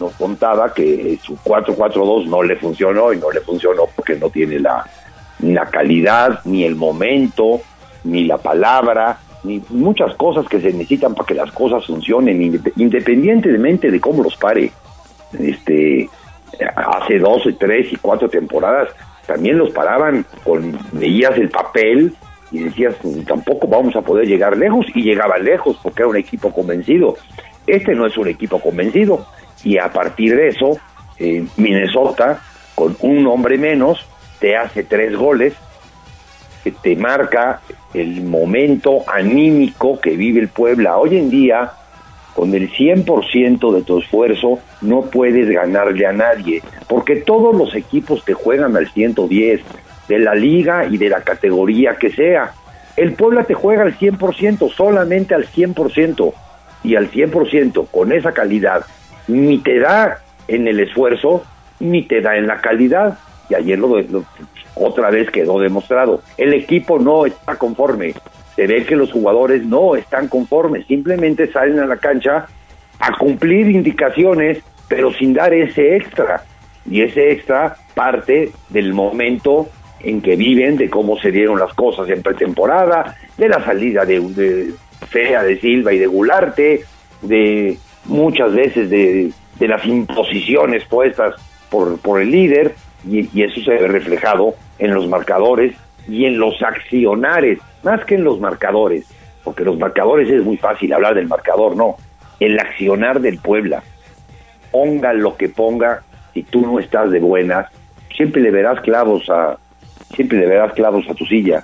no 0.00 0.08
contaba 0.08 0.72
que 0.74 1.18
su 1.22 1.36
4-4-2 1.36 2.26
no 2.26 2.42
le 2.42 2.56
funcionó 2.56 3.12
y 3.12 3.18
no 3.18 3.30
le 3.30 3.40
funcionó 3.40 3.84
porque 3.94 4.16
no 4.16 4.28
tiene 4.28 4.58
la, 4.58 4.84
ni 5.38 5.52
la 5.52 5.66
calidad, 5.66 6.40
ni 6.44 6.64
el 6.64 6.74
momento, 6.74 7.60
ni 8.04 8.24
la 8.24 8.38
palabra, 8.38 9.18
ni 9.44 9.62
muchas 9.68 10.14
cosas 10.16 10.46
que 10.48 10.60
se 10.60 10.72
necesitan 10.72 11.14
para 11.14 11.26
que 11.26 11.34
las 11.34 11.52
cosas 11.52 11.86
funcionen, 11.86 12.60
independientemente 12.76 13.90
de 13.90 14.00
cómo 14.00 14.22
los 14.22 14.36
pare. 14.36 14.72
Este, 15.38 16.08
hace 16.76 17.18
dos, 17.18 17.42
tres 17.58 17.92
y 17.92 17.96
cuatro 17.96 18.28
temporadas 18.28 18.88
también 19.26 19.58
los 19.58 19.70
paraban 19.70 20.26
con 20.44 20.78
veías 20.92 21.36
el 21.38 21.48
papel 21.48 22.14
y 22.52 22.60
decías 22.60 22.94
tampoco 23.26 23.66
vamos 23.66 23.96
a 23.96 24.02
poder 24.02 24.26
llegar 24.26 24.56
lejos 24.56 24.86
y 24.94 25.02
llegaba 25.02 25.38
lejos 25.38 25.78
porque 25.82 26.02
era 26.02 26.08
un 26.08 26.16
equipo 26.16 26.52
convencido. 26.52 27.16
Este 27.66 27.94
no 27.94 28.06
es 28.06 28.16
un 28.16 28.28
equipo 28.28 28.60
convencido 28.60 29.26
y 29.64 29.78
a 29.78 29.92
partir 29.92 30.36
de 30.36 30.48
eso 30.48 30.78
eh, 31.18 31.44
Minnesota 31.56 32.40
con 32.74 32.96
un 33.00 33.26
hombre 33.26 33.56
menos 33.56 34.06
te 34.40 34.56
hace 34.56 34.84
tres 34.84 35.16
goles 35.16 35.54
te 36.70 36.96
marca 36.96 37.60
el 37.92 38.22
momento 38.22 39.02
anímico 39.06 40.00
que 40.00 40.16
vive 40.16 40.40
el 40.40 40.48
Puebla. 40.48 40.96
Hoy 40.96 41.16
en 41.16 41.30
día, 41.30 41.72
con 42.34 42.54
el 42.54 42.70
100% 42.70 43.72
de 43.72 43.82
tu 43.82 43.98
esfuerzo, 43.98 44.58
no 44.80 45.02
puedes 45.02 45.48
ganarle 45.48 46.06
a 46.06 46.12
nadie, 46.12 46.62
porque 46.88 47.16
todos 47.16 47.56
los 47.56 47.74
equipos 47.74 48.24
te 48.24 48.34
juegan 48.34 48.76
al 48.76 48.90
110, 48.90 49.60
de 50.08 50.18
la 50.18 50.34
liga 50.34 50.86
y 50.86 50.98
de 50.98 51.08
la 51.08 51.22
categoría 51.22 51.96
que 51.96 52.10
sea. 52.10 52.52
El 52.96 53.14
Puebla 53.14 53.44
te 53.44 53.54
juega 53.54 53.82
al 53.82 53.96
100%, 53.98 54.70
solamente 54.72 55.34
al 55.34 55.46
100%, 55.46 56.32
y 56.82 56.96
al 56.96 57.10
100% 57.10 57.88
con 57.90 58.12
esa 58.12 58.32
calidad, 58.32 58.84
ni 59.26 59.58
te 59.58 59.78
da 59.78 60.20
en 60.46 60.68
el 60.68 60.80
esfuerzo, 60.80 61.42
ni 61.80 62.02
te 62.02 62.20
da 62.20 62.36
en 62.36 62.46
la 62.46 62.60
calidad. 62.60 63.18
Y 63.48 63.54
ayer 63.54 63.78
lo, 63.78 64.00
lo 64.00 64.24
otra 64.74 65.10
vez 65.10 65.30
quedó 65.30 65.58
demostrado. 65.60 66.22
El 66.36 66.54
equipo 66.54 66.98
no 66.98 67.26
está 67.26 67.56
conforme. 67.56 68.14
Se 68.56 68.66
ve 68.66 68.84
que 68.84 68.96
los 68.96 69.12
jugadores 69.12 69.64
no 69.64 69.96
están 69.96 70.28
conformes. 70.28 70.86
Simplemente 70.86 71.50
salen 71.50 71.80
a 71.80 71.86
la 71.86 71.96
cancha 71.96 72.46
a 72.98 73.12
cumplir 73.18 73.68
indicaciones, 73.68 74.62
pero 74.88 75.12
sin 75.12 75.34
dar 75.34 75.52
ese 75.52 75.96
extra. 75.96 76.44
Y 76.88 77.02
ese 77.02 77.32
extra 77.32 77.76
parte 77.94 78.52
del 78.68 78.92
momento 78.92 79.68
en 80.00 80.20
que 80.20 80.36
viven, 80.36 80.76
de 80.76 80.90
cómo 80.90 81.18
se 81.18 81.30
dieron 81.30 81.58
las 81.58 81.72
cosas 81.74 82.08
en 82.10 82.22
pretemporada, 82.22 83.16
de 83.38 83.48
la 83.48 83.64
salida 83.64 84.04
de, 84.04 84.72
Fea, 85.08 85.42
de 85.42 85.58
Silva 85.60 85.92
y 85.92 85.98
de 85.98 86.06
Gularte, 86.06 86.84
de 87.22 87.78
muchas 88.04 88.52
veces 88.52 88.90
de, 88.90 89.32
de 89.58 89.68
las 89.68 89.84
imposiciones 89.86 90.84
puestas 90.84 91.34
por, 91.70 91.98
por 91.98 92.20
el 92.20 92.30
líder, 92.30 92.74
y, 93.08 93.28
y, 93.38 93.42
eso 93.42 93.60
se 93.60 93.70
ve 93.70 93.88
reflejado 93.88 94.54
en 94.78 94.94
los 94.94 95.06
marcadores 95.08 95.74
y 96.08 96.26
en 96.26 96.38
los 96.38 96.60
accionares, 96.62 97.58
más 97.82 98.04
que 98.04 98.16
en 98.16 98.24
los 98.24 98.40
marcadores, 98.40 99.06
porque 99.42 99.64
los 99.64 99.78
marcadores 99.78 100.28
es 100.30 100.42
muy 100.42 100.56
fácil 100.56 100.92
hablar 100.92 101.14
del 101.14 101.28
marcador, 101.28 101.76
no, 101.76 101.96
el 102.40 102.58
accionar 102.58 103.20
del 103.20 103.38
Puebla. 103.38 103.82
Ponga 104.70 105.12
lo 105.12 105.36
que 105.36 105.48
ponga, 105.48 106.02
si 106.32 106.42
tú 106.42 106.62
no 106.62 106.78
estás 106.78 107.10
de 107.10 107.20
buenas, 107.20 107.68
siempre 108.14 108.42
le 108.42 108.50
verás 108.50 108.80
clavos 108.80 109.28
a, 109.30 109.56
siempre 110.14 110.38
le 110.38 110.46
verás 110.46 110.72
clavos 110.72 111.08
a 111.08 111.14
tu 111.14 111.24
silla. 111.26 111.62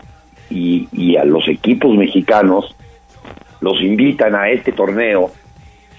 Y, 0.48 0.88
y 0.92 1.16
a 1.16 1.24
los 1.24 1.46
equipos 1.48 1.96
mexicanos 1.96 2.74
los 3.60 3.80
invitan 3.82 4.34
a 4.34 4.50
este 4.50 4.72
torneo 4.72 5.30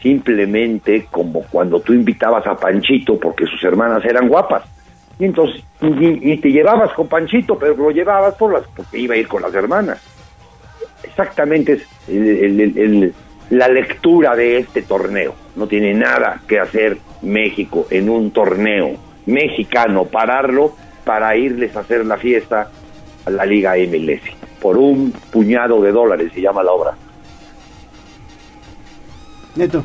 simplemente 0.01 1.05
como 1.09 1.43
cuando 1.43 1.79
tú 1.79 1.93
invitabas 1.93 2.45
a 2.47 2.57
Panchito 2.57 3.19
porque 3.19 3.45
sus 3.45 3.63
hermanas 3.63 4.03
eran 4.03 4.27
guapas 4.27 4.63
y 5.21 5.25
entonces 5.25 5.63
y, 5.81 6.37
te 6.37 6.51
llevabas 6.51 6.93
con 6.93 7.07
Panchito, 7.07 7.55
pero 7.55 7.75
lo 7.75 7.91
llevabas 7.91 8.33
por 8.33 8.53
las, 8.53 8.63
porque 8.75 8.97
iba 8.97 9.13
a 9.13 9.17
ir 9.17 9.27
con 9.27 9.43
las 9.43 9.53
hermanas. 9.53 10.01
Exactamente 11.03 11.73
es 11.73 13.13
la 13.51 13.67
lectura 13.67 14.35
de 14.35 14.57
este 14.57 14.81
torneo. 14.81 15.35
No 15.55 15.67
tiene 15.67 15.93
nada 15.93 16.41
que 16.47 16.59
hacer 16.59 16.97
México 17.21 17.85
en 17.91 18.09
un 18.09 18.31
torneo 18.31 18.95
mexicano, 19.27 20.05
pararlo 20.05 20.73
para 21.05 21.37
irles 21.37 21.75
a 21.75 21.81
hacer 21.81 22.03
la 22.03 22.17
fiesta 22.17 22.71
a 23.23 23.29
la 23.29 23.45
Liga 23.45 23.75
MLS. 23.75 24.23
Por 24.59 24.75
un 24.75 25.11
puñado 25.11 25.83
de 25.83 25.91
dólares 25.91 26.31
se 26.33 26.41
llama 26.41 26.63
la 26.63 26.71
obra. 26.71 26.93
Neto. 29.55 29.83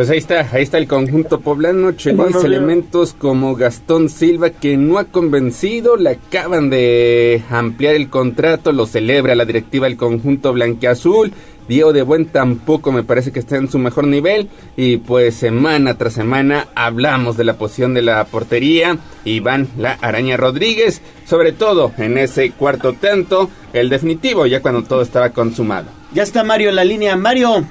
Pues 0.00 0.08
ahí 0.08 0.16
está, 0.16 0.48
ahí 0.50 0.62
está 0.62 0.78
el 0.78 0.88
conjunto 0.88 1.40
poblano, 1.40 1.92
Chelis, 1.92 2.42
elementos 2.42 3.12
como 3.12 3.54
Gastón 3.54 4.08
Silva 4.08 4.48
que 4.48 4.78
no 4.78 4.96
ha 4.96 5.04
convencido, 5.04 5.98
le 5.98 6.08
acaban 6.08 6.70
de 6.70 7.42
ampliar 7.50 7.96
el 7.96 8.08
contrato, 8.08 8.72
lo 8.72 8.86
celebra 8.86 9.34
la 9.34 9.44
directiva 9.44 9.86
del 9.86 9.98
conjunto 9.98 10.54
blanqueazul, 10.54 11.34
Diego 11.68 11.92
de 11.92 12.00
Buen 12.00 12.24
tampoco 12.24 12.92
me 12.92 13.04
parece 13.04 13.30
que 13.30 13.40
esté 13.40 13.56
en 13.56 13.70
su 13.70 13.78
mejor 13.78 14.06
nivel 14.06 14.48
y 14.74 14.96
pues 14.96 15.34
semana 15.34 15.98
tras 15.98 16.14
semana 16.14 16.68
hablamos 16.74 17.36
de 17.36 17.44
la 17.44 17.58
posición 17.58 17.92
de 17.92 18.00
la 18.00 18.24
portería, 18.24 18.96
Iván 19.26 19.68
La 19.76 19.98
Araña 20.00 20.38
Rodríguez, 20.38 21.02
sobre 21.26 21.52
todo 21.52 21.92
en 21.98 22.16
ese 22.16 22.52
cuarto 22.52 22.94
tanto, 22.94 23.50
el 23.74 23.90
definitivo 23.90 24.46
ya 24.46 24.62
cuando 24.62 24.82
todo 24.82 25.02
estaba 25.02 25.28
consumado. 25.28 25.90
Ya 26.14 26.22
está 26.22 26.42
Mario 26.42 26.70
en 26.70 26.76
la 26.76 26.84
línea, 26.84 27.16
Mario. 27.16 27.66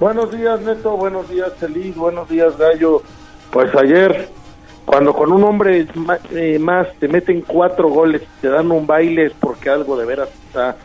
Buenos 0.00 0.32
días, 0.32 0.62
Neto. 0.62 0.96
Buenos 0.96 1.28
días, 1.28 1.52
Feliz. 1.58 1.94
Buenos 1.94 2.26
días, 2.26 2.56
Gallo. 2.56 3.02
Pues 3.50 3.74
ayer, 3.74 4.30
cuando 4.86 5.12
con 5.12 5.30
un 5.30 5.44
hombre 5.44 5.86
eh, 6.30 6.58
más 6.58 6.88
te 6.98 7.06
meten 7.06 7.42
cuatro 7.42 7.90
goles 7.90 8.22
te 8.40 8.48
dan 8.48 8.70
un 8.70 8.86
baile, 8.86 9.26
es 9.26 9.34
porque 9.38 9.68
algo 9.68 9.98
de 9.98 10.06
veras 10.06 10.30
está 10.46 10.76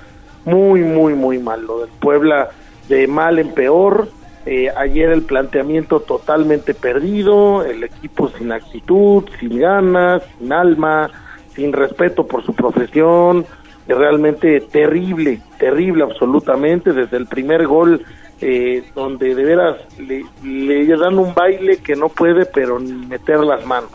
muy, 0.43 0.81
muy, 0.81 1.13
muy 1.13 1.39
mal. 1.39 1.65
Lo 1.65 1.79
del 1.79 1.91
Puebla 1.97 2.49
de 2.89 3.07
mal 3.07 3.39
en 3.39 3.53
peor. 3.53 4.09
Eh, 4.45 4.69
ayer 4.75 5.09
el 5.11 5.21
planteamiento 5.21 6.01
totalmente 6.01 6.73
perdido, 6.73 7.63
el 7.63 7.85
equipo 7.85 8.27
sin 8.37 8.51
actitud, 8.51 9.23
sin 9.39 9.59
ganas, 9.59 10.23
sin 10.37 10.51
alma, 10.51 11.09
sin 11.55 11.71
respeto 11.71 12.27
por 12.27 12.43
su 12.43 12.53
profesión. 12.53 13.45
Realmente 13.87 14.59
terrible, 14.59 15.39
terrible 15.57 16.03
absolutamente. 16.03 16.91
Desde 16.91 17.15
el 17.15 17.27
primer 17.27 17.65
gol 17.65 18.03
eh, 18.41 18.83
donde 18.93 19.33
de 19.33 19.43
veras 19.43 19.77
le, 19.97 20.85
dan 20.97 21.17
un 21.17 21.33
baile 21.33 21.77
que 21.77 21.95
no 21.95 22.09
puede 22.09 22.45
pero 22.45 22.79
ni 22.79 22.91
meter 23.07 23.39
las 23.39 23.65
manos. 23.65 23.91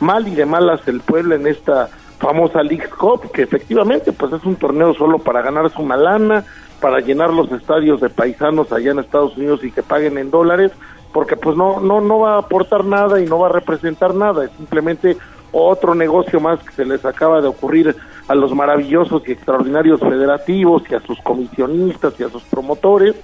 Mal 0.00 0.28
y 0.28 0.34
de 0.34 0.46
malas 0.46 0.86
el 0.86 1.00
pueblo 1.00 1.34
en 1.34 1.46
esta 1.46 1.88
famosa 2.18 2.62
League 2.62 2.88
Cup, 2.88 3.30
que 3.32 3.42
efectivamente 3.42 4.12
pues 4.12 4.32
es 4.32 4.44
un 4.44 4.56
torneo 4.56 4.94
solo 4.94 5.18
para 5.18 5.42
ganarse 5.42 5.80
una 5.80 5.96
lana, 5.96 6.44
para 6.80 7.00
llenar 7.00 7.32
los 7.32 7.50
estadios 7.52 8.00
de 8.00 8.10
paisanos 8.10 8.72
allá 8.72 8.92
en 8.92 8.98
Estados 9.00 9.36
Unidos 9.36 9.64
y 9.64 9.70
que 9.70 9.82
paguen 9.82 10.18
en 10.18 10.30
dólares, 10.30 10.72
porque 11.12 11.36
pues 11.36 11.56
no, 11.56 11.80
no, 11.80 12.00
no 12.00 12.20
va 12.20 12.34
a 12.34 12.38
aportar 12.38 12.84
nada 12.84 13.20
y 13.20 13.26
no 13.26 13.38
va 13.38 13.48
a 13.48 13.52
representar 13.52 14.14
nada, 14.14 14.44
es 14.44 14.50
simplemente 14.52 15.16
otro 15.52 15.94
negocio 15.94 16.40
más 16.40 16.58
que 16.60 16.72
se 16.72 16.84
les 16.84 17.04
acaba 17.04 17.40
de 17.40 17.48
ocurrir 17.48 17.94
a 18.26 18.34
los 18.34 18.54
maravillosos 18.54 19.22
y 19.26 19.32
extraordinarios 19.32 20.00
federativos 20.00 20.82
y 20.90 20.94
a 20.94 21.00
sus 21.00 21.20
comisionistas 21.20 22.18
y 22.18 22.24
a 22.24 22.28
sus 22.28 22.42
promotores 22.44 23.14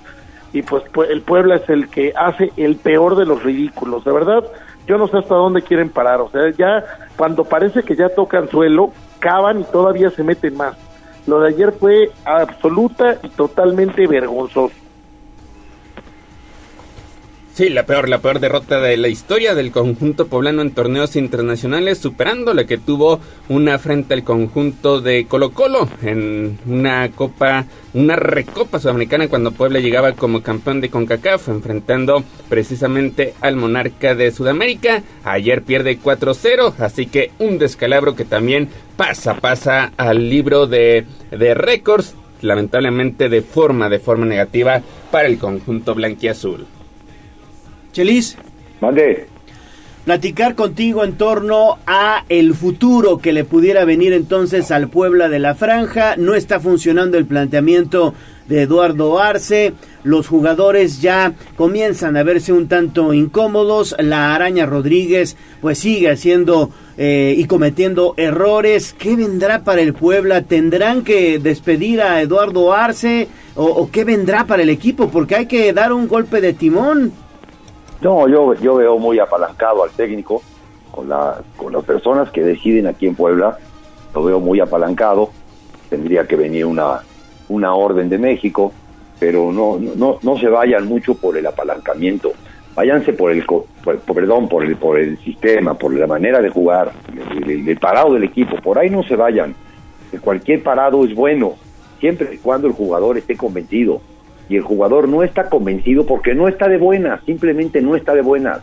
y 0.53 0.63
pues 0.63 0.85
el 1.09 1.23
Puebla 1.23 1.57
es 1.57 1.69
el 1.69 1.89
que 1.89 2.13
hace 2.17 2.53
el 2.57 2.77
peor 2.77 3.17
de 3.17 3.27
los 3.27 3.43
ridículos, 3.43 4.05
de 4.05 4.13
verdad 4.13 4.45
yo 4.87 4.99
no 4.99 5.07
sé 5.07 5.19
hasta 5.19 5.35
dónde 5.35 5.63
quieren 5.63 5.89
parar, 5.89 6.21
o 6.21 6.31
sea, 6.31 6.51
ya 6.51 6.85
cuando 7.17 7.45
parece 7.45 7.83
que 7.83 7.95
ya 7.95 8.09
tocan 8.09 8.49
suelo, 8.49 8.93
cavan 9.21 9.61
y 9.61 9.65
todavía 9.65 10.11
se 10.11 10.25
meten 10.25 10.57
más. 10.57 10.77
Lo 11.27 11.41
de 11.41 11.51
ayer 11.51 11.73
fue 11.73 12.11
absoluta 12.25 13.19
y 13.23 13.29
totalmente 13.29 14.07
vergonzoso. 14.07 14.75
Sí, 17.61 17.69
la 17.69 17.85
peor, 17.85 18.09
la 18.09 18.23
peor 18.23 18.41
derrota 18.41 18.81
de 18.81 18.97
la 18.97 19.09
historia 19.09 19.55
del 19.55 19.71
conjunto 19.71 20.29
poblano 20.29 20.63
en 20.63 20.71
torneos 20.71 21.15
internacionales, 21.15 21.99
superando 21.99 22.55
la 22.55 22.65
que 22.65 22.79
tuvo 22.79 23.21
una 23.51 23.79
frente 23.79 24.15
al 24.15 24.25
conjunto 24.25 25.03
de 25.03 25.27
Colo 25.27 25.51
Colo 25.51 25.87
en 26.01 26.59
una 26.65 27.11
copa, 27.11 27.67
una 27.93 28.17
recopa 28.17 28.79
sudamericana 28.81 29.29
cuando 29.29 29.53
Puebla 29.53 29.79
llegaba 29.79 30.13
como 30.13 30.43
campeón 30.43 30.81
de 30.81 30.89
CONCACAF, 30.89 31.51
enfrentando 31.51 32.25
precisamente 32.49 33.35
al 33.43 33.57
monarca 33.57 34.15
de 34.15 34.31
Sudamérica. 34.31 35.03
Ayer 35.25 35.61
pierde 35.61 36.01
4-0, 36.01 36.77
así 36.79 37.09
que 37.09 37.33
un 37.41 37.59
descalabro 37.59 38.17
que 38.17 38.25
también 38.25 38.71
pasa, 38.97 39.35
pasa 39.35 39.93
al 39.99 40.31
libro 40.31 40.67
de, 40.67 41.05
de 41.31 41.53
récords, 41.53 42.15
lamentablemente 42.41 43.29
de 43.29 43.43
forma, 43.43 43.91
de 43.91 43.99
forma 43.99 44.25
negativa 44.25 44.81
para 45.11 45.29
el 45.29 45.37
conjunto 45.37 45.95
blanquiazul. 45.95 46.67
Chelis. 47.93 48.37
Mande. 48.81 49.27
Platicar 50.05 50.55
contigo 50.55 51.05
en 51.05 51.13
torno 51.13 51.79
a 51.87 52.25
el 52.31 52.55
futuro 52.55 53.19
que 53.19 53.35
le 53.35 53.45
pudiera 53.45 53.85
venir 53.85 54.15
entonces 54.15 54.71
al 54.71 54.89
Puebla 54.89 55.29
de 55.29 55.39
la 55.39 55.55
Franja. 55.55 56.17
No 56.17 56.35
está 56.35 56.59
funcionando 56.59 57.19
el 57.19 57.27
planteamiento 57.27 58.15
de 58.49 58.63
Eduardo 58.63 59.21
Arce. 59.21 59.75
Los 60.03 60.27
jugadores 60.27 61.03
ya 61.03 61.35
comienzan 61.55 62.17
a 62.17 62.23
verse 62.23 62.53
un 62.53 62.67
tanto 62.67 63.13
incómodos. 63.13 63.95
La 63.99 64.35
Araña 64.35 64.65
Rodríguez 64.65 65.37
pues 65.61 65.79
sigue 65.79 66.11
haciendo 66.11 66.71
eh, 66.97 67.35
y 67.37 67.45
cometiendo 67.45 68.15
errores. 68.17 68.95
¿Qué 68.99 69.17
vendrá 69.17 69.65
para 69.65 69.83
el 69.83 69.93
Puebla? 69.93 70.43
¿Tendrán 70.43 71.05
que 71.05 71.39
despedir 71.39 72.01
a 72.01 72.23
Eduardo 72.23 72.73
Arce? 72.73 73.29
¿O, 73.55 73.67
o 73.67 73.91
qué 73.91 74.05
vendrá 74.05 74.47
para 74.47 74.63
el 74.63 74.71
equipo? 74.71 75.11
Porque 75.11 75.37
hay 75.37 75.47
que 75.47 75.73
dar 75.75 75.93
un 75.93 76.09
golpe 76.09 76.41
de 76.41 76.55
timón. 76.55 77.13
No, 78.01 78.27
yo, 78.29 78.55
yo 78.55 78.77
veo 78.77 78.99
muy 78.99 79.19
apalancado 79.19 79.85
al 79.85 79.91
técnico 79.91 80.43
con, 80.91 81.09
la, 81.09 81.41
con 81.57 81.73
las 81.73 81.85
personas 81.85 82.31
que 82.31 82.43
deciden 82.43 82.87
aquí 82.87 83.07
en 83.07 83.15
Puebla. 83.15 83.59
Lo 84.15 84.25
veo 84.25 84.41
muy 84.41 84.59
apalancado. 84.61 85.31
Tendría 85.91 86.27
que 86.27 86.37
venir 86.37 86.65
una, 86.65 87.01
una 87.49 87.75
orden 87.75 88.09
de 88.09 88.17
México, 88.17 88.73
pero 89.19 89.53
no, 89.53 89.79
no, 89.79 90.19
no 90.23 90.39
se 90.39 90.49
vayan 90.49 90.87
mucho 90.87 91.15
por 91.15 91.37
el 91.37 91.47
apalancamiento. 91.47 92.33
Váyanse 92.75 93.13
por 93.13 93.33
el, 93.33 93.45
perdón, 94.07 94.49
por 94.49 94.65
el, 94.65 94.77
por 94.77 94.99
el 94.99 95.19
sistema, 95.19 95.75
por 95.75 95.93
la 95.93 96.07
manera 96.07 96.41
de 96.41 96.49
jugar, 96.49 96.93
el 97.47 97.79
parado 97.79 98.15
del 98.15 98.25
equipo. 98.25 98.57
Por 98.63 98.79
ahí 98.79 98.89
no 98.89 99.03
se 99.03 99.17
vayan. 99.17 99.55
Cualquier 100.23 100.63
parado 100.63 101.05
es 101.05 101.15
bueno, 101.15 101.55
siempre 101.99 102.35
y 102.35 102.39
cuando 102.39 102.67
el 102.67 102.73
jugador 102.73 103.19
esté 103.19 103.37
convencido 103.37 104.01
y 104.51 104.57
el 104.57 104.63
jugador 104.63 105.09
no 105.09 105.23
está 105.23 105.49
convencido 105.49 106.05
porque 106.05 106.35
no 106.35 106.49
está 106.49 106.67
de 106.69 106.77
buenas, 106.77 107.23
simplemente 107.25 107.81
no 107.81 107.95
está 107.95 108.15
de 108.15 108.21
buenas. 108.21 108.61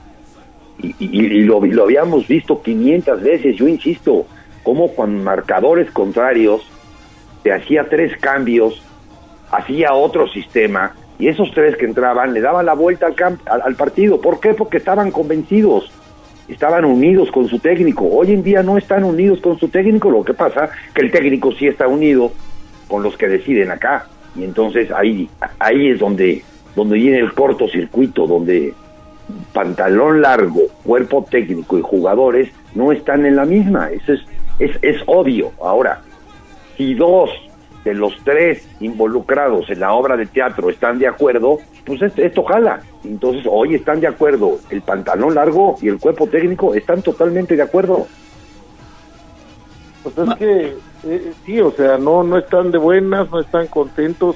Y, 0.79 0.93
y, 0.99 1.43
lo, 1.43 1.61
lo, 1.65 1.83
habíamos 1.83 2.27
visto 2.27 2.61
500 2.61 3.23
veces, 3.23 3.55
yo 3.55 3.69
insisto, 3.69 4.27
como 4.63 4.93
con 4.93 5.23
marcadores 5.23 5.89
contrarios 5.91 6.61
se 7.41 7.53
hacía 7.53 7.87
tres 7.89 8.17
cambios, 8.17 8.83
hacía 9.49 9.93
otro 9.93 10.27
sistema, 10.27 10.93
y 11.17 11.29
esos 11.29 11.51
tres 11.53 11.77
que 11.77 11.85
entraban 11.85 12.33
le 12.33 12.41
daban 12.41 12.65
la 12.65 12.73
vuelta 12.73 13.07
al, 13.07 13.39
al, 13.45 13.61
al 13.61 13.75
partido. 13.75 14.19
¿Por 14.19 14.41
qué? 14.41 14.53
Porque 14.53 14.77
estaban 14.77 15.09
convencidos, 15.09 15.89
estaban 16.49 16.83
unidos 16.83 17.31
con 17.31 17.47
su 17.47 17.59
técnico. 17.59 18.05
Hoy 18.11 18.33
en 18.33 18.43
día 18.43 18.61
no 18.61 18.77
están 18.77 19.05
unidos 19.05 19.39
con 19.39 19.57
su 19.57 19.69
técnico, 19.69 20.11
lo 20.11 20.25
que 20.25 20.33
pasa 20.33 20.69
que 20.93 21.01
el 21.01 21.11
técnico 21.11 21.53
sí 21.53 21.65
está 21.65 21.87
unido 21.87 22.33
con 22.89 23.03
los 23.03 23.15
que 23.15 23.29
deciden 23.29 23.71
acá 23.71 24.05
y 24.37 24.43
entonces 24.43 24.91
ahí 24.91 25.29
ahí 25.59 25.89
es 25.89 25.99
donde 25.99 26.43
donde 26.75 26.95
viene 26.95 27.19
el 27.19 27.33
cortocircuito 27.33 28.27
donde 28.27 28.73
pantalón 29.51 30.21
largo 30.21 30.61
cuerpo 30.83 31.25
técnico 31.29 31.77
y 31.77 31.81
jugadores 31.81 32.49
no 32.75 32.91
están 32.91 33.25
en 33.25 33.35
la 33.35 33.45
misma. 33.45 33.89
Eso 33.91 34.13
es 34.13 34.21
es, 34.59 34.77
es 34.81 35.01
obvio. 35.05 35.51
Ahora 35.61 36.01
si 36.77 36.93
dos 36.93 37.29
de 37.83 37.93
los 37.93 38.13
tres 38.23 38.67
involucrados 38.79 39.69
en 39.69 39.79
la 39.79 39.93
obra 39.93 40.17
de 40.17 40.25
teatro 40.25 40.69
están 40.69 40.99
de 40.99 41.07
acuerdo 41.07 41.59
pues 41.85 42.01
esto, 42.01 42.21
esto 42.21 42.43
jala. 42.43 42.81
Entonces 43.03 43.43
hoy 43.49 43.75
están 43.75 43.99
de 43.99 44.07
acuerdo 44.07 44.59
el 44.69 44.81
pantalón 44.81 45.35
largo 45.35 45.77
y 45.81 45.87
el 45.87 45.97
cuerpo 45.97 46.27
técnico 46.27 46.75
están 46.75 47.01
totalmente 47.01 47.55
de 47.55 47.63
acuerdo 47.63 48.07
pues 50.09 50.29
es 50.29 50.35
que 50.35 50.75
eh, 51.05 51.33
sí, 51.45 51.59
o 51.59 51.71
sea, 51.71 51.97
no, 51.97 52.23
no 52.23 52.37
están 52.37 52.71
de 52.71 52.77
buenas, 52.77 53.29
no 53.29 53.39
están 53.39 53.67
contentos, 53.67 54.35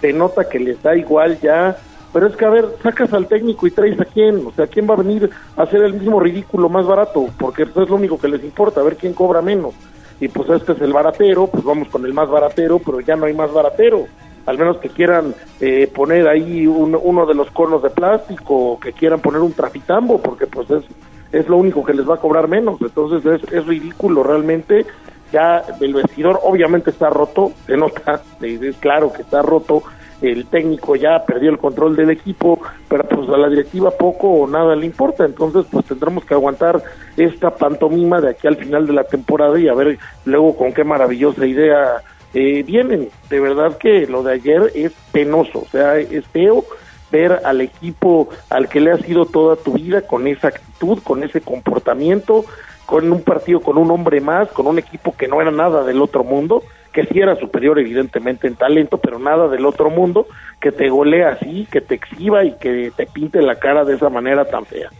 se 0.00 0.12
nota 0.12 0.48
que 0.48 0.58
les 0.58 0.82
da 0.82 0.96
igual 0.96 1.38
ya, 1.40 1.76
pero 2.12 2.26
es 2.26 2.36
que 2.36 2.44
a 2.44 2.50
ver, 2.50 2.66
sacas 2.82 3.12
al 3.12 3.26
técnico 3.26 3.66
y 3.66 3.70
traes 3.70 4.00
a 4.00 4.04
quién, 4.04 4.44
o 4.46 4.52
sea, 4.52 4.66
quién 4.66 4.88
va 4.88 4.94
a 4.94 4.98
venir 4.98 5.30
a 5.56 5.62
hacer 5.62 5.82
el 5.82 5.94
mismo 5.94 6.20
ridículo 6.20 6.68
más 6.68 6.86
barato, 6.86 7.26
porque 7.38 7.64
eso 7.64 7.82
es 7.82 7.88
lo 7.88 7.96
único 7.96 8.18
que 8.18 8.28
les 8.28 8.42
importa, 8.42 8.80
a 8.80 8.84
ver 8.84 8.96
quién 8.96 9.12
cobra 9.12 9.42
menos. 9.42 9.74
Y 10.20 10.28
pues 10.28 10.50
este 10.50 10.72
es 10.72 10.80
el 10.82 10.92
baratero, 10.92 11.46
pues 11.46 11.64
vamos 11.64 11.88
con 11.88 12.04
el 12.04 12.12
más 12.12 12.28
baratero, 12.28 12.78
pero 12.78 13.00
ya 13.00 13.16
no 13.16 13.26
hay 13.26 13.32
más 13.32 13.52
baratero. 13.52 14.06
Al 14.44 14.58
menos 14.58 14.78
que 14.78 14.88
quieran 14.88 15.34
eh, 15.60 15.90
poner 15.94 16.28
ahí 16.28 16.66
uno 16.66 17.26
de 17.26 17.34
los 17.34 17.50
conos 17.52 17.82
de 17.82 17.90
plástico, 17.90 18.72
o 18.72 18.80
que 18.80 18.92
quieran 18.92 19.20
poner 19.20 19.40
un 19.40 19.52
trafitambo, 19.52 20.20
porque 20.20 20.46
pues 20.46 20.68
es, 20.70 20.84
es 21.32 21.48
lo 21.48 21.56
único 21.56 21.84
que 21.84 21.94
les 21.94 22.08
va 22.08 22.14
a 22.14 22.20
cobrar 22.20 22.48
menos. 22.48 22.80
Entonces 22.80 23.24
es, 23.24 23.52
es 23.52 23.66
ridículo 23.66 24.22
realmente 24.22 24.86
ya 25.32 25.62
el 25.80 25.94
vestidor 25.94 26.40
obviamente 26.42 26.90
está 26.90 27.10
roto, 27.10 27.52
se 27.66 27.76
nota, 27.76 28.22
es 28.40 28.76
claro 28.76 29.12
que 29.12 29.22
está 29.22 29.42
roto, 29.42 29.82
el 30.22 30.46
técnico 30.46 30.96
ya 30.96 31.24
perdió 31.24 31.50
el 31.50 31.58
control 31.58 31.96
del 31.96 32.10
equipo, 32.10 32.60
pero 32.88 33.04
pues 33.04 33.28
a 33.30 33.38
la 33.38 33.48
directiva 33.48 33.90
poco 33.90 34.28
o 34.28 34.46
nada 34.46 34.76
le 34.76 34.84
importa, 34.84 35.24
entonces 35.24 35.64
pues 35.70 35.86
tendremos 35.86 36.24
que 36.24 36.34
aguantar 36.34 36.82
esta 37.16 37.54
pantomima 37.54 38.20
de 38.20 38.30
aquí 38.30 38.46
al 38.46 38.56
final 38.56 38.86
de 38.86 38.92
la 38.92 39.04
temporada 39.04 39.58
y 39.58 39.68
a 39.68 39.74
ver 39.74 39.98
luego 40.24 40.56
con 40.56 40.72
qué 40.72 40.84
maravillosa 40.84 41.46
idea 41.46 42.02
eh, 42.34 42.62
vienen. 42.64 43.08
De 43.30 43.40
verdad 43.40 43.78
que 43.78 44.06
lo 44.06 44.22
de 44.22 44.34
ayer 44.34 44.70
es 44.74 44.92
penoso, 45.12 45.60
o 45.60 45.68
sea, 45.70 45.96
es 45.96 46.26
feo 46.26 46.64
ver 47.10 47.40
al 47.44 47.60
equipo 47.60 48.28
al 48.48 48.68
que 48.68 48.80
le 48.80 48.92
ha 48.92 48.98
sido 48.98 49.26
toda 49.26 49.56
tu 49.56 49.74
vida 49.74 50.02
con 50.02 50.26
esa 50.26 50.48
actitud, 50.48 50.98
con 51.02 51.22
ese 51.22 51.40
comportamiento, 51.40 52.44
con 52.86 53.10
un 53.12 53.22
partido 53.22 53.60
con 53.60 53.78
un 53.78 53.90
hombre 53.90 54.20
más, 54.20 54.48
con 54.48 54.66
un 54.66 54.78
equipo 54.78 55.14
que 55.16 55.28
no 55.28 55.40
era 55.40 55.50
nada 55.50 55.84
del 55.84 56.02
otro 56.02 56.24
mundo, 56.24 56.62
que 56.92 57.04
sí 57.04 57.20
era 57.20 57.36
superior 57.36 57.78
evidentemente 57.78 58.48
en 58.48 58.56
talento, 58.56 58.98
pero 58.98 59.18
nada 59.18 59.48
del 59.48 59.64
otro 59.64 59.90
mundo, 59.90 60.26
que 60.60 60.72
te 60.72 60.88
golea 60.88 61.30
así, 61.30 61.68
que 61.70 61.80
te 61.80 61.94
exhiba 61.94 62.44
y 62.44 62.52
que 62.58 62.92
te 62.96 63.06
pinte 63.06 63.40
la 63.42 63.56
cara 63.56 63.84
de 63.84 63.94
esa 63.94 64.08
manera 64.08 64.44
tan 64.44 64.66
fea. 64.66 64.90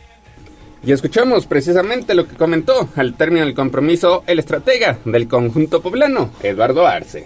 Y 0.83 0.93
escuchamos 0.93 1.47
precisamente 1.47 2.15
lo 2.15 2.27
que 2.27 2.37
comentó 2.37 2.89
al 2.97 3.15
término 3.15 3.45
del 3.45 3.55
compromiso 3.55 4.23
el 4.27 4.39
estratega 4.39 4.99
del 5.05 5.29
conjunto 5.29 5.83
poblano, 5.83 6.31
Eduardo 6.43 6.87
Arce. 6.87 7.25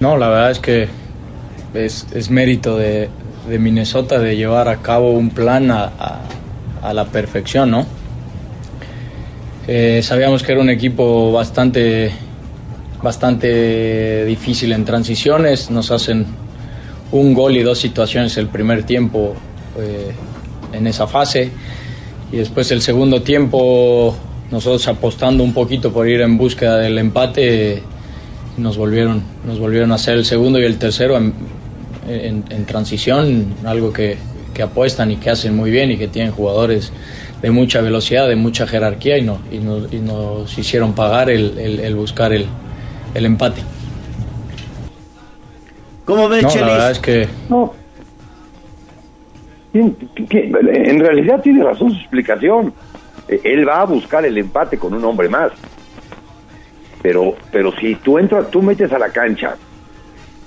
No, 0.00 0.16
la 0.16 0.28
verdad 0.28 0.50
es 0.50 0.58
que 0.58 0.88
es, 1.74 2.06
es 2.12 2.30
mérito 2.30 2.76
de, 2.76 3.08
de, 3.48 3.58
Minnesota 3.58 4.18
de 4.18 4.36
llevar 4.36 4.68
a 4.68 4.78
cabo 4.82 5.12
un 5.12 5.30
plan 5.30 5.70
a, 5.70 5.84
a, 5.84 6.20
a 6.82 6.94
la 6.94 7.06
perfección, 7.06 7.70
¿no? 7.70 7.86
Eh, 9.68 10.00
sabíamos 10.02 10.42
que 10.42 10.52
era 10.52 10.60
un 10.60 10.70
equipo 10.70 11.30
bastante, 11.30 12.10
bastante 13.00 14.24
difícil 14.24 14.72
en 14.72 14.84
transiciones. 14.84 15.70
Nos 15.70 15.90
hacen 15.92 16.26
un 17.12 17.32
gol 17.32 17.56
y 17.56 17.62
dos 17.62 17.78
situaciones 17.78 18.36
el 18.38 18.48
primer 18.48 18.82
tiempo 18.82 19.34
eh, 19.78 20.12
en 20.72 20.86
esa 20.86 21.06
fase. 21.06 21.50
Y 22.32 22.38
después 22.38 22.72
el 22.72 22.82
segundo 22.82 23.22
tiempo, 23.22 24.16
nosotros 24.50 24.88
apostando 24.88 25.44
un 25.44 25.52
poquito 25.52 25.92
por 25.92 26.08
ir 26.08 26.22
en 26.22 26.36
búsqueda 26.36 26.78
del 26.78 26.98
empate, 26.98 27.82
nos 28.56 28.76
volvieron, 28.76 29.22
nos 29.46 29.60
volvieron 29.60 29.92
a 29.92 29.94
hacer 29.94 30.14
el 30.14 30.24
segundo 30.24 30.58
y 30.58 30.64
el 30.64 30.78
tercero 30.78 31.16
en, 32.06 32.44
en 32.50 32.64
transición, 32.66 33.54
algo 33.64 33.92
que, 33.92 34.16
que 34.52 34.62
apuestan 34.62 35.10
y 35.10 35.16
que 35.16 35.30
hacen 35.30 35.56
muy 35.56 35.70
bien 35.70 35.90
y 35.90 35.96
que 35.96 36.08
tienen 36.08 36.32
jugadores 36.32 36.92
de 37.40 37.50
mucha 37.50 37.80
velocidad, 37.80 38.28
de 38.28 38.36
mucha 38.36 38.66
jerarquía 38.66 39.18
y, 39.18 39.22
no, 39.22 39.40
y, 39.50 39.58
nos, 39.58 39.92
y 39.92 39.98
nos 39.98 40.58
hicieron 40.58 40.94
pagar 40.94 41.30
el, 41.30 41.58
el, 41.58 41.80
el 41.80 41.96
buscar 41.96 42.32
el, 42.32 42.46
el, 43.14 43.26
empate. 43.26 43.62
¿Cómo 46.04 46.28
ves, 46.28 46.42
no, 46.42 46.48
Chelis? 46.50 46.66
La 46.66 46.72
verdad 46.72 46.90
es 46.92 46.98
que... 46.98 47.28
No. 47.48 47.74
En 49.74 51.00
realidad 51.00 51.40
tiene 51.40 51.64
razón 51.64 51.92
su 51.92 51.98
explicación. 51.98 52.74
Eh, 53.26 53.40
Él 53.42 53.66
va 53.66 53.80
a 53.80 53.84
buscar 53.84 54.24
el 54.24 54.36
empate 54.36 54.76
con 54.78 54.92
un 54.92 55.04
hombre 55.04 55.28
más. 55.28 55.50
Pero, 57.02 57.34
pero 57.50 57.72
si 57.80 57.94
tú 57.96 58.18
entras, 58.18 58.50
tú 58.50 58.62
metes 58.62 58.92
a 58.92 58.98
la 58.98 59.08
cancha 59.08 59.56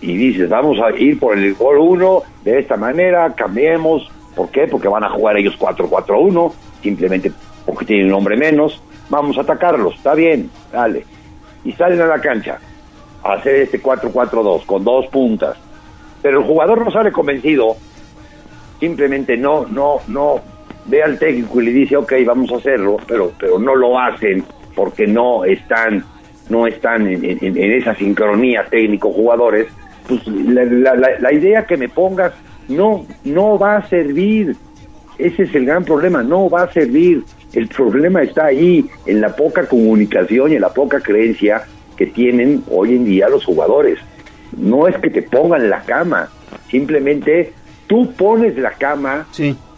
y 0.05 0.15
dices, 0.15 0.49
vamos 0.49 0.79
a 0.79 0.91
ir 0.97 1.19
por 1.19 1.37
el 1.37 1.53
gol 1.55 1.77
1 1.79 2.23
de 2.43 2.59
esta 2.59 2.77
manera, 2.77 3.33
cambiemos. 3.33 4.09
¿Por 4.35 4.49
qué? 4.49 4.67
Porque 4.67 4.87
van 4.87 5.03
a 5.03 5.09
jugar 5.09 5.37
ellos 5.37 5.57
4-4-1, 5.57 6.53
simplemente 6.81 7.31
porque 7.65 7.85
tienen 7.85 8.07
un 8.07 8.13
hombre 8.13 8.37
menos. 8.37 8.81
Vamos 9.09 9.37
a 9.37 9.41
atacarlos, 9.41 9.95
está 9.95 10.13
bien, 10.13 10.49
dale. 10.71 11.05
Y 11.63 11.71
salen 11.71 12.01
a 12.01 12.07
la 12.07 12.19
cancha 12.19 12.59
a 13.23 13.33
hacer 13.33 13.55
este 13.55 13.81
4-4-2 13.81 14.65
con 14.65 14.83
dos 14.83 15.07
puntas. 15.07 15.57
Pero 16.21 16.39
el 16.39 16.45
jugador 16.45 16.83
no 16.83 16.91
sale 16.91 17.11
convencido, 17.11 17.75
simplemente 18.79 19.37
no, 19.37 19.65
no, 19.67 19.99
no 20.07 20.41
ve 20.85 21.03
al 21.03 21.17
técnico 21.17 21.61
y 21.61 21.65
le 21.65 21.71
dice, 21.71 21.97
ok, 21.97 22.13
vamos 22.25 22.51
a 22.51 22.57
hacerlo, 22.57 22.97
pero, 23.07 23.31
pero 23.39 23.59
no 23.59 23.75
lo 23.75 23.99
hacen 23.99 24.43
porque 24.75 25.07
no 25.07 25.45
están, 25.45 26.03
no 26.49 26.67
están 26.67 27.07
en, 27.07 27.57
esa 27.57 27.95
sincronía 27.95 28.65
técnico-jugadores, 28.69 29.67
pues 30.07 30.25
la, 30.27 30.63
la- 30.65 30.95
la- 31.19 31.33
idea 31.33 31.65
que 31.65 31.77
me 31.77 31.89
pongas 31.89 32.33
no, 32.67 33.05
no 33.23 33.57
va 33.59 33.77
a 33.77 33.87
servir. 33.89 34.55
Ese 35.17 35.43
es 35.43 35.55
el 35.55 35.65
gran 35.65 35.83
problema, 35.85 36.23
no 36.23 36.49
va 36.49 36.63
a 36.63 36.71
servir. 36.73 37.23
El 37.53 37.67
problema 37.67 38.21
está 38.21 38.45
ahí, 38.47 38.85
en 39.05 39.21
la 39.21 39.35
poca 39.35 39.65
comunicación 39.67 40.51
y 40.51 40.55
en 40.55 40.61
la 40.61 40.73
poca 40.73 40.99
creencia 40.99 41.63
que 41.95 42.07
tienen 42.07 42.63
hoy 42.69 42.95
en 42.95 43.05
día 43.05 43.29
los 43.29 43.45
jugadores. 43.45 43.97
No 44.57 44.87
es 44.87 44.97
que 44.97 45.09
te 45.09 45.21
pongan 45.21 45.69
la 45.69 45.81
cama, 45.83 46.29
simplemente 46.69 47.53
tú 47.87 48.11
pones 48.13 48.57
la 48.57 48.71
cama, 48.71 49.25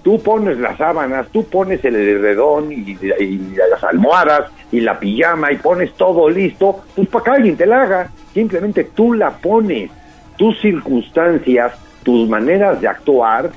tú 0.01 0.19
pones 0.21 0.57
las 0.57 0.77
sábanas, 0.77 1.27
tú 1.31 1.43
pones 1.45 1.83
el 1.85 1.95
edredón 1.95 2.71
y, 2.71 2.97
y 3.19 3.55
las 3.71 3.83
almohadas 3.83 4.51
y 4.71 4.79
la 4.79 4.99
pijama 4.99 5.51
y 5.51 5.57
pones 5.57 5.93
todo 5.93 6.29
listo, 6.29 6.81
pues 6.95 7.07
para 7.09 7.23
que 7.25 7.31
alguien 7.31 7.57
te 7.57 7.65
la 7.67 7.83
haga. 7.83 8.09
Simplemente 8.33 8.85
tú 8.95 9.13
la 9.13 9.31
pones. 9.37 9.91
Tus 10.37 10.59
circunstancias, 10.61 11.73
tus 12.03 12.27
maneras 12.29 12.79
de 12.81 12.87
actuar 12.87 13.49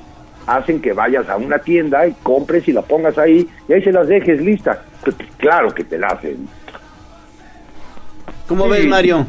hacen 0.47 0.81
que 0.81 0.93
vayas 0.93 1.29
a 1.29 1.37
una 1.37 1.59
tienda 1.59 2.05
y 2.07 2.13
compres 2.23 2.67
y 2.67 2.73
la 2.73 2.81
pongas 2.81 3.17
ahí 3.17 3.47
y 3.67 3.73
ahí 3.73 3.81
se 3.83 3.91
las 3.91 4.07
dejes 4.07 4.41
lista. 4.41 4.83
Pues, 5.03 5.15
Claro 5.37 5.73
que 5.73 5.83
te 5.83 5.97
la 5.97 6.07
hacen. 6.07 6.47
¿Cómo 8.47 8.65
Sí. 8.65 8.71
ves, 8.71 8.87
Mario? 8.87 9.25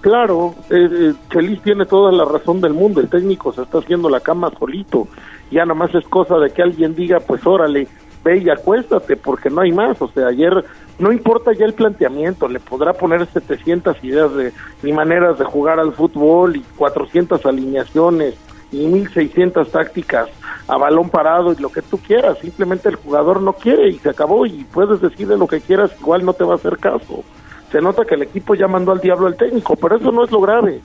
Claro, 0.00 0.54
eh, 0.70 0.88
eh, 0.90 1.12
Chelis 1.30 1.62
tiene 1.62 1.86
toda 1.86 2.12
la 2.12 2.24
razón 2.24 2.60
del 2.60 2.74
mundo. 2.74 3.00
El 3.00 3.08
técnico 3.08 3.52
se 3.52 3.62
está 3.62 3.78
haciendo 3.78 4.08
la 4.10 4.20
cama 4.20 4.50
solito. 4.58 5.08
Ya 5.50 5.62
nada 5.64 5.74
más 5.74 5.94
es 5.94 6.04
cosa 6.08 6.38
de 6.38 6.50
que 6.50 6.62
alguien 6.62 6.94
diga, 6.94 7.20
pues 7.20 7.46
órale, 7.46 7.86
ve 8.22 8.38
y 8.38 8.50
acuéstate, 8.50 9.16
porque 9.16 9.48
no 9.50 9.62
hay 9.62 9.72
más. 9.72 10.00
O 10.02 10.08
sea, 10.08 10.26
ayer 10.28 10.64
no 10.98 11.12
importa 11.12 11.52
ya 11.52 11.64
el 11.66 11.74
planteamiento, 11.74 12.48
le 12.48 12.60
podrá 12.60 12.92
poner 12.92 13.26
700 13.26 14.02
ideas 14.04 14.34
de, 14.34 14.52
y 14.82 14.92
maneras 14.92 15.38
de 15.38 15.44
jugar 15.44 15.80
al 15.80 15.92
fútbol 15.92 16.56
y 16.56 16.60
400 16.76 17.44
alineaciones 17.46 18.34
y 18.72 18.86
1600 18.86 19.70
tácticas 19.70 20.28
a 20.68 20.76
balón 20.78 21.10
parado 21.10 21.52
y 21.52 21.56
lo 21.56 21.70
que 21.70 21.82
tú 21.82 21.98
quieras. 21.98 22.38
Simplemente 22.38 22.88
el 22.88 22.96
jugador 22.96 23.42
no 23.42 23.52
quiere 23.54 23.88
y 23.88 23.98
se 23.98 24.10
acabó 24.10 24.46
y 24.46 24.64
puedes 24.72 25.00
decirle 25.00 25.36
lo 25.36 25.46
que 25.46 25.60
quieras, 25.60 25.90
igual 26.00 26.24
no 26.24 26.32
te 26.32 26.44
va 26.44 26.52
a 26.54 26.56
hacer 26.56 26.78
caso 26.78 27.24
se 27.72 27.80
nota 27.80 28.04
que 28.04 28.14
el 28.14 28.22
equipo 28.22 28.54
ya 28.54 28.68
mandó 28.68 28.92
al 28.92 29.00
diablo 29.00 29.26
al 29.26 29.36
técnico, 29.36 29.74
pero 29.74 29.96
eso 29.96 30.12
no 30.12 30.22
es 30.22 30.30
lo 30.30 30.40
grave. 30.40 30.80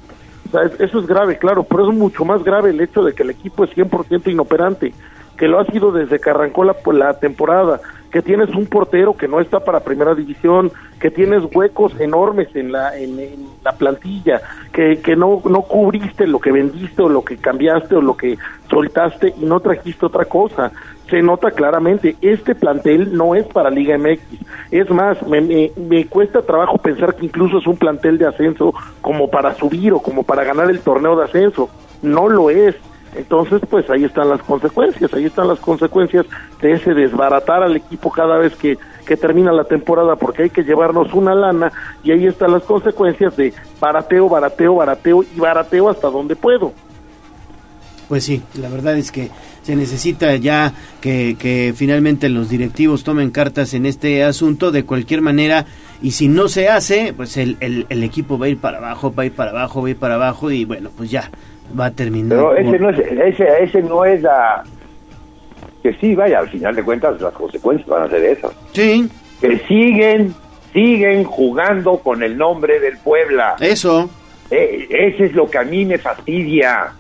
O 0.48 0.52
sea, 0.52 0.64
es- 0.64 0.80
eso 0.80 0.98
es 1.00 1.06
grave, 1.06 1.38
claro, 1.38 1.62
pero 1.64 1.88
es 1.88 1.96
mucho 1.96 2.26
más 2.26 2.44
grave 2.44 2.72
el 2.72 2.82
hecho 2.82 3.04
de 3.04 3.14
que 3.14 3.22
el 3.22 3.30
equipo 3.30 3.64
es 3.64 3.70
100% 3.76 4.28
inoperante, 4.32 4.92
que 5.38 5.48
lo 5.48 5.60
ha 5.60 5.66
sido 5.66 5.92
desde 5.92 6.20
que 6.20 6.30
arrancó 6.32 6.64
la, 6.64 6.76
la 6.94 7.14
temporada, 7.20 7.80
que 8.12 8.22
tienes 8.22 8.50
un 8.50 8.66
portero 8.66 9.16
que 9.16 9.28
no 9.28 9.40
está 9.40 9.60
para 9.60 9.82
primera 9.82 10.16
división, 10.16 10.72
que 11.00 11.12
tienes 11.12 11.44
huecos 11.54 12.00
enormes 12.00 12.54
en 12.56 12.72
la, 12.72 12.98
en, 12.98 13.20
en 13.20 13.48
la 13.64 13.74
plantilla, 13.74 14.42
que, 14.72 15.00
que 15.00 15.16
no, 15.16 15.42
no 15.46 15.62
cubriste 15.62 16.28
lo 16.28 16.40
que 16.40 16.52
vendiste 16.52 17.02
o 17.02 17.10
lo 17.10 17.24
que 17.24 17.38
cambiaste 17.38 17.96
o 17.96 18.02
lo 18.02 18.18
que 18.18 18.38
soltaste 18.70 19.34
y 19.40 19.46
no 19.46 19.60
trajiste 19.60 20.06
otra 20.06 20.26
cosa. 20.26 20.72
Se 21.10 21.22
nota 21.22 21.52
claramente, 21.52 22.16
este 22.22 22.54
plantel 22.54 23.16
no 23.16 23.34
es 23.34 23.46
para 23.48 23.72
Liga 23.72 23.98
MX. 23.98 24.22
Es 24.72 24.90
más, 24.92 25.22
me, 25.28 25.42
me, 25.42 25.72
me 25.76 26.06
cuesta 26.06 26.42
trabajo 26.42 26.78
pensar 26.78 27.16
que 27.16 27.26
incluso 27.26 27.58
es 27.58 27.68
un 27.68 27.78
plantel 27.78 28.18
de 28.18 28.28
ascenso 28.28 28.74
como 29.02 29.30
para 29.30 29.56
subir 29.56 29.94
o 29.94 30.00
como 30.00 30.24
para 30.24 30.44
ganar 30.44 30.70
el 30.70 30.82
torneo 30.82 31.16
de 31.16 31.26
ascenso. 31.26 31.70
No 32.02 32.30
lo 32.30 32.50
es. 32.50 32.76
Entonces, 33.16 33.62
pues 33.70 33.90
ahí 33.90 34.04
están 34.04 34.30
las 34.30 34.42
consecuencias, 34.42 35.14
ahí 35.14 35.26
están 35.26 35.48
las 35.48 35.60
consecuencias 35.60 36.26
de 36.62 36.74
ese 36.74 36.94
desbaratar 36.94 37.64
al 37.64 37.76
equipo 37.76 38.12
cada 38.12 38.38
vez 38.38 38.56
que, 38.56 38.78
que 39.06 39.18
termina 39.18 39.52
la 39.52 39.64
temporada, 39.64 40.16
porque 40.16 40.44
hay 40.44 40.50
que 40.50 40.64
llevarnos 40.64 41.14
una 41.14 41.34
lana, 41.34 41.72
y 42.04 42.12
ahí 42.12 42.28
están 42.28 42.52
las 42.52 42.64
consecuencias 42.64 43.36
de 43.36 43.54
barateo, 43.80 44.30
barateo, 44.30 44.76
barateo 44.76 45.24
y 45.24 45.40
barateo 45.40 45.90
hasta 45.90 46.10
donde 46.10 46.36
puedo. 46.36 46.72
Pues 48.08 48.24
sí, 48.24 48.42
la 48.56 48.70
verdad 48.70 48.98
es 48.98 49.12
que 49.12 49.30
se 49.62 49.76
necesita 49.76 50.36
ya 50.36 50.74
que, 51.00 51.74
finalmente 51.76 52.28
los 52.28 52.50
directivos 52.50 53.04
tomen 53.04 53.30
cartas 53.30 53.76
en 53.76 53.86
este 53.86 54.24
asunto 54.24 54.72
de 54.72 54.84
cualquier 54.84 55.22
manera 55.22 55.68
y 56.02 56.12
si 56.12 56.28
no 56.28 56.48
se 56.48 56.70
hace, 56.70 57.14
pues 57.16 57.38
el, 57.38 57.58
el, 57.60 57.86
el 57.90 58.04
equipo 58.04 58.40
va 58.40 58.48
a 58.48 58.50
ir 58.50 58.58
para 58.58 58.80
abajo, 58.80 59.14
va 59.14 59.24
a 59.24 59.26
ir 59.28 59.34
para 59.34 59.52
abajo, 59.52 59.84
va 59.84 59.90
a 59.90 59.92
ir 59.92 59.98
para 59.98 60.16
abajo 60.16 60.50
y 60.50 60.66
bueno, 60.66 60.90
pues 60.98 61.12
ya 61.12 61.30
va 61.78 61.86
a 61.88 61.92
terminar. 61.92 62.38
Pero 62.38 62.56
ese 62.56 62.70
por- 62.72 62.82
no 62.82 62.90
es, 62.92 63.00
ese, 63.00 63.64
ese 63.64 63.82
no 63.82 64.06
es 64.06 64.22
la... 64.22 64.64
Que 65.84 65.94
sí, 65.94 66.14
vaya, 66.16 66.40
al 66.40 66.50
final 66.50 66.76
de 66.76 66.84
cuentas 66.84 67.20
las 67.22 67.34
consecuencias 67.34 67.88
van 67.88 68.04
a 68.04 68.10
ser 68.10 68.24
esas. 68.26 68.52
Sí. 68.74 69.10
Que 69.40 69.58
siguen, 69.60 70.34
siguen 70.74 71.24
jugando 71.24 72.00
con 72.00 72.22
el 72.22 72.38
nombre 72.38 72.80
del 72.80 72.98
Puebla. 72.98 73.56
Eso. 73.60 74.10
Eh, 74.52 74.88
ese 74.90 75.26
es 75.26 75.34
lo 75.34 75.50
que 75.50 75.58
a 75.58 75.64
mí 75.64 75.86
me 75.86 75.98
fastidia. 75.98 76.92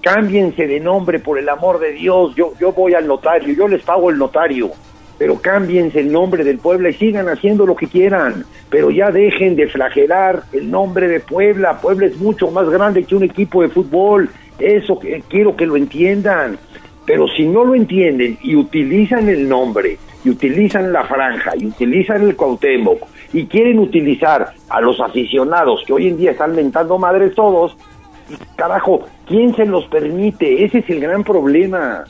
Cámbiense 0.00 0.66
de 0.66 0.80
nombre, 0.80 1.18
por 1.18 1.38
el 1.38 1.48
amor 1.48 1.78
de 1.80 1.92
Dios. 1.92 2.34
Yo, 2.34 2.52
yo 2.58 2.72
voy 2.72 2.94
al 2.94 3.06
notario, 3.06 3.54
yo 3.54 3.68
les 3.68 3.82
pago 3.82 4.10
el 4.10 4.18
notario. 4.18 4.70
Pero 5.18 5.40
cámbiense 5.40 6.00
el 6.00 6.10
nombre 6.12 6.42
del 6.44 6.58
Puebla 6.58 6.88
y 6.90 6.94
sigan 6.94 7.28
haciendo 7.28 7.66
lo 7.66 7.76
que 7.76 7.86
quieran. 7.86 8.44
Pero 8.68 8.90
ya 8.90 9.10
dejen 9.10 9.54
de 9.56 9.68
flagelar 9.68 10.42
el 10.52 10.70
nombre 10.70 11.08
de 11.08 11.20
Puebla. 11.20 11.80
Puebla 11.80 12.06
es 12.06 12.16
mucho 12.18 12.50
más 12.50 12.68
grande 12.68 13.04
que 13.04 13.14
un 13.14 13.22
equipo 13.22 13.62
de 13.62 13.68
fútbol. 13.68 14.28
Eso 14.58 14.98
que- 14.98 15.22
quiero 15.28 15.56
que 15.56 15.66
lo 15.66 15.76
entiendan. 15.76 16.58
Pero 17.06 17.28
si 17.28 17.46
no 17.46 17.64
lo 17.64 17.74
entienden 17.74 18.38
y 18.42 18.56
utilizan 18.56 19.28
el 19.28 19.48
nombre, 19.48 19.98
y 20.24 20.30
utilizan 20.30 20.90
la 20.92 21.04
franja, 21.04 21.52
y 21.54 21.66
utilizan 21.66 22.22
el 22.22 22.34
Cuauhtémoc, 22.34 23.02
y 23.32 23.44
quieren 23.46 23.78
utilizar 23.78 24.52
a 24.70 24.80
los 24.80 24.98
aficionados 25.00 25.82
que 25.86 25.92
hoy 25.92 26.08
en 26.08 26.16
día 26.16 26.30
están 26.30 26.56
mentando 26.56 26.96
madres 26.98 27.34
todos, 27.34 27.76
carajo, 28.56 29.02
¿quién 29.26 29.54
se 29.54 29.66
los 29.66 29.84
permite? 29.86 30.64
Ese 30.64 30.78
es 30.78 30.88
el 30.88 31.00
gran 31.00 31.24
problema. 31.24 32.04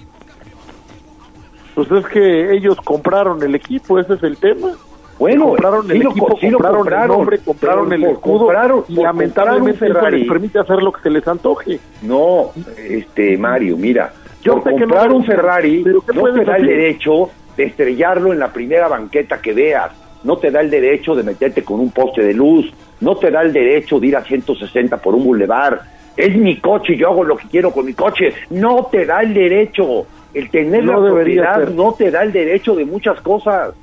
Pues 1.74 1.90
es 1.90 2.06
que 2.06 2.52
ellos 2.54 2.76
compraron 2.84 3.42
el 3.42 3.54
equipo, 3.54 3.98
ese 3.98 4.14
es 4.14 4.22
el 4.22 4.36
tema. 4.36 4.72
Bueno, 5.18 5.46
compraron 5.50 5.90
el 5.90 5.96
sí 5.98 6.02
lo 6.02 6.10
equipo, 6.10 6.26
co- 6.26 6.36
sí 6.40 6.50
lo 6.50 6.58
compraron, 6.58 6.78
compraron, 6.80 7.10
el 7.12 7.18
nombre, 7.18 7.38
compraron 7.38 7.92
el 7.92 8.04
escudo 8.04 8.38
compraron- 8.46 8.84
y 8.88 8.94
lamentablemente 8.96 9.86
eso 9.86 10.10
les 10.10 10.28
permite 10.28 10.58
hacer 10.58 10.82
lo 10.82 10.92
que 10.92 11.02
se 11.02 11.10
les 11.10 11.28
antoje. 11.28 11.78
No, 12.02 12.50
este 12.88 13.36
Mario, 13.38 13.76
mira, 13.76 14.12
Yo 14.42 14.60
por 14.62 14.72
no 14.72 14.78
comprar 14.78 15.08
lo 15.08 15.16
un 15.16 15.24
Ferrari 15.24 15.82
pero 15.84 16.00
¿qué 16.00 16.12
no 16.12 16.24
te 16.32 16.44
da 16.44 16.56
el 16.56 16.66
derecho 16.66 17.30
de 17.56 17.64
estrellarlo 17.64 18.32
en 18.32 18.40
la 18.40 18.52
primera 18.52 18.88
banqueta 18.88 19.40
que 19.40 19.52
veas, 19.52 19.92
no 20.24 20.36
te 20.38 20.50
da 20.50 20.60
el 20.60 20.70
derecho 20.70 21.14
de 21.14 21.22
meterte 21.22 21.62
con 21.62 21.78
un 21.80 21.90
poste 21.92 22.22
de 22.24 22.34
luz, 22.34 22.72
no 23.00 23.16
te 23.16 23.30
da 23.30 23.42
el 23.42 23.52
derecho 23.52 24.00
de 24.00 24.08
ir 24.08 24.16
a 24.16 24.24
160 24.24 24.96
por 24.96 25.14
un 25.14 25.24
bulevar. 25.24 25.80
Es 26.16 26.36
mi 26.36 26.60
coche 26.60 26.96
yo 26.96 27.08
hago 27.10 27.24
lo 27.24 27.36
que 27.36 27.48
quiero 27.48 27.70
con 27.72 27.86
mi 27.86 27.94
coche. 27.94 28.32
No 28.50 28.86
te 28.90 29.04
da 29.06 29.20
el 29.22 29.34
derecho. 29.34 30.06
El 30.32 30.50
tener 30.50 30.84
No 30.84 31.00
la 31.00 31.10
propiedad 31.12 31.58
ser. 31.58 31.70
no 31.72 31.92
te 31.94 32.10
da 32.10 32.22
el 32.22 32.32
derecho 32.32 32.74
de 32.74 32.84
muchas 32.84 33.20
cosas. 33.20 33.74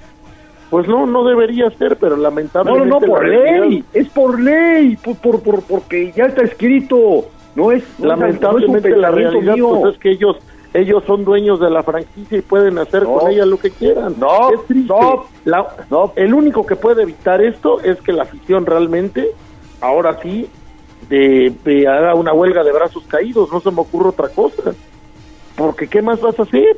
Pues 0.69 0.87
no, 0.87 1.05
no 1.05 1.25
debería 1.25 1.69
ser, 1.71 1.97
pero 1.97 2.15
lamentablemente... 2.15 2.87
no, 2.89 2.99
no, 2.99 3.05
por 3.05 3.27
ley, 3.27 3.83
es 3.93 4.07
por 4.09 4.39
ley, 4.39 4.95
por, 4.97 5.17
por, 5.17 5.41
por- 5.41 5.63
porque 5.63 6.13
ya 6.15 6.25
está 6.25 6.43
escrito. 6.43 7.25
No 7.55 7.71
es, 7.73 7.83
lamentablemente 7.99 8.87
no 8.89 8.95
es 8.95 8.95
un 8.95 9.01
la 9.01 9.11
realidad 9.11 9.55
pues, 9.59 9.93
es 9.95 9.99
que 9.99 10.11
ellos 10.11 10.37
ellos 10.73 11.03
son 11.05 11.25
dueños 11.25 11.59
de 11.59 11.69
la 11.69 11.83
franquicia 11.83 12.37
y 12.37 12.41
pueden 12.41 12.77
hacer 12.77 13.03
No. 13.03 13.15
con 13.15 13.29
ella 13.31 13.45
lo 13.45 13.57
que 13.57 13.71
quieran. 13.71 14.15
No, 14.17 14.53
es 14.53 14.65
triste. 14.67 14.87
no, 14.93 15.25
La- 15.43 15.67
El 16.15 16.33
único 16.33 16.65
que 16.65 16.77
puede 16.77 17.03
evitar 17.03 17.41
esto 17.41 17.81
es 17.81 17.99
que 18.01 18.13
la 18.13 18.23
afición 18.23 18.65
realmente, 18.65 19.27
ahora 19.81 20.17
sí, 20.23 20.47
de, 21.09 21.53
de 21.63 21.87
haga 21.87 22.15
una 22.15 22.33
huelga 22.33 22.63
de 22.63 22.71
brazos 22.71 23.03
caídos. 23.07 23.51
No 23.51 23.59
se 23.59 23.71
me 23.71 23.81
ocurre 23.81 24.09
otra 24.09 24.29
cosa. 24.29 24.73
Porque 25.55 25.87
¿qué 25.87 26.01
más 26.01 26.19
vas 26.21 26.39
a 26.39 26.43
hacer? 26.43 26.77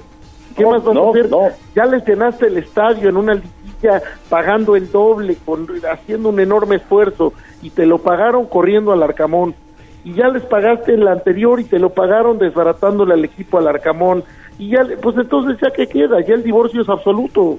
¿Qué 0.55 0.63
No, 0.63 0.71
más 0.71 0.83
vas 0.83 0.95
no, 0.95 1.07
a 1.07 1.09
hacer? 1.11 1.29
no. 1.29 1.47
Ya 1.75 1.85
les 1.85 2.05
llenaste 2.05 2.47
el 2.47 2.57
estadio 2.57 3.09
en 3.09 3.17
una 3.17 3.33
liguilla 3.35 4.01
pagando 4.29 4.75
el 4.75 4.91
doble, 4.91 5.37
con, 5.45 5.67
haciendo 5.91 6.29
un 6.29 6.39
enorme 6.39 6.77
esfuerzo 6.77 7.33
y 7.61 7.69
te 7.69 7.85
lo 7.85 7.99
pagaron 7.99 8.45
corriendo 8.47 8.91
al 8.91 9.03
Arcamón. 9.03 9.55
y 10.03 10.13
ya 10.13 10.27
les 10.27 10.43
pagaste 10.43 10.93
el 10.95 11.07
anterior 11.07 11.59
y 11.59 11.63
te 11.63 11.79
lo 11.79 11.89
pagaron 11.91 12.37
desbaratándole 12.37 13.13
al 13.13 13.23
equipo 13.23 13.57
al 13.57 13.67
Arcamón 13.67 14.23
y 14.59 14.69
ya, 14.69 14.85
pues 15.01 15.15
entonces 15.17 15.57
ya 15.61 15.71
que 15.71 15.87
queda, 15.87 16.19
ya 16.21 16.33
el 16.35 16.43
divorcio 16.43 16.81
es 16.81 16.89
absoluto. 16.89 17.57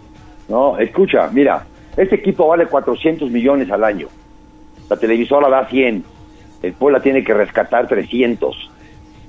No, 0.49 0.79
escucha, 0.79 1.29
mira, 1.33 1.65
este 1.97 2.17
equipo 2.17 2.47
vale 2.49 2.67
400 2.67 3.31
millones 3.31 3.71
al 3.71 3.83
año. 3.83 4.09
La 4.91 4.97
televisora 4.97 5.49
da 5.49 5.67
100. 5.67 6.05
El 6.65 6.73
Puebla 6.75 7.01
tiene 7.01 7.23
que 7.25 7.35
rescatar 7.35 7.87
300 7.89 8.71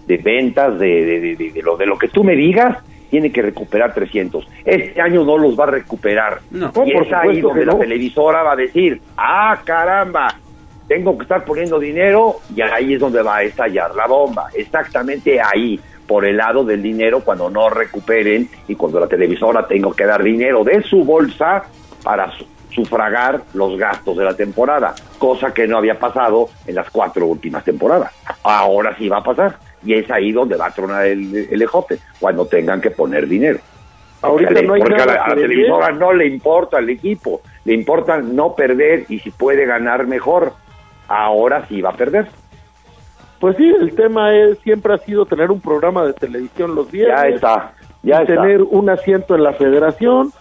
de 0.07 0.17
ventas, 0.17 0.77
de, 0.79 1.05
de, 1.05 1.19
de- 1.35 1.51
de- 1.51 1.61
lo, 1.61 1.77
de 1.77 1.85
lo 1.85 1.97
que 1.97 2.07
tú 2.07 2.23
me 2.23 2.35
digas, 2.35 2.77
tiene 3.09 3.31
que 3.31 3.41
recuperar 3.41 3.93
300. 3.93 4.47
Este 4.63 4.99
año 5.01 5.23
no 5.23 5.37
los 5.37 5.57
va 5.59 5.63
a 5.65 5.67
recuperar. 5.71 6.39
No, 6.51 6.67
y 6.67 6.93
por 6.93 7.03
es 7.07 7.13
ahí 7.13 7.41
donde 7.41 7.65
la 7.65 7.73
televisora 7.79 8.43
va 8.43 8.53
a 8.53 8.55
decir, 8.55 9.01
ah, 9.17 9.59
caramba, 9.63 10.27
tengo 10.87 11.17
que 11.17 11.23
estar 11.23 11.43
poniendo 11.45 11.79
dinero 11.79 12.35
y 12.55 12.61
ahí 12.61 12.93
es 12.93 12.99
donde 12.99 13.21
va 13.23 13.37
a 13.37 13.43
estallar 13.43 13.95
la 13.95 14.05
bomba. 14.07 14.49
Exactamente 14.53 15.39
ahí, 15.41 15.79
por 16.07 16.23
el 16.25 16.37
lado 16.37 16.63
del 16.63 16.83
dinero 16.83 17.21
cuando 17.21 17.49
no 17.49 17.69
recuperen 17.69 18.47
y 18.67 18.75
cuando 18.75 18.99
la 18.99 19.07
televisora 19.07 19.65
tenga 19.67 19.89
que 19.95 20.05
dar 20.05 20.21
dinero 20.21 20.63
de 20.63 20.83
su 20.83 21.03
bolsa 21.03 21.63
para 22.03 22.29
su- 22.37 22.45
sufragar 22.75 23.41
los 23.53 23.77
gastos 23.77 24.17
de 24.17 24.25
la 24.25 24.35
temporada, 24.35 24.93
cosa 25.17 25.53
que 25.53 25.65
no 25.67 25.77
había 25.77 25.97
pasado 25.97 26.49
en 26.67 26.75
las 26.75 26.89
cuatro 26.91 27.25
últimas 27.25 27.63
temporadas. 27.63 28.11
Ahora 28.43 28.95
sí 28.97 29.07
va 29.09 29.17
a 29.17 29.23
pasar 29.23 29.55
y 29.83 29.93
es 29.93 30.11
ahí 30.11 30.31
donde 30.31 30.57
va 30.57 30.67
a 30.67 30.71
tronar 30.71 31.05
el, 31.05 31.47
el 31.49 31.61
ejote, 31.61 31.99
cuando 32.19 32.45
tengan 32.45 32.81
que 32.81 32.91
poner 32.91 33.27
dinero. 33.27 33.59
Ahorita 34.21 34.49
Porque, 34.49 34.67
no 34.67 34.73
hay 34.73 34.81
porque 34.81 35.01
a 35.01 35.05
la, 35.05 35.25
a 35.25 35.35
televisora 35.35 35.91
no 35.91 36.13
le 36.13 36.27
importa 36.27 36.77
al 36.77 36.89
equipo, 36.89 37.41
le 37.63 37.73
importa 37.73 38.17
no 38.17 38.55
perder 38.55 39.05
y 39.09 39.19
si 39.19 39.31
puede 39.31 39.65
ganar 39.65 40.07
mejor. 40.07 40.53
Ahora 41.07 41.67
sí 41.67 41.81
va 41.81 41.91
a 41.91 41.95
perder. 41.95 42.27
Pues 43.39 43.57
sí, 43.57 43.67
el 43.67 43.93
tema 43.93 44.33
es 44.33 44.57
siempre 44.59 44.93
ha 44.93 44.97
sido 44.97 45.25
tener 45.25 45.51
un 45.51 45.61
programa 45.61 46.03
de 46.05 46.13
televisión 46.13 46.73
los 46.73 46.89
viernes. 46.89 47.15
Ya 47.15 47.27
está, 47.27 47.73
ya 48.01 48.21
está. 48.21 48.41
tener 48.41 48.63
un 48.63 48.89
asiento 48.89 49.35
en 49.35 49.43
la 49.43 49.53
federación, 49.53 50.31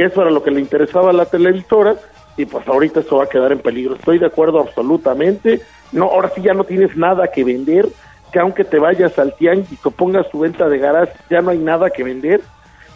que 0.00 0.06
eso 0.06 0.22
era 0.22 0.30
lo 0.30 0.42
que 0.42 0.50
le 0.50 0.62
interesaba 0.62 1.10
a 1.10 1.12
la 1.12 1.26
televisora, 1.26 1.94
y 2.34 2.46
pues 2.46 2.66
ahorita 2.66 3.00
eso 3.00 3.18
va 3.18 3.24
a 3.24 3.28
quedar 3.28 3.52
en 3.52 3.58
peligro. 3.58 3.96
Estoy 3.96 4.18
de 4.18 4.24
acuerdo 4.24 4.58
absolutamente. 4.58 5.60
No, 5.92 6.06
ahora 6.06 6.30
sí 6.34 6.40
ya 6.40 6.54
no 6.54 6.64
tienes 6.64 6.96
nada 6.96 7.26
que 7.26 7.44
vender, 7.44 7.86
que 8.32 8.38
aunque 8.38 8.64
te 8.64 8.78
vayas 8.78 9.18
al 9.18 9.34
tianguis 9.34 9.84
o 9.84 9.90
pongas 9.90 10.30
tu 10.30 10.38
venta 10.38 10.70
de 10.70 10.78
garage, 10.78 11.12
ya 11.28 11.42
no 11.42 11.50
hay 11.50 11.58
nada 11.58 11.90
que 11.90 12.02
vender. 12.02 12.40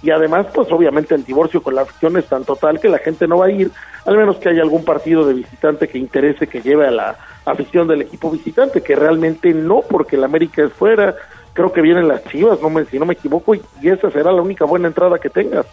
Y 0.02 0.12
además, 0.12 0.46
pues 0.54 0.72
obviamente 0.72 1.14
el 1.14 1.26
divorcio 1.26 1.62
con 1.62 1.74
la 1.74 1.82
afición 1.82 2.16
es 2.16 2.24
tan 2.24 2.46
total 2.46 2.80
que 2.80 2.88
la 2.88 2.96
gente 2.96 3.28
no 3.28 3.36
va 3.36 3.46
a 3.46 3.50
ir, 3.50 3.70
al 4.06 4.16
menos 4.16 4.38
que 4.38 4.48
haya 4.48 4.62
algún 4.62 4.86
partido 4.86 5.26
de 5.26 5.34
visitante 5.34 5.88
que 5.88 5.98
interese 5.98 6.46
que 6.46 6.62
lleve 6.62 6.86
a 6.86 6.90
la 6.90 7.16
afición 7.44 7.86
del 7.86 8.00
equipo 8.00 8.30
visitante, 8.30 8.80
que 8.80 8.96
realmente 8.96 9.52
no, 9.52 9.82
porque 9.82 10.16
el 10.16 10.24
América 10.24 10.64
es 10.64 10.72
fuera, 10.72 11.14
creo 11.52 11.70
que 11.70 11.82
vienen 11.82 12.08
las 12.08 12.24
chivas, 12.24 12.62
no 12.62 12.70
me, 12.70 12.86
si 12.86 12.98
no 12.98 13.04
me 13.04 13.12
equivoco, 13.12 13.54
y, 13.54 13.60
y 13.82 13.90
esa 13.90 14.10
será 14.10 14.32
la 14.32 14.40
única 14.40 14.64
buena 14.64 14.88
entrada 14.88 15.18
que 15.18 15.28
tengas. 15.28 15.66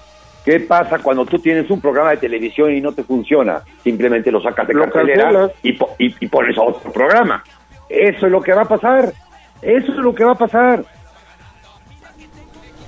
¿Qué 0.46 0.60
pasa 0.62 0.98
cuando 1.00 1.26
tú 1.26 1.38
tienes 1.40 1.70
un 1.70 1.80
programa 1.80 2.12
de 2.12 2.18
televisión 2.18 2.74
y 2.74 2.82
no 2.82 2.92
te 2.94 3.04
funciona? 3.04 3.62
Simplemente 3.84 4.32
lo 4.32 4.42
sacas 4.42 4.68
de 4.68 4.74
Lo 4.74 4.84
cartelera 4.90 5.52
y, 5.62 5.74
po- 5.74 5.96
y- 6.00 6.16
y 6.20 6.28
pones 6.28 6.58
otro 6.58 6.92
programa. 6.92 7.44
Eso 7.88 8.26
es 8.26 8.32
lo 8.32 8.42
que 8.42 8.54
va 8.54 8.64
a 8.64 8.66
pasar. 8.66 9.14
Eso 9.62 9.92
es 9.92 9.98
lo 9.98 10.16
que 10.16 10.24
va 10.24 10.32
a 10.32 10.36
pasar. 10.38 10.84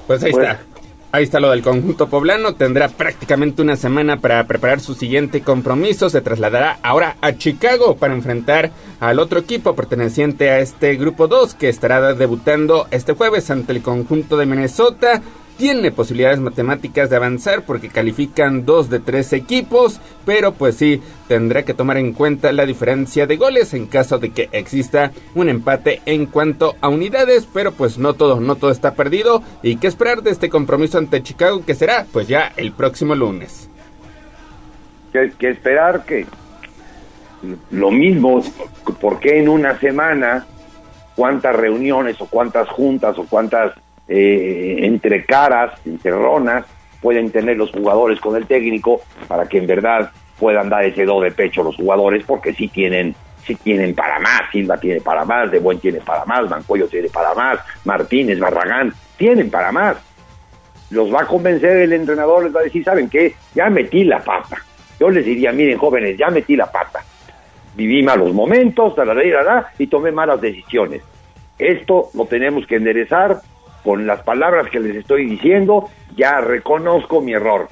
Pues 0.07 0.23
ahí 0.23 0.31
Pues- 0.31 0.43
está. 0.49 0.59
Ahí 1.15 1.25
está 1.25 1.39
lo 1.39 1.51
del 1.51 1.61
conjunto 1.61 2.09
poblano. 2.09 2.55
Tendrá 2.55 2.88
prácticamente 2.89 3.61
una 3.61 3.75
semana 3.75 4.17
para 4.17 4.43
preparar 4.47 4.80
su 4.80 4.95
siguiente 4.95 5.41
compromiso. 5.41 6.09
Se 6.09 6.21
trasladará 6.21 6.80
ahora 6.81 7.17
a 7.21 7.34
Chicago 7.34 7.97
para 7.97 8.15
enfrentar 8.15 8.71
al 8.99 9.19
otro 9.19 9.38
equipo 9.39 9.75
perteneciente 9.75 10.49
a 10.49 10.57
este 10.57 10.95
grupo 10.95 11.27
2 11.27 11.53
que 11.53 11.69
estará 11.69 12.15
debutando 12.15 12.88
este 12.89 13.13
jueves 13.13 13.51
ante 13.51 13.73
el 13.73 13.84
conjunto 13.84 14.38
de 14.38 14.47
Minnesota. 14.47 15.21
Tiene 15.57 15.91
posibilidades 15.91 16.39
matemáticas 16.39 17.09
de 17.09 17.15
avanzar 17.15 17.63
porque 17.63 17.89
califican 17.89 18.65
dos 18.65 18.89
de 18.89 18.99
tres 18.99 19.34
equipos, 19.34 20.01
pero 20.25 20.53
pues 20.53 20.75
sí, 20.75 21.01
tendrá 21.27 21.63
que 21.63 21.75
tomar 21.75 21.97
en 21.97 22.13
cuenta 22.13 22.51
la 22.51 22.65
diferencia 22.65 23.27
de 23.27 23.38
goles 23.38 23.73
en 23.73 23.85
caso 23.85 24.17
de 24.17 24.31
que 24.31 24.49
exista 24.51 25.11
un 25.35 25.49
empate 25.49 26.01
en 26.05 26.25
cuanto 26.25 26.75
a 26.81 26.89
unidades, 26.89 27.47
pero 27.53 27.71
pues 27.71 27.97
no 27.97 28.15
todo, 28.15 28.39
no 28.39 28.55
todo 28.55 28.71
está 28.71 28.95
perdido. 28.95 29.43
Y 29.61 29.77
qué 29.77 29.88
esperar 29.88 30.23
de 30.23 30.31
este 30.31 30.49
compromiso 30.49 30.97
ante 30.97 31.21
Chicago 31.21 31.63
que 31.65 31.75
será 31.75 32.07
pues 32.11 32.27
ya 32.27 32.51
el 32.57 32.71
próximo 32.71 33.13
lunes. 33.13 33.69
que, 35.11 35.31
que 35.38 35.49
esperar 35.49 36.03
que 36.05 36.25
lo 37.71 37.91
mismo, 37.91 38.41
¿por 38.99 39.19
qué 39.19 39.39
en 39.39 39.49
una 39.49 39.77
semana 39.80 40.45
cuántas 41.15 41.55
reuniones 41.55 42.19
o 42.21 42.25
cuántas 42.25 42.67
juntas 42.69 43.17
o 43.17 43.25
cuántas 43.25 43.73
eh, 44.07 44.77
entre 44.81 45.25
caras, 45.25 45.80
enterronas 45.85 46.65
pueden 47.01 47.31
tener 47.31 47.57
los 47.57 47.71
jugadores 47.71 48.19
con 48.19 48.35
el 48.35 48.47
técnico 48.47 49.01
para 49.27 49.45
que 49.45 49.57
en 49.57 49.67
verdad 49.67 50.11
puedan 50.39 50.69
dar 50.69 50.85
ese 50.85 51.05
do 51.05 51.21
de 51.21 51.31
pecho 51.31 51.63
los 51.63 51.75
jugadores 51.75 52.23
porque 52.25 52.53
sí 52.53 52.67
tienen 52.67 53.15
sí 53.45 53.55
tienen 53.55 53.93
para 53.93 54.19
más, 54.19 54.43
Silva 54.51 54.77
tiene 54.77 55.01
para 55.01 55.25
más, 55.25 55.51
De 55.51 55.59
Buen 55.59 55.80
tiene 55.80 55.99
para 55.99 56.25
más, 56.25 56.49
Mancuello 56.49 56.88
tiene 56.88 57.09
para 57.09 57.34
más, 57.34 57.59
Martínez, 57.84 58.39
Barragán, 58.39 58.93
tienen 59.17 59.49
para 59.49 59.71
más. 59.71 59.97
Los 60.89 61.13
va 61.13 61.21
a 61.21 61.25
convencer 61.25 61.77
el 61.77 61.93
entrenador, 61.93 62.45
les 62.45 62.55
va 62.55 62.61
a 62.61 62.63
decir, 62.63 62.84
¿saben 62.84 63.09
qué? 63.09 63.35
Ya 63.53 63.69
metí 63.69 64.03
la 64.03 64.19
pata. 64.19 64.57
Yo 64.99 65.09
les 65.09 65.25
diría, 65.25 65.51
miren 65.51 65.77
jóvenes, 65.77 66.17
ya 66.17 66.30
metí 66.30 66.55
la 66.55 66.71
pata. 66.71 67.03
Viví 67.75 68.03
malos 68.03 68.34
momentos, 68.34 68.95
tarará, 68.95 69.71
y 69.77 69.88
tomé 69.88 70.11
malas 70.11 70.39
decisiones. 70.39 71.01
Esto 71.57 72.09
lo 72.13 72.25
tenemos 72.25 72.65
que 72.67 72.75
enderezar 72.75 73.41
con 73.84 74.07
las 74.07 74.22
palabras 74.23 74.69
que 74.69 74.80
les 74.80 74.95
estoy 74.95 75.26
diciendo. 75.26 75.89
Ya 76.15 76.39
reconozco 76.41 77.22
mi 77.22 77.34
error. 77.34 77.68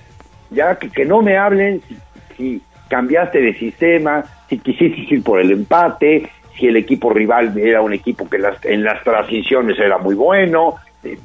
Ya 0.50 0.76
que, 0.76 1.06
no 1.06 1.22
me 1.22 1.38
hablen 1.38 1.82
si, 1.88 1.98
si 2.38 2.62
cambiaste 2.90 3.40
de 3.40 3.54
sistema, 3.54 4.24
si 4.50 4.58
quisiste 4.60 5.16
ir 5.16 5.24
por 5.24 5.40
el 5.40 5.52
empate, 5.52 6.30
si 6.58 6.68
el 6.68 6.76
equipo 6.76 7.10
rival 7.12 7.58
era 7.58 7.82
un 7.82 7.94
equipo 7.94 8.30
que 8.30 8.38
las- 8.38 8.64
en 8.66 8.84
las 8.84 9.02
transiciones 9.04 9.80
era 9.80 9.98
muy 9.98 10.16
bueno. 10.16 10.76
Eh, 11.04 11.18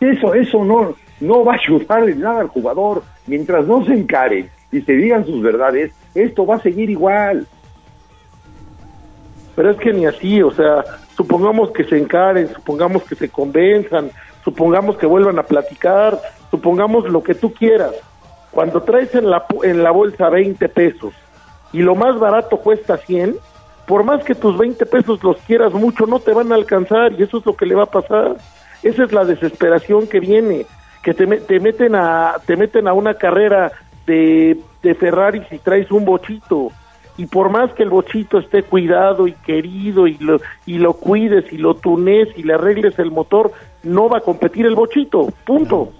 Eso, 0.00 0.34
eso 0.34 0.64
no, 0.64 0.94
no 1.20 1.44
va 1.44 1.54
a 1.54 1.56
ayudar 1.56 2.08
en 2.08 2.20
nada 2.20 2.40
al 2.40 2.48
jugador. 2.48 3.02
Mientras 3.26 3.66
no 3.66 3.84
se 3.84 3.94
encaren 3.94 4.48
y 4.70 4.80
se 4.82 4.92
digan 4.92 5.24
sus 5.24 5.42
verdades, 5.42 5.92
esto 6.14 6.46
va 6.46 6.56
a 6.56 6.60
seguir 6.60 6.90
igual. 6.90 7.46
Pero 9.56 9.70
es 9.70 9.76
que 9.78 9.92
ni 9.92 10.06
así, 10.06 10.40
o 10.42 10.50
sea, 10.52 10.84
supongamos 11.18 11.72
que 11.72 11.82
se 11.82 11.98
encaren, 11.98 12.48
supongamos 12.54 13.02
que 13.02 13.16
se 13.16 13.28
convenzan, 13.28 14.12
supongamos 14.44 14.96
que 14.96 15.06
vuelvan 15.06 15.40
a 15.40 15.42
platicar, 15.42 16.16
supongamos 16.48 17.10
lo 17.10 17.24
que 17.24 17.34
tú 17.34 17.52
quieras. 17.52 17.92
Cuando 18.52 18.82
traes 18.84 19.12
en 19.16 19.28
la, 19.28 19.44
en 19.64 19.82
la 19.82 19.90
bolsa 19.90 20.30
20 20.30 20.68
pesos 20.68 21.12
y 21.72 21.80
lo 21.80 21.96
más 21.96 22.20
barato 22.20 22.58
cuesta 22.58 22.96
100, 22.98 23.34
por 23.84 24.04
más 24.04 24.22
que 24.22 24.36
tus 24.36 24.56
20 24.56 24.86
pesos 24.86 25.22
los 25.24 25.38
quieras 25.38 25.72
mucho, 25.74 26.06
no 26.06 26.20
te 26.20 26.32
van 26.32 26.52
a 26.52 26.54
alcanzar 26.54 27.12
y 27.18 27.24
eso 27.24 27.38
es 27.38 27.46
lo 27.46 27.56
que 27.56 27.66
le 27.66 27.74
va 27.74 27.82
a 27.82 27.90
pasar. 27.90 28.36
Esa 28.84 29.02
es 29.02 29.12
la 29.12 29.24
desesperación 29.24 30.06
que 30.06 30.20
viene, 30.20 30.66
que 31.02 31.14
te, 31.14 31.26
te 31.26 31.58
meten 31.58 31.96
a 31.96 32.36
te 32.46 32.56
meten 32.56 32.86
a 32.86 32.92
una 32.92 33.14
carrera 33.14 33.72
de, 34.06 34.56
de 34.84 34.94
Ferrari 34.94 35.42
si 35.50 35.58
traes 35.58 35.90
un 35.90 36.04
bochito 36.04 36.70
y 37.18 37.26
por 37.26 37.50
más 37.50 37.70
que 37.74 37.82
el 37.82 37.90
bochito 37.90 38.38
esté 38.38 38.62
cuidado 38.62 39.26
y 39.26 39.32
querido 39.32 40.06
y 40.06 40.16
lo, 40.18 40.40
y 40.64 40.78
lo 40.78 40.94
cuides 40.94 41.52
y 41.52 41.58
lo 41.58 41.74
tunes 41.74 42.28
y 42.36 42.44
le 42.44 42.54
arregles 42.54 42.98
el 42.98 43.10
motor, 43.10 43.52
no 43.82 44.08
va 44.08 44.18
a 44.18 44.20
competir 44.22 44.64
el 44.64 44.74
bochito, 44.74 45.28
punto. 45.44 45.90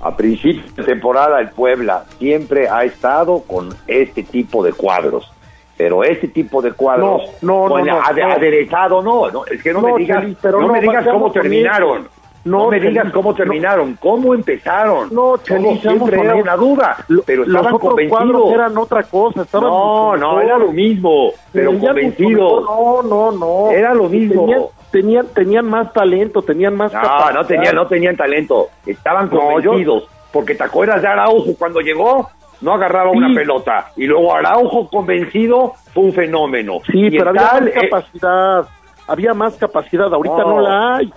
A 0.00 0.16
principio 0.16 0.62
de 0.76 0.82
temporada 0.82 1.40
el 1.40 1.50
Puebla 1.50 2.04
siempre 2.18 2.68
ha 2.68 2.84
estado 2.84 3.42
con 3.46 3.70
este 3.86 4.22
tipo 4.24 4.64
de 4.64 4.72
cuadros. 4.72 5.30
Pero 5.76 6.04
este 6.04 6.28
tipo 6.28 6.62
de 6.62 6.72
cuadros, 6.72 7.22
No, 7.42 7.68
no, 7.68 7.78
no, 7.78 7.84
no, 7.84 8.00
ade- 8.02 8.20
no. 8.26 8.32
aderezado, 8.32 9.02
no, 9.02 9.30
no, 9.30 9.44
es 9.46 9.60
que 9.62 9.72
no, 9.72 9.80
No, 9.80 9.88
me 9.94 9.98
digas, 10.00 10.24
pero 10.40 10.60
no 10.60 10.68
me 10.68 10.80
digas 10.80 11.04
cómo 11.06 11.32
terminaron. 11.32 12.08
No, 12.44 12.64
No, 12.64 12.68
me 12.70 12.78
digas 12.78 13.10
cómo 13.12 13.30
no. 13.30 13.36
terminaron, 13.36 13.94
cómo 14.00 14.34
empezaron. 14.34 15.08
No, 15.14 15.38
Chelis, 15.38 15.80
siempre 15.80 16.20
era 16.20 16.34
una 16.34 16.56
duda, 16.56 16.96
pero 17.24 17.38
Los 17.46 17.48
estaban 17.48 17.74
otros 17.74 17.90
convencidos. 17.90 18.52
eran 18.52 18.76
otra 18.78 19.02
cosa, 19.04 19.42
estaban 19.42 19.70
No, 19.70 20.16
no, 20.16 20.40
era 20.42 20.58
lo 20.58 20.70
mismo, 20.72 21.30
pero 21.52 21.78
convencidos. 21.78 22.64
No, 22.64 23.02
no, 23.02 23.30
no. 23.32 23.70
Era 23.70 23.94
lo 23.94 24.08
mismo. 24.10 24.42
Tenían, 24.44 24.62
tenían, 24.90 25.26
tenían 25.34 25.66
más 25.70 25.92
talento, 25.94 26.42
tenían 26.42 26.76
más 26.76 26.92
No, 26.92 27.00
capacidad. 27.00 27.34
no 27.34 27.46
tenían, 27.46 27.74
no 27.76 27.86
tenían 27.86 28.16
talento. 28.16 28.68
Estaban 28.84 29.30
yo- 29.30 29.38
convencidos. 29.40 30.08
Porque 30.30 30.54
te 30.54 30.64
acuerdas 30.64 31.00
de 31.00 31.08
Araujo 31.08 31.54
cuando 31.58 31.80
llegó, 31.80 32.28
no 32.60 32.74
agarraba 32.74 33.10
Sí. 33.12 33.18
una 33.18 33.34
pelota. 33.34 33.86
Y 33.96 34.04
luego 34.06 34.34
Araujo 34.34 34.88
convencido 34.88 35.72
fue 35.94 36.02
un 36.04 36.12
fenómeno. 36.12 36.80
Sí, 36.90 37.06
Y 37.06 37.10
pero 37.18 37.30
había 37.30 37.48
tal, 37.48 37.64
más 37.64 37.70
eh, 37.76 37.88
capacidad. 37.88 38.64
Había 39.06 39.34
más 39.34 39.54
capacidad, 39.56 40.12
ahorita 40.12 40.38
no, 40.38 40.56
No. 40.56 40.60
la 40.60 40.96
hay. 40.96 41.12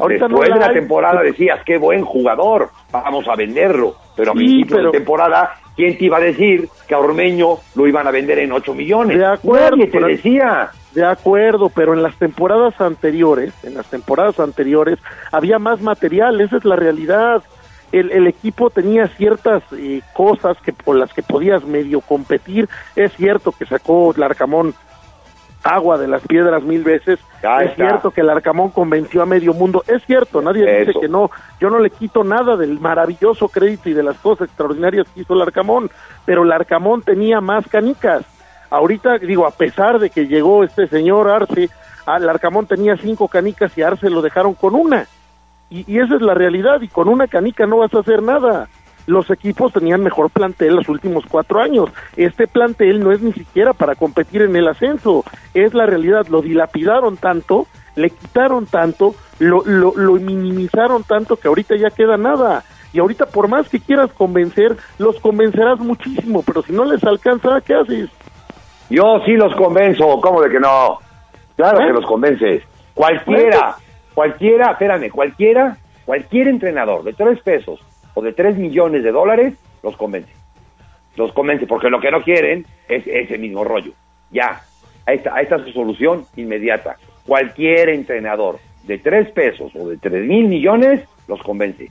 Ahorita 0.00 0.26
Después 0.28 0.48
no 0.48 0.54
de 0.54 0.60
la 0.60 0.66
hay. 0.68 0.74
temporada 0.74 1.22
decías, 1.22 1.60
qué 1.64 1.78
buen 1.78 2.02
jugador, 2.04 2.70
vamos 2.90 3.28
a 3.28 3.36
venderlo. 3.36 3.94
Pero 4.16 4.32
a 4.32 4.34
Sí, 4.34 4.38
principio 4.38 4.76
pero- 4.76 4.90
de 4.90 4.98
temporada 4.98 5.54
¿quién 5.76 5.96
te 5.96 6.04
iba 6.06 6.16
a 6.18 6.20
decir 6.20 6.68
que 6.88 6.94
a 6.94 6.98
Ormeño 6.98 7.58
lo 7.74 7.86
iban 7.86 8.06
a 8.06 8.10
vender 8.10 8.38
en 8.40 8.52
8 8.52 8.74
millones? 8.74 9.16
De 9.18 9.24
acuerdo, 9.26 9.70
Nadie 9.76 9.86
te 9.86 9.92
pero- 9.92 10.06
decía. 10.08 10.70
De 10.92 11.04
acuerdo, 11.06 11.68
pero 11.72 11.94
en 11.94 12.02
las 12.02 12.16
temporadas 12.16 12.78
anteriores, 12.80 13.54
en 13.62 13.74
las 13.74 13.86
temporadas 13.86 14.40
anteriores, 14.40 14.98
había 15.30 15.58
más 15.60 15.80
material, 15.80 16.40
esa 16.40 16.56
es 16.56 16.64
la 16.64 16.74
realidad. 16.74 17.42
El, 17.92 18.10
el 18.10 18.26
equipo 18.26 18.70
tenía 18.70 19.06
ciertas 19.08 19.62
eh, 19.72 20.00
cosas 20.12 20.56
que 20.64 20.72
por 20.72 20.96
las 20.96 21.12
que 21.12 21.22
podías 21.22 21.64
medio 21.64 22.00
competir. 22.00 22.68
Es 22.96 23.12
cierto 23.14 23.52
que 23.52 23.66
sacó 23.66 24.12
Larcamón 24.16 24.74
agua 25.62 25.98
de 25.98 26.08
las 26.08 26.22
piedras 26.22 26.62
mil 26.62 26.82
veces. 26.82 27.18
Ya 27.42 27.62
es 27.62 27.70
está. 27.72 27.88
cierto 27.88 28.10
que 28.10 28.20
el 28.20 28.30
Arcamón 28.30 28.70
convenció 28.70 29.22
a 29.22 29.26
medio 29.26 29.52
mundo. 29.52 29.82
Es 29.86 30.04
cierto, 30.04 30.40
nadie 30.42 30.84
dice 30.84 30.98
que 30.98 31.08
no. 31.08 31.30
Yo 31.60 31.70
no 31.70 31.78
le 31.78 31.90
quito 31.90 32.24
nada 32.24 32.56
del 32.56 32.80
maravilloso 32.80 33.48
crédito 33.48 33.88
y 33.88 33.94
de 33.94 34.02
las 34.02 34.16
cosas 34.18 34.48
extraordinarias 34.48 35.06
que 35.14 35.20
hizo 35.20 35.34
el 35.34 35.42
Arcamón, 35.42 35.90
pero 36.24 36.42
el 36.42 36.52
Arcamón 36.52 37.02
tenía 37.02 37.40
más 37.40 37.66
canicas. 37.68 38.24
Ahorita, 38.70 39.18
digo, 39.18 39.46
a 39.46 39.50
pesar 39.50 39.98
de 39.98 40.10
que 40.10 40.26
llegó 40.26 40.62
este 40.64 40.86
señor 40.86 41.28
Arce, 41.28 41.70
al 42.06 42.28
Arcamón 42.28 42.66
tenía 42.66 42.96
cinco 42.96 43.28
canicas 43.28 43.76
y 43.76 43.82
a 43.82 43.88
Arce 43.88 44.08
lo 44.08 44.22
dejaron 44.22 44.54
con 44.54 44.74
una. 44.74 45.06
Y, 45.70 45.84
y 45.92 45.98
esa 46.00 46.16
es 46.16 46.22
la 46.22 46.34
realidad, 46.34 46.80
y 46.80 46.88
con 46.88 47.08
una 47.08 47.26
canica 47.26 47.66
no 47.66 47.78
vas 47.78 47.92
a 47.94 48.00
hacer 48.00 48.22
nada. 48.22 48.68
Los 49.10 49.28
equipos 49.28 49.72
tenían 49.72 50.04
mejor 50.04 50.30
plantel 50.30 50.76
los 50.76 50.88
últimos 50.88 51.24
cuatro 51.28 51.60
años. 51.60 51.90
Este 52.16 52.46
plantel 52.46 53.02
no 53.02 53.10
es 53.10 53.20
ni 53.20 53.32
siquiera 53.32 53.72
para 53.72 53.96
competir 53.96 54.42
en 54.42 54.54
el 54.54 54.68
ascenso. 54.68 55.24
Es 55.52 55.74
la 55.74 55.84
realidad. 55.84 56.28
Lo 56.28 56.42
dilapidaron 56.42 57.16
tanto, 57.16 57.66
le 57.96 58.10
quitaron 58.10 58.66
tanto, 58.66 59.16
lo, 59.40 59.64
lo, 59.64 59.94
lo 59.96 60.12
minimizaron 60.12 61.02
tanto 61.02 61.34
que 61.36 61.48
ahorita 61.48 61.74
ya 61.74 61.90
queda 61.90 62.16
nada. 62.16 62.62
Y 62.92 63.00
ahorita 63.00 63.26
por 63.26 63.48
más 63.48 63.68
que 63.68 63.80
quieras 63.80 64.12
convencer, 64.12 64.76
los 64.98 65.18
convencerás 65.18 65.80
muchísimo, 65.80 66.44
pero 66.46 66.62
si 66.62 66.72
no 66.72 66.84
les 66.84 67.02
alcanza, 67.02 67.60
¿qué 67.62 67.74
haces? 67.74 68.10
Yo 68.90 69.18
sí 69.26 69.32
los 69.32 69.52
convenzo, 69.56 70.20
¿cómo 70.20 70.40
de 70.40 70.50
que 70.50 70.60
no? 70.60 71.00
Claro 71.56 71.80
¿Eh? 71.80 71.86
que 71.88 71.92
los 71.94 72.06
convences. 72.06 72.62
Cualquiera, 72.94 73.74
cualquiera, 74.14 74.70
espérame, 74.70 75.10
cualquiera, 75.10 75.76
cualquier 76.04 76.46
entrenador 76.46 77.02
de 77.02 77.12
tres 77.12 77.40
pesos 77.42 77.80
o 78.14 78.22
de 78.22 78.32
tres 78.32 78.56
millones 78.56 79.02
de 79.02 79.12
dólares, 79.12 79.54
los 79.82 79.96
convence. 79.96 80.32
Los 81.16 81.32
convence, 81.32 81.66
porque 81.66 81.90
lo 81.90 82.00
que 82.00 82.10
no 82.10 82.22
quieren 82.22 82.66
es 82.88 83.06
ese 83.06 83.38
mismo 83.38 83.64
rollo. 83.64 83.92
Ya, 84.30 84.62
ahí 85.06 85.16
está, 85.16 85.34
ahí 85.34 85.44
está 85.44 85.58
su 85.64 85.70
solución 85.72 86.24
inmediata. 86.36 86.96
Cualquier 87.26 87.88
entrenador 87.90 88.58
de 88.84 88.98
tres 88.98 89.30
pesos 89.32 89.72
o 89.74 89.88
de 89.88 89.96
tres 89.96 90.26
mil 90.26 90.48
millones, 90.48 91.02
los 91.28 91.42
convence. 91.42 91.90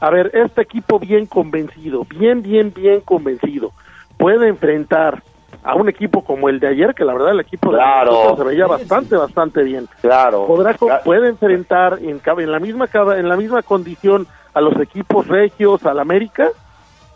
A 0.00 0.10
ver, 0.10 0.30
este 0.34 0.62
equipo 0.62 0.98
bien 0.98 1.26
convencido, 1.26 2.04
bien, 2.04 2.42
bien, 2.42 2.72
bien 2.74 3.00
convencido, 3.00 3.72
puede 4.16 4.48
enfrentar 4.48 5.22
a 5.62 5.74
un 5.74 5.88
equipo 5.90 6.24
como 6.24 6.48
el 6.48 6.58
de 6.58 6.68
ayer, 6.68 6.94
que 6.94 7.04
la 7.04 7.12
verdad 7.12 7.32
el 7.32 7.40
equipo 7.40 7.70
Claro. 7.70 8.10
de 8.10 8.16
Minnesota 8.16 8.42
se 8.42 8.48
veía 8.48 8.66
bastante, 8.66 9.16
bastante 9.16 9.62
bien. 9.62 9.86
Claro. 10.00 10.46
Podrá, 10.46 10.74
puede 11.04 11.28
enfrentar 11.28 11.98
en, 12.00 12.20
en 12.24 12.50
la 12.50 12.58
misma 12.60 12.88
en 13.16 13.28
la 13.28 13.36
misma 13.36 13.62
condición 13.62 14.26
a 14.54 14.60
los 14.60 14.78
equipos 14.80 15.26
regios, 15.28 15.84
al 15.86 15.98
América. 16.00 16.48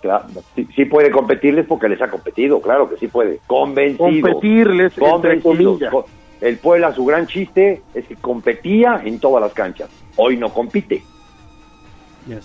Claro, 0.02 0.27
sí, 0.55 0.69
sí 0.77 0.85
puede 0.85 1.11
competirles 1.11 1.66
porque 1.66 1.89
les 1.89 2.01
ha 2.02 2.11
competido, 2.11 2.61
claro 2.61 2.89
que 2.90 2.97
sí 2.97 3.09
puede. 3.09 3.40
Convencidos. 3.47 4.31
Competirles, 4.32 4.93
entre 4.98 5.11
Convencidos. 5.11 5.56
comillas. 5.56 5.90
Co- 5.90 6.06
El 6.40 6.59
Puebla, 6.59 6.93
su 6.94 7.05
gran 7.06 7.27
chiste 7.27 7.81
es 7.94 8.05
que 8.06 8.16
competía 8.16 9.01
en 9.05 9.19
todas 9.19 9.40
las 9.43 9.52
canchas. 9.55 9.89
Hoy 10.16 10.36
no 10.36 10.51
compite. 10.51 11.02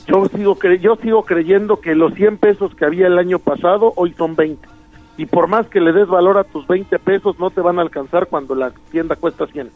Yo 0.08 0.26
sigo, 0.28 0.56
cre- 0.58 0.80
yo 0.80 0.96
sigo 0.98 1.24
creyendo 1.24 1.80
que 1.80 1.96
los 1.96 2.14
100 2.14 2.38
pesos 2.38 2.76
que 2.76 2.86
había 2.86 3.08
el 3.08 3.18
año 3.18 3.40
pasado 3.40 3.94
hoy 3.96 4.14
son 4.18 4.36
20. 4.36 4.68
Y 5.18 5.26
por 5.26 5.48
más 5.48 5.68
que 5.68 5.80
le 5.82 5.92
des 5.92 6.08
valor 6.08 6.38
a 6.38 6.44
tus 6.46 6.66
20 6.68 6.98
pesos, 7.00 7.38
no 7.40 7.50
te 7.50 7.60
van 7.62 7.78
a 7.80 7.82
alcanzar 7.82 8.28
cuando 8.28 8.56
la 8.56 8.72
tienda 8.92 9.16
cuesta 9.18 9.48
100. 9.48 9.70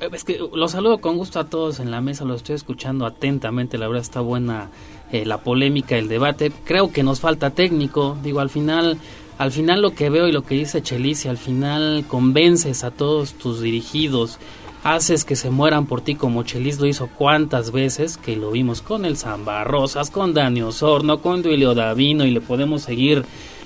Eh, 0.00 0.08
Es 0.12 0.24
que 0.24 0.40
los 0.54 0.72
saludo 0.72 0.98
con 0.98 1.16
gusto 1.16 1.38
a 1.38 1.44
todos 1.44 1.78
en 1.80 1.90
la 1.90 2.00
mesa, 2.00 2.24
los 2.24 2.38
estoy 2.38 2.56
escuchando 2.56 3.06
atentamente, 3.06 3.78
la 3.78 3.86
verdad 3.86 4.02
está 4.02 4.20
buena 4.20 4.70
eh, 5.12 5.24
la 5.24 5.38
polémica, 5.38 5.96
el 5.96 6.08
debate. 6.08 6.50
Creo 6.64 6.90
que 6.90 7.02
nos 7.02 7.20
falta 7.20 7.50
técnico, 7.50 8.16
digo, 8.22 8.40
al 8.40 8.50
final, 8.50 8.98
al 9.38 9.52
final 9.52 9.82
lo 9.82 9.94
que 9.94 10.10
veo 10.10 10.26
y 10.26 10.32
lo 10.32 10.42
que 10.42 10.54
dice 10.54 10.82
Chelis, 10.82 11.26
al 11.26 11.38
final 11.38 12.04
convences 12.08 12.84
a 12.84 12.90
todos 12.90 13.34
tus 13.34 13.60
dirigidos, 13.60 14.38
haces 14.82 15.24
que 15.26 15.36
se 15.36 15.50
mueran 15.50 15.86
por 15.86 16.00
ti 16.00 16.14
como 16.14 16.42
Chelis 16.42 16.80
lo 16.80 16.86
hizo 16.86 17.08
cuántas 17.08 17.70
veces, 17.70 18.16
que 18.16 18.36
lo 18.36 18.50
vimos 18.52 18.80
con 18.80 19.04
el 19.04 19.16
Zamba 19.18 19.64
Rosas, 19.64 20.10
con 20.10 20.32
Dani 20.32 20.62
Osorno, 20.62 21.20
con 21.20 21.42
Duilio 21.42 21.74
Davino 21.74 22.24
y 22.24 22.30
le 22.30 22.40
podemos 22.40 22.82
seguir 22.82 23.24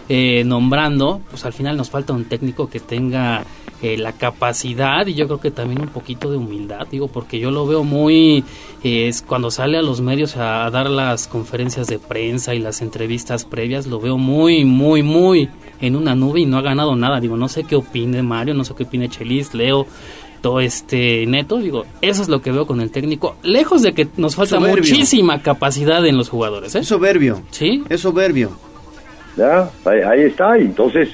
eh, 0.09 0.43
nombrando, 0.45 1.21
pues 1.31 1.45
al 1.45 1.53
final 1.53 1.77
nos 1.77 1.91
falta 1.91 2.13
un 2.13 2.25
técnico 2.25 2.69
que 2.69 2.81
tenga 2.81 3.45
eh, 3.85 3.99
la 3.99 4.13
capacidad 4.13 5.07
y 5.07 5.13
yo 5.13 5.27
creo 5.27 5.41
que 5.41 5.51
también 5.51 5.83
un 5.83 5.89
poquito 5.89 6.31
de 6.31 6.39
humildad, 6.39 6.87
digo, 6.91 7.09
porque 7.09 7.39
yo 7.39 7.51
lo 7.51 7.67
veo 7.67 7.85
muy, 7.85 8.43
eh, 8.83 9.09
es 9.09 9.21
cuando 9.21 9.51
sale 9.51 9.77
a 9.77 9.83
los 9.83 10.01
medios 10.01 10.39
a, 10.39 10.65
a 10.65 10.71
dar 10.71 10.89
las 10.89 11.29
conferencias 11.29 11.87
de 11.89 11.99
prensa 11.99 12.55
y 12.55 12.61
las 12.61 12.81
entrevistas 12.81 13.45
previas, 13.45 13.87
lo 13.87 14.01
veo 14.01 14.17
muy, 14.17 14.65
muy, 14.65 15.03
muy 15.03 15.51
en 15.83 15.97
una 15.97 16.15
nube 16.15 16.41
y 16.41 16.47
no 16.47 16.57
ha 16.57 16.63
ganado 16.63 16.97
nada, 16.97 17.21
digo, 17.21 17.37
no 17.37 17.47
sé 17.47 17.65
qué 17.65 17.77
opine 17.77 18.23
Mario, 18.23 18.55
no 18.55 18.65
sé 18.65 18.75
qué 18.75 18.85
opine 18.85 19.11
Chelis, 19.11 19.53
Leo, 19.53 19.87
todo 20.41 20.61
este 20.61 21.27
neto, 21.27 21.59
digo, 21.59 21.85
eso 22.01 22.23
es 22.23 22.31
lo 22.31 22.41
que 22.41 22.53
veo 22.53 22.67
con 22.67 22.81
el 22.81 22.91
técnico, 22.91 23.37
lejos 23.43 23.83
de 23.83 23.93
que 23.93 24.09
nos 24.17 24.35
falta 24.35 24.57
Soberbio. 24.57 24.77
muchísima 24.79 25.43
capacidad 25.43 26.07
en 26.07 26.17
los 26.17 26.31
jugadores, 26.31 26.75
¿eh? 26.75 26.79
Es 26.79 26.89
soberbio. 26.89 27.43
Sí. 27.51 27.83
Es 27.91 28.01
soberbio. 28.01 28.51
¿Ya? 29.37 29.71
Ahí, 29.85 30.01
ahí 30.01 30.21
está. 30.23 30.59
Y 30.59 30.63
Entonces, 30.63 31.11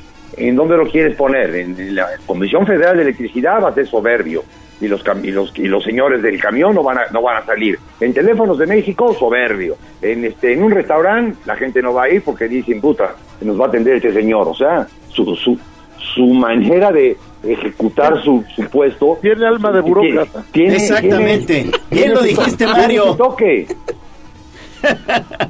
¿en 0.49 0.57
dónde 0.57 0.77
lo 0.77 0.89
quieres 0.89 1.17
poner? 1.17 1.55
En 1.55 1.95
la 1.95 2.09
Comisión 2.27 2.67
Federal 2.67 2.97
de 2.97 3.03
Electricidad 3.03 3.63
va 3.63 3.69
a 3.69 3.75
ser 3.75 3.87
soberbio. 3.87 4.43
Y 4.81 4.89
los, 4.89 5.05
cam- 5.05 5.23
y 5.23 5.31
los, 5.31 5.53
y 5.59 5.69
los 5.69 5.85
señores 5.85 6.23
del 6.23 6.41
camión 6.41 6.75
no 6.75 6.83
van, 6.83 6.97
a, 6.97 7.03
no 7.13 7.21
van 7.21 7.43
a 7.43 7.45
salir. 7.45 7.79
En 8.01 8.15
Teléfonos 8.15 8.57
de 8.59 8.67
México, 8.67 9.13
soberbio. 9.13 9.77
En, 10.01 10.25
este, 10.25 10.55
en 10.55 10.63
un 10.63 10.71
restaurante, 10.71 11.37
la 11.45 11.55
gente 11.55 11.83
no 11.83 11.93
va 11.93 12.05
a 12.05 12.09
ir 12.09 12.23
porque 12.23 12.49
dicen, 12.49 12.81
puta, 12.81 13.15
se 13.39 13.45
nos 13.45 13.61
va 13.61 13.67
a 13.67 13.69
atender 13.69 13.97
este 13.97 14.11
señor. 14.15 14.49
O 14.49 14.55
sea, 14.55 14.87
su, 15.09 15.37
su, 15.37 15.59
su 15.99 16.25
manera 16.29 16.91
de 16.91 17.15
ejecutar 17.43 18.23
su, 18.23 18.43
su 18.57 18.63
puesto... 18.71 19.19
Tiene 19.21 19.47
alma 19.47 19.71
de 19.71 19.81
burócrata. 19.81 20.45
Exactamente. 20.55 21.71
Bien 21.91 22.15
lo 22.15 22.23
dijiste, 22.23 22.67
Mario. 22.67 23.15
Toque. 23.17 23.67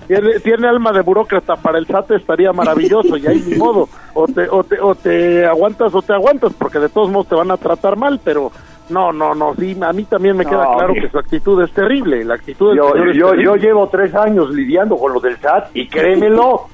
Tiene, 0.07 0.40
tiene 0.40 0.69
alma 0.69 0.93
de 0.93 1.02
burócrata, 1.02 1.57
para 1.57 1.78
el 1.78 1.86
SAT 1.86 2.12
estaría 2.12 2.52
maravilloso 2.52 3.16
y 3.16 3.27
ahí 3.27 3.43
ni 3.47 3.57
modo. 3.57 3.89
O 4.15 4.27
te, 4.27 4.48
o, 4.48 4.65
te, 4.65 4.81
o 4.81 4.94
te 4.94 5.47
aguantas 5.47 5.94
o 5.94 6.02
te 6.02 6.12
aguantas, 6.12 6.52
porque 6.55 6.78
de 6.78 6.89
todos 6.89 7.11
modos 7.11 7.28
te 7.28 7.35
van 7.36 7.51
a 7.51 7.57
tratar 7.57 7.97
mal, 7.97 8.20
pero 8.24 8.51
no, 8.89 9.12
no, 9.12 9.35
no, 9.36 9.55
sí, 9.55 9.77
a 9.81 9.93
mí 9.93 10.02
también 10.05 10.36
me 10.36 10.44
queda 10.44 10.65
No, 10.65 10.73
claro 10.78 10.93
mira. 10.94 11.05
que 11.07 11.11
su 11.12 11.19
actitud 11.19 11.62
es 11.62 11.70
terrible. 11.73 12.24
La 12.24 12.35
actitud 12.35 12.74
Yo, 12.74 12.89
es 12.89 13.16
yo, 13.16 13.31
terrible. 13.31 13.44
yo 13.44 13.55
llevo 13.57 13.89
tres 13.89 14.12
años 14.16 14.51
lidiando 14.51 14.97
con 14.97 15.12
lo 15.12 15.20
del 15.20 15.36
SAT 15.39 15.70
y 15.74 15.86
créemelo, 15.86 16.66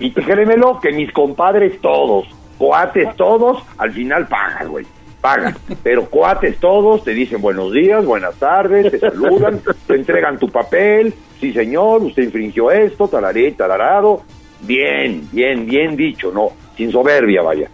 y 0.00 0.10
créemelo 0.10 0.80
que 0.80 0.90
mis 0.92 1.12
compadres 1.12 1.80
todos, 1.80 2.26
coates 2.58 3.14
todos, 3.16 3.62
al 3.78 3.92
final 3.92 4.26
pagan, 4.26 4.68
güey, 4.68 4.84
pagan. 5.22 5.56
Pero 5.82 6.10
coates 6.10 6.58
todos 6.58 7.02
te 7.02 7.14
dicen 7.14 7.40
buenos 7.40 7.72
días, 7.72 8.04
buenas 8.04 8.34
tardes, 8.34 8.90
te 8.90 8.98
saludan, 8.98 9.62
te 9.86 9.94
entregan 9.94 10.38
tu 10.38 10.50
papel, 10.50 11.14
sí 11.40 11.54
señor, 11.54 12.02
usted 12.02 12.24
infringió 12.24 12.70
esto, 12.70 13.08
talaré, 13.08 13.52
talarado. 13.52 14.22
Bien, 14.60 15.26
bien, 15.32 15.64
bien 15.64 15.96
dicho, 15.96 16.30
no, 16.30 16.50
sin 16.76 16.92
soberbia, 16.92 17.40
vaya. 17.40 17.70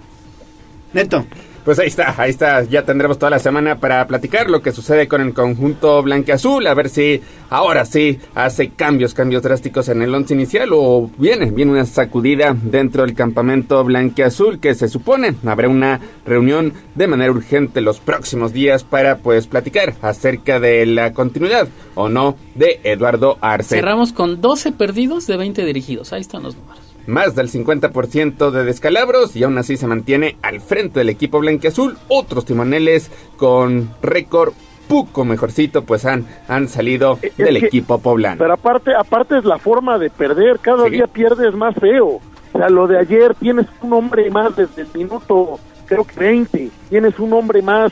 Neto. 0.92 1.24
Pues 1.64 1.78
ahí 1.78 1.88
está, 1.88 2.14
ahí 2.16 2.30
está. 2.30 2.62
Ya 2.64 2.84
tendremos 2.84 3.18
toda 3.18 3.30
la 3.30 3.38
semana 3.38 3.78
para 3.78 4.06
platicar 4.06 4.48
lo 4.48 4.62
que 4.62 4.72
sucede 4.72 5.08
con 5.08 5.20
el 5.20 5.34
conjunto 5.34 6.02
blanqueazul, 6.02 6.66
a 6.66 6.74
ver 6.74 6.88
si 6.88 7.20
ahora 7.50 7.84
sí 7.84 8.18
hace 8.34 8.70
cambios, 8.70 9.14
cambios 9.14 9.42
drásticos 9.42 9.88
en 9.88 10.02
el 10.02 10.14
once 10.14 10.34
inicial 10.34 10.70
o 10.72 11.10
viene, 11.18 11.50
viene 11.50 11.72
una 11.72 11.84
sacudida 11.84 12.56
dentro 12.60 13.02
del 13.02 13.14
campamento 13.14 13.82
blanqueazul 13.84 14.60
que 14.60 14.74
se 14.74 14.88
supone 14.88 15.34
habrá 15.46 15.68
una 15.68 16.00
reunión 16.26 16.72
de 16.94 17.06
manera 17.06 17.30
urgente 17.30 17.80
los 17.80 18.00
próximos 18.00 18.52
días 18.52 18.84
para 18.84 19.18
pues 19.18 19.46
platicar 19.46 19.94
acerca 20.02 20.60
de 20.60 20.86
la 20.86 21.12
continuidad 21.12 21.68
o 21.94 22.08
no 22.08 22.36
de 22.54 22.80
Eduardo 22.84 23.38
Arce. 23.40 23.76
Cerramos 23.76 24.12
con 24.12 24.40
12 24.40 24.72
perdidos 24.72 25.26
de 25.26 25.36
20 25.36 25.64
dirigidos, 25.64 26.12
ahí 26.12 26.20
están 26.20 26.42
los 26.42 26.56
números. 26.56 26.87
Más 27.08 27.34
del 27.34 27.50
50% 27.50 28.50
de 28.50 28.64
descalabros 28.64 29.34
y 29.34 29.42
aún 29.42 29.56
así 29.58 29.76
se 29.78 29.86
mantiene 29.86 30.36
al 30.42 30.60
frente 30.60 31.00
del 31.00 31.08
equipo 31.08 31.40
blanquiazul. 31.40 31.96
Otros 32.08 32.44
timoneles 32.44 33.10
con 33.38 33.88
récord 34.02 34.52
poco 34.88 35.24
mejorcito 35.24 35.84
pues 35.84 36.04
han, 36.04 36.26
han 36.48 36.68
salido 36.68 37.18
del 37.38 37.58
que- 37.60 37.66
equipo 37.66 37.98
poblano. 37.98 38.38
Pero 38.38 38.52
aparte, 38.52 38.94
aparte 38.94 39.38
es 39.38 39.44
la 39.44 39.58
forma 39.58 39.98
de 39.98 40.10
perder, 40.10 40.58
cada 40.60 40.84
día 40.84 41.06
pierdes 41.06 41.54
más 41.54 41.74
feo. 41.76 42.20
O 42.52 42.58
sea, 42.58 42.68
lo 42.68 42.86
de 42.86 42.98
ayer 42.98 43.34
tienes 43.34 43.66
un 43.82 43.92
hombre 43.94 44.30
más 44.30 44.54
desde 44.56 44.82
el 44.82 44.88
minuto, 44.94 45.58
creo 45.86 46.04
que 46.04 46.18
20, 46.20 46.70
tienes 46.90 47.18
un 47.18 47.32
hombre 47.32 47.62
más 47.62 47.90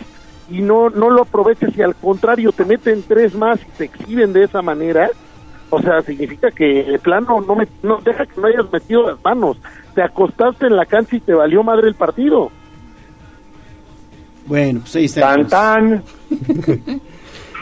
y 0.50 0.60
no, 0.60 0.90
no 0.90 1.10
lo 1.10 1.22
aprovechas 1.22 1.76
y 1.76 1.82
al 1.82 1.94
contrario 1.94 2.52
te 2.52 2.64
meten 2.64 3.02
tres 3.06 3.34
más 3.34 3.60
y 3.60 3.78
te 3.78 3.84
exhiben 3.84 4.32
de 4.34 4.44
esa 4.44 4.60
manera. 4.62 5.10
O 5.70 5.80
sea, 5.80 6.02
significa 6.02 6.50
que 6.50 6.84
de 6.84 6.98
plano 6.98 7.40
no, 7.40 7.56
me, 7.56 7.66
no 7.82 7.98
deja 7.98 8.24
que 8.26 8.40
no 8.40 8.46
hayas 8.46 8.70
metido 8.72 9.10
las 9.10 9.22
manos. 9.24 9.58
Te 9.94 10.02
acostaste 10.02 10.66
en 10.66 10.76
la 10.76 10.86
cancha 10.86 11.16
y 11.16 11.20
te 11.20 11.34
valió 11.34 11.62
madre 11.62 11.88
el 11.88 11.94
partido. 11.94 12.50
Bueno, 14.46 14.80
pues 14.80 14.96
ahí 14.96 15.04
está. 15.06 15.20
Tan 15.20 15.48
tan. 15.48 16.02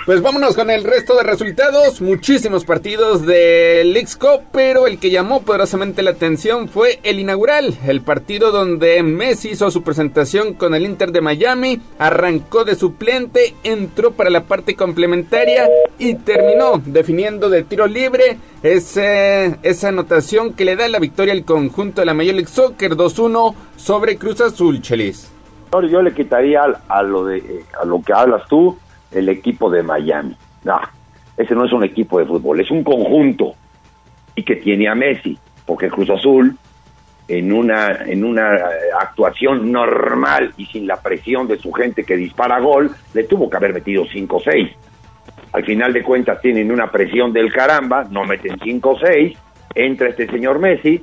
Pues 0.04 0.20
vámonos 0.20 0.54
con 0.54 0.68
el 0.68 0.84
resto 0.84 1.16
de 1.16 1.22
resultados. 1.22 2.02
Muchísimos 2.02 2.66
partidos 2.66 3.24
del 3.24 3.98
Cup, 4.20 4.42
pero 4.52 4.86
el 4.86 4.98
que 4.98 5.10
llamó 5.10 5.40
poderosamente 5.40 6.02
la 6.02 6.10
atención 6.10 6.68
fue 6.68 7.00
el 7.04 7.20
inaugural, 7.20 7.74
el 7.86 8.02
partido 8.02 8.52
donde 8.52 9.02
Messi 9.02 9.52
hizo 9.52 9.70
su 9.70 9.82
presentación 9.82 10.52
con 10.52 10.74
el 10.74 10.84
Inter 10.84 11.10
de 11.10 11.22
Miami, 11.22 11.80
arrancó 11.98 12.66
de 12.66 12.74
suplente, 12.74 13.54
entró 13.64 14.10
para 14.10 14.28
la 14.28 14.42
parte 14.42 14.76
complementaria 14.76 15.70
y 15.98 16.16
terminó 16.16 16.82
definiendo 16.84 17.48
de 17.48 17.62
tiro 17.62 17.86
libre 17.86 18.36
ese, 18.62 19.56
esa 19.62 19.88
anotación 19.88 20.52
que 20.52 20.66
le 20.66 20.76
da 20.76 20.86
la 20.88 20.98
victoria 20.98 21.32
al 21.32 21.46
conjunto 21.46 22.02
de 22.02 22.06
la 22.06 22.12
Major 22.12 22.34
League 22.34 22.50
Soccer 22.50 22.92
2-1 22.94 23.54
sobre 23.76 24.18
Cruz 24.18 24.42
Azul, 24.42 24.82
Chelis. 24.82 25.30
Yo 25.90 26.02
le 26.02 26.12
quitaría 26.12 26.62
a, 26.88 27.02
lo 27.02 27.24
de 27.24 27.38
eh, 27.38 27.64
a 27.80 27.84
lo 27.84 28.00
que 28.00 28.12
hablas 28.12 28.46
tú 28.48 28.76
el 29.14 29.28
equipo 29.28 29.70
de 29.70 29.82
Miami. 29.82 30.36
No, 30.64 30.80
ese 31.36 31.54
no 31.54 31.64
es 31.64 31.72
un 31.72 31.84
equipo 31.84 32.18
de 32.18 32.26
fútbol, 32.26 32.60
es 32.60 32.70
un 32.70 32.84
conjunto 32.84 33.54
y 34.34 34.42
que 34.42 34.56
tiene 34.56 34.88
a 34.88 34.94
Messi, 34.94 35.38
porque 35.66 35.88
Cruz 35.88 36.10
Azul 36.10 36.56
en 37.26 37.52
una 37.52 38.02
en 38.04 38.24
una 38.24 38.54
eh, 38.56 38.60
actuación 39.00 39.72
normal 39.72 40.52
y 40.56 40.66
sin 40.66 40.86
la 40.86 40.96
presión 40.96 41.48
de 41.48 41.58
su 41.58 41.72
gente 41.72 42.04
que 42.04 42.16
dispara 42.16 42.60
gol, 42.60 42.90
le 43.14 43.24
tuvo 43.24 43.48
que 43.48 43.56
haber 43.56 43.72
metido 43.72 44.04
5 44.04 44.36
o 44.36 44.40
6. 44.40 44.70
Al 45.52 45.64
final 45.64 45.92
de 45.92 46.02
cuentas 46.02 46.40
tienen 46.40 46.70
una 46.70 46.90
presión 46.90 47.32
del 47.32 47.52
caramba, 47.52 48.04
no 48.10 48.24
meten 48.24 48.58
5 48.62 48.90
o 48.90 48.98
6, 48.98 49.38
entra 49.74 50.08
este 50.08 50.26
señor 50.26 50.58
Messi, 50.58 51.02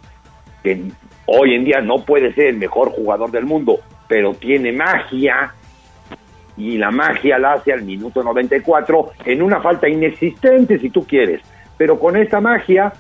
que 0.64 0.84
hoy 1.26 1.56
en 1.56 1.66
día 1.66 1.82
no 1.82 2.04
puede 2.06 2.34
ser 2.34 2.48
el 2.48 2.58
mejor 2.58 2.90
jugador 2.90 3.32
del 3.32 3.46
mundo, 3.46 3.80
pero 4.08 4.34
tiene 4.34 4.72
magia 4.72 5.54
y 6.62 6.78
la 6.78 6.92
magia 6.92 7.40
la 7.40 7.54
hace 7.54 7.74
al 7.74 7.82
minuto 7.82 8.22
94 8.22 9.12
en 9.26 9.42
una 9.42 9.62
falta 9.62 9.90
inexistente 9.90 10.78
si 10.78 10.92
tú 10.92 11.06
quieres, 11.06 11.42
pero 11.76 11.98
con 11.98 12.16
esta 12.16 12.40
magia 12.40 12.94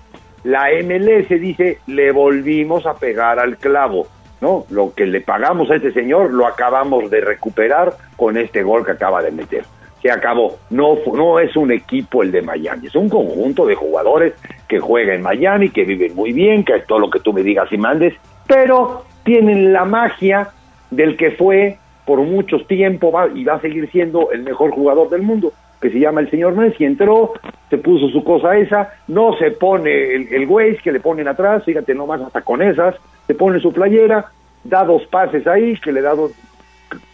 la 0.43 0.69
MLS 0.83 1.29
dice 1.29 1.77
le 1.85 2.11
volvimos 2.11 2.87
a 2.87 2.95
pegar 2.95 3.39
al 3.39 3.57
clavo, 3.57 4.07
¿no? 4.41 4.65
Lo 4.71 4.95
que 4.95 5.05
le 5.05 5.21
pagamos 5.21 5.69
a 5.69 5.75
este 5.75 5.91
señor 5.91 6.33
lo 6.33 6.47
acabamos 6.47 7.11
de 7.11 7.21
recuperar 7.21 7.93
con 8.15 8.35
este 8.35 8.63
gol 8.63 8.83
que 8.83 8.93
acaba 8.93 9.21
de 9.21 9.31
meter. 9.31 9.63
Se 10.01 10.09
acabó. 10.09 10.57
No, 10.71 10.97
no 11.13 11.37
es 11.37 11.55
un 11.55 11.71
equipo 11.71 12.23
el 12.23 12.31
de 12.31 12.41
Miami, 12.41 12.87
es 12.87 12.95
un 12.95 13.07
conjunto 13.07 13.67
de 13.67 13.75
jugadores 13.75 14.33
que 14.67 14.79
juegan 14.79 15.17
en 15.17 15.21
Miami, 15.21 15.69
que 15.69 15.83
viven 15.83 16.15
muy 16.15 16.33
bien, 16.33 16.65
que 16.65 16.77
es 16.77 16.87
todo 16.87 16.97
lo 16.97 17.11
que 17.11 17.19
tú 17.19 17.31
me 17.31 17.43
digas 17.43 17.71
y 17.71 17.77
mandes, 17.77 18.15
pero 18.47 19.05
tienen 19.23 19.71
la 19.71 19.85
magia 19.85 20.49
del 20.89 21.15
que 21.15 21.29
fue 21.29 21.77
por 22.05 22.19
mucho 22.21 22.59
tiempo 22.65 23.11
va- 23.11 23.29
y 23.33 23.43
va 23.43 23.55
a 23.55 23.61
seguir 23.61 23.89
siendo 23.91 24.31
el 24.31 24.43
mejor 24.43 24.71
jugador 24.71 25.09
del 25.09 25.21
mundo, 25.21 25.53
que 25.81 25.89
se 25.89 25.99
llama 25.99 26.21
el 26.21 26.29
señor 26.29 26.55
Messi. 26.55 26.85
Entró, 26.85 27.33
se 27.69 27.77
puso 27.77 28.09
su 28.09 28.23
cosa 28.23 28.57
esa, 28.57 28.93
no 29.07 29.35
se 29.37 29.51
pone 29.51 30.15
el, 30.15 30.33
el 30.33 30.45
güey 30.47 30.77
que 30.77 30.91
le 30.91 30.99
ponen 30.99 31.27
atrás, 31.27 31.63
fíjate 31.63 31.93
nomás 31.95 32.21
hasta 32.21 32.41
con 32.41 32.61
esas, 32.61 32.95
se 33.27 33.33
pone 33.35 33.59
su 33.59 33.71
playera, 33.71 34.25
da 34.63 34.83
dos 34.83 35.05
pases 35.07 35.45
ahí, 35.47 35.77
que 35.77 35.91
le 35.91 36.01
da 36.01 36.13
dos, 36.15 36.31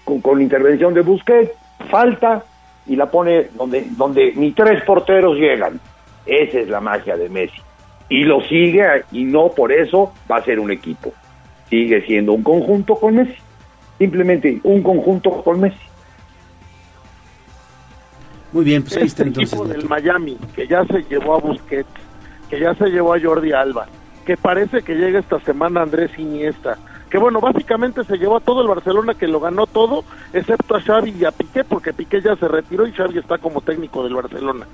con, 0.04 0.22
con 0.22 0.42
intervención 0.42 0.94
de 0.94 1.02
Busquets, 1.02 1.52
falta 1.90 2.44
y 2.88 2.96
la 2.96 3.06
pone 3.12 3.48
donde, 3.56 3.86
donde 3.98 4.34
ni 4.36 4.52
tres 4.52 4.82
porteros 4.84 5.38
llegan. 5.38 5.80
Esa 6.26 6.60
es 6.60 6.68
la 6.70 6.80
magia 6.82 7.16
de 7.16 7.30
Messi. 7.30 7.62
Y 8.10 8.24
lo 8.24 8.42
sigue 8.42 8.86
y 9.12 9.26
no 9.26 9.50
por 9.50 9.72
eso 9.72 10.14
va 10.32 10.38
a 10.38 10.44
ser 10.44 10.60
un 10.60 10.72
equipo. 10.72 11.14
Sigue 11.70 12.02
siendo 12.06 12.32
un 12.34 12.44
conjunto 12.44 12.96
con 12.96 13.16
Messi. 13.16 13.36
Simplemente 13.98 14.60
un 14.64 14.82
conjunto 14.84 15.44
con 15.44 15.60
Messi. 15.60 15.78
Muy 18.52 18.64
bien, 18.64 18.84
pues 18.84 18.98
ahí 18.98 19.04
está 19.04 19.24
este 19.24 19.42
entonces. 19.42 19.54
equipo 19.54 19.68
del 19.68 19.88
Miami, 19.88 20.38
que 20.56 20.68
ya 20.68 20.86
se 20.86 21.04
llevó 21.04 21.36
a 21.36 21.40
Busquets, 21.40 21.90
que 22.50 22.60
ya 22.60 22.74
se 22.76 22.90
llevó 22.90 23.14
a 23.14 23.20
Jordi 23.20 23.52
Alba, 23.52 23.88
que 24.26 24.38
parece 24.38 24.82
que 24.84 24.96
llega 24.96 25.20
esta 25.20 25.40
semana 25.42 25.82
Andrés 25.82 26.12
Iniesta, 26.18 26.78
que 27.10 27.18
bueno, 27.18 27.40
básicamente 27.40 28.04
se 28.04 28.18
llevó 28.18 28.38
a 28.38 28.42
todo 28.42 28.62
el 28.62 28.68
Barcelona 28.68 29.14
que 29.14 29.28
lo 29.28 29.40
ganó 29.40 29.68
todo, 29.68 30.04
excepto 30.34 30.76
a 30.76 30.82
Xavi 30.82 31.16
y 31.20 31.26
a 31.26 31.32
Piqué, 31.32 31.64
porque 31.64 31.94
Piqué 31.94 32.22
ya 32.22 32.36
se 32.36 32.48
retiró 32.48 32.88
y 32.88 32.92
Xavi 32.94 33.18
está 33.20 33.38
como 33.38 33.62
técnico 33.62 34.04
del 34.04 34.16
Barcelona. 34.16 34.68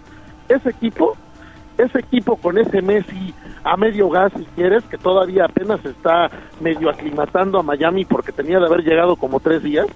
Ese 0.49 0.69
equipo, 0.69 1.15
ese 1.77 1.99
equipo 1.99 2.35
con 2.37 2.57
ese 2.57 2.81
Messi 2.81 3.33
a 3.63 3.77
medio 3.77 4.09
gas, 4.09 4.31
si 4.35 4.45
quieres, 4.55 4.83
que 4.85 4.97
todavía 4.97 5.45
apenas 5.45 5.83
está 5.85 6.29
medio 6.59 6.89
aclimatando 6.89 7.59
a 7.59 7.63
Miami 7.63 8.05
porque 8.05 8.31
tenía 8.31 8.59
de 8.59 8.65
haber 8.65 8.81
llegado 8.81 9.15
como 9.15 9.39
tres 9.39 9.63
días, 9.63 9.87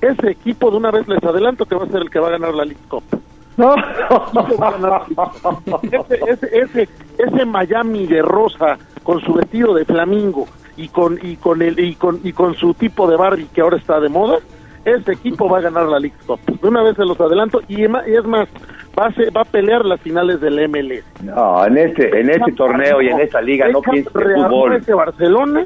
ese 0.00 0.30
equipo 0.30 0.70
de 0.70 0.76
una 0.76 0.90
vez 0.90 1.06
les 1.08 1.22
adelanto 1.22 1.66
que 1.66 1.74
va 1.74 1.84
a 1.84 1.88
ser 1.88 2.02
el 2.02 2.10
que 2.10 2.20
va 2.20 2.28
a 2.28 2.32
ganar 2.32 2.54
la 2.54 2.64
League 2.64 2.80
Cup. 2.88 3.02
No. 3.56 3.74
ese, 5.82 6.20
ese, 6.26 6.58
ese, 6.58 6.88
ese 7.18 7.44
Miami 7.44 8.06
de 8.06 8.22
rosa 8.22 8.78
con 9.02 9.20
su 9.20 9.34
vestido 9.34 9.74
de 9.74 9.84
flamingo 9.84 10.46
y 10.76 10.88
con 10.88 11.18
y 11.22 11.36
con 11.36 11.60
el 11.60 11.78
y 11.78 11.94
con 11.94 12.20
y 12.24 12.32
con 12.32 12.54
su 12.54 12.72
tipo 12.74 13.10
de 13.10 13.16
Barbie 13.16 13.48
que 13.52 13.60
ahora 13.60 13.76
está 13.76 14.00
de 14.00 14.08
moda, 14.08 14.38
ese 14.84 15.12
equipo 15.12 15.48
va 15.48 15.58
a 15.58 15.62
ganar 15.62 15.86
la 15.86 15.98
League 15.98 16.16
Cup. 16.26 16.40
De 16.46 16.68
una 16.68 16.82
vez 16.82 16.96
se 16.96 17.04
los 17.04 17.20
adelanto 17.20 17.60
y, 17.68 17.84
es 17.84 18.24
más 18.24 18.48
va 18.98 19.06
a, 19.06 19.12
ser- 19.12 19.34
va 19.36 19.42
a 19.42 19.44
pelear 19.44 19.84
las 19.84 20.00
finales 20.00 20.40
del 20.40 20.68
MLS. 20.68 21.04
No, 21.22 21.64
en 21.66 21.78
este, 21.78 22.20
en 22.20 22.30
este 22.30 22.52
torneo 22.52 23.00
y 23.02 23.08
en 23.08 23.20
esta 23.20 23.40
liga 23.40 23.68
no 23.68 23.80
rearmar 23.82 24.50
fútbol. 24.50 24.72
ese 24.76 24.94
Barcelona 24.94 25.64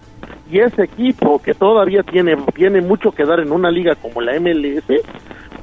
y 0.51 0.59
ese 0.61 0.85
equipo 0.85 1.41
que 1.43 1.55
todavía 1.55 2.03
tiene 2.03 2.37
tiene 2.55 2.81
mucho 2.81 3.13
que 3.13 3.25
dar 3.25 3.41
en 3.41 3.51
una 3.53 3.71
liga 3.71 3.95
como 3.97 4.21
la 4.21 4.39
MLS 4.39 4.85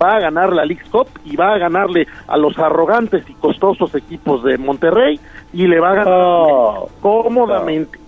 va 0.02 0.16
a 0.16 0.20
ganar 0.20 0.52
la 0.52 0.66
League 0.66 0.82
Cup 0.92 1.08
y 1.24 1.36
va 1.36 1.54
a 1.54 1.58
ganarle 1.60 2.08
a 2.28 2.36
los 2.36 2.58
arrogantes 2.58 3.24
y 3.30 3.34
costosos 3.36 3.94
equipos 3.94 4.44
de 4.44 4.58
Monterrey 4.58 5.20
y 5.54 5.68
le 5.68 5.80
va 5.80 5.92
a 5.92 5.96
ganar 5.96 6.18
cómodamente 7.02 8.00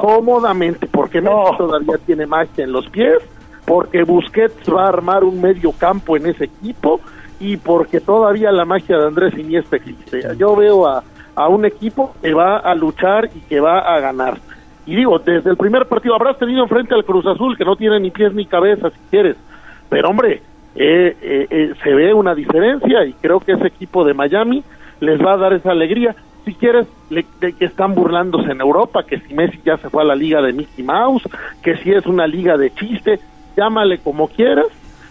cómodamente 0.00 0.86
porque 0.86 1.20
Messi 1.20 1.56
todavía 1.56 1.96
tiene 2.04 2.26
magia 2.26 2.64
en 2.64 2.72
los 2.72 2.88
pies 2.90 3.16
porque 3.64 4.04
Busquets 4.04 4.72
va 4.72 4.84
a 4.84 4.88
armar 4.88 5.24
un 5.24 5.40
medio 5.40 5.72
campo 5.72 6.16
en 6.16 6.26
ese 6.26 6.44
equipo 6.44 7.00
y 7.40 7.56
porque 7.56 8.00
todavía 8.00 8.50
la 8.52 8.64
magia 8.64 8.98
de 8.98 9.06
Andrés 9.06 9.34
Iniesta 9.36 9.76
existe. 9.76 10.22
Yo 10.38 10.56
veo 10.56 10.86
a, 10.86 11.02
a 11.34 11.48
un 11.48 11.64
equipo 11.64 12.14
que 12.22 12.32
va 12.34 12.58
a 12.58 12.74
luchar 12.74 13.28
y 13.34 13.40
que 13.40 13.60
va 13.60 13.78
a 13.80 14.00
ganar. 14.00 14.38
Y 14.86 14.94
digo, 14.96 15.18
desde 15.18 15.50
el 15.50 15.56
primer 15.56 15.86
partido 15.86 16.14
habrás 16.14 16.38
tenido 16.38 16.62
enfrente 16.62 16.94
al 16.94 17.04
Cruz 17.04 17.26
Azul, 17.26 17.56
que 17.56 17.64
no 17.64 17.76
tiene 17.76 17.98
ni 18.00 18.10
pies 18.10 18.32
ni 18.32 18.46
cabeza, 18.46 18.90
si 18.90 18.98
quieres. 19.10 19.36
Pero 19.88 20.10
hombre, 20.10 20.42
eh, 20.76 21.16
eh, 21.20 21.46
eh, 21.50 21.72
se 21.82 21.90
ve 21.94 22.14
una 22.14 22.34
diferencia 22.34 23.04
y 23.04 23.12
creo 23.14 23.40
que 23.40 23.52
ese 23.52 23.66
equipo 23.66 24.04
de 24.04 24.14
Miami 24.14 24.62
les 25.00 25.20
va 25.20 25.32
a 25.34 25.36
dar 25.36 25.52
esa 25.52 25.72
alegría. 25.72 26.14
Si 26.44 26.54
quieres, 26.54 26.86
le- 27.10 27.26
de 27.40 27.52
que 27.54 27.64
están 27.64 27.94
burlándose 27.94 28.52
en 28.52 28.60
Europa, 28.60 29.02
que 29.04 29.18
si 29.18 29.34
Messi 29.34 29.58
ya 29.64 29.76
se 29.78 29.90
fue 29.90 30.02
a 30.02 30.06
la 30.06 30.14
liga 30.14 30.40
de 30.40 30.52
Mickey 30.52 30.84
Mouse, 30.84 31.28
que 31.62 31.76
si 31.78 31.92
es 31.92 32.06
una 32.06 32.26
liga 32.28 32.56
de 32.56 32.70
chiste, 32.72 33.18
llámale 33.56 33.98
como 33.98 34.28
quieras, 34.28 34.66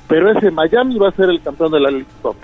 pero 0.08 0.32
ese 0.32 0.52
Miami 0.52 0.98
va 0.98 1.10
a 1.10 1.12
ser 1.12 1.30
el 1.30 1.42
campeón 1.42 1.72
de 1.72 1.80
la 1.80 1.90
League 1.92 2.06
Cup. 2.22 2.36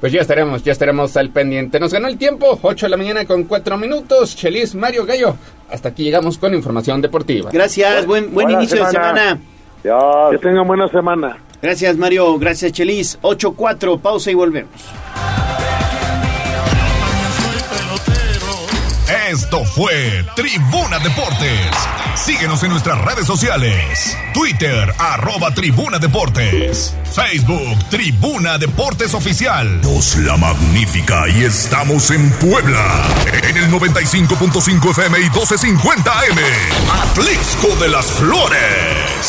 Pues 0.00 0.12
ya 0.12 0.20
estaremos, 0.20 0.62
ya 0.62 0.72
estaremos 0.72 1.16
al 1.16 1.30
pendiente. 1.30 1.80
Nos 1.80 1.92
ganó 1.92 2.06
el 2.08 2.18
tiempo, 2.18 2.58
8 2.60 2.86
de 2.86 2.90
la 2.90 2.96
mañana 2.98 3.24
con 3.24 3.44
4 3.44 3.78
minutos. 3.78 4.36
Chelis, 4.36 4.74
Mario 4.74 5.06
Gallo. 5.06 5.36
Hasta 5.70 5.88
aquí 5.88 6.04
llegamos 6.04 6.36
con 6.36 6.54
información 6.54 7.00
deportiva. 7.00 7.50
Gracias, 7.50 8.06
buen, 8.06 8.24
buen 8.34 8.46
Buena 8.46 8.52
inicio 8.60 8.76
semana. 8.86 8.92
de 9.24 9.40
semana. 9.88 10.30
Que 10.30 10.38
tengan 10.38 10.66
buena 10.66 10.88
semana. 10.88 11.38
Gracias, 11.62 11.96
Mario. 11.96 12.38
Gracias, 12.38 12.72
Chelis. 12.72 13.18
8-4, 13.22 13.98
pausa 13.98 14.30
y 14.30 14.34
volvemos. 14.34 14.70
Esto 19.28 19.64
fue 19.64 20.24
Tribuna 20.36 21.00
Deportes. 21.00 21.70
Síguenos 22.14 22.62
en 22.62 22.70
nuestras 22.70 23.00
redes 23.00 23.26
sociales. 23.26 24.16
Twitter, 24.32 24.94
arroba 24.98 25.52
Tribuna 25.52 25.98
Deportes. 25.98 26.94
Facebook, 27.12 27.88
Tribuna 27.90 28.56
Deportes 28.58 29.14
Oficial. 29.14 29.80
Nos 29.80 30.16
la 30.16 30.36
magnífica 30.36 31.28
y 31.28 31.42
estamos 31.42 32.10
en 32.12 32.30
Puebla. 32.32 33.02
En 33.48 33.56
el 33.56 33.68
95.5 33.70 34.90
FM 34.92 35.18
y 35.18 35.22
1250 35.22 36.12
AM. 36.12 36.38
Atlixco 37.02 37.74
de 37.80 37.88
las 37.88 38.06
Flores. 38.06 38.60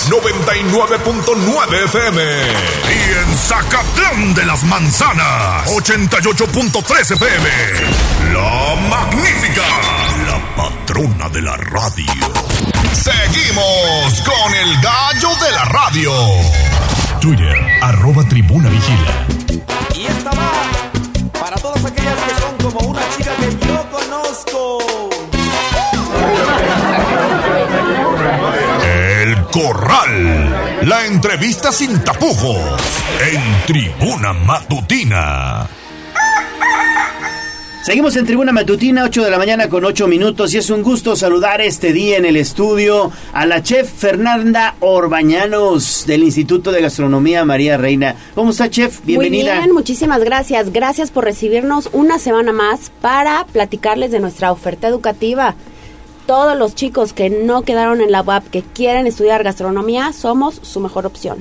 99.9 0.09 1.83
FM. 1.85 2.21
Y 2.21 3.31
en 3.31 3.37
Zacatlán 3.37 4.33
de 4.35 4.45
las 4.45 4.63
Manzanas. 4.63 5.67
88.3 5.67 7.11
FM. 7.11 7.49
La 8.33 8.75
magnífica 8.89 9.96
patrona 10.97 11.29
de 11.29 11.41
la 11.43 11.55
radio. 11.55 12.05
Seguimos 12.91 14.21
con 14.25 14.55
el 14.55 14.81
gallo 14.81 15.29
de 15.45 15.51
la 15.51 15.65
radio. 15.65 16.11
Twitter, 17.21 17.55
arroba 17.81 18.23
tribuna 18.23 18.67
vigila. 18.69 19.27
Y 19.95 20.05
esta 20.07 20.31
va 20.31 20.51
para 21.39 21.55
todas 21.57 21.85
aquellas 21.85 22.15
que 22.15 22.41
son 22.41 22.71
como 22.71 22.89
una 22.89 23.01
chica 23.15 23.31
que 23.35 23.67
yo 23.67 23.89
conozco. 23.91 24.79
El 28.83 29.43
Corral, 29.51 30.87
la 30.87 31.05
entrevista 31.05 31.71
sin 31.71 32.03
tapujos 32.03 32.57
en 33.21 33.65
Tribuna 33.67 34.33
Matutina. 34.33 35.67
Seguimos 37.87 38.17
en 38.17 38.25
Tribuna 38.25 38.51
Matutina, 38.51 39.05
8 39.05 39.23
de 39.23 39.31
la 39.31 39.37
mañana 39.37 39.69
con 39.69 39.85
8 39.85 40.09
minutos 40.09 40.53
y 40.53 40.57
es 40.57 40.69
un 40.69 40.83
gusto 40.83 41.15
saludar 41.15 41.61
este 41.61 41.93
día 41.93 42.17
en 42.17 42.25
el 42.25 42.35
estudio 42.35 43.13
a 43.31 43.45
la 43.45 43.63
chef 43.63 43.89
Fernanda 43.89 44.75
Orbañanos 44.81 46.03
del 46.05 46.23
Instituto 46.23 46.73
de 46.73 46.81
Gastronomía 46.81 47.45
María 47.45 47.77
Reina. 47.77 48.17
¿Cómo 48.35 48.51
está 48.51 48.69
chef? 48.69 48.99
Bienvenida. 49.05 49.53
Muy 49.53 49.61
bien, 49.61 49.73
muchísimas 49.73 50.21
gracias. 50.21 50.73
Gracias 50.73 51.11
por 51.11 51.23
recibirnos 51.23 51.87
una 51.93 52.19
semana 52.19 52.51
más 52.51 52.91
para 52.99 53.45
platicarles 53.53 54.11
de 54.11 54.19
nuestra 54.19 54.51
oferta 54.51 54.89
educativa. 54.89 55.55
Todos 56.25 56.57
los 56.57 56.75
chicos 56.75 57.13
que 57.13 57.29
no 57.29 57.61
quedaron 57.61 58.01
en 58.01 58.11
la 58.11 58.21
UAP 58.21 58.49
que 58.49 58.63
quieren 58.63 59.07
estudiar 59.07 59.45
gastronomía, 59.45 60.11
somos 60.11 60.59
su 60.61 60.81
mejor 60.81 61.05
opción. 61.05 61.37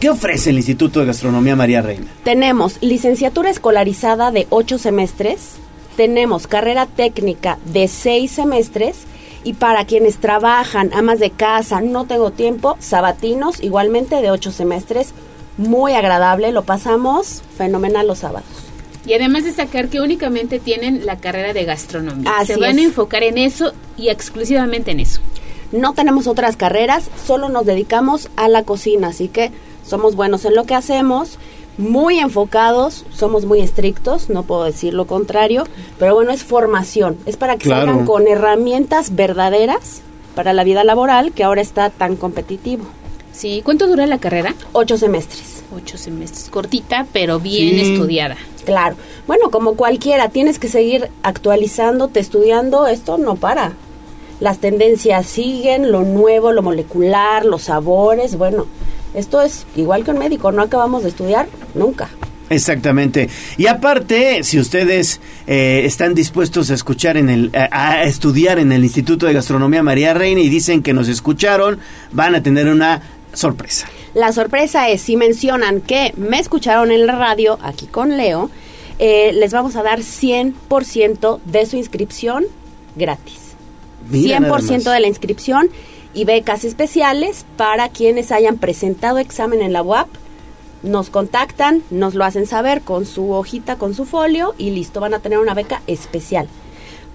¿Qué 0.00 0.10
ofrece 0.10 0.50
el 0.50 0.58
Instituto 0.58 1.00
de 1.00 1.06
Gastronomía 1.06 1.56
María 1.56 1.80
Reina? 1.80 2.08
Tenemos 2.24 2.76
licenciatura 2.82 3.48
escolarizada 3.48 4.30
de 4.30 4.46
8 4.50 4.76
semestres, 4.76 5.56
tenemos 5.98 6.46
carrera 6.46 6.86
técnica 6.86 7.58
de 7.64 7.88
seis 7.88 8.30
semestres 8.30 8.98
y 9.42 9.54
para 9.54 9.84
quienes 9.84 10.18
trabajan, 10.18 10.92
amas 10.94 11.18
de 11.18 11.30
casa, 11.30 11.80
no 11.80 12.04
tengo 12.04 12.30
tiempo, 12.30 12.76
sabatinos 12.78 13.60
igualmente 13.60 14.22
de 14.22 14.30
ocho 14.30 14.52
semestres, 14.52 15.12
muy 15.56 15.94
agradable, 15.94 16.52
lo 16.52 16.62
pasamos 16.62 17.42
fenomenal 17.56 18.06
los 18.06 18.20
sábados. 18.20 18.46
Y 19.06 19.14
además 19.14 19.42
destacar 19.42 19.88
que 19.88 20.00
únicamente 20.00 20.60
tienen 20.60 21.04
la 21.04 21.16
carrera 21.16 21.52
de 21.52 21.64
gastronomía. 21.64 22.30
Así 22.38 22.52
Se 22.52 22.60
van 22.60 22.78
es. 22.78 22.84
a 22.84 22.88
enfocar 22.88 23.24
en 23.24 23.36
eso 23.36 23.72
y 23.96 24.10
exclusivamente 24.10 24.92
en 24.92 25.00
eso. 25.00 25.20
No 25.72 25.94
tenemos 25.94 26.28
otras 26.28 26.54
carreras, 26.56 27.10
solo 27.26 27.48
nos 27.48 27.66
dedicamos 27.66 28.30
a 28.36 28.46
la 28.46 28.62
cocina, 28.62 29.08
así 29.08 29.26
que 29.26 29.50
somos 29.84 30.14
buenos 30.14 30.44
en 30.44 30.54
lo 30.54 30.62
que 30.62 30.76
hacemos, 30.76 31.40
muy 31.78 32.18
enfocados, 32.18 33.04
somos 33.12 33.44
muy 33.44 33.60
estrictos, 33.60 34.28
no 34.28 34.42
puedo 34.42 34.64
decir 34.64 34.92
lo 34.94 35.06
contrario, 35.06 35.64
pero 35.98 36.14
bueno, 36.14 36.32
es 36.32 36.42
formación, 36.44 37.16
es 37.24 37.36
para 37.36 37.56
que 37.56 37.64
Claro. 37.64 37.86
salgan 37.86 38.04
con 38.06 38.26
herramientas 38.28 39.14
verdaderas 39.14 40.02
para 40.34 40.52
la 40.52 40.64
vida 40.64 40.84
laboral 40.84 41.32
que 41.32 41.44
ahora 41.44 41.60
está 41.62 41.90
tan 41.90 42.16
competitivo. 42.16 42.84
Sí, 43.32 43.62
¿cuánto 43.64 43.86
dura 43.86 44.06
la 44.06 44.18
carrera? 44.18 44.54
Ocho 44.72 44.98
semestres. 44.98 45.62
Ocho 45.74 45.96
semestres, 45.98 46.48
cortita, 46.50 47.06
pero 47.12 47.38
bien 47.38 47.76
Sí. 47.84 47.92
estudiada. 47.92 48.36
Claro. 48.64 48.96
Bueno, 49.26 49.50
como 49.50 49.74
cualquiera, 49.74 50.28
tienes 50.30 50.58
que 50.58 50.68
seguir 50.68 51.08
actualizándote, 51.22 52.18
estudiando, 52.20 52.86
esto 52.88 53.18
no 53.18 53.36
para. 53.36 53.72
Las 54.40 54.58
tendencias 54.58 55.26
siguen, 55.26 55.90
lo 55.92 56.02
nuevo, 56.02 56.52
lo 56.52 56.62
molecular, 56.62 57.44
los 57.44 57.62
sabores, 57.62 58.36
bueno, 58.38 58.66
esto 59.14 59.40
es 59.40 59.66
igual 59.76 60.04
que 60.04 60.10
un 60.10 60.18
médico, 60.18 60.52
no 60.52 60.62
acabamos 60.62 61.02
de 61.02 61.10
estudiar 61.10 61.48
nunca. 61.74 62.08
Exactamente. 62.50 63.28
Y 63.56 63.66
aparte, 63.66 64.42
si 64.42 64.58
ustedes 64.58 65.20
eh, 65.46 65.82
están 65.84 66.14
dispuestos 66.14 66.70
a 66.70 66.74
escuchar 66.74 67.16
en 67.16 67.28
el, 67.28 67.50
a, 67.54 67.90
a 67.90 68.04
estudiar 68.04 68.58
en 68.58 68.72
el 68.72 68.84
Instituto 68.84 69.26
de 69.26 69.34
Gastronomía 69.34 69.82
María 69.82 70.14
Reina 70.14 70.40
y 70.40 70.48
dicen 70.48 70.82
que 70.82 70.94
nos 70.94 71.08
escucharon, 71.08 71.78
van 72.12 72.34
a 72.34 72.42
tener 72.42 72.68
una 72.68 73.02
sorpresa. 73.34 73.86
La 74.14 74.32
sorpresa 74.32 74.88
es, 74.88 75.02
si 75.02 75.16
mencionan 75.16 75.80
que 75.80 76.12
me 76.16 76.38
escucharon 76.38 76.90
en 76.90 77.06
la 77.06 77.16
radio, 77.16 77.58
aquí 77.62 77.86
con 77.86 78.16
Leo, 78.16 78.50
eh, 78.98 79.32
les 79.32 79.52
vamos 79.52 79.76
a 79.76 79.82
dar 79.82 80.00
100% 80.00 81.40
de 81.44 81.66
su 81.66 81.76
inscripción 81.76 82.44
gratis. 82.96 83.54
Mira 84.10 84.40
nada 84.40 84.58
100% 84.58 84.70
más. 84.70 84.84
de 84.84 85.00
la 85.00 85.06
inscripción 85.06 85.68
y 86.18 86.24
becas 86.24 86.64
especiales 86.64 87.46
para 87.56 87.90
quienes 87.90 88.32
hayan 88.32 88.58
presentado 88.58 89.18
examen 89.18 89.62
en 89.62 89.72
la 89.72 89.84
UAP. 89.84 90.08
Nos 90.82 91.10
contactan, 91.10 91.84
nos 91.90 92.16
lo 92.16 92.24
hacen 92.24 92.46
saber 92.46 92.82
con 92.82 93.06
su 93.06 93.30
hojita, 93.30 93.76
con 93.76 93.94
su 93.94 94.04
folio 94.04 94.52
y 94.58 94.70
listo, 94.70 94.98
van 94.98 95.14
a 95.14 95.20
tener 95.20 95.38
una 95.38 95.54
beca 95.54 95.80
especial. 95.86 96.48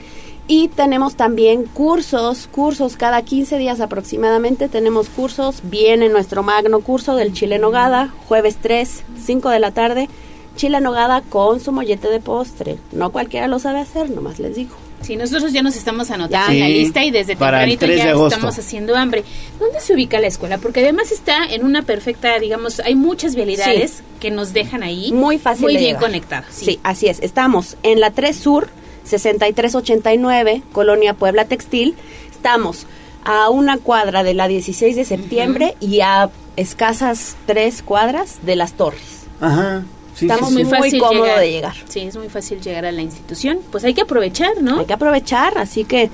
Y 0.50 0.70
tenemos 0.70 1.16
también 1.16 1.64
cursos, 1.66 2.48
cursos 2.50 2.96
cada 2.96 3.22
15 3.22 3.58
días 3.58 3.82
aproximadamente. 3.82 4.70
Tenemos 4.70 5.10
cursos, 5.10 5.58
viene 5.64 6.08
nuestro 6.08 6.42
magno 6.42 6.80
curso 6.80 7.16
del 7.16 7.34
chile 7.34 7.56
en 7.56 7.62
nogada, 7.62 8.14
jueves 8.28 8.58
3, 8.62 9.04
5 9.26 9.50
de 9.50 9.60
la 9.60 9.72
tarde. 9.72 10.08
Chile 10.56 10.78
en 10.78 10.84
nogada 10.84 11.22
con 11.22 11.60
su 11.60 11.72
mollete 11.74 12.08
de 12.10 12.20
postre. 12.22 12.78
No 12.94 13.12
cualquiera 13.12 13.48
lo 13.48 13.60
sabe 13.60 13.80
hacer, 13.82 14.10
nomás 14.10 14.40
les 14.40 14.56
digo. 14.56 14.74
Sí, 15.02 15.16
nosotros 15.16 15.54
ya 15.54 15.62
nos 15.62 15.76
estamos 15.76 16.10
anotando 16.10 16.54
en 16.54 16.60
la 16.62 16.66
Sí, 16.66 16.74
lista 16.74 17.04
y 17.04 17.12
desde 17.12 17.36
tempranito 17.36 17.86
3 17.86 17.92
de 17.92 18.04
ya 18.06 18.10
agosto. 18.12 18.36
estamos 18.38 18.58
haciendo 18.58 18.96
hambre. 18.96 19.24
¿Dónde 19.60 19.80
se 19.80 19.94
ubica 19.94 20.20
la 20.20 20.26
escuela? 20.28 20.58
Porque 20.58 20.80
además 20.80 21.12
está 21.12 21.46
en 21.46 21.64
una 21.64 21.84
perfecta, 21.84 22.40
digamos, 22.40 22.80
hay 22.80 22.96
muchas 22.96 23.36
vialidades 23.36 23.92
Sí. 23.98 24.04
que 24.20 24.32
nos 24.32 24.54
dejan 24.54 24.82
ahí 24.82 25.12
Muy 25.12 25.38
fácil 25.38 25.66
muy 25.66 25.74
de 25.74 25.80
bien 25.80 25.90
llegar. 25.98 26.04
conectados. 26.04 26.48
Sí. 26.52 26.80
así 26.82 27.08
es. 27.08 27.20
Estamos 27.22 27.78
en 27.84 28.00
la 28.00 28.10
3 28.12 28.36
Sur, 28.36 28.70
6389, 29.08 30.64
Colonia 30.72 31.14
Puebla 31.14 31.46
Textil. 31.46 31.96
Estamos 32.32 32.86
a 33.24 33.50
una 33.50 33.78
cuadra 33.78 34.24
de 34.24 34.34
la 34.34 34.48
16 34.48 34.96
de 34.96 35.06
septiembre 35.06 35.76
y 35.80 36.02
a 36.02 36.30
escasas 36.56 37.36
tres 37.46 37.82
cuadras 37.82 38.40
de 38.44 38.56
las 38.56 38.74
torres. 38.74 39.26
Ajá. 39.42 39.84
Estamos 40.20 40.52
muy, 40.52 41.00
cómodo 41.00 41.38
de 41.38 41.52
llegar. 41.52 41.76
Sí, 41.88 42.02
es 42.02 42.18
muy 42.18 42.30
fácil 42.30 42.60
llegar 42.60 42.86
a 42.86 42.92
la 42.92 43.02
institución. 43.02 43.60
Pues 43.72 43.84
hay 43.84 43.94
que 43.94 44.02
aprovechar, 44.02 44.62
¿no? 44.62 44.80
Hay 44.80 44.86
que 44.86 44.94
aprovechar, 44.94 45.58
así 45.58 45.84
que 45.84 46.10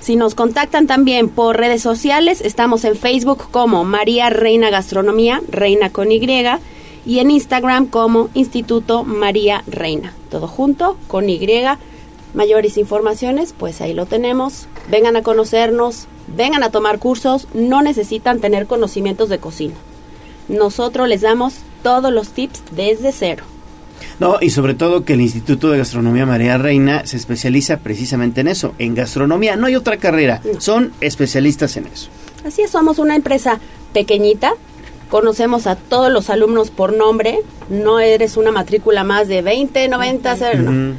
si 0.00 0.16
nos 0.16 0.34
contactan 0.34 0.86
también 0.86 1.28
por 1.28 1.56
redes 1.56 1.82
sociales, 1.82 2.40
estamos 2.40 2.84
en 2.84 2.96
Facebook 2.96 3.48
como 3.50 3.84
María 3.84 4.30
Reina 4.30 4.70
Gastronomía, 4.70 5.42
Reina 5.48 5.90
con 5.90 6.10
Y, 6.10 6.20
y 7.04 7.18
en 7.18 7.30
Instagram 7.30 7.86
como 7.86 8.30
Instituto 8.34 9.04
María 9.04 9.62
Reina. 9.66 10.14
Todo 10.30 10.48
junto, 10.48 10.96
con 11.06 11.28
Y. 11.28 11.38
Mayores 12.34 12.78
informaciones, 12.78 13.54
pues 13.56 13.80
ahí 13.80 13.92
lo 13.92 14.06
tenemos. 14.06 14.66
Vengan 14.90 15.16
a 15.16 15.22
conocernos, 15.22 16.06
vengan 16.34 16.62
a 16.62 16.70
tomar 16.70 16.98
cursos, 16.98 17.46
no 17.54 17.82
necesitan 17.82 18.40
tener 18.40 18.66
conocimientos 18.66 19.28
de 19.28 19.38
cocina. 19.38 19.74
Nosotros 20.48 21.08
les 21.08 21.20
damos 21.20 21.54
todos 21.82 22.12
los 22.12 22.30
tips 22.30 22.62
desde 22.72 23.12
cero. 23.12 23.44
No, 24.18 24.38
y 24.40 24.50
sobre 24.50 24.74
todo 24.74 25.04
que 25.04 25.14
el 25.14 25.20
Instituto 25.20 25.70
de 25.70 25.78
Gastronomía 25.78 26.26
María 26.26 26.58
Reina 26.58 27.06
se 27.06 27.16
especializa 27.16 27.78
precisamente 27.78 28.40
en 28.40 28.48
eso, 28.48 28.74
en 28.78 28.94
gastronomía. 28.94 29.56
No 29.56 29.66
hay 29.66 29.76
otra 29.76 29.96
carrera, 29.96 30.40
son 30.58 30.92
especialistas 31.00 31.76
en 31.76 31.86
eso. 31.86 32.08
Así 32.44 32.62
es, 32.62 32.70
somos 32.70 32.98
una 32.98 33.14
empresa 33.14 33.60
pequeñita, 33.92 34.54
conocemos 35.10 35.66
a 35.66 35.76
todos 35.76 36.10
los 36.10 36.30
alumnos 36.30 36.70
por 36.70 36.92
nombre, 36.92 37.40
no 37.68 38.00
eres 38.00 38.36
una 38.36 38.50
matrícula 38.50 39.04
más 39.04 39.28
de 39.28 39.42
20, 39.42 39.88
90, 39.88 40.36
cero, 40.36 40.62
no. 40.62 40.94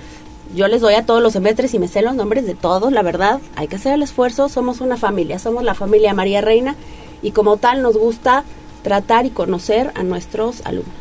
Yo 0.53 0.67
les 0.67 0.81
doy 0.81 0.93
a 0.93 1.05
todos 1.05 1.21
los 1.21 1.34
semestres 1.34 1.73
y 1.73 1.80
me 1.80 1.88
sé 1.88 2.01
los 2.01 2.15
nombres 2.15 2.45
de 2.45 2.53
todos, 2.53 2.91
la 2.91 3.01
verdad, 3.01 3.39
hay 3.55 3.67
que 3.67 3.77
hacer 3.77 3.93
el 3.93 4.03
esfuerzo, 4.03 4.49
somos 4.49 4.81
una 4.81 4.97
familia, 4.97 5.39
somos 5.39 5.63
la 5.63 5.73
familia 5.73 6.13
María 6.13 6.41
Reina 6.41 6.75
y 7.23 7.31
como 7.31 7.57
tal 7.57 7.81
nos 7.81 7.97
gusta 7.97 8.43
tratar 8.84 9.25
y 9.25 9.31
conocer 9.31 9.91
a 9.95 10.03
nuestros 10.03 10.61
alumnos. 10.65 10.93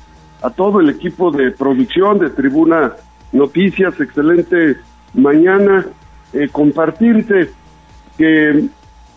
a 0.40 0.48
todo 0.50 0.80
el 0.80 0.88
equipo 0.88 1.30
de 1.30 1.50
producción 1.50 2.18
de 2.18 2.30
Tribuna 2.30 2.92
Noticias. 3.32 3.92
Excelente 4.00 4.78
mañana. 5.12 5.86
Eh, 6.32 6.48
compartirte 6.50 7.50
que 8.16 8.68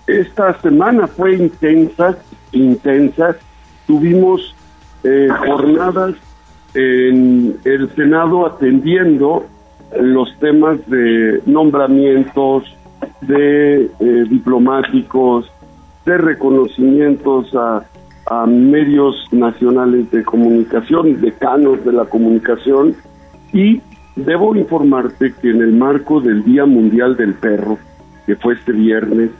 esta 0.08 0.60
semana 0.62 1.08
fue 1.08 1.36
intensa, 1.36 2.18
intensa. 2.52 3.36
Tuvimos 3.88 4.56
eh, 5.04 5.28
jornadas 5.48 6.16
en 6.74 7.58
el 7.64 7.90
Senado 7.96 8.46
atendiendo 8.46 9.46
los 10.00 10.38
temas 10.40 10.78
de 10.88 11.42
nombramientos, 11.46 12.64
de 13.22 13.86
eh, 14.00 14.26
diplomáticos, 14.30 15.52
de 16.06 16.18
reconocimientos 16.18 17.54
a, 17.56 17.86
a 18.28 18.46
medios 18.46 19.28
nacionales 19.32 20.10
de 20.12 20.24
comunicación, 20.24 21.22
decanos 21.22 21.84
de 21.86 21.94
la 21.94 22.06
comunicación, 22.06 22.96
y 23.54 23.82
debo 24.16 24.56
informarte 24.56 25.34
que 25.42 25.52
en 25.52 25.62
el 25.62 25.74
marco 25.74 26.20
del 26.20 26.44
Día 26.44 26.66
Mundial 26.66 27.16
del 27.16 27.34
Perro, 27.34 27.78
que 28.26 28.36
fue 28.36 28.56
este 28.56 28.72
viernes, 28.72 29.32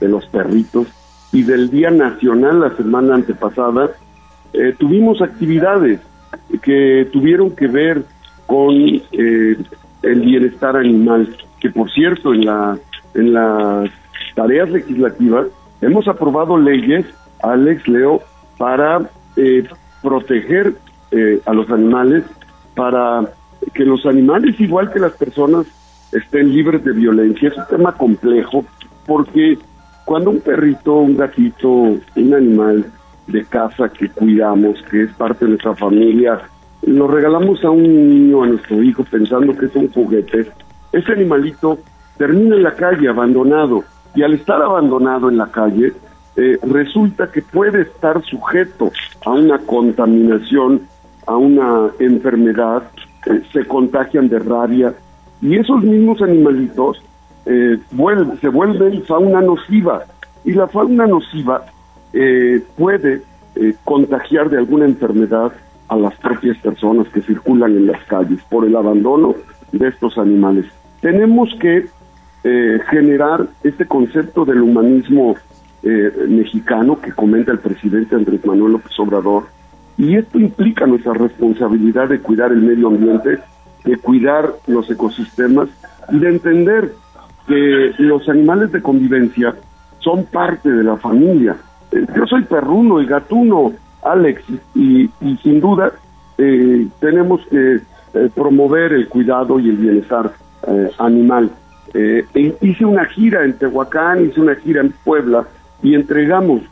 de 0.00 0.08
los 0.08 0.26
perritos, 0.26 0.88
y 1.32 1.42
del 1.42 1.70
Día 1.70 1.90
Nacional 1.90 2.60
la 2.60 2.76
semana 2.76 3.14
antepasada, 3.14 3.90
eh, 4.52 4.74
tuvimos 4.78 5.20
actividades 5.22 6.00
que 6.62 7.08
tuvieron 7.12 7.54
que 7.54 7.66
ver 7.66 8.04
con 8.46 8.74
eh, 8.74 9.56
el 10.02 10.20
bienestar 10.20 10.76
animal, 10.76 11.36
que 11.60 11.70
por 11.70 11.90
cierto 11.90 12.34
en 12.34 12.44
la 12.44 12.78
en 13.14 13.32
las 13.32 13.90
tareas 14.34 14.68
legislativas 14.70 15.46
hemos 15.80 16.06
aprobado 16.08 16.58
leyes, 16.58 17.06
Alex 17.42 17.86
Leo, 17.88 18.22
para 18.58 19.02
eh, 19.36 19.66
proteger 20.02 20.74
eh, 21.10 21.40
a 21.46 21.52
los 21.52 21.70
animales, 21.70 22.24
para 22.74 23.32
que 23.72 23.84
los 23.84 24.04
animales, 24.06 24.58
igual 24.60 24.92
que 24.92 24.98
las 24.98 25.12
personas, 25.12 25.66
estén 26.14 26.52
libres 26.52 26.82
de 26.84 26.92
violencia. 26.92 27.48
Es 27.48 27.56
un 27.56 27.66
tema 27.66 27.92
complejo 27.92 28.64
porque 29.06 29.58
cuando 30.04 30.30
un 30.30 30.40
perrito, 30.40 30.96
un 30.96 31.16
gatito, 31.16 31.70
un 31.70 32.34
animal 32.34 32.86
de 33.26 33.44
casa 33.44 33.88
que 33.88 34.08
cuidamos, 34.08 34.82
que 34.90 35.04
es 35.04 35.12
parte 35.14 35.44
de 35.44 35.52
nuestra 35.52 35.74
familia, 35.74 36.40
lo 36.82 37.08
regalamos 37.08 37.64
a 37.64 37.70
un 37.70 37.82
niño, 37.82 38.42
a 38.42 38.46
nuestro 38.46 38.82
hijo, 38.82 39.04
pensando 39.04 39.56
que 39.56 39.66
es 39.66 39.74
un 39.74 39.90
juguete, 39.90 40.50
ese 40.92 41.12
animalito 41.12 41.78
termina 42.18 42.56
en 42.56 42.62
la 42.62 42.74
calle 42.74 43.08
abandonado 43.08 43.82
y 44.14 44.22
al 44.22 44.34
estar 44.34 44.62
abandonado 44.62 45.28
en 45.28 45.38
la 45.38 45.46
calle, 45.46 45.92
eh, 46.36 46.58
resulta 46.62 47.30
que 47.30 47.42
puede 47.42 47.82
estar 47.82 48.22
sujeto 48.24 48.92
a 49.24 49.30
una 49.30 49.58
contaminación, 49.58 50.82
a 51.26 51.36
una 51.36 51.90
enfermedad, 51.98 52.82
eh, 53.26 53.42
se 53.52 53.64
contagian 53.66 54.28
de 54.28 54.38
rabia 54.38 54.94
y 55.44 55.48
esos 55.62 55.80
mismos 55.92 56.20
animalitos 56.22 56.92
eh, 57.46 57.76
vuel- 57.94 58.40
se 58.40 58.48
vuelven 58.48 59.02
fauna 59.04 59.40
nociva 59.42 59.96
y 60.44 60.52
la 60.52 60.66
fauna 60.66 61.06
nociva 61.06 61.56
eh, 62.12 62.62
puede 62.76 63.12
eh, 63.56 63.74
contagiar 63.84 64.48
de 64.50 64.58
alguna 64.58 64.86
enfermedad 64.86 65.52
a 65.88 65.96
las 65.96 66.14
propias 66.16 66.56
personas 66.58 67.06
que 67.12 67.20
circulan 67.20 67.72
en 67.76 67.86
las 67.92 68.02
calles 68.04 68.40
por 68.48 68.64
el 68.64 68.74
abandono 68.74 69.34
de 69.72 69.88
estos 69.88 70.16
animales. 70.16 70.64
Tenemos 71.00 71.54
que 71.60 71.86
eh, 72.44 72.78
generar 72.88 73.46
este 73.62 73.84
concepto 73.86 74.44
del 74.44 74.62
humanismo 74.62 75.36
eh, 75.82 76.10
mexicano 76.28 76.98
que 77.00 77.12
comenta 77.12 77.52
el 77.52 77.58
presidente 77.58 78.16
Andrés 78.16 78.44
Manuel 78.46 78.72
López 78.72 78.98
Obrador, 78.98 79.42
y 79.98 80.16
esto 80.16 80.38
implica 80.38 80.86
nuestra 80.86 81.12
responsabilidad 81.12 82.08
de 82.08 82.20
cuidar 82.20 82.50
el 82.52 82.62
medio 82.62 82.88
ambiente, 82.88 83.38
de 83.84 83.96
cuidar 83.98 84.54
los 84.66 84.90
ecosistemas 84.90 85.68
y 86.10 86.18
de 86.18 86.28
entender 86.28 86.92
que 87.46 87.92
los 87.98 88.28
animales 88.28 88.72
de 88.72 88.80
convivencia 88.80 89.54
son 89.98 90.24
parte 90.24 90.70
de 90.70 90.84
la 90.84 90.96
familia. 90.96 91.56
Eh, 91.92 92.06
Yo 92.16 92.26
soy 92.26 92.42
perruno 92.42 93.00
y 93.00 93.06
gatuno, 93.06 93.72
Alex, 94.02 94.42
y, 94.74 95.08
sin 95.42 95.60
duda 95.60 95.92
eh, 96.36 96.86
tenemos 97.00 97.40
que 97.46 97.76
eh, 97.76 98.30
promover 98.34 98.92
el 98.92 99.08
cuidado 99.08 99.58
y 99.58 99.70
el 99.70 99.76
bienestar 99.76 100.32
eh, 100.66 100.90
animal. 100.98 101.50
E 101.94 102.24
hice 102.60 102.84
una 102.84 103.04
gira 103.04 103.44
en 103.44 103.52
Tehuacán, 103.52 104.24
hice 104.24 104.40
una 104.40 104.56
gira 104.56 104.80
en 104.80 104.92
Puebla 105.04 105.46
y 105.82 105.94
entregamos 105.94 106.62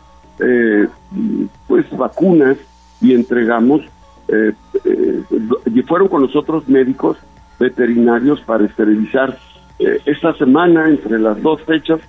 pues 1.68 1.89
vacunas 1.97 2.56
y 3.01 3.14
entregamos 3.14 3.82
eh, 4.28 4.53
eh, 4.85 5.82
fueron 5.86 6.09
con 6.09 6.23
nosotros 6.23 6.69
médicos 6.69 7.19
veterinarios 7.59 8.40
para 8.40 8.65
esterilizar. 8.65 9.39
Eh, 9.78 10.01
esta 10.07 10.35
semana, 10.35 10.89
entre 10.89 11.19
las 11.19 11.40
dos 11.43 11.62
fechas, 11.62 12.01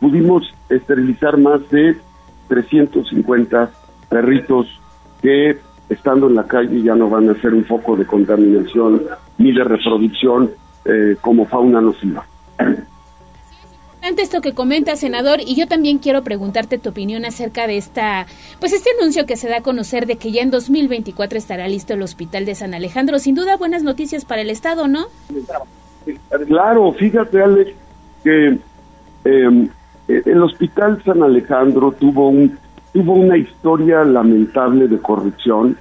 pudimos 0.00 0.52
esterilizar 0.68 1.38
más 1.38 1.68
de 1.70 1.96
350 2.48 3.70
perritos 4.08 4.66
que 5.22 5.58
estando 5.88 6.28
en 6.28 6.34
la 6.34 6.44
calle 6.44 6.82
ya 6.82 6.94
no 6.94 7.08
van 7.08 7.28
a 7.30 7.34
ser 7.40 7.54
un 7.54 7.64
foco 7.64 7.96
de 7.96 8.06
contaminación 8.06 9.02
ni 9.38 9.52
de 9.52 9.64
reproducción 9.64 10.50
eh, 10.84 11.16
como 11.20 11.46
fauna 11.46 11.80
nociva. 11.80 12.24
Ante 14.06 14.22
esto 14.22 14.40
que 14.40 14.54
comenta, 14.54 14.94
senador, 14.94 15.40
y 15.40 15.56
yo 15.56 15.66
también 15.66 15.98
quiero 15.98 16.22
preguntarte 16.22 16.78
tu 16.78 16.90
opinión 16.90 17.24
acerca 17.24 17.66
de 17.66 17.76
esta, 17.76 18.26
pues 18.60 18.72
este 18.72 18.90
anuncio 19.00 19.26
que 19.26 19.36
se 19.36 19.48
da 19.48 19.56
a 19.56 19.62
conocer 19.62 20.06
de 20.06 20.14
que 20.14 20.30
ya 20.30 20.42
en 20.42 20.52
2024 20.52 21.36
estará 21.36 21.66
listo 21.66 21.94
el 21.94 22.02
Hospital 22.02 22.44
de 22.44 22.54
San 22.54 22.72
Alejandro. 22.72 23.18
Sin 23.18 23.34
duda, 23.34 23.56
buenas 23.56 23.82
noticias 23.82 24.24
para 24.24 24.42
el 24.42 24.50
Estado, 24.50 24.86
¿no? 24.86 25.06
Claro, 26.46 26.92
fíjate 26.92 27.42
Alex 27.42 27.72
que 28.22 28.58
eh, 29.24 29.68
el 30.06 30.42
Hospital 30.42 31.02
San 31.04 31.24
Alejandro 31.24 31.90
tuvo 31.90 32.28
un 32.28 32.56
tuvo 32.92 33.14
una 33.14 33.36
historia 33.36 34.04
lamentable 34.04 34.86
de 34.86 34.98
corrupción 34.98 35.76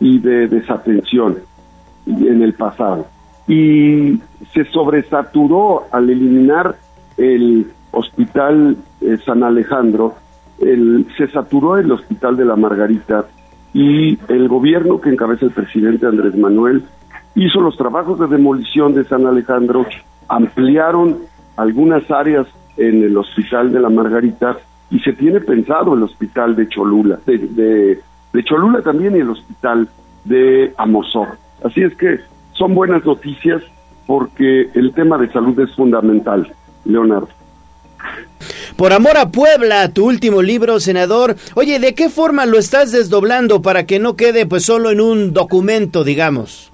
y 0.00 0.18
de 0.18 0.48
desatención 0.48 1.38
en 2.06 2.42
el 2.42 2.52
pasado 2.54 3.06
y 3.46 4.20
se 4.52 4.64
sobresaturó 4.72 5.84
al 5.92 6.10
eliminar 6.10 6.76
el 7.16 7.70
Hospital 7.90 8.76
eh, 9.00 9.16
San 9.24 9.42
Alejandro, 9.42 10.14
el, 10.60 11.06
se 11.16 11.28
saturó 11.28 11.78
el 11.78 11.90
Hospital 11.90 12.36
de 12.36 12.44
la 12.44 12.56
Margarita 12.56 13.26
y 13.72 14.18
el 14.28 14.48
gobierno 14.48 15.00
que 15.00 15.10
encabeza 15.10 15.46
el 15.46 15.52
presidente 15.52 16.06
Andrés 16.06 16.36
Manuel 16.36 16.84
hizo 17.34 17.60
los 17.60 17.76
trabajos 17.76 18.18
de 18.20 18.28
demolición 18.28 18.94
de 18.94 19.04
San 19.04 19.26
Alejandro, 19.26 19.86
ampliaron 20.28 21.18
algunas 21.56 22.08
áreas 22.10 22.46
en 22.76 23.02
el 23.02 23.16
Hospital 23.16 23.72
de 23.72 23.80
la 23.80 23.88
Margarita 23.88 24.58
y 24.90 25.00
se 25.00 25.12
tiene 25.12 25.40
pensado 25.40 25.94
el 25.94 26.02
Hospital 26.02 26.54
de 26.54 26.68
Cholula, 26.68 27.18
de, 27.26 28.00
de, 28.32 28.44
Cholula 28.44 28.82
también 28.82 29.16
y 29.16 29.20
el 29.20 29.30
Hospital 29.30 29.88
de 30.24 30.72
Amosor. 30.76 31.28
Así 31.64 31.82
es 31.82 31.94
que 31.96 32.20
son 32.52 32.74
buenas 32.74 33.04
noticias 33.04 33.62
porque 34.06 34.68
el 34.74 34.92
tema 34.92 35.18
de 35.18 35.30
salud 35.32 35.58
es 35.60 35.74
fundamental, 35.74 36.52
Leonardo. 36.84 37.28
Por 38.76 38.92
amor 38.92 39.16
a 39.16 39.30
Puebla, 39.30 39.88
tu 39.90 40.06
último 40.06 40.42
libro, 40.42 40.80
senador. 40.80 41.36
Oye, 41.54 41.78
¿de 41.78 41.94
qué 41.94 42.08
forma 42.08 42.44
lo 42.44 42.58
estás 42.58 42.90
desdoblando 42.92 43.62
para 43.62 43.86
que 43.86 43.98
no 43.98 44.16
quede 44.16 44.46
pues 44.46 44.64
solo 44.64 44.90
en 44.90 45.00
un 45.00 45.32
documento, 45.32 46.02
digamos? 46.02 46.72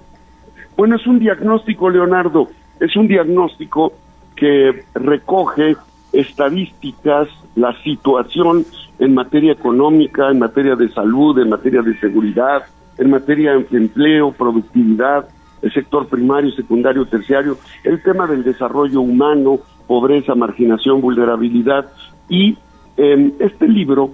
Bueno, 0.75 0.95
es 0.95 1.05
un 1.05 1.19
diagnóstico, 1.19 1.89
Leonardo. 1.89 2.49
Es 2.79 2.95
un 2.95 3.07
diagnóstico 3.07 3.93
que 4.35 4.83
recoge 4.95 5.75
estadísticas, 6.11 7.27
la 7.55 7.77
situación 7.83 8.65
en 8.97 9.13
materia 9.13 9.51
económica, 9.51 10.29
en 10.29 10.39
materia 10.39 10.75
de 10.75 10.89
salud, 10.89 11.37
en 11.39 11.49
materia 11.49 11.81
de 11.81 11.97
seguridad, 11.99 12.63
en 12.97 13.11
materia 13.11 13.53
de 13.53 13.77
empleo, 13.77 14.31
productividad, 14.31 15.27
el 15.61 15.71
sector 15.71 16.07
primario, 16.07 16.51
secundario, 16.51 17.05
terciario, 17.05 17.57
el 17.83 18.01
tema 18.01 18.25
del 18.27 18.43
desarrollo 18.43 19.01
humano, 19.01 19.59
pobreza, 19.91 20.35
marginación, 20.35 21.01
vulnerabilidad. 21.01 21.91
Y 22.29 22.57
eh, 22.95 23.33
este 23.39 23.67
libro, 23.67 24.11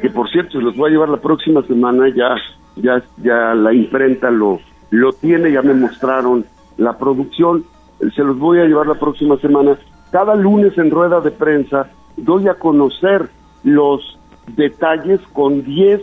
que 0.00 0.10
por 0.10 0.30
cierto 0.30 0.52
se 0.52 0.60
los 0.60 0.76
voy 0.76 0.90
a 0.90 0.92
llevar 0.92 1.08
la 1.08 1.16
próxima 1.16 1.60
semana, 1.62 2.08
ya, 2.14 2.36
ya, 2.76 3.02
ya 3.16 3.52
la 3.52 3.74
imprenta 3.74 4.30
lo, 4.30 4.60
lo 4.90 5.12
tiene, 5.14 5.50
ya 5.50 5.62
me 5.62 5.74
mostraron 5.74 6.44
la 6.76 6.96
producción, 6.96 7.64
se 8.14 8.22
los 8.22 8.38
voy 8.38 8.60
a 8.60 8.66
llevar 8.66 8.86
la 8.86 8.94
próxima 8.94 9.36
semana. 9.38 9.76
Cada 10.12 10.36
lunes 10.36 10.78
en 10.78 10.88
rueda 10.88 11.20
de 11.20 11.32
prensa 11.32 11.90
doy 12.16 12.46
a 12.46 12.54
conocer 12.54 13.28
los 13.64 14.20
detalles 14.54 15.20
con 15.32 15.64
10 15.64 16.00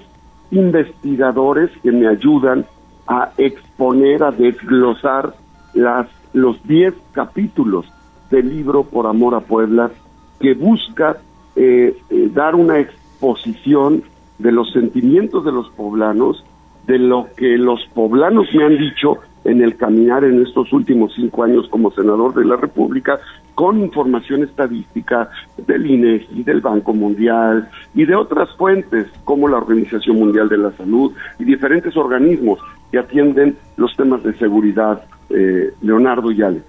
investigadores 0.51 1.71
que 1.81 1.93
me 1.93 2.05
ayudan 2.05 2.65
a 3.07 3.31
exponer, 3.37 4.23
a 4.23 4.31
desglosar 4.31 5.33
las, 5.73 6.07
los 6.33 6.61
10 6.67 6.93
capítulos 7.13 7.85
del 8.29 8.49
libro 8.49 8.83
Por 8.83 9.07
Amor 9.07 9.35
a 9.35 9.41
Puebla, 9.41 9.91
que 10.39 10.53
busca 10.53 11.17
eh, 11.55 11.97
eh, 12.09 12.29
dar 12.33 12.55
una 12.55 12.79
exposición 12.79 14.03
de 14.37 14.51
los 14.51 14.71
sentimientos 14.71 15.45
de 15.45 15.51
los 15.51 15.69
poblanos, 15.69 16.43
de 16.87 16.99
lo 16.99 17.27
que 17.35 17.57
los 17.57 17.85
poblanos 17.93 18.47
me 18.53 18.63
han 18.63 18.77
dicho 18.77 19.19
en 19.45 19.61
el 19.61 19.77
caminar 19.77 20.23
en 20.23 20.41
estos 20.41 20.73
últimos 20.73 21.13
cinco 21.15 21.43
años 21.43 21.67
como 21.69 21.91
senador 21.91 22.33
de 22.33 22.45
la 22.45 22.57
República, 22.57 23.19
con 23.53 23.79
información 23.79 24.43
estadística 24.43 25.29
del 25.65 25.89
INEGI, 25.89 26.43
del 26.43 26.61
Banco 26.61 26.93
Mundial 26.93 27.69
y 27.93 28.05
de 28.05 28.15
otras 28.15 28.49
fuentes 28.57 29.07
como 29.23 29.47
la 29.47 29.57
Organización 29.57 30.17
Mundial 30.17 30.49
de 30.49 30.57
la 30.57 30.71
Salud 30.71 31.13
y 31.39 31.45
diferentes 31.45 31.95
organismos 31.95 32.59
que 32.91 32.97
atienden 32.97 33.55
los 33.77 33.95
temas 33.95 34.23
de 34.23 34.33
seguridad, 34.33 35.03
eh, 35.29 35.71
Leonardo 35.81 36.31
y 36.31 36.41
Alex. 36.41 36.65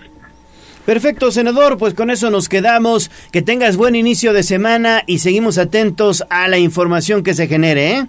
Perfecto, 0.86 1.32
senador, 1.32 1.78
pues 1.78 1.94
con 1.94 2.10
eso 2.10 2.30
nos 2.30 2.48
quedamos. 2.48 3.10
Que 3.32 3.42
tengas 3.42 3.76
buen 3.76 3.96
inicio 3.96 4.32
de 4.32 4.44
semana 4.44 5.02
y 5.04 5.18
seguimos 5.18 5.58
atentos 5.58 6.24
a 6.30 6.46
la 6.46 6.58
información 6.58 7.24
que 7.24 7.34
se 7.34 7.48
genere, 7.48 7.90
¿eh? 7.90 8.06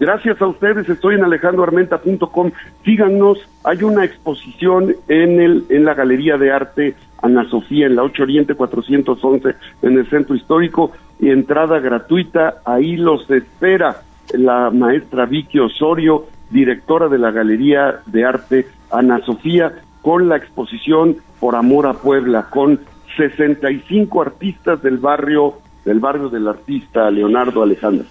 Gracias 0.00 0.40
a 0.40 0.46
ustedes, 0.46 0.88
estoy 0.88 1.16
en 1.16 1.24
alejandoarmenta.com. 1.24 2.52
Síganos, 2.86 3.38
hay 3.64 3.82
una 3.82 4.06
exposición 4.06 4.96
en 5.08 5.40
el 5.42 5.66
en 5.68 5.84
la 5.84 5.92
Galería 5.92 6.38
de 6.38 6.50
Arte 6.50 6.94
Ana 7.20 7.46
Sofía 7.50 7.84
en 7.84 7.96
la 7.96 8.04
8 8.04 8.22
Oriente 8.22 8.54
411 8.54 9.54
en 9.82 9.98
el 9.98 10.08
Centro 10.08 10.34
Histórico 10.34 10.92
y 11.18 11.28
entrada 11.28 11.80
gratuita, 11.80 12.62
ahí 12.64 12.96
los 12.96 13.30
espera 13.30 14.00
la 14.32 14.70
maestra 14.70 15.26
Vicky 15.26 15.58
Osorio, 15.58 16.24
directora 16.48 17.08
de 17.08 17.18
la 17.18 17.30
Galería 17.30 18.00
de 18.06 18.24
Arte 18.24 18.68
Ana 18.90 19.20
Sofía 19.26 19.70
con 20.00 20.30
la 20.30 20.38
exposición 20.38 21.18
Por 21.40 21.56
Amor 21.56 21.86
a 21.86 21.94
Puebla 21.94 22.48
con 22.50 22.80
65 23.16 24.22
artistas 24.22 24.82
del 24.82 24.98
barrio 24.98 25.58
del 25.84 25.98
barrio 25.98 26.28
del 26.28 26.46
artista 26.46 27.10
Leonardo 27.10 27.62
Alejandro. 27.62 28.06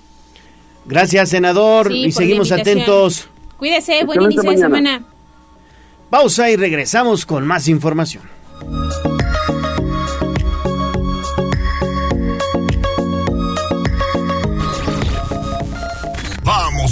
Gracias, 0.85 1.29
senador, 1.29 1.87
Sí, 1.87 2.05
y 2.05 2.11
seguimos 2.11 2.51
atentos. 2.51 3.29
Cuídese, 3.57 4.03
buen 4.05 4.21
Excelente 4.21 4.35
inicio 4.35 4.51
de 4.51 4.57
semana. 4.57 5.03
Pausa 6.09 6.49
y 6.49 6.55
regresamos 6.55 7.25
con 7.25 7.45
más 7.45 7.67
información. 7.67 8.23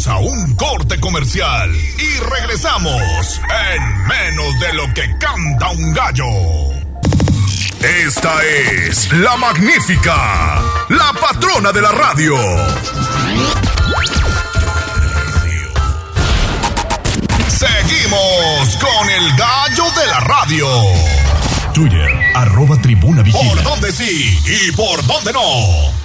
Vamos 0.07 0.09
a 0.09 0.17
un 0.19 0.55
corte 0.55 0.99
comercial 0.99 1.71
y 1.75 2.19
regresamos 2.19 3.41
en 3.75 4.07
menos 4.07 4.59
de 4.59 4.73
lo 4.73 4.93
que 4.93 5.17
canta 5.17 5.69
un 5.69 5.93
gallo. 5.93 6.25
Esta 7.81 8.43
es 8.43 9.11
la 9.13 9.35
magnífica, 9.38 10.61
la 10.89 11.13
patrona 11.13 11.71
de 11.71 11.81
la 11.81 11.91
radio. 11.91 12.35
Seguimos 17.49 18.77
con 18.77 19.09
el 19.09 19.35
gallo 19.35 19.85
de 19.99 20.07
la 20.07 20.19
radio. 20.21 20.67
Twitter, 21.73 22.31
arroba 22.34 22.77
tribuna 22.81 23.23
vigila. 23.23 23.53
¿Por 23.53 23.63
dónde 23.63 23.91
sí 23.91 24.39
y 24.45 24.71
por 24.71 25.05
dónde 25.05 25.34
no? 25.34 25.97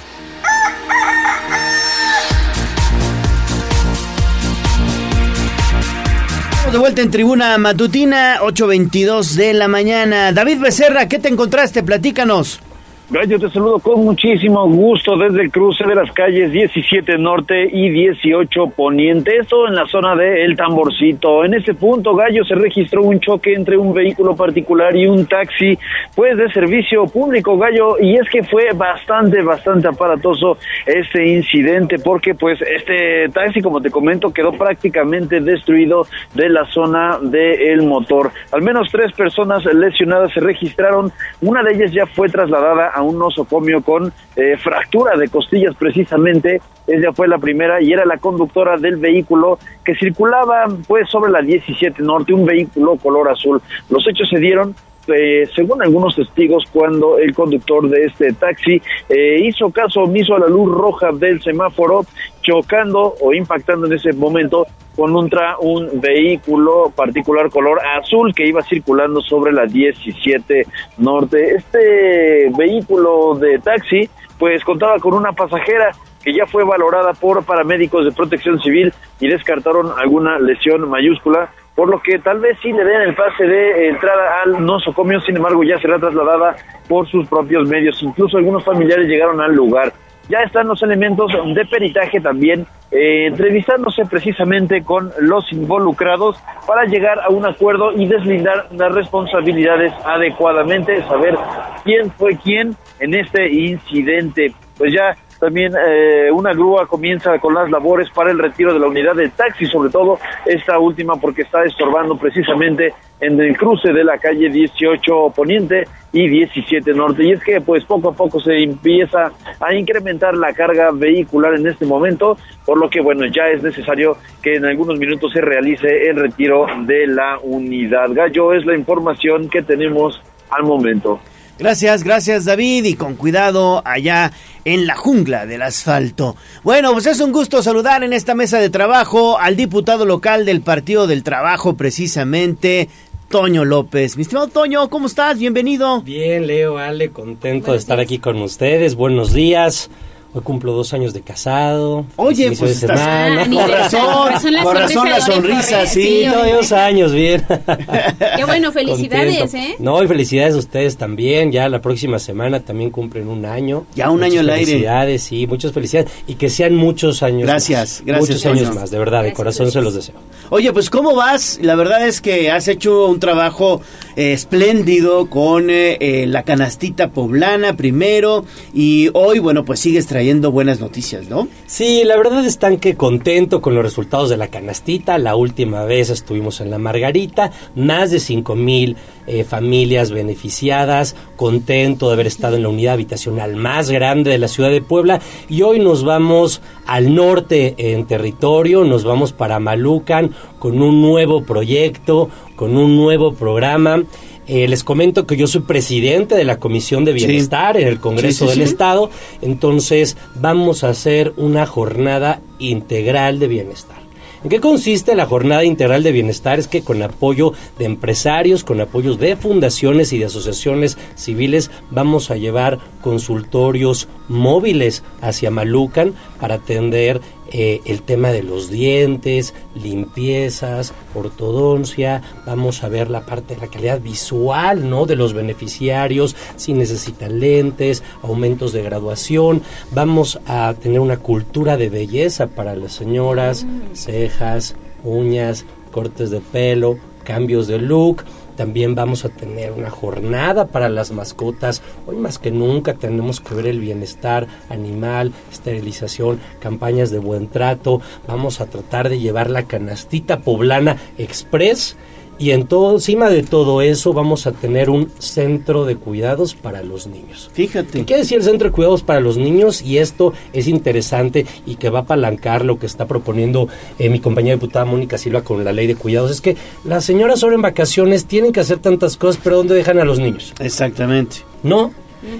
De 6.71 6.79
vuelta 6.79 7.01
en 7.01 7.11
tribuna 7.11 7.57
matutina, 7.59 8.39
8.22 8.41 9.35
de 9.35 9.53
la 9.53 9.67
mañana. 9.67 10.31
David 10.31 10.59
Becerra, 10.59 11.07
¿qué 11.07 11.19
te 11.19 11.27
encontraste? 11.27 11.83
Platícanos. 11.83 12.59
Gallo, 13.09 13.37
te 13.37 13.49
saludo 13.49 13.79
con 13.79 14.05
muchísimo 14.05 14.67
gusto 14.69 15.17
desde 15.17 15.43
el 15.43 15.51
cruce 15.51 15.85
de 15.85 15.93
las 15.93 16.09
calles 16.13 16.53
17 16.53 17.17
Norte 17.17 17.67
y 17.69 17.89
18 17.89 18.67
Poniente, 18.75 19.37
esto 19.37 19.67
en 19.67 19.75
la 19.75 19.85
zona 19.87 20.15
de 20.15 20.45
El 20.45 20.55
Tamborcito. 20.55 21.43
En 21.43 21.53
ese 21.53 21.73
punto, 21.73 22.15
Gallo, 22.15 22.45
se 22.45 22.55
registró 22.55 23.03
un 23.03 23.19
choque 23.19 23.53
entre 23.53 23.75
un 23.75 23.93
vehículo 23.93 24.37
particular 24.37 24.95
y 24.95 25.05
un 25.05 25.25
taxi, 25.25 25.77
pues 26.15 26.37
de 26.37 26.49
servicio 26.53 27.05
público, 27.05 27.57
Gallo, 27.57 27.99
y 27.99 28.15
es 28.15 28.27
que 28.29 28.41
fue 28.41 28.69
bastante, 28.73 29.41
bastante 29.41 29.89
aparatoso 29.89 30.57
este 30.85 31.27
incidente, 31.27 31.99
porque 31.99 32.33
pues 32.33 32.59
este 32.61 33.27
taxi, 33.29 33.61
como 33.61 33.81
te 33.81 33.91
comento, 33.91 34.33
quedó 34.33 34.53
prácticamente 34.53 35.41
destruido 35.41 36.07
de 36.33 36.47
la 36.47 36.65
zona 36.67 37.19
del 37.21 37.83
motor. 37.83 38.31
Al 38.53 38.61
menos 38.61 38.87
tres 38.91 39.11
personas 39.11 39.63
lesionadas 39.65 40.31
se 40.33 40.39
registraron, 40.39 41.11
una 41.41 41.61
de 41.63 41.73
ellas 41.73 41.91
ya 41.91 42.05
fue 42.05 42.29
trasladada 42.29 42.93
a 42.93 43.02
un 43.03 43.19
nosocomio 43.19 43.81
con 43.81 44.11
eh, 44.35 44.57
fractura 44.57 45.17
de 45.17 45.29
costillas 45.29 45.75
precisamente. 45.75 46.61
Ella 46.87 47.13
fue 47.13 47.27
la 47.27 47.37
primera 47.37 47.81
y 47.81 47.93
era 47.93 48.05
la 48.05 48.17
conductora 48.17 48.77
del 48.77 48.97
vehículo 48.97 49.59
que 49.83 49.95
circulaba 49.95 50.65
pues 50.87 51.09
sobre 51.09 51.31
la 51.31 51.41
17 51.41 52.01
Norte, 52.03 52.33
un 52.33 52.45
vehículo 52.45 52.97
color 52.97 53.29
azul. 53.29 53.61
Los 53.89 54.07
hechos 54.07 54.29
se 54.29 54.39
dieron 54.39 54.75
eh, 55.07 55.47
según 55.55 55.81
algunos 55.81 56.15
testigos, 56.15 56.63
cuando 56.71 57.17
el 57.17 57.33
conductor 57.33 57.89
de 57.89 58.05
este 58.05 58.33
taxi 58.33 58.81
eh, 59.09 59.39
hizo 59.41 59.69
caso 59.71 60.01
omiso 60.01 60.35
a 60.35 60.39
la 60.39 60.47
luz 60.47 60.71
roja 60.71 61.11
del 61.11 61.41
semáforo, 61.41 62.05
chocando 62.41 63.15
o 63.21 63.33
impactando 63.33 63.87
en 63.87 63.93
ese 63.93 64.13
momento 64.13 64.65
contra 64.95 65.57
un 65.59 65.99
vehículo 65.99 66.91
particular 66.95 67.49
color 67.49 67.79
azul 67.97 68.33
que 68.33 68.47
iba 68.47 68.61
circulando 68.61 69.21
sobre 69.21 69.51
la 69.51 69.65
17 69.65 70.67
Norte. 70.97 71.55
Este 71.55 72.51
vehículo 72.55 73.35
de 73.35 73.59
taxi 73.59 74.09
pues 74.37 74.63
contaba 74.63 74.99
con 74.99 75.13
una 75.13 75.31
pasajera 75.31 75.91
que 76.23 76.33
ya 76.33 76.45
fue 76.45 76.63
valorada 76.63 77.13
por 77.13 77.43
paramédicos 77.43 78.05
de 78.05 78.11
protección 78.11 78.59
civil 78.61 78.93
y 79.19 79.27
descartaron 79.27 79.91
alguna 79.97 80.39
lesión 80.39 80.89
mayúscula, 80.89 81.51
por 81.75 81.89
lo 81.89 81.99
que 82.01 82.19
tal 82.19 82.39
vez 82.39 82.57
sí 82.61 82.71
le 82.71 82.83
den 82.83 83.01
el 83.01 83.15
pase 83.15 83.45
de 83.45 83.89
entrada 83.89 84.43
al 84.43 84.63
nosocomio, 84.63 85.19
sin 85.21 85.37
embargo 85.37 85.63
ya 85.63 85.79
será 85.79 85.97
trasladada 85.97 86.55
por 86.87 87.07
sus 87.07 87.27
propios 87.27 87.67
medios, 87.67 88.01
incluso 88.03 88.37
algunos 88.37 88.63
familiares 88.63 89.07
llegaron 89.07 89.41
al 89.41 89.53
lugar. 89.55 89.91
Ya 90.29 90.39
están 90.39 90.67
los 90.67 90.81
elementos 90.81 91.31
de 91.53 91.65
peritaje 91.65 92.21
también 92.21 92.65
eh, 92.91 93.25
entrevistándose 93.25 94.05
precisamente 94.05 94.83
con 94.83 95.11
los 95.19 95.51
involucrados 95.51 96.37
para 96.65 96.85
llegar 96.85 97.19
a 97.19 97.29
un 97.29 97.45
acuerdo 97.45 97.91
y 97.91 98.05
deslindar 98.05 98.67
las 98.71 98.93
responsabilidades 98.93 99.91
adecuadamente, 100.05 101.01
saber 101.07 101.35
quién 101.83 102.11
fue 102.11 102.37
quién 102.37 102.75
en 102.99 103.15
este 103.15 103.51
incidente. 103.51 104.53
Pues 104.77 104.93
ya 104.93 105.17
también 105.43 105.73
eh, 105.75 106.31
una 106.31 106.53
grúa 106.53 106.87
comienza 106.87 107.37
con 107.37 107.53
las 107.53 107.69
labores 107.69 108.09
para 108.11 108.31
el 108.31 108.39
retiro 108.39 108.73
de 108.73 108.79
la 108.79 108.87
unidad 108.87 109.13
de 109.13 109.27
taxi, 109.27 109.65
sobre 109.65 109.89
todo 109.89 110.17
esta 110.45 110.79
última 110.79 111.17
porque 111.17 111.41
está 111.41 111.65
estorbando 111.65 112.15
precisamente 112.15 112.93
en 113.19 113.37
el 113.41 113.57
cruce 113.57 113.91
de 113.91 114.05
la 114.05 114.17
calle 114.19 114.49
18 114.49 115.33
Poniente 115.35 115.85
y 116.13 116.29
17 116.29 116.93
Norte. 116.93 117.25
Y 117.25 117.33
es 117.33 117.43
que 117.43 117.59
pues 117.59 117.83
poco 117.83 118.07
a 118.07 118.13
poco 118.13 118.39
se 118.39 118.55
empieza 118.63 119.33
a 119.59 119.75
incrementar 119.75 120.33
la 120.33 120.53
carga 120.53 120.91
vehicular 120.93 121.55
en 121.55 121.67
este 121.67 121.85
momento, 121.85 122.37
por 122.65 122.79
lo 122.79 122.89
que 122.89 123.01
bueno, 123.01 123.25
ya 123.25 123.49
es 123.49 123.61
necesario 123.61 124.15
que 124.41 124.55
en 124.55 124.63
algunos 124.63 124.97
minutos 124.97 125.33
se 125.33 125.41
realice 125.41 126.07
el 126.07 126.15
retiro 126.15 126.67
de 126.85 127.05
la 127.05 127.37
unidad. 127.43 128.13
Gallo 128.13 128.53
es 128.53 128.65
la 128.65 128.77
información 128.77 129.49
que 129.49 129.61
tenemos 129.61 130.21
al 130.49 130.63
momento. 130.63 131.19
Gracias, 131.59 132.03
gracias 132.03 132.45
David 132.45 132.85
y 132.85 132.95
con 132.95 133.15
cuidado 133.15 133.81
allá 133.85 134.31
en 134.65 134.87
la 134.87 134.95
jungla 134.95 135.45
del 135.45 135.61
asfalto. 135.61 136.35
Bueno, 136.63 136.93
pues 136.93 137.05
es 137.05 137.19
un 137.19 137.31
gusto 137.31 137.61
saludar 137.61 138.03
en 138.03 138.13
esta 138.13 138.33
mesa 138.33 138.59
de 138.59 138.69
trabajo 138.69 139.37
al 139.37 139.55
diputado 139.55 140.05
local 140.05 140.45
del 140.45 140.61
Partido 140.61 141.05
del 141.05 141.23
Trabajo 141.23 141.75
precisamente, 141.75 142.89
Toño 143.29 143.65
López. 143.65 144.15
Mi 144.17 144.23
estimado 144.23 144.47
Toño, 144.47 144.89
¿cómo 144.89 145.07
estás? 145.07 145.37
Bienvenido. 145.37 146.01
Bien, 146.01 146.47
Leo, 146.47 146.77
Ale, 146.77 147.11
contento 147.11 147.71
de 147.71 147.77
estar 147.77 147.99
aquí 147.99 148.19
con 148.19 148.41
ustedes. 148.41 148.95
Buenos 148.95 149.33
días. 149.33 149.89
Hoy 150.35 150.41
cumplo 150.41 150.73
dos 150.73 150.93
años 150.93 151.13
de 151.13 151.21
casado. 151.21 152.05
Oye, 152.15 152.47
pues 152.57 152.81
de 152.81 152.87
estás- 152.87 152.99
semana. 152.99 153.43
Ah, 153.43 153.47
de- 153.47 154.73
razón, 154.79 155.09
la 155.09 155.21
sonrisa 155.21 155.85
sí. 155.85 156.01
Sí, 156.03 156.25
dos 156.25 156.71
años, 156.71 157.11
bien. 157.11 157.45
Qué 158.37 158.43
bueno, 158.43 158.71
felicidades, 158.71 159.37
Contento. 159.37 159.57
¿eh? 159.73 159.75
No, 159.77 160.01
y 160.01 160.07
felicidades 160.07 160.55
a 160.55 160.57
ustedes 160.57 160.97
también. 160.97 161.51
Ya 161.51 161.69
la 161.69 161.81
próxima 161.81 162.17
semana 162.17 162.61
también 162.61 162.89
cumplen 162.89 163.27
un 163.27 163.45
año. 163.45 163.85
Ya 163.95 164.09
un 164.09 164.23
año 164.23 164.39
al 164.39 164.49
aire. 164.49 164.65
Felicidades, 164.65 165.21
sí, 165.21 165.45
muchas 165.45 165.71
felicidades. 165.71 166.09
Y 166.25 166.33
que 166.33 166.49
sean 166.49 166.75
muchos 166.75 167.21
años 167.21 167.43
Gracias, 167.43 167.79
más. 167.99 168.03
gracias, 168.03 168.29
Muchos 168.29 168.45
años 168.47 168.75
más, 168.75 168.89
de 168.89 168.97
verdad, 168.97 169.21
de 169.23 169.33
corazón 169.33 169.69
se 169.71 169.81
los 169.81 169.93
deseo. 169.93 170.15
Oye, 170.49 170.73
pues 170.73 170.89
¿cómo 170.89 171.13
vas? 171.15 171.59
La 171.61 171.75
verdad 171.75 172.07
es 172.07 172.21
que 172.21 172.49
has 172.49 172.67
hecho 172.67 173.05
un 173.07 173.19
trabajo 173.19 173.81
eh, 174.15 174.33
espléndido 174.33 175.29
con 175.29 175.69
eh, 175.69 175.97
eh, 175.99 176.25
la 176.27 176.41
canastita 176.41 177.11
poblana 177.11 177.75
primero 177.77 178.45
y 178.73 179.09
hoy, 179.13 179.37
bueno, 179.37 179.63
pues 179.63 179.79
sigues 179.79 180.07
trayendo 180.07 180.22
buenas 180.51 180.79
noticias, 180.79 181.29
¿no? 181.29 181.47
Sí, 181.65 182.03
la 182.05 182.15
verdad 182.15 182.45
están 182.45 182.77
que 182.77 182.95
contento 182.95 183.61
con 183.61 183.75
los 183.75 183.83
resultados 183.83 184.29
de 184.29 184.37
la 184.37 184.47
canastita. 184.47 185.17
La 185.17 185.35
última 185.35 185.83
vez 185.83 186.09
estuvimos 186.09 186.61
en 186.61 186.69
la 186.69 186.77
Margarita, 186.77 187.51
más 187.75 188.11
de 188.11 188.19
cinco 188.19 188.55
mil 188.55 188.95
eh, 189.27 189.43
familias 189.43 190.11
beneficiadas, 190.11 191.15
contento 191.35 192.07
de 192.07 192.13
haber 192.13 192.27
estado 192.27 192.55
en 192.55 192.63
la 192.63 192.69
unidad 192.69 192.93
habitacional 192.93 193.55
más 193.55 193.89
grande 193.89 194.31
de 194.31 194.37
la 194.37 194.47
ciudad 194.47 194.69
de 194.69 194.81
Puebla 194.81 195.19
y 195.49 195.61
hoy 195.61 195.79
nos 195.79 196.03
vamos 196.03 196.61
al 196.85 197.13
norte 197.13 197.75
en 197.77 198.05
territorio, 198.05 198.83
nos 198.85 199.03
vamos 199.03 199.33
para 199.33 199.59
Malucan 199.59 200.31
con 200.59 200.81
un 200.81 201.01
nuevo 201.01 201.43
proyecto, 201.43 202.29
con 202.55 202.77
un 202.77 202.95
nuevo 202.95 203.33
programa. 203.33 204.03
Eh, 204.47 204.67
les 204.67 204.83
comento 204.83 205.25
que 205.25 205.37
yo 205.37 205.47
soy 205.47 205.61
presidente 205.61 206.35
de 206.35 206.43
la 206.43 206.59
Comisión 206.59 207.05
de 207.05 207.17
Sí. 207.17 207.25
Bienestar 207.25 207.77
en 207.77 207.87
el 207.87 207.99
Congreso 207.99 208.45
Sí, 208.45 208.53
sí, 208.53 208.59
del. 208.59 208.67
Estado, 208.67 209.09
entonces 209.41 210.17
vamos 210.35 210.83
a 210.83 210.89
hacer 210.89 211.33
una 211.37 211.65
jornada 211.65 212.41
integral 212.59 213.39
de 213.39 213.47
bienestar. 213.47 214.03
¿En 214.43 214.49
qué 214.49 214.59
consiste 214.59 215.15
la 215.15 215.25
jornada 215.25 215.63
integral 215.63 216.03
de 216.03 216.11
bienestar? 216.11 216.59
Es 216.59 216.67
que 216.67 216.81
con 216.81 217.01
apoyo 217.01 217.53
de 217.79 217.85
empresarios, 217.85 218.65
con 218.65 218.81
apoyos 218.81 219.17
de 219.17 219.37
fundaciones 219.37 220.11
y 220.11 220.17
de 220.17 220.25
asociaciones 220.25 220.97
civiles, 221.15 221.71
vamos 221.91 222.29
a 222.29 222.35
llevar 222.35 222.79
consultorios 223.01 224.09
móviles 224.27 225.03
hacia 225.21 225.49
Malucan 225.49 226.13
para 226.41 226.55
atender 226.55 227.21
eh, 227.51 227.81
el 227.85 228.01
tema 228.01 228.29
de 228.29 228.43
los 228.43 228.69
dientes, 228.69 229.53
limpiezas, 229.75 230.93
ortodoncia, 231.13 232.21
vamos 232.45 232.83
a 232.83 232.89
ver 232.89 233.09
la 233.09 233.25
parte 233.25 233.55
de 233.55 233.61
la 233.61 233.67
calidad 233.67 234.01
visual, 234.01 234.89
¿no? 234.89 235.05
De 235.05 235.15
los 235.15 235.33
beneficiarios, 235.33 236.35
si 236.55 236.73
necesitan 236.73 237.39
lentes, 237.39 238.03
aumentos 238.21 238.73
de 238.73 238.83
graduación, 238.83 239.61
vamos 239.91 240.39
a 240.45 240.73
tener 240.81 240.99
una 240.99 241.17
cultura 241.17 241.77
de 241.77 241.89
belleza 241.89 242.47
para 242.47 242.75
las 242.75 242.93
señoras, 242.93 243.65
cejas, 243.93 244.75
uñas, 245.03 245.65
cortes 245.91 246.31
de 246.31 246.39
pelo, 246.39 246.97
cambios 247.23 247.67
de 247.67 247.79
look. 247.79 248.23
También 248.55 248.95
vamos 248.95 249.25
a 249.25 249.29
tener 249.29 249.71
una 249.71 249.89
jornada 249.89 250.67
para 250.67 250.89
las 250.89 251.11
mascotas. 251.11 251.81
Hoy 252.05 252.15
más 252.15 252.39
que 252.39 252.51
nunca 252.51 252.93
tenemos 252.93 253.39
que 253.39 253.55
ver 253.55 253.67
el 253.67 253.79
bienestar 253.79 254.47
animal, 254.69 255.33
esterilización, 255.51 256.39
campañas 256.59 257.11
de 257.11 257.19
buen 257.19 257.47
trato. 257.47 258.01
Vamos 258.27 258.61
a 258.61 258.67
tratar 258.67 259.09
de 259.09 259.19
llevar 259.19 259.49
la 259.49 259.63
canastita 259.63 260.41
poblana 260.41 260.97
express. 261.17 261.95
Y 262.39 262.51
en 262.51 262.67
todo, 262.67 262.93
encima 262.93 263.29
de 263.29 263.43
todo 263.43 263.81
eso 263.81 264.13
vamos 264.13 264.47
a 264.47 264.51
tener 264.51 264.89
un 264.89 265.11
centro 265.19 265.85
de 265.85 265.95
cuidados 265.95 266.55
para 266.55 266.83
los 266.83 267.07
niños. 267.07 267.49
Fíjate. 267.53 267.99
¿Qué 267.99 268.05
quiere 268.05 268.23
decir 268.23 268.39
el 268.39 268.43
centro 268.43 268.69
de 268.69 268.73
cuidados 268.73 269.03
para 269.03 269.19
los 269.19 269.37
niños? 269.37 269.81
Y 269.81 269.99
esto 269.99 270.33
es 270.51 270.67
interesante 270.67 271.45
y 271.65 271.75
que 271.75 271.89
va 271.89 271.99
a 271.99 272.01
apalancar 272.03 272.65
lo 272.65 272.79
que 272.79 272.85
está 272.85 273.07
proponiendo 273.07 273.67
eh, 273.99 274.09
mi 274.09 274.19
compañera 274.19 274.55
diputada 274.55 274.85
Mónica 274.85 275.17
Silva 275.17 275.43
con 275.43 275.63
la 275.63 275.71
ley 275.71 275.87
de 275.87 275.95
cuidados. 275.95 276.31
Es 276.31 276.41
que 276.41 276.57
las 276.83 277.05
señoras 277.05 277.43
ahora 277.43 277.55
en 277.55 277.61
vacaciones 277.61 278.25
tienen 278.25 278.51
que 278.51 278.59
hacer 278.59 278.79
tantas 278.79 279.15
cosas, 279.17 279.39
pero 279.43 279.57
¿dónde 279.57 279.75
dejan 279.75 279.99
a 279.99 280.05
los 280.05 280.19
niños? 280.19 280.53
Exactamente. 280.59 281.37
¿No? 281.61 281.91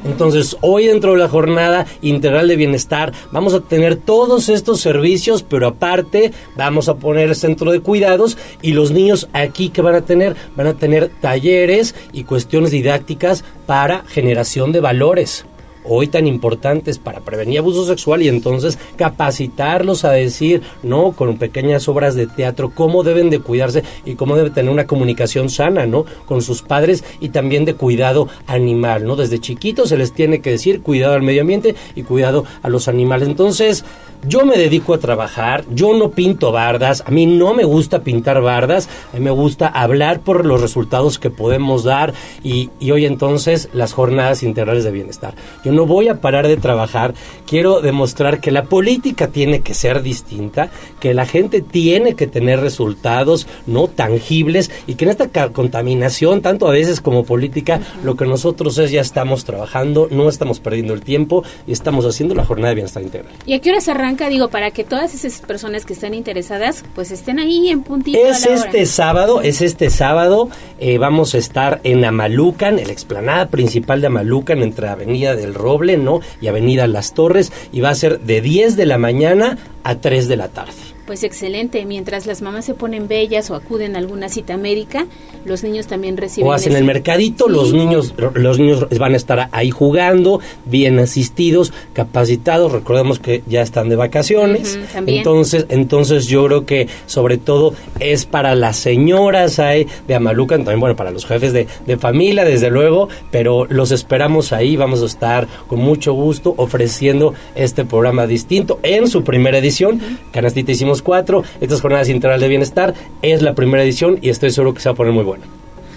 Entonces, 0.05 0.57
hoy 0.61 0.87
dentro 0.87 1.13
de 1.13 1.17
la 1.17 1.29
jornada 1.29 1.85
integral 2.01 2.47
de 2.47 2.55
bienestar 2.55 3.13
vamos 3.31 3.53
a 3.53 3.61
tener 3.61 3.95
todos 3.95 4.49
estos 4.49 4.81
servicios, 4.81 5.43
pero 5.43 5.67
aparte 5.67 6.31
vamos 6.55 6.89
a 6.89 6.95
poner 6.95 7.29
el 7.29 7.35
centro 7.35 7.71
de 7.71 7.79
cuidados 7.79 8.37
y 8.61 8.73
los 8.73 8.91
niños 8.91 9.27
aquí 9.33 9.69
que 9.69 9.81
van 9.81 9.95
a 9.95 10.01
tener, 10.01 10.35
van 10.55 10.67
a 10.67 10.73
tener 10.73 11.09
talleres 11.21 11.95
y 12.11 12.23
cuestiones 12.23 12.71
didácticas 12.71 13.43
para 13.65 14.03
generación 14.05 14.71
de 14.71 14.79
valores. 14.79 15.45
Hoy 15.85 16.07
tan 16.07 16.27
importantes 16.27 16.97
para 16.97 17.21
prevenir 17.21 17.59
abuso 17.59 17.85
sexual 17.85 18.21
y 18.21 18.29
entonces 18.29 18.77
capacitarlos 18.95 20.05
a 20.05 20.11
decir, 20.11 20.61
no, 20.81 21.11
con 21.11 21.37
pequeñas 21.37 21.87
obras 21.87 22.15
de 22.15 22.27
teatro, 22.27 22.71
cómo 22.73 23.03
deben 23.03 23.29
de 23.29 23.39
cuidarse 23.39 23.83
y 24.05 24.15
cómo 24.15 24.35
debe 24.35 24.49
tener 24.49 24.71
una 24.71 24.87
comunicación 24.87 25.49
sana, 25.49 25.85
¿no? 25.85 26.05
Con 26.25 26.41
sus 26.41 26.61
padres 26.61 27.03
y 27.19 27.29
también 27.29 27.65
de 27.65 27.75
cuidado 27.75 28.27
animal, 28.47 29.05
¿no? 29.05 29.15
Desde 29.15 29.39
chiquitos 29.39 29.89
se 29.89 29.97
les 29.97 30.13
tiene 30.13 30.41
que 30.41 30.51
decir 30.51 30.81
cuidado 30.81 31.13
al 31.13 31.21
medio 31.21 31.41
ambiente 31.41 31.75
y 31.95 32.03
cuidado 32.03 32.45
a 32.61 32.69
los 32.69 32.87
animales. 32.87 33.27
Entonces, 33.27 33.83
yo 34.27 34.45
me 34.45 34.57
dedico 34.57 34.93
a 34.93 34.99
trabajar, 34.99 35.65
yo 35.71 35.93
no 35.93 36.11
pinto 36.11 36.51
bardas, 36.51 37.03
a 37.05 37.11
mí 37.11 37.25
no 37.25 37.53
me 37.53 37.63
gusta 37.65 38.03
pintar 38.03 38.41
bardas, 38.41 38.87
a 39.11 39.17
mí 39.17 39.23
me 39.23 39.31
gusta 39.31 39.67
hablar 39.67 40.21
por 40.21 40.45
los 40.45 40.61
resultados 40.61 41.19
que 41.19 41.29
podemos 41.29 41.83
dar 41.83 42.13
y, 42.43 42.69
hoy 42.91 43.05
entonces 43.05 43.69
las 43.73 43.93
jornadas 43.93 44.43
integrales 44.43 44.83
de 44.83 44.91
bienestar. 44.91 45.35
Yo 45.65 45.71
no 45.71 45.85
voy 45.85 46.07
a 46.07 46.21
parar 46.21 46.47
de 46.47 46.57
trabajar, 46.57 47.13
quiero 47.47 47.81
demostrar 47.81 48.39
que 48.39 48.51
la 48.51 48.65
política 48.65 49.27
tiene 49.27 49.61
que 49.61 49.73
ser 49.73 50.01
distinta, 50.03 50.69
que 50.99 51.13
la 51.13 51.25
gente 51.25 51.61
tiene 51.61 52.15
que 52.15 52.27
tener 52.27 52.59
resultados 52.59 53.47
no 53.65 53.87
tangibles 53.87 54.71
y 54.87 54.95
que 54.95 55.05
en 55.05 55.11
esta 55.11 55.51
contaminación, 55.51 56.41
tanto 56.41 56.67
a 56.67 56.71
veces 56.71 57.01
como 57.01 57.25
política, 57.25 57.81
lo 58.03 58.15
que 58.15 58.25
nosotros 58.25 58.77
es 58.77 58.91
ya 58.91 59.01
estamos 59.01 59.43
trabajando, 59.43 60.07
no 60.11 60.29
estamos 60.29 60.59
perdiendo 60.59 60.93
el 60.93 61.01
tiempo 61.01 61.43
y 61.67 61.71
estamos 61.71 62.05
haciendo 62.05 62.35
la 62.35 62.45
jornada 62.45 62.69
de 62.69 62.75
bienestar 62.75 63.03
integral. 63.03 63.33
¿Y 63.45 63.53
a 63.53 63.59
qué 63.59 63.71
hora 63.71 63.81
se 63.81 63.91
arranca? 63.91 64.12
Digo, 64.29 64.49
para 64.49 64.71
que 64.71 64.83
todas 64.83 65.13
esas 65.13 65.41
personas 65.41 65.85
que 65.85 65.93
están 65.93 66.13
interesadas, 66.13 66.83
pues 66.95 67.11
estén 67.11 67.39
ahí 67.39 67.69
en 67.69 67.83
puntito. 67.83 68.17
a 68.17 68.29
Es 68.29 68.45
hora. 68.45 68.55
este 68.55 68.85
sábado, 68.85 69.41
es 69.41 69.61
este 69.61 69.89
sábado, 69.89 70.49
eh, 70.79 70.97
vamos 70.97 71.33
a 71.35 71.37
estar 71.37 71.81
en 71.83 72.05
Amalucan, 72.05 72.79
en 72.79 72.87
la 72.87 72.93
explanada 72.93 73.47
principal 73.49 74.01
de 74.01 74.07
Amalucan, 74.07 74.61
entre 74.61 74.87
Avenida 74.87 75.35
del 75.35 75.53
Roble, 75.53 75.97
¿no? 75.97 76.21
Y 76.41 76.47
Avenida 76.47 76.87
Las 76.87 77.13
Torres, 77.13 77.51
y 77.71 77.81
va 77.81 77.89
a 77.89 77.95
ser 77.95 78.19
de 78.19 78.41
10 78.41 78.75
de 78.75 78.85
la 78.85 78.97
mañana 78.97 79.57
a 79.83 79.95
3 79.95 80.27
de 80.27 80.37
la 80.37 80.49
tarde. 80.49 80.92
Pues 81.05 81.23
excelente. 81.23 81.83
Mientras 81.85 82.25
las 82.25 82.41
mamás 82.41 82.63
se 82.65 82.73
ponen 82.73 83.07
bellas 83.09 83.49
o 83.51 83.55
acuden 83.55 83.95
a 83.95 83.99
alguna 83.99 84.29
cita 84.29 84.55
médica, 84.55 85.05
los 85.43 85.61
niños 85.63 85.87
también 85.87 86.15
reciben. 86.15 86.47
O 86.49 86.53
hacen 86.53 86.71
ese- 86.71 86.79
el 86.79 86.85
mercadito, 86.85 87.49
los 87.49 87.73
niños 87.73 88.13
los 88.35 88.57
niños 88.57 88.87
van 88.97 89.13
a 89.13 89.17
estar 89.17 89.49
ahí 89.51 89.69
jugando, 89.69 90.39
bien 90.65 90.99
asistidos, 90.99 91.73
capacitados, 91.93 92.71
recordemos 92.71 93.19
que 93.19 93.43
ya 93.47 93.61
están 93.61 93.89
de 93.89 93.95
vacaciones. 93.97 94.79
Entonces, 95.17 95.65
entonces 95.69 96.27
yo 96.27 96.45
creo 96.45 96.65
que 96.65 96.87
sobre 97.05 97.37
todo 97.37 97.73
es 97.99 98.25
para 98.25 98.55
las 98.55 98.77
señoras 98.77 99.59
ahí 99.59 99.87
de 100.07 100.15
Amalucan, 100.15 100.59
también 100.63 100.79
bueno, 100.79 100.95
para 100.95 101.11
los 101.11 101.25
jefes 101.25 101.51
de, 101.53 101.67
de 101.85 101.97
familia, 101.97 102.45
desde 102.45 102.69
luego, 102.69 103.09
pero 103.31 103.65
los 103.65 103.91
esperamos 103.91 104.53
ahí, 104.53 104.77
vamos 104.77 105.01
a 105.01 105.05
estar 105.05 105.47
con 105.67 105.79
mucho 105.79 106.13
gusto 106.13 106.53
ofreciendo 106.57 107.33
este 107.55 107.83
programa 107.85 108.25
distinto 108.25 108.79
en 108.83 109.07
su 109.07 109.23
primera 109.23 109.57
edición. 109.57 110.01
Canastita 110.31 110.71
hicimos 110.71 111.01
cuatro, 111.03 111.43
estas 111.61 111.81
jornadas 111.81 112.09
integrales 112.09 112.41
de 112.41 112.47
bienestar 112.47 112.93
es 113.21 113.41
la 113.41 113.53
primera 113.53 113.83
edición 113.83 114.17
y 114.21 114.29
estoy 114.29 114.51
seguro 114.51 114.73
que 114.73 114.81
se 114.81 114.89
va 114.89 114.93
a 114.93 114.95
poner 114.95 115.13
muy 115.13 115.23
buena. 115.23 115.45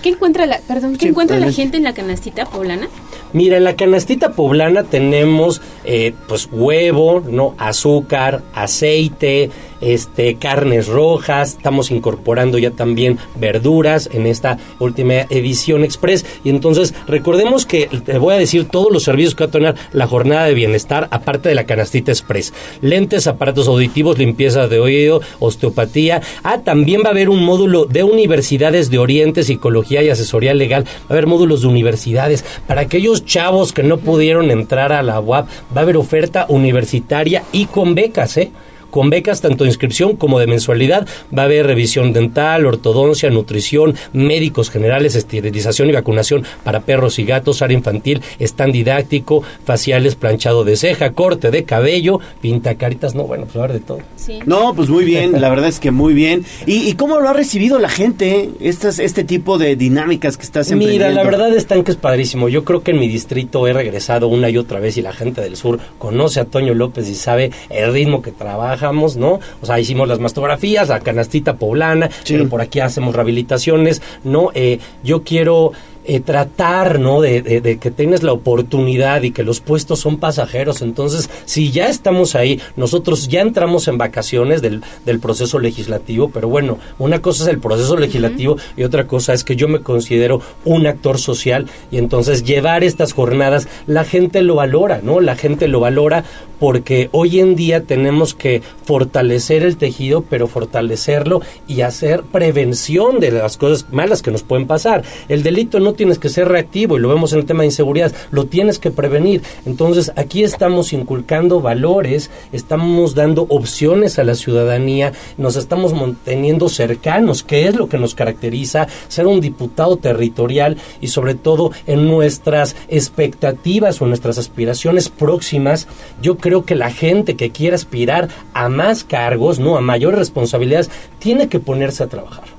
¿Qué 0.02 0.10
encuentra 0.10 0.46
la, 0.46 0.60
perdón, 0.68 0.92
qué 0.94 1.06
Sí, 1.06 1.08
encuentra 1.08 1.38
la 1.38 1.50
gente 1.50 1.76
en 1.78 1.82
la 1.82 1.94
canastita 1.94 2.44
poblana? 2.44 2.88
Mira, 3.36 3.58
en 3.58 3.64
la 3.64 3.76
canastita 3.76 4.32
poblana 4.32 4.84
tenemos 4.84 5.60
eh, 5.84 6.14
pues 6.26 6.48
huevo, 6.50 7.22
no 7.28 7.54
azúcar, 7.58 8.40
aceite, 8.54 9.50
este 9.82 10.36
carnes 10.36 10.86
rojas, 10.86 11.50
estamos 11.50 11.90
incorporando 11.90 12.56
ya 12.56 12.70
también 12.70 13.18
verduras 13.38 14.08
en 14.10 14.26
esta 14.26 14.56
última 14.78 15.26
edición 15.28 15.84
express 15.84 16.24
y 16.44 16.48
entonces 16.48 16.94
recordemos 17.06 17.66
que 17.66 17.88
te 18.06 18.16
voy 18.16 18.34
a 18.34 18.38
decir 18.38 18.68
todos 18.68 18.90
los 18.90 19.02
servicios 19.02 19.34
que 19.34 19.44
va 19.44 19.48
a 19.48 19.52
tener 19.52 19.74
la 19.92 20.06
jornada 20.06 20.46
de 20.46 20.54
bienestar 20.54 21.06
aparte 21.10 21.50
de 21.50 21.56
la 21.56 21.64
canastita 21.64 22.12
express. 22.12 22.54
Lentes, 22.80 23.26
aparatos 23.26 23.68
auditivos, 23.68 24.16
limpieza 24.16 24.66
de 24.66 24.80
oído, 24.80 25.20
osteopatía. 25.40 26.22
Ah, 26.42 26.62
también 26.62 27.02
va 27.02 27.08
a 27.08 27.10
haber 27.10 27.28
un 27.28 27.44
módulo 27.44 27.84
de 27.84 28.02
universidades 28.02 28.90
de 28.90 28.98
Oriente, 28.98 29.42
psicología 29.42 30.02
y 30.02 30.08
asesoría 30.08 30.54
legal. 30.54 30.84
Va 30.84 31.10
a 31.10 31.12
haber 31.12 31.26
módulos 31.26 31.60
de 31.60 31.68
universidades 31.68 32.46
para 32.66 32.80
aquellos 32.80 33.25
chavos 33.26 33.72
que 33.72 33.82
no 33.82 33.98
pudieron 33.98 34.50
entrar 34.50 34.92
a 34.92 35.02
la 35.02 35.20
UAP. 35.20 35.46
Va 35.76 35.80
a 35.80 35.84
haber 35.84 35.98
oferta 35.98 36.46
universitaria 36.48 37.42
y 37.52 37.66
con 37.66 37.94
becas, 37.94 38.38
¿eh? 38.38 38.50
Con 38.90 39.10
becas 39.10 39.40
tanto 39.40 39.64
de 39.64 39.70
inscripción 39.70 40.16
como 40.16 40.38
de 40.38 40.46
mensualidad. 40.46 41.06
Va 41.36 41.42
a 41.42 41.44
haber 41.46 41.66
revisión 41.66 42.12
dental, 42.12 42.66
ortodoncia, 42.66 43.30
nutrición, 43.30 43.94
médicos 44.12 44.70
generales, 44.70 45.14
esterilización 45.14 45.88
y 45.88 45.92
vacunación 45.92 46.44
para 46.64 46.80
perros 46.80 47.18
y 47.18 47.24
gatos, 47.24 47.62
área 47.62 47.76
infantil, 47.76 48.22
stand 48.40 48.72
didáctico, 48.72 49.42
faciales, 49.64 50.14
planchado 50.14 50.64
de 50.64 50.76
ceja, 50.76 51.12
corte 51.12 51.50
de 51.50 51.64
cabello, 51.64 52.20
pinta 52.40 52.76
caritas, 52.76 53.14
no, 53.14 53.24
bueno, 53.24 53.44
pues 53.44 53.56
va 53.56 53.60
a 53.62 53.64
haber 53.64 53.80
de 53.80 53.86
todo. 53.86 53.98
No, 54.44 54.74
pues 54.74 54.88
muy 54.88 55.04
bien, 55.04 55.32
la 55.40 55.48
verdad 55.48 55.68
es 55.68 55.80
que 55.80 55.90
muy 55.90 56.14
bien. 56.14 56.44
¿Y, 56.66 56.88
y 56.88 56.92
cómo 56.94 57.20
lo 57.20 57.28
ha 57.28 57.32
recibido 57.32 57.78
la 57.78 57.88
gente, 57.88 58.50
estas, 58.60 58.98
este 58.98 59.24
tipo 59.24 59.58
de 59.58 59.76
dinámicas 59.76 60.36
que 60.36 60.44
estás 60.44 60.70
emprendiendo? 60.70 61.06
Mira, 61.06 61.22
la 61.22 61.28
verdad 61.28 61.54
están 61.54 61.84
que 61.84 61.90
es 61.90 61.96
padrísimo. 61.96 62.48
Yo 62.48 62.64
creo 62.64 62.82
que 62.82 62.90
en 62.92 62.98
mi 62.98 63.08
distrito 63.08 63.66
he 63.66 63.72
regresado 63.72 64.28
una 64.28 64.50
y 64.50 64.58
otra 64.58 64.80
vez 64.80 64.96
y 64.96 65.02
la 65.02 65.12
gente 65.12 65.40
del 65.40 65.56
sur 65.56 65.78
conoce 65.98 66.40
a 66.40 66.44
Toño 66.44 66.74
López 66.74 67.08
y 67.08 67.14
sabe 67.14 67.50
el 67.70 67.92
ritmo 67.92 68.22
que 68.22 68.32
trabajamos, 68.76 69.16
¿no? 69.16 69.40
O 69.62 69.66
sea, 69.66 69.80
hicimos 69.80 70.08
las 70.08 70.20
mastografías, 70.20 70.88
la 70.88 71.00
canastita 71.00 71.54
poblana, 71.56 72.10
pero 72.26 72.48
por 72.48 72.60
aquí 72.60 72.80
hacemos 72.80 73.14
rehabilitaciones, 73.14 74.02
¿no? 74.24 74.50
Eh, 74.54 74.78
yo 75.02 75.22
quiero 75.22 75.72
eh, 76.06 76.20
tratar, 76.20 76.98
¿no? 77.00 77.20
De, 77.20 77.42
de- 77.42 77.60
de 77.60 77.78
que 77.78 77.90
tengas 77.90 78.22
la 78.22 78.32
oportunidad 78.32 79.22
y 79.22 79.30
que 79.32 79.42
los 79.42 79.60
puestos 79.60 80.00
son 80.00 80.18
pasajeros. 80.18 80.82
Entonces, 80.82 81.28
si 81.44 81.70
ya 81.70 81.88
estamos 81.88 82.34
ahí, 82.34 82.60
nosotros 82.76 83.28
ya 83.28 83.40
entramos 83.40 83.88
en 83.88 83.98
vacaciones 83.98 84.62
del, 84.62 84.82
del 85.04 85.20
proceso 85.20 85.58
legislativo, 85.58 86.30
pero 86.30 86.48
bueno, 86.48 86.78
una 86.98 87.20
cosa 87.22 87.42
es 87.44 87.48
el 87.48 87.58
proceso 87.58 87.96
legislativo 87.96 88.56
y 88.76 88.84
otra 88.84 89.06
cosa 89.06 89.32
es 89.32 89.44
que 89.44 89.56
yo 89.56 89.68
me 89.68 89.80
considero 89.80 90.40
un 90.64 90.86
actor 90.86 91.18
social 91.18 91.66
y 91.90 91.98
entonces 91.98 92.44
llevar 92.44 92.84
estas 92.84 93.12
jornadas, 93.12 93.68
la 93.86 94.04
gente 94.04 94.42
lo 94.42 94.54
valora, 94.56 95.00
¿no? 95.02 95.20
La 95.20 95.36
gente 95.36 95.68
lo 95.68 95.80
valora 95.80 96.24
porque 96.58 97.08
hoy 97.12 97.40
en 97.40 97.54
día 97.54 97.82
tenemos 97.82 98.34
que 98.34 98.62
fortalecer 98.84 99.62
el 99.62 99.76
tejido, 99.76 100.22
pero 100.22 100.46
fortalecerlo 100.46 101.42
y 101.68 101.82
hacer 101.82 102.22
prevención 102.22 103.20
de 103.20 103.30
las 103.32 103.56
cosas 103.58 103.86
malas 103.92 104.22
que 104.22 104.30
nos 104.30 104.42
pueden 104.42 104.66
pasar. 104.66 105.02
El 105.28 105.42
delito 105.42 105.80
no 105.80 105.92
tienes 105.96 106.18
que 106.18 106.28
ser 106.28 106.48
reactivo 106.48 106.96
y 106.96 107.00
lo 107.00 107.08
vemos 107.08 107.32
en 107.32 107.40
el 107.40 107.46
tema 107.46 107.60
de 107.60 107.66
inseguridad, 107.66 108.12
lo 108.30 108.46
tienes 108.46 108.78
que 108.78 108.90
prevenir. 108.90 109.42
Entonces, 109.64 110.12
aquí 110.16 110.44
estamos 110.44 110.92
inculcando 110.92 111.60
valores, 111.60 112.30
estamos 112.52 113.14
dando 113.14 113.46
opciones 113.48 114.18
a 114.18 114.24
la 114.24 114.34
ciudadanía, 114.34 115.12
nos 115.36 115.56
estamos 115.56 115.92
manteniendo 115.92 116.68
cercanos, 116.68 117.42
que 117.42 117.66
es 117.66 117.74
lo 117.74 117.88
que 117.88 117.98
nos 117.98 118.14
caracteriza, 118.14 118.86
ser 119.08 119.26
un 119.26 119.40
diputado 119.40 119.96
territorial 119.96 120.76
y 121.00 121.08
sobre 121.08 121.34
todo 121.34 121.72
en 121.86 122.06
nuestras 122.06 122.76
expectativas 122.88 124.00
o 124.00 124.06
nuestras 124.06 124.38
aspiraciones 124.38 125.08
próximas, 125.08 125.88
yo 126.20 126.36
creo 126.36 126.64
que 126.64 126.74
la 126.74 126.90
gente 126.90 127.36
que 127.36 127.50
quiera 127.50 127.76
aspirar 127.76 128.28
a 128.54 128.68
más 128.68 129.04
cargos, 129.04 129.58
no 129.58 129.76
a 129.76 129.80
mayores 129.80 130.18
responsabilidades, 130.18 130.90
tiene 131.18 131.48
que 131.48 131.60
ponerse 131.60 132.02
a 132.02 132.08
trabajar 132.08 132.55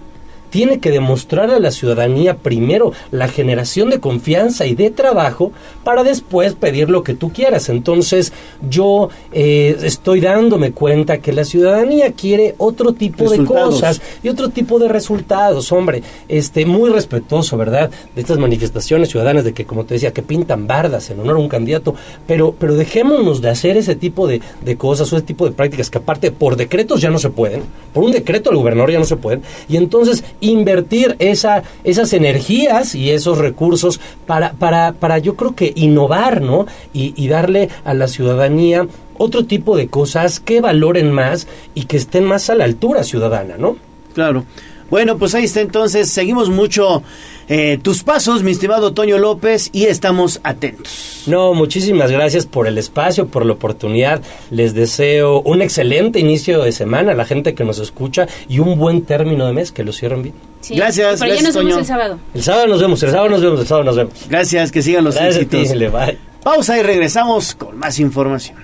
tiene 0.50 0.80
que 0.80 0.92
demostrar 0.92 1.52
a 1.52 1.60
la 1.60 1.72
ciudadanía 1.72 2.38
primero 2.38 2.94
la 3.12 3.28
generación 3.28 3.90
de 3.90 4.00
confianza 4.00 4.66
y 4.66 4.76
de 4.76 4.90
trabajo 4.90 5.52
para 5.84 6.04
después 6.04 6.54
pedir 6.54 6.90
lo 6.90 7.04
que 7.04 7.14
tú 7.14 7.32
quieras. 7.32 7.70
Entonces 7.70 8.34
yo 8.70 9.10
eh, 9.32 9.78
estoy 9.84 10.22
dándome 10.22 10.72
cuenta 10.72 11.20
que 11.20 11.34
la 11.34 11.46
ciudadanía 11.46 12.12
quiere 12.14 12.56
otro 12.58 12.94
tipo 12.94 13.30
de 13.30 13.44
cosas 13.44 14.02
y 14.24 14.30
otro 14.30 14.50
tipo 14.50 14.80
de 14.80 14.88
resultados, 14.88 15.72
hombre, 15.72 16.04
este 16.28 16.66
muy 16.66 16.90
respetuoso, 16.90 17.58
¿verdad? 17.58 17.92
De 18.16 18.22
estas 18.22 18.38
manifestaciones 18.38 19.10
ciudadanas 19.10 19.44
de 19.44 19.54
que 19.54 19.66
como 19.66 19.86
te 19.86 19.96
decía 19.96 20.14
que 20.14 20.22
pintan 20.22 20.68
bardas 20.68 21.10
en 21.10 21.20
honor 21.20 21.38
a 21.38 21.40
un 21.40 21.50
candidato, 21.50 21.96
pero 22.26 22.56
pero 22.58 22.76
dejémonos 22.76 23.42
de 23.42 23.50
hacer 23.50 23.78
ese 23.78 23.96
tipo 23.96 24.28
de, 24.28 24.42
de 24.64 24.78
cosas 24.78 25.12
o 25.12 25.18
ese 25.18 25.26
tipo 25.26 25.46
de 25.46 25.52
prácticas 25.52 25.90
que 25.90 25.98
aparte 25.98 26.32
por 26.32 26.56
decretos 26.56 27.02
ya 27.02 27.10
no 27.10 27.20
se 27.20 27.30
pueden, 27.30 27.64
por 27.94 28.04
un 28.04 28.12
decreto 28.12 28.50
del 28.50 28.60
gobernador 28.60 28.92
ya 28.92 29.00
no 29.00 29.06
se 29.06 29.18
pueden. 29.18 29.42
Y 29.68 29.78
entonces 29.78 30.24
invertir 30.52 31.16
esa 31.20 31.64
esas 31.84 32.14
energías 32.14 32.96
y 32.96 33.12
esos 33.12 33.38
recursos 33.38 34.00
para 34.26 34.54
para 34.54 34.94
para 34.94 35.18
yo 35.18 35.36
creo 35.36 35.56
que 35.56 35.74
innovar, 35.76 36.42
¿no? 36.42 36.66
Y, 36.94 37.14
y 37.16 37.28
darle 37.28 37.70
a 37.84 37.94
la 37.94 38.08
ciudadanía 38.08 38.88
otro 39.18 39.46
tipo 39.46 39.76
de 39.76 39.88
cosas 39.88 40.40
que 40.40 40.62
valoren 40.62 41.12
más 41.12 41.48
y 41.74 41.86
que 41.86 41.98
estén 41.98 42.24
más 42.24 42.50
a 42.50 42.56
la 42.56 42.66
altura 42.66 43.04
ciudadana, 43.04 43.56
¿no? 43.58 43.78
Claro. 44.14 44.46
Bueno, 44.90 45.18
pues 45.18 45.36
ahí 45.36 45.44
está 45.46 45.62
entonces. 45.62 46.10
Seguimos 46.10 46.50
mucho 46.50 47.04
eh, 47.50 47.78
tus 47.82 48.04
pasos, 48.04 48.44
mi 48.44 48.52
estimado 48.52 48.94
Toño 48.94 49.18
López, 49.18 49.70
y 49.74 49.86
estamos 49.86 50.40
atentos. 50.44 51.24
No, 51.28 51.54
muchísimas 51.54 52.12
gracias 52.12 52.46
por 52.46 52.68
el 52.68 52.78
espacio, 52.78 53.28
por 53.28 53.46
la 53.46 53.54
oportunidad. 53.54 54.22
Les 54.50 54.74
deseo 54.74 55.42
un 55.42 55.62
excelente 55.62 56.20
inicio 56.20 56.62
de 56.64 56.72
semana 56.72 57.12
a 57.12 57.16
la 57.16 57.26
gente 57.26 57.54
que 57.54 57.64
nos 57.64 57.80
escucha 57.80 58.28
y 58.48 58.60
un 58.60 58.78
buen 58.78 59.02
término 59.04 59.46
de 59.46 59.54
mes, 59.54 59.72
que 59.72 59.84
lo 59.84 59.92
cierren 59.92 60.24
bien. 60.24 60.36
Sí. 60.62 60.76
Gracias, 60.76 61.20
Por 61.20 61.28
allá 61.30 61.42
nos 61.42 61.54
vemos 61.56 61.70
Toño. 61.72 61.80
el 61.80 61.86
sábado. 61.86 62.20
El 62.34 62.44
sábado 62.44 62.68
nos 62.68 62.82
vemos, 62.82 63.04
el 63.04 63.12
sábado 63.12 63.30
nos 63.30 63.42
vemos, 63.42 63.60
el 63.60 63.68
sábado 63.68 63.84
nos 63.86 63.96
vemos. 63.96 64.14
Gracias, 64.30 64.72
que 64.72 64.82
sigan 64.82 65.04
los 65.04 65.16
Gracias 65.16 65.36
a 65.36 65.40
éxitos. 65.42 65.70
ti, 65.72 65.76
le 65.78 65.90
bye. 65.90 66.18
Pausa 66.44 66.78
y 66.80 66.82
regresamos 66.82 67.56
con 67.56 67.78
más 67.78 68.00
información. 68.00 68.58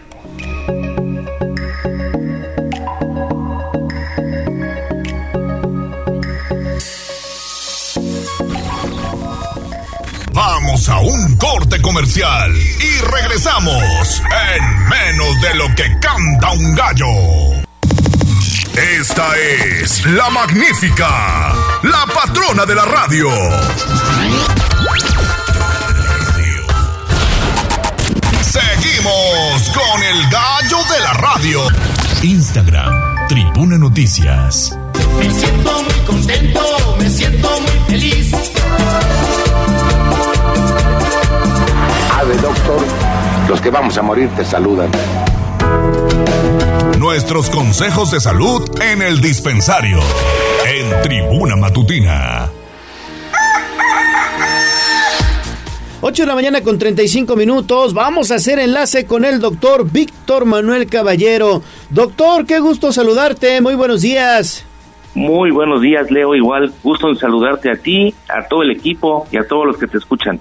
A 10.85 10.99
un 10.99 11.37
corte 11.37 11.81
comercial 11.81 12.53
y 12.55 13.01
regresamos 13.05 14.21
en 14.53 14.89
menos 14.89 15.41
de 15.41 15.55
lo 15.55 15.73
que 15.75 15.97
canta 15.99 16.51
un 16.51 16.75
gallo. 16.75 17.05
Esta 18.99 19.31
es 19.37 20.05
la 20.05 20.29
magnífica, 20.29 21.53
la 21.83 22.05
patrona 22.13 22.65
de 22.65 22.75
la 22.75 22.83
radio. 22.83 23.29
Seguimos 28.41 29.69
con 29.73 30.03
el 30.03 30.29
gallo 30.29 30.77
de 30.93 30.99
la 30.99 31.13
radio. 31.13 31.61
Instagram, 32.23 33.27
Tribuna 33.29 33.77
Noticias. 33.77 34.77
Me 35.17 35.31
siento 35.31 35.83
muy 35.83 36.05
contento, 36.05 36.97
me 36.99 37.09
siento 37.09 37.61
muy 37.61 37.87
feliz. 37.87 38.31
Ave 42.23 42.37
doctor, 42.37 42.81
los 43.49 43.59
que 43.59 43.69
vamos 43.69 43.97
a 43.97 44.01
morir 44.01 44.29
te 44.33 44.45
saludan. 44.45 44.89
Nuestros 46.97 47.49
consejos 47.49 48.11
de 48.11 48.21
salud 48.21 48.61
en 48.81 49.01
el 49.01 49.19
dispensario. 49.19 49.99
En 50.65 51.01
Tribuna 51.01 51.57
Matutina. 51.57 52.49
8 55.99 56.23
de 56.23 56.27
la 56.27 56.35
mañana 56.35 56.61
con 56.61 56.79
35 56.79 57.35
minutos. 57.35 57.93
Vamos 57.93 58.31
a 58.31 58.35
hacer 58.35 58.57
enlace 58.57 59.05
con 59.05 59.25
el 59.25 59.41
doctor 59.41 59.91
Víctor 59.91 60.45
Manuel 60.45 60.85
Caballero. 60.85 61.61
Doctor, 61.89 62.45
qué 62.45 62.59
gusto 62.59 62.93
saludarte. 62.93 63.59
Muy 63.59 63.75
buenos 63.75 64.01
días. 64.01 64.65
Muy 65.13 65.51
buenos 65.51 65.81
días, 65.81 66.09
Leo. 66.09 66.35
Igual, 66.35 66.73
gusto 66.83 67.09
en 67.09 67.17
saludarte 67.17 67.69
a 67.69 67.75
ti, 67.75 68.15
a 68.29 68.47
todo 68.47 68.61
el 68.61 68.71
equipo 68.71 69.27
y 69.29 69.35
a 69.35 69.45
todos 69.45 69.65
los 69.65 69.77
que 69.77 69.87
te 69.87 69.97
escuchan. 69.97 70.39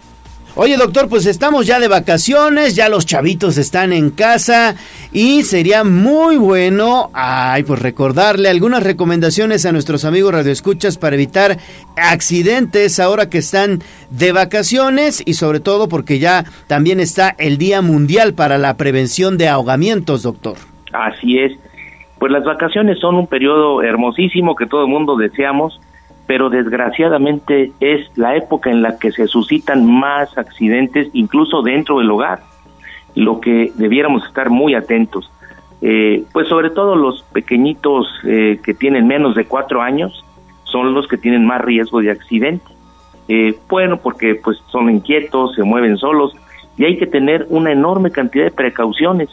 Oye, 0.55 0.77
doctor, 0.77 1.09
pues 1.09 1.25
estamos 1.25 1.67
ya 1.67 1.81
de 1.81 1.89
vacaciones, 1.89 2.77
ya 2.77 2.91
los 2.91 3.07
chavitos 3.07 3.57
están 3.57 3.91
en 3.91 4.11
casa 4.11 4.75
y 5.11 5.45
sería 5.45 5.83
muy 5.83 6.37
bueno, 6.37 7.09
ay, 7.15 7.63
pues 7.63 7.81
recordarle 7.81 8.51
algunas 8.51 8.83
recomendaciones 8.83 9.65
a 9.65 9.73
nuestros 9.73 10.05
amigos 10.05 10.35
radioescuchas 10.35 10.99
para 10.99 11.17
evitar 11.17 11.57
accidentes 11.97 13.01
ahora 13.01 13.31
que 13.31 13.39
están 13.39 13.79
de 14.11 14.33
vacaciones 14.33 15.23
y 15.25 15.35
sobre 15.35 15.61
todo 15.61 15.89
porque 15.89 16.19
ya 16.19 16.45
también 16.67 17.01
está 17.01 17.35
el 17.39 17.57
Día 17.57 17.81
Mundial 17.81 18.35
para 18.35 18.59
la 18.59 18.77
Prevención 18.77 19.39
de 19.39 19.49
Ahogamientos, 19.49 20.23
doctor. 20.23 20.59
Así 20.93 21.39
es. 21.39 21.53
Pues 22.19 22.31
las 22.31 22.45
vacaciones 22.45 22.99
son 22.99 23.15
un 23.15 23.27
periodo 23.27 23.83
hermosísimo 23.83 24.55
que 24.55 24.67
todo 24.67 24.83
el 24.83 24.89
mundo 24.89 25.17
deseamos, 25.17 25.81
pero 26.27 26.51
desgraciadamente 26.51 27.73
es 27.81 28.07
la 28.17 28.37
época 28.37 28.71
en 28.71 28.83
la 28.83 28.99
que 28.99 29.13
se 29.13 29.27
suscitan 29.27 29.87
más 29.87 30.37
accidentes, 30.39 31.09
incluso 31.13 31.63
dentro 31.63 31.99
del 31.99 32.11
hogar, 32.11 32.41
lo 33.15 33.41
que 33.41 33.73
debiéramos 33.77 34.25
estar 34.27 34.51
muy 34.51 34.75
atentos. 34.75 35.31
Eh, 35.81 36.25
pues 36.33 36.49
sobre 36.49 36.71
todo 36.71 36.95
los 36.95 37.23
pequeñitos 37.33 38.07
eh, 38.25 38.61
que 38.63 38.73
tienen 38.73 39.09
menos 39.09 39.35
de 39.35 39.47
cuatro 39.47 39.83
años 39.83 40.25
son 40.63 40.95
los 40.95 41.09
que 41.09 41.19
tienen 41.19 41.45
más 41.45 41.61
riesgo 41.61 42.01
de 42.01 42.11
accidente. 42.11 42.65
Eh, 43.29 43.59
bueno, 43.69 43.97
porque 43.99 44.37
pues 44.37 44.59
son 44.71 44.91
inquietos, 44.91 45.55
se 45.55 45.65
mueven 45.65 45.97
solos 45.97 46.35
y 46.77 46.85
hay 46.85 46.97
que 46.97 47.07
tener 47.07 47.47
una 47.51 47.73
enorme 47.73 48.11
cantidad 48.11 48.45
de 48.45 48.51
precauciones 48.51 49.29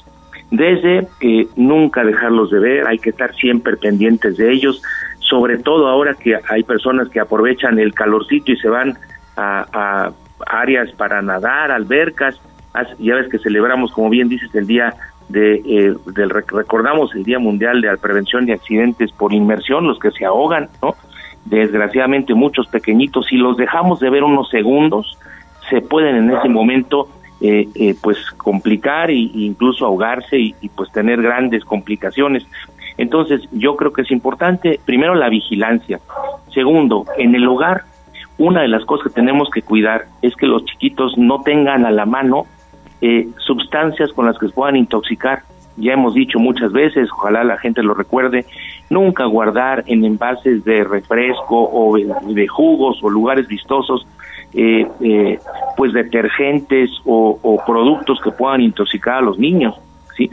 desde 0.51 1.07
eh, 1.21 1.47
nunca 1.55 2.03
dejarlos 2.03 2.49
de 2.51 2.59
ver, 2.59 2.87
hay 2.87 2.97
que 2.97 3.11
estar 3.11 3.33
siempre 3.35 3.77
pendientes 3.77 4.37
de 4.37 4.51
ellos, 4.51 4.81
sobre 5.19 5.57
todo 5.59 5.87
ahora 5.87 6.15
que 6.15 6.37
hay 6.49 6.63
personas 6.63 7.09
que 7.09 7.19
aprovechan 7.19 7.77
el 7.79 7.93
calorcito 7.93 8.51
y 8.51 8.57
se 8.57 8.67
van 8.67 8.97
a, 9.37 10.11
áreas 10.47 10.91
para 10.93 11.21
nadar, 11.21 11.71
albercas, 11.71 12.39
ya 12.97 13.15
ves 13.15 13.27
que 13.29 13.39
celebramos, 13.39 13.91
como 13.91 14.09
bien 14.09 14.29
dices, 14.29 14.53
el 14.55 14.65
Día 14.67 14.93
de, 15.27 15.55
eh, 15.55 15.93
del 16.15 16.29
rec- 16.29 16.51
recordamos 16.51 17.13
el 17.13 17.23
Día 17.23 17.37
Mundial 17.37 17.81
de 17.81 17.87
la 17.87 17.97
Prevención 17.97 18.45
de 18.45 18.53
Accidentes 18.53 19.11
por 19.11 19.33
Inmersión, 19.33 19.87
los 19.87 19.99
que 19.99 20.11
se 20.11 20.25
ahogan, 20.25 20.69
¿no? 20.81 20.95
Desgraciadamente 21.45 22.33
muchos 22.33 22.67
pequeñitos, 22.67 23.27
si 23.27 23.37
los 23.37 23.57
dejamos 23.57 23.99
de 23.99 24.09
ver 24.09 24.23
unos 24.23 24.49
segundos, 24.49 25.17
se 25.69 25.81
pueden 25.81 26.15
en 26.15 26.31
ese 26.31 26.49
momento 26.49 27.07
eh, 27.41 27.69
eh, 27.75 27.95
pues 28.01 28.17
complicar 28.31 29.09
e 29.09 29.15
incluso 29.15 29.85
ahogarse 29.85 30.37
y, 30.37 30.53
pues 30.75 30.91
tener 30.91 31.21
grandes 31.21 31.63
complicaciones. 31.63 32.45
Entonces 32.97 33.47
yo 33.53 33.77
creo 33.77 33.93
que 33.93 34.01
es 34.01 34.11
importante, 34.11 34.79
primero 34.83 35.15
la 35.15 35.29
vigilancia, 35.29 36.01
segundo, 36.53 37.05
en 37.17 37.33
el 37.35 37.47
hogar, 37.47 37.83
una 38.37 38.61
de 38.61 38.67
las 38.67 38.83
cosas 38.83 39.07
que 39.07 39.13
tenemos 39.13 39.49
que 39.49 39.61
cuidar 39.61 40.07
es 40.21 40.35
que 40.35 40.47
los 40.47 40.65
chiquitos 40.65 41.17
no 41.17 41.41
tengan 41.41 41.85
a 41.85 41.91
la 41.91 42.05
mano 42.05 42.45
eh, 42.99 43.29
sustancias 43.37 44.11
con 44.11 44.25
las 44.25 44.37
que 44.37 44.47
se 44.47 44.53
puedan 44.53 44.75
intoxicar. 44.75 45.43
Ya 45.77 45.93
hemos 45.93 46.13
dicho 46.13 46.39
muchas 46.39 46.73
veces, 46.73 47.07
ojalá 47.09 47.45
la 47.45 47.57
gente 47.57 47.81
lo 47.81 47.93
recuerde, 47.93 48.45
nunca 48.89 49.23
guardar 49.23 49.85
en 49.87 50.03
envases 50.03 50.65
de 50.65 50.83
refresco 50.83 51.69
o 51.71 51.95
de 51.97 52.47
jugos 52.49 52.99
o 53.01 53.09
lugares 53.09 53.47
vistosos 53.47 54.05
eh, 54.53 54.87
eh, 55.01 55.39
pues 55.77 55.93
detergentes 55.93 56.89
o, 57.05 57.61
productos 57.65 58.19
que 58.21 58.31
puedan 58.31 58.61
intoxicar 58.61 59.17
a 59.17 59.21
los 59.21 59.37
niños, 59.37 59.75
¿sí? 60.15 60.29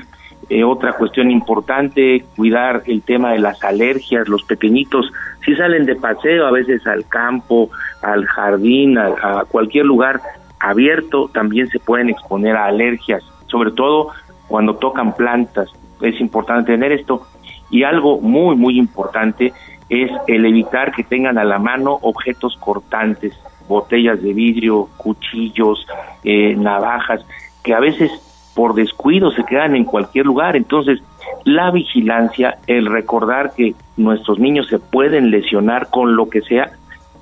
Eh, 0.49 0.65
otra 0.65 0.93
cuestión 0.93 1.31
importante, 1.31 2.25
cuidar 2.37 2.83
el 2.87 3.03
tema 3.03 3.33
de 3.33 3.41
las 3.41 3.63
alergias, 3.65 4.29
los 4.29 4.45
pequeñitos, 4.45 5.13
si 5.45 5.55
salen 5.55 5.87
de 5.87 5.97
paseo 5.97 6.47
a 6.47 6.51
veces 6.51 6.87
al 6.87 7.07
campo, 7.09 7.71
al 8.03 8.25
jardín, 8.27 8.97
a 8.99 9.45
cualquier 9.49 9.87
lugar 9.87 10.21
abierto, 10.61 11.29
también 11.33 11.69
se 11.69 11.79
pueden 11.81 12.11
exponer 12.11 12.57
a 12.57 12.67
alergias, 12.67 13.25
sobre 13.47 13.73
todo 13.73 14.13
cuando 14.49 14.77
tocan 14.77 15.15
plantas, 15.15 15.69
es 16.01 16.21
importante 16.21 16.73
tener 16.73 16.93
esto. 16.93 17.27
Y 17.71 17.83
algo 17.83 18.21
muy, 18.21 18.57
muy 18.57 18.79
importante 18.79 19.53
es 19.89 20.11
el 20.27 20.45
evitar 20.47 20.93
que 20.93 21.03
tengan 21.03 21.39
a 21.39 21.45
la 21.45 21.59
mano 21.59 21.99
objetos 22.03 22.57
cortantes, 22.57 23.35
botellas 23.69 24.23
de 24.23 24.33
vidrio, 24.33 24.89
cuchillos, 24.97 25.87
eh, 26.25 26.55
navajas, 26.57 27.25
que 27.63 27.75
a 27.75 27.81
veces 27.81 28.11
por 28.55 28.75
descuido 28.75 29.31
se 29.31 29.45
quedan 29.45 29.77
en 29.77 29.85
cualquier 29.85 30.27
lugar. 30.27 30.57
Entonces, 30.57 31.01
la 31.45 31.71
vigilancia, 31.71 32.59
el 32.67 32.87
recordar 32.87 33.53
que 33.55 33.75
nuestros 33.97 34.39
niños 34.39 34.69
se 34.69 34.79
pueden 34.79 35.31
lesionar 35.31 35.89
con 35.91 36.17
lo 36.17 36.29
que 36.29 36.41
sea, 36.43 36.73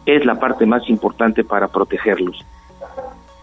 es 0.07 0.25
la 0.25 0.39
parte 0.39 0.66
más 0.66 0.89
importante 0.89 1.45
para 1.45 1.69
protegerlos. 1.69 2.45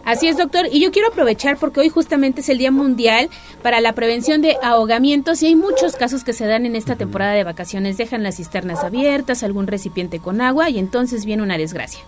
Así 0.04 0.26
es, 0.26 0.36
doctor. 0.36 0.66
Y 0.70 0.80
yo 0.80 0.90
quiero 0.90 1.08
aprovechar 1.08 1.58
porque 1.58 1.80
hoy 1.80 1.88
justamente 1.88 2.40
es 2.40 2.48
el 2.48 2.58
Día 2.58 2.72
Mundial 2.72 3.28
para 3.62 3.80
la 3.80 3.92
Prevención 3.92 4.42
de 4.42 4.56
Ahogamientos 4.62 5.42
y 5.42 5.46
hay 5.46 5.54
muchos 5.54 5.94
casos 5.94 6.24
que 6.24 6.32
se 6.32 6.46
dan 6.46 6.66
en 6.66 6.74
esta 6.74 6.96
temporada 6.96 7.32
de 7.32 7.44
vacaciones. 7.44 7.98
Dejan 7.98 8.22
las 8.22 8.36
cisternas 8.36 8.82
abiertas, 8.82 9.44
algún 9.44 9.68
recipiente 9.68 10.18
con 10.18 10.40
agua 10.40 10.70
y 10.70 10.78
entonces 10.78 11.24
viene 11.24 11.42
una 11.42 11.56
desgracia. 11.56 12.02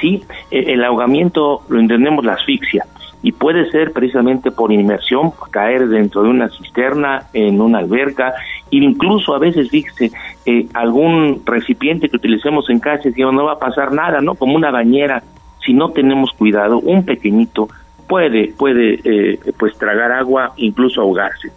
Sí, 0.00 0.24
el 0.50 0.84
ahogamiento 0.84 1.62
lo 1.68 1.80
entendemos 1.80 2.24
la 2.24 2.34
asfixia 2.34 2.86
y 3.22 3.32
puede 3.32 3.70
ser 3.70 3.92
precisamente 3.92 4.50
por 4.50 4.72
inmersión, 4.72 5.32
caer 5.50 5.88
dentro 5.88 6.22
de 6.22 6.30
una 6.30 6.48
cisterna, 6.50 7.24
en 7.32 7.60
una 7.60 7.78
alberca, 7.78 8.34
incluso 8.70 9.34
a 9.34 9.38
veces, 9.38 9.70
fíjese, 9.70 10.12
eh, 10.46 10.66
algún 10.74 11.42
recipiente 11.44 12.08
que 12.08 12.16
utilicemos 12.16 12.70
en 12.70 12.78
casa, 12.78 13.08
digamos, 13.08 13.34
no 13.34 13.44
va 13.44 13.54
a 13.54 13.58
pasar 13.58 13.92
nada, 13.92 14.20
¿no? 14.20 14.34
Como 14.34 14.54
una 14.54 14.70
bañera, 14.70 15.22
si 15.64 15.72
no 15.72 15.90
tenemos 15.90 16.32
cuidado, 16.32 16.78
un 16.78 17.04
pequeñito 17.04 17.68
puede, 18.06 18.54
puede, 18.56 19.00
eh, 19.04 19.38
pues 19.58 19.76
tragar 19.76 20.12
agua, 20.12 20.52
incluso 20.56 21.00
ahogarse. 21.00 21.50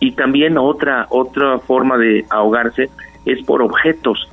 Y 0.00 0.12
también 0.12 0.58
otra, 0.58 1.06
otra 1.10 1.58
forma 1.60 1.96
de 1.96 2.26
ahogarse 2.28 2.90
es 3.24 3.42
por 3.44 3.62
objetos, 3.62 4.28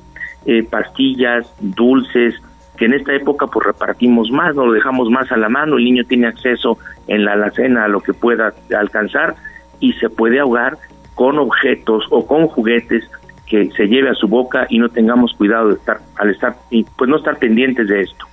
eh, 0.45 0.63
pastillas, 0.63 1.53
dulces, 1.61 2.35
que 2.77 2.85
en 2.85 2.93
esta 2.93 3.13
época 3.13 3.47
pues 3.47 3.65
repartimos 3.65 4.31
más, 4.31 4.55
nos 4.55 4.67
lo 4.67 4.73
dejamos 4.73 5.09
más 5.09 5.31
a 5.31 5.37
la 5.37 5.49
mano, 5.49 5.77
el 5.77 5.83
niño 5.83 6.03
tiene 6.05 6.27
acceso 6.27 6.77
en 7.07 7.25
la 7.25 7.33
alacena 7.33 7.85
a 7.85 7.87
lo 7.87 8.01
que 8.01 8.13
pueda 8.13 8.53
alcanzar 8.77 9.35
y 9.79 9.93
se 9.93 10.09
puede 10.09 10.39
ahogar 10.39 10.77
con 11.15 11.37
objetos 11.37 12.05
o 12.09 12.25
con 12.25 12.47
juguetes 12.47 13.03
que 13.47 13.69
se 13.71 13.87
lleve 13.87 14.09
a 14.09 14.15
su 14.15 14.27
boca 14.27 14.65
y 14.69 14.79
no 14.79 14.89
tengamos 14.89 15.33
cuidado 15.33 15.69
de 15.69 15.75
estar 15.75 15.99
al 16.15 16.31
estar 16.31 16.55
y 16.71 16.83
pues 16.83 17.09
no 17.09 17.17
estar 17.17 17.37
pendientes 17.37 17.87
de 17.87 18.01
esto. 18.01 18.25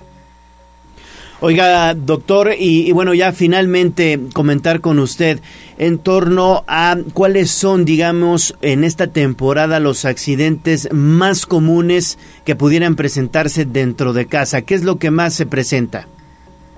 Oiga, 1.43 1.95
doctor, 1.95 2.49
y, 2.55 2.87
y, 2.87 2.91
bueno, 2.91 3.15
ya 3.15 3.31
finalmente 3.31 4.19
comentar 4.31 4.79
con 4.79 4.99
usted 4.99 5.39
en 5.79 5.97
torno 5.97 6.63
a 6.67 6.95
cuáles 7.15 7.49
son, 7.49 7.83
digamos, 7.83 8.55
en 8.61 8.83
esta 8.83 9.07
temporada 9.07 9.79
los 9.79 10.05
accidentes 10.05 10.93
más 10.93 11.47
comunes 11.47 12.19
que 12.45 12.55
pudieran 12.55 12.95
presentarse 12.95 13.65
dentro 13.65 14.13
de 14.13 14.27
casa. 14.27 14.61
¿Qué 14.61 14.75
es 14.75 14.83
lo 14.83 14.97
que 14.97 15.09
más 15.09 15.33
se 15.33 15.47
presenta? 15.47 16.05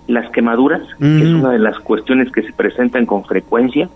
Las 0.07 0.31
quemaduras, 0.31 0.81
mm. 0.97 1.17
que 1.17 1.23
es 1.23 1.29
una 1.29 1.49
de 1.49 1.59
las 1.59 1.77
cuestiones 1.79 2.31
que 2.31 2.43
se 2.43 2.53
presentan 2.53 3.05
con 3.05 3.25
frecuencia. 3.25 3.89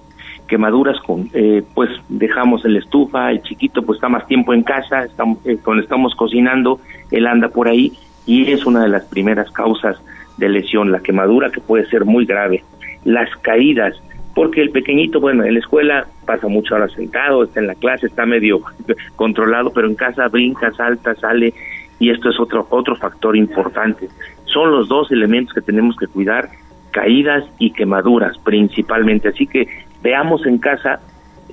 Quemaduras 0.49 0.99
con, 0.99 1.29
eh, 1.33 1.63
pues 1.73 1.91
dejamos 2.09 2.65
el 2.65 2.75
estufa, 2.75 3.31
el 3.31 3.41
chiquito 3.41 3.83
pues 3.83 3.97
está 3.97 4.09
más 4.09 4.27
tiempo 4.27 4.53
en 4.53 4.63
casa, 4.63 5.05
estamos, 5.05 5.37
eh, 5.45 5.59
cuando 5.63 5.81
estamos 5.81 6.13
cocinando, 6.15 6.81
él 7.09 7.25
anda 7.25 7.47
por 7.47 7.69
ahí 7.69 7.93
y 8.25 8.51
es 8.51 8.65
una 8.65 8.81
de 8.81 8.89
las 8.89 9.05
primeras 9.05 9.49
causas 9.51 9.97
de 10.37 10.49
lesión, 10.49 10.91
la 10.91 10.99
quemadura 10.99 11.49
que 11.49 11.61
puede 11.61 11.85
ser 11.87 12.05
muy 12.05 12.25
grave, 12.25 12.63
las 13.03 13.29
caídas, 13.37 13.95
porque 14.35 14.61
el 14.61 14.69
pequeñito, 14.69 15.19
bueno, 15.19 15.43
en 15.43 15.53
la 15.53 15.59
escuela 15.59 16.07
pasa 16.25 16.47
mucho 16.47 16.75
horas 16.75 16.91
sentado, 16.91 17.43
está 17.43 17.59
en 17.59 17.67
la 17.67 17.75
clase, 17.75 18.07
está 18.07 18.25
medio 18.25 18.61
controlado, 19.15 19.71
pero 19.71 19.87
en 19.87 19.95
casa 19.95 20.27
brinca, 20.27 20.71
salta, 20.71 21.15
sale, 21.15 21.53
y 21.99 22.11
esto 22.11 22.29
es 22.29 22.39
otro, 22.39 22.67
otro 22.69 22.95
factor 22.95 23.35
importante. 23.35 24.07
Son 24.45 24.71
los 24.71 24.87
dos 24.87 25.11
elementos 25.11 25.53
que 25.53 25.61
tenemos 25.61 25.95
que 25.97 26.07
cuidar, 26.07 26.49
caídas 26.91 27.45
y 27.57 27.71
quemaduras 27.71 28.37
principalmente. 28.37 29.29
Así 29.29 29.47
que 29.47 29.67
veamos 30.03 30.45
en 30.45 30.59
casa 30.59 30.99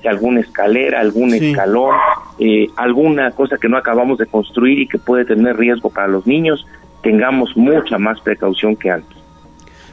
alguna 0.08 0.40
escalera, 0.40 1.00
algún 1.00 1.30
sí. 1.30 1.50
escalón, 1.50 1.94
eh, 2.38 2.68
alguna 2.76 3.30
cosa 3.32 3.58
que 3.58 3.68
no 3.68 3.76
acabamos 3.76 4.18
de 4.18 4.26
construir 4.26 4.78
y 4.78 4.86
que 4.86 4.98
puede 4.98 5.24
tener 5.24 5.56
riesgo 5.56 5.90
para 5.90 6.08
los 6.08 6.26
niños, 6.26 6.66
tengamos 7.04 7.56
mucha 7.56 7.98
más 7.98 8.20
precaución 8.20 8.74
que 8.74 8.90
antes. 8.90 9.16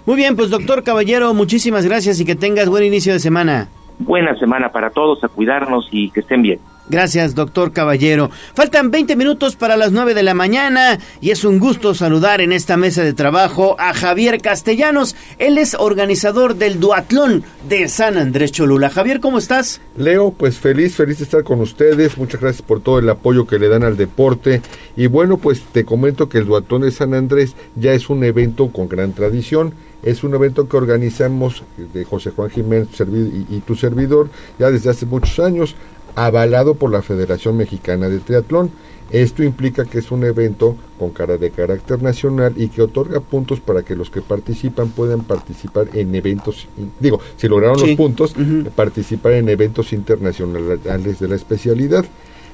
Muy 0.06 0.16
bien, 0.16 0.36
pues 0.36 0.50
doctor 0.50 0.84
Caballero, 0.84 1.32
muchísimas 1.36 1.86
gracias 1.86 2.20
y 2.20 2.26
que 2.26 2.36
tengas 2.36 2.68
buen 2.70 2.84
inicio 2.84 3.14
de 3.14 3.20
semana. 3.20 3.70
Buena 4.00 4.36
semana 4.40 4.72
para 4.72 4.90
todos, 4.90 5.24
a 5.24 5.28
cuidarnos 5.28 5.88
y 5.92 6.10
que 6.10 6.22
estén 6.22 6.42
bien. 6.42 6.60
Gracias, 6.92 7.36
doctor 7.36 7.72
Caballero. 7.72 8.30
Faltan 8.54 8.92
20 8.92 9.16
minutos 9.16 9.56
para 9.56 9.78
las 9.78 9.94
9 9.94 10.14
de 10.14 10.24
la 10.24 10.34
mañana 10.34 11.00
y 11.22 11.30
es 11.30 11.46
un 11.46 11.58
gusto 11.58 11.96
saludar 11.96 12.42
en 12.42 12.52
esta 12.52 12.76
mesa 12.76 13.02
de 13.02 13.14
trabajo 13.14 13.78
a 13.80 13.94
Javier 13.94 14.42
Castellanos. 14.42 15.16
Él 15.40 15.58
es 15.58 15.74
organizador 15.74 16.56
del 16.56 16.82
Duatlón 16.82 17.46
de 17.70 17.88
San 17.88 18.18
Andrés 18.18 18.52
Cholula. 18.52 18.90
Javier, 18.90 19.22
¿cómo 19.22 19.38
estás? 19.38 19.80
Leo, 19.96 20.32
pues 20.32 20.58
feliz, 20.58 20.94
feliz 20.94 21.20
de 21.20 21.24
estar 21.24 21.46
con 21.46 21.62
ustedes. 21.62 22.18
Muchas 22.18 22.42
gracias 22.42 22.62
por 22.62 22.82
todo 22.82 23.00
el 23.00 23.10
apoyo 23.10 23.48
que 23.48 23.58
le 23.58 23.70
dan 23.70 23.84
al 23.84 23.96
deporte. 23.96 24.62
Y 24.98 25.08
bueno, 25.08 25.38
pues 25.38 25.62
te 25.72 25.86
comento 25.86 26.28
que 26.28 26.40
el 26.40 26.46
Duatlón 26.46 26.82
de 26.82 26.92
San 26.92 27.14
Andrés 27.14 27.56
ya 27.78 27.94
es 27.94 28.10
un 28.10 28.26
evento 28.26 28.68
con 28.68 28.90
gran 28.90 29.14
tradición. 29.14 29.74
Es 30.04 30.24
un 30.26 30.34
evento 30.34 30.68
que 30.68 30.76
organizamos 30.76 31.64
de 31.78 32.04
José 32.04 32.32
Juan 32.32 32.50
Jiménez 32.50 32.90
y, 33.00 33.56
y 33.56 33.60
tu 33.62 33.76
servidor 33.76 34.30
ya 34.58 34.72
desde 34.72 34.90
hace 34.90 35.06
muchos 35.06 35.40
años 35.40 35.76
avalado 36.16 36.76
por 36.76 36.92
la 36.92 37.02
Federación 37.02 37.58
Mexicana 37.58 38.10
de 38.10 38.20
Triatlón. 38.20 38.72
Esto 39.12 39.44
implica 39.44 39.84
que 39.84 40.00
es 40.00 40.10
un 40.10 40.24
evento 40.24 40.78
con 40.98 41.10
cara 41.10 41.38
de 41.38 41.52
carácter 41.52 42.02
nacional 42.02 42.54
y 42.56 42.70
que 42.70 42.82
otorga 42.82 43.20
puntos 43.20 43.60
para 43.60 43.84
que 43.84 43.96
los 43.96 44.10
que 44.10 44.22
participan 44.22 44.90
puedan 44.90 45.24
participar 45.24 45.90
en 45.94 46.16
eventos, 46.16 46.70
digo, 47.00 47.20
si 47.36 47.50
lograron 47.50 47.78
sí. 47.78 47.88
los 47.88 47.98
puntos, 47.98 48.34
uh 48.38 48.40
-huh. 48.40 48.70
participar 48.70 49.34
en 49.34 49.50
eventos 49.50 49.92
internacionales 49.92 51.20
de 51.20 51.28
la 51.28 51.36
especialidad. 51.36 52.06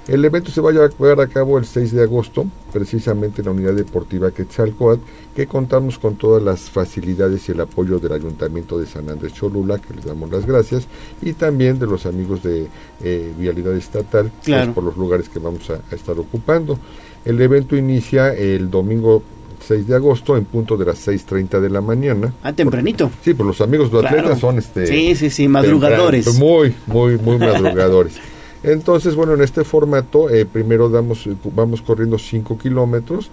El 0.07 0.23
evento 0.23 0.51
se 0.51 0.61
va 0.61 0.69
a 0.69 0.73
llevar 0.73 1.19
a 1.19 1.27
cabo 1.27 1.57
el 1.57 1.65
6 1.65 1.91
de 1.91 2.03
agosto, 2.03 2.45
precisamente 2.71 3.41
en 3.41 3.45
la 3.45 3.51
unidad 3.51 3.73
deportiva 3.73 4.31
Quetzalcoatl, 4.31 5.01
que 5.35 5.47
contamos 5.47 5.99
con 5.99 6.15
todas 6.15 6.41
las 6.41 6.69
facilidades 6.69 7.49
y 7.49 7.51
el 7.51 7.59
apoyo 7.59 7.99
del 7.99 8.13
Ayuntamiento 8.13 8.79
de 8.79 8.85
San 8.85 9.09
Andrés 9.09 9.33
Cholula, 9.33 9.79
que 9.79 9.93
les 9.93 10.05
damos 10.05 10.31
las 10.31 10.45
gracias, 10.45 10.87
y 11.21 11.33
también 11.33 11.77
de 11.77 11.87
los 11.87 12.05
amigos 12.05 12.41
de 12.41 12.67
eh, 13.03 13.33
Vialidad 13.37 13.75
Estatal, 13.75 14.31
claro. 14.45 14.65
pues, 14.67 14.75
por 14.75 14.83
los 14.85 14.95
lugares 14.95 15.27
que 15.27 15.39
vamos 15.39 15.69
a, 15.69 15.81
a 15.91 15.95
estar 15.95 16.17
ocupando. 16.17 16.79
El 17.25 17.41
evento 17.41 17.75
inicia 17.75 18.33
el 18.33 18.69
domingo 18.69 19.23
6 19.67 19.87
de 19.87 19.95
agosto 19.95 20.37
en 20.37 20.45
punto 20.45 20.77
de 20.77 20.85
las 20.85 21.05
6.30 21.05 21.59
de 21.59 21.69
la 21.69 21.81
mañana. 21.81 22.33
Ah, 22.43 22.53
tempranito. 22.53 23.09
Porque, 23.09 23.23
sí, 23.25 23.33
pues 23.33 23.47
los 23.47 23.59
amigos 23.59 23.91
de 23.91 23.97
atletas 23.97 24.21
claro. 24.21 24.39
son 24.39 24.57
este... 24.57 24.87
Sí, 24.87 25.15
sí, 25.15 25.29
sí, 25.29 25.49
madrugadores. 25.49 26.33
Muy, 26.39 26.73
muy, 26.85 27.17
muy 27.17 27.37
madrugadores. 27.37 28.13
Entonces, 28.63 29.15
bueno, 29.15 29.33
en 29.33 29.41
este 29.41 29.63
formato, 29.63 30.29
eh, 30.29 30.45
primero 30.45 30.89
damos, 30.89 31.27
vamos 31.55 31.81
corriendo 31.81 32.17
5 32.17 32.57
kilómetros 32.57 33.29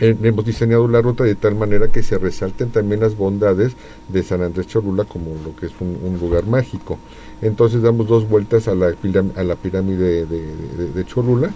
eh, 0.00 0.16
hemos 0.22 0.44
diseñado 0.46 0.88
la 0.88 1.02
ruta 1.02 1.24
de 1.24 1.34
tal 1.34 1.54
manera 1.54 1.88
que 1.88 2.02
se 2.02 2.16
resalten 2.18 2.70
también 2.70 3.00
las 3.00 3.16
bondades 3.16 3.76
de 4.08 4.22
San 4.22 4.42
Andrés 4.42 4.66
Cholula 4.66 5.04
como 5.04 5.26
lo 5.44 5.54
que 5.54 5.66
es 5.66 5.72
un, 5.80 6.18
lugar 6.18 6.46
mágico. 6.46 6.98
Entonces 7.42 7.82
damos 7.82 8.06
dos 8.08 8.28
vueltas 8.28 8.66
a 8.68 8.74
la, 8.74 8.94
a 9.36 9.42
la 9.44 9.56
pirámide 9.56 10.24
de, 10.24 10.46
de- 10.78 10.92
de 10.92 11.04
Cholula, 11.04 11.50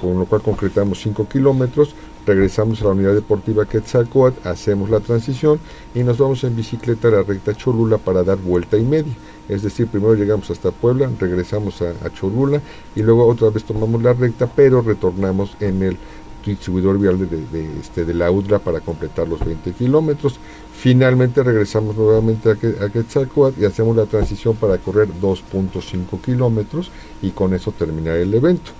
con 0.00 0.18
lo 0.18 0.26
cual 0.26 0.42
concretamos 0.42 1.00
5 1.00 1.28
kilómetros, 1.28 1.94
regresamos 2.24 2.80
a 2.82 2.84
la 2.84 2.90
unidad 2.90 3.14
deportiva 3.14 3.66
Quetzalcoatl, 3.66 4.46
hacemos 4.46 4.90
la 4.90 5.00
transición 5.00 5.58
y 5.94 6.04
nos 6.04 6.18
vamos 6.18 6.44
en 6.44 6.54
bicicleta 6.54 7.08
a 7.08 7.12
la 7.12 7.22
recta 7.24 7.54
Cholula 7.54 7.98
para 7.98 8.22
dar 8.22 8.38
vuelta 8.38 8.76
y 8.76 8.84
media. 8.84 9.14
Es 9.48 9.62
decir, 9.62 9.86
primero 9.86 10.14
llegamos 10.14 10.50
hasta 10.50 10.70
Puebla, 10.70 11.10
regresamos 11.18 11.80
a, 11.82 11.90
a 12.06 12.12
Cholula 12.12 12.60
y 12.94 13.02
luego 13.02 13.26
otra 13.26 13.50
vez 13.50 13.64
tomamos 13.64 14.02
la 14.02 14.12
recta, 14.12 14.46
pero 14.46 14.82
retornamos 14.82 15.56
en 15.60 15.82
el 15.82 15.96
distribuidor 16.44 16.98
vial 16.98 17.18
de, 17.18 17.26
de- 17.26 17.46
de, 17.48 17.80
este, 17.80 18.04
de 18.04 18.14
la 18.14 18.30
UDLA 18.30 18.58
para 18.60 18.80
completar 18.80 19.28
los 19.28 19.44
20 19.44 19.72
kilómetros. 19.72 20.38
Finalmente 20.74 21.42
regresamos 21.42 21.96
nuevamente 21.96 22.50
a, 22.50 22.54
Que- 22.54 22.76
a 22.82 22.88
Quetzalcóatl 22.88 23.60
y 23.62 23.64
hacemos 23.66 23.96
la 23.96 24.06
transición 24.06 24.54
para 24.56 24.78
correr 24.78 25.08
2.5 25.20 26.20
kilómetros 26.22 26.90
y 27.22 27.30
con 27.30 27.54
eso 27.54 27.72
terminar 27.72 28.16
el 28.16 28.32
evento. 28.34 28.70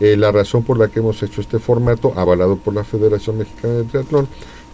Eh, 0.00 0.16
la 0.16 0.32
razón 0.32 0.64
por 0.64 0.76
la 0.78 0.88
que 0.88 0.98
hemos 0.98 1.22
hecho 1.22 1.40
este 1.40 1.58
formato, 1.60 2.12
avalado 2.16 2.56
por 2.56 2.74
la 2.74 2.82
Federación 2.82 3.38
Mexicana 3.38 3.74
de 3.74 3.84
Triatlón, 3.84 4.26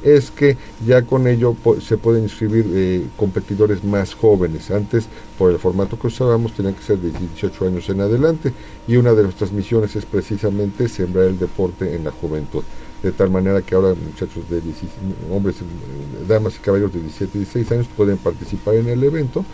es 0.02 0.30
que 0.30 0.56
ya 0.86 1.02
con 1.02 1.26
ello 1.26 1.54
se 1.80 1.96
pueden 1.96 2.24
inscribir 2.24 2.66
eh, 2.72 3.04
competidores 3.16 3.84
más 3.84 4.14
jóvenes. 4.14 4.70
Antes, 4.70 5.06
por 5.38 5.50
el 5.50 5.58
formato 5.58 5.98
que 5.98 6.06
usábamos, 6.06 6.52
tenían 6.52 6.74
que 6.74 6.82
ser 6.82 6.98
de 6.98 7.10
18 7.10 7.66
años 7.66 7.88
en 7.88 8.00
adelante 8.00 8.52
y 8.88 8.96
una 8.96 9.12
de 9.12 9.22
nuestras 9.22 9.52
misiones 9.52 9.94
es 9.96 10.04
precisamente 10.04 10.88
sembrar 10.88 11.26
el 11.26 11.38
deporte 11.38 11.94
en 11.94 12.04
la 12.04 12.10
juventud. 12.10 12.62
De 13.02 13.12
tal 13.12 13.30
manera 13.30 13.62
que 13.62 13.74
ahora 13.74 13.94
muchachos 13.94 14.48
de 14.50 14.60
16, 14.60 14.92
hombres, 15.30 15.56
eh, 15.56 15.64
damas 16.28 16.56
y 16.56 16.58
caballeros 16.58 16.92
de 16.92 17.00
17 17.00 17.30
y 17.34 17.40
16 17.40 17.72
años 17.72 17.86
pueden 17.96 18.18
participar 18.18 18.74
en 18.74 18.88
el 18.88 19.02
evento. 19.02 19.44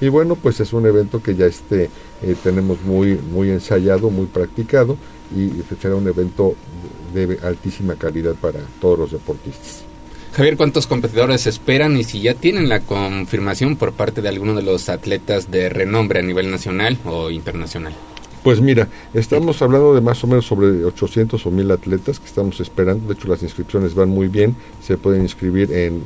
Y 0.00 0.08
bueno, 0.08 0.36
pues 0.36 0.60
es 0.60 0.72
un 0.72 0.86
evento 0.86 1.22
que 1.22 1.34
ya 1.34 1.46
este, 1.46 1.88
eh, 2.22 2.36
tenemos 2.42 2.82
muy, 2.82 3.14
muy 3.32 3.50
ensayado, 3.50 4.10
muy 4.10 4.26
practicado 4.26 4.96
y 5.34 5.50
será 5.80 5.96
un 5.96 6.06
evento 6.06 6.54
de 7.14 7.38
altísima 7.42 7.94
calidad 7.94 8.34
para 8.34 8.60
todos 8.80 8.98
los 8.98 9.12
deportistas. 9.12 9.85
Javier, 10.36 10.58
¿cuántos 10.58 10.86
competidores 10.86 11.46
esperan 11.46 11.96
y 11.96 12.04
si 12.04 12.20
ya 12.20 12.34
tienen 12.34 12.68
la 12.68 12.80
confirmación 12.80 13.76
por 13.76 13.94
parte 13.94 14.20
de 14.20 14.28
alguno 14.28 14.52
de 14.52 14.60
los 14.60 14.90
atletas 14.90 15.50
de 15.50 15.70
renombre 15.70 16.20
a 16.20 16.22
nivel 16.22 16.50
nacional 16.50 16.98
o 17.06 17.30
internacional? 17.30 17.94
Pues 18.42 18.60
mira, 18.60 18.86
estamos 19.14 19.62
hablando 19.62 19.94
de 19.94 20.02
más 20.02 20.22
o 20.24 20.26
menos 20.26 20.44
sobre 20.44 20.84
800 20.84 21.46
o 21.46 21.50
1000 21.50 21.70
atletas 21.70 22.20
que 22.20 22.26
estamos 22.26 22.60
esperando. 22.60 23.08
De 23.08 23.14
hecho, 23.14 23.28
las 23.28 23.42
inscripciones 23.42 23.94
van 23.94 24.10
muy 24.10 24.28
bien. 24.28 24.54
Se 24.82 24.98
pueden 24.98 25.22
inscribir 25.22 25.72
en, 25.72 26.02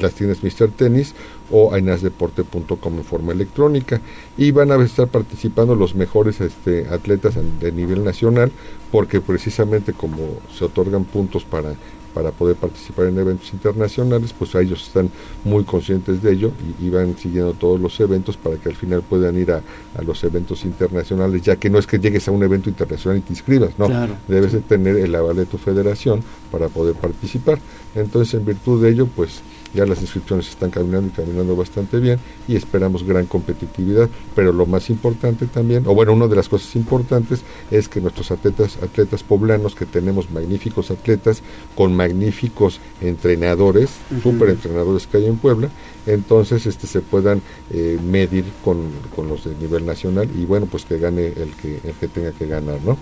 las 0.00 0.14
tiendas 0.14 0.42
Mr. 0.42 0.70
Tennis 0.70 1.14
o 1.50 1.76
en 1.76 1.90
asdeporte.com 1.90 2.96
en 2.96 3.04
forma 3.04 3.32
electrónica. 3.32 4.00
Y 4.38 4.52
van 4.52 4.72
a 4.72 4.82
estar 4.82 5.06
participando 5.08 5.74
los 5.74 5.94
mejores 5.94 6.40
este, 6.40 6.88
atletas 6.88 7.34
de 7.60 7.72
nivel 7.72 8.02
nacional 8.02 8.50
porque 8.90 9.20
precisamente 9.20 9.92
como 9.92 10.40
se 10.56 10.64
otorgan 10.64 11.04
puntos 11.04 11.44
para 11.44 11.74
para 12.16 12.30
poder 12.30 12.56
participar 12.56 13.08
en 13.08 13.18
eventos 13.18 13.52
internacionales, 13.52 14.32
pues 14.32 14.54
a 14.54 14.62
ellos 14.62 14.86
están 14.86 15.10
muy 15.44 15.64
conscientes 15.64 16.22
de 16.22 16.32
ello 16.32 16.50
y, 16.80 16.86
y 16.86 16.88
van 16.88 17.14
siguiendo 17.18 17.52
todos 17.52 17.78
los 17.78 18.00
eventos 18.00 18.38
para 18.38 18.56
que 18.56 18.70
al 18.70 18.74
final 18.74 19.02
puedan 19.02 19.36
ir 19.38 19.52
a, 19.52 19.60
a 19.98 20.02
los 20.02 20.24
eventos 20.24 20.64
internacionales, 20.64 21.42
ya 21.42 21.56
que 21.56 21.68
no 21.68 21.78
es 21.78 21.86
que 21.86 21.98
llegues 21.98 22.26
a 22.26 22.30
un 22.30 22.42
evento 22.42 22.70
internacional 22.70 23.18
y 23.18 23.20
te 23.20 23.34
inscribas, 23.34 23.78
no, 23.78 23.88
Claro. 23.88 24.14
debes 24.28 24.52
de 24.52 24.60
tener 24.60 24.96
el 24.96 25.14
aval 25.14 25.36
de 25.36 25.44
tu 25.44 25.58
federación 25.58 26.22
para 26.50 26.68
poder 26.68 26.94
participar. 26.94 27.58
Entonces, 27.94 28.32
en 28.32 28.46
virtud 28.46 28.82
de 28.82 28.88
ello, 28.92 29.06
pues 29.14 29.42
ya 29.76 29.86
las 29.86 30.00
inscripciones 30.00 30.48
están 30.48 30.70
caminando 30.70 31.08
y 31.08 31.10
caminando 31.10 31.54
bastante 31.54 32.00
bien 32.00 32.18
y 32.48 32.56
esperamos 32.56 33.04
gran 33.04 33.26
competitividad, 33.26 34.08
pero 34.34 34.52
lo 34.52 34.66
más 34.66 34.90
importante 34.90 35.46
también, 35.46 35.84
o 35.86 35.94
bueno, 35.94 36.14
una 36.14 36.26
de 36.26 36.34
las 36.34 36.48
cosas 36.48 36.74
importantes 36.74 37.42
es 37.70 37.88
que 37.88 38.00
nuestros 38.00 38.30
atletas, 38.30 38.78
atletas 38.82 39.22
poblanos, 39.22 39.74
que 39.74 39.86
tenemos 39.86 40.30
magníficos 40.30 40.90
atletas 40.90 41.42
con 41.76 41.94
magníficos 41.94 42.80
entrenadores, 43.00 43.90
super 44.22 44.48
entrenadores 44.48 45.06
que 45.06 45.18
hay 45.18 45.26
en 45.26 45.36
Puebla, 45.36 45.68
entonces 46.06 46.66
este 46.66 46.86
se 46.86 47.00
puedan 47.00 47.42
eh, 47.70 47.98
medir 48.02 48.44
con, 48.64 48.78
con 49.14 49.28
los 49.28 49.44
de 49.44 49.54
nivel 49.56 49.84
nacional 49.84 50.28
y 50.34 50.44
bueno, 50.46 50.66
pues 50.66 50.84
que 50.84 50.98
gane 50.98 51.26
el 51.26 51.52
que, 51.60 51.80
el 51.84 51.94
que 52.00 52.08
tenga 52.08 52.32
que 52.32 52.46
ganar, 52.46 52.80
¿no? 52.82 52.96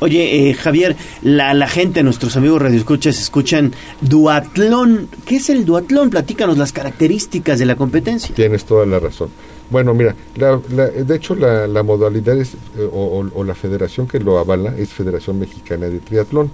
Oye, 0.00 0.50
eh, 0.50 0.54
Javier, 0.54 0.96
la, 1.22 1.54
la 1.54 1.68
gente, 1.68 2.02
nuestros 2.02 2.36
amigos 2.36 2.62
radioescuchas, 2.62 3.20
escuchan 3.20 3.72
duatlón. 4.00 5.08
¿Qué 5.26 5.36
es 5.36 5.50
el 5.50 5.64
duatlón? 5.64 6.10
Platícanos 6.10 6.58
las 6.58 6.72
características 6.72 7.58
de 7.58 7.66
la 7.66 7.76
competencia. 7.76 8.34
Tienes 8.34 8.64
toda 8.64 8.86
la 8.86 8.98
razón. 8.98 9.30
Bueno, 9.72 9.94
mira, 9.94 10.14
la, 10.36 10.58
de 10.58 11.16
hecho 11.16 11.34
la, 11.34 11.82
modalidad 11.82 12.38
es, 12.38 12.52
eh, 12.76 12.88
o, 12.92 13.42
la 13.42 13.54
federación 13.54 14.06
que 14.06 14.20
lo 14.20 14.38
avala 14.38 14.74
es 14.76 14.90
Federación 14.90 15.38
Mexicana 15.38 15.88
de 15.88 15.98
Triatlón. 15.98 16.50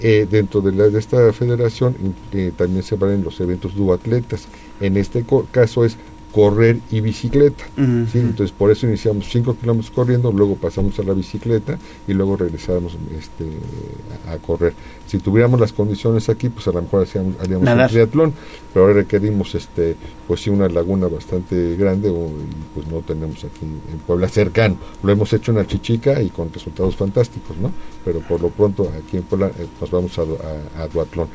Eh, 0.00 0.26
dentro 0.30 0.60
de, 0.60 0.90
de 0.90 0.98
esta 0.98 1.32
federación 1.32 1.96
eh, 2.32 2.52
también 2.56 2.82
se 2.82 2.94
valen 2.94 3.24
los 3.24 3.40
eventos 3.40 3.74
duatletas. 3.74 4.46
En 4.80 4.96
este 4.96 5.24
caso 5.50 5.84
es 5.84 5.96
correr 6.34 6.78
y 6.90 7.00
bicicleta. 7.00 7.64
Entonces 7.76 8.50
por 8.50 8.70
eso 8.72 8.86
iniciamos 8.88 9.28
5 9.30 9.56
kilómetros 9.60 9.92
corriendo, 9.94 10.32
luego 10.32 10.56
pasamos 10.56 10.98
a 10.98 11.04
la 11.04 11.12
bicicleta 11.12 11.78
y 12.08 12.12
luego 12.12 12.36
regresamos 12.36 12.96
este, 13.16 13.44
a, 14.28 14.32
a 14.32 14.38
correr. 14.38 14.74
Si 15.06 15.18
tuviéramos 15.18 15.60
las 15.60 15.72
condiciones 15.72 16.28
aquí, 16.28 16.48
pues 16.48 16.66
a 16.66 16.72
lo 16.72 16.82
mejor 16.82 17.04
hacíamos, 17.04 17.34
haríamos 17.40 17.64
Nadar. 17.64 17.86
un 17.88 17.92
triatlón, 17.92 18.32
pero 18.72 18.86
ahora 18.86 18.96
requerimos 18.98 19.54
este, 19.54 19.94
pues 20.26 20.40
sí 20.40 20.50
una 20.50 20.68
laguna 20.68 21.06
bastante 21.06 21.76
grande 21.76 22.08
o, 22.08 22.26
y 22.26 22.74
pues 22.74 22.88
no 22.88 22.98
tenemos 23.00 23.44
aquí 23.44 23.60
en 23.62 23.98
Puebla 24.04 24.28
cercano. 24.28 24.76
Lo 25.04 25.12
hemos 25.12 25.32
hecho 25.32 25.52
en 25.52 25.58
Achichica 25.58 26.20
y 26.20 26.30
con 26.30 26.52
resultados 26.52 26.96
fantásticos, 26.96 27.56
¿no? 27.58 27.70
Pero 28.04 28.18
por 28.20 28.40
lo 28.40 28.48
pronto 28.48 28.90
aquí 28.98 29.18
en 29.18 29.22
Puebla 29.22 29.52
eh, 29.56 29.66
nos 29.80 29.90
vamos 29.90 30.18
a, 30.18 30.22
a, 30.22 30.82
a 30.82 30.88
duatlón. 30.88 31.28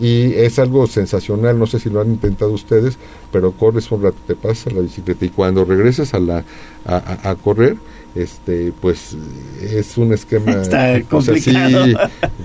Y 0.00 0.32
es 0.34 0.58
algo 0.58 0.86
sensacional, 0.88 1.56
no 1.58 1.66
sé 1.66 1.78
si 1.78 1.88
lo 1.88 2.00
han 2.00 2.10
intentado 2.10 2.50
ustedes, 2.50 2.98
pero 3.30 3.52
corres 3.52 3.90
un 3.92 4.02
rato, 4.02 4.16
te 4.26 4.34
pasas 4.34 4.68
a 4.68 4.70
la 4.76 4.80
bicicleta 4.80 5.24
y 5.24 5.28
cuando 5.28 5.64
regresas 5.64 6.14
a 6.14 6.18
la 6.18 6.44
a, 6.84 7.36
correr, 7.42 7.76
este 8.16 8.72
pues 8.80 9.16
es 9.62 9.96
un 9.96 10.12
esquema 10.12 10.52
Está 10.62 11.00
complicado. 11.02 11.86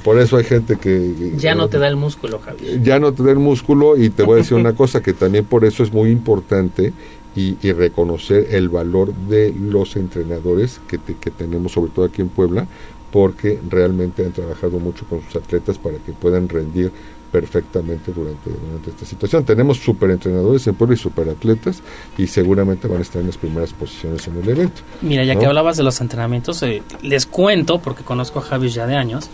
por 0.03 0.19
eso 0.19 0.38
hay 0.38 0.43
gente 0.43 0.77
que 0.77 1.33
Ya 1.38 1.56
no 1.56 1.67
te 1.69 1.80
da 1.80 1.88
el 1.88 1.95
músculo, 1.95 2.40
Javier. 2.40 2.82
ya 2.83 2.99
no 2.99 3.14
te 3.14 3.23
da 3.23 3.32
el 3.32 3.40
músculo 3.40 3.98
y 3.98 4.09
te 4.11 4.23
voy 4.23 4.35
a 4.35 4.38
decir 4.38 4.56
una 4.56 4.73
cosa 4.73 5.01
que 5.01 5.14
también 5.14 5.45
por 5.45 5.65
eso 5.65 5.82
es 5.83 5.91
muy 5.91 6.09
importante 6.11 6.93
y, 7.35 7.57
y 7.61 7.72
reconocer 7.73 8.48
el 8.51 8.69
valor 8.69 9.14
de 9.27 9.53
los 9.59 9.95
entrenadores 9.95 10.80
que, 10.88 10.98
te- 10.99 11.15
que 11.15 11.32
tenemos 11.32 11.72
sobre 11.72 11.91
todo 11.91 12.06
aquí 12.06 12.22
en 12.22 12.30
Puebla 12.30 12.67
porque 13.11 13.59
realmente 13.69 14.23
han 14.25 14.32
trabajado 14.33 14.77
mucho 14.80 15.06
con 15.06 15.22
sus 15.23 15.35
atletas 15.41 15.77
para 15.80 15.98
que 15.98 16.11
puedan 16.14 16.48
rendir 16.48 16.91
perfectamente 17.32 18.11
durante, 18.11 18.49
durante 18.49 18.90
esta 18.90 19.06
situación. 19.06 19.43
Tenemos 19.43 19.77
super 19.77 20.09
entrenadores 20.09 20.66
en 20.67 20.75
Puebla 20.75 20.95
y 20.95 20.98
super 20.98 21.30
atletas 21.30 21.82
y 22.17 22.27
seguramente 22.27 22.88
van 22.88 22.99
a 22.99 23.01
estar 23.01 23.22
en 23.22 23.27
las 23.27 23.38
primeras 23.38 23.74
posiciones 23.74 24.27
en 24.27 24.38
el 24.38 24.49
evento. 24.49 24.82
Mira, 25.01 25.24
ya 25.24 25.33
¿no? 25.35 25.40
que 25.40 25.45
hablabas 25.45 25.77
de 25.77 25.83
los 25.83 26.01
entrenamientos, 26.01 26.61
eh, 26.64 26.83
les 27.01 27.25
cuento, 27.25 27.80
porque 27.80 28.03
conozco 28.03 28.40
a 28.40 28.41
Javi 28.41 28.69
ya 28.69 28.88
de 28.88 28.95
años, 28.95 29.30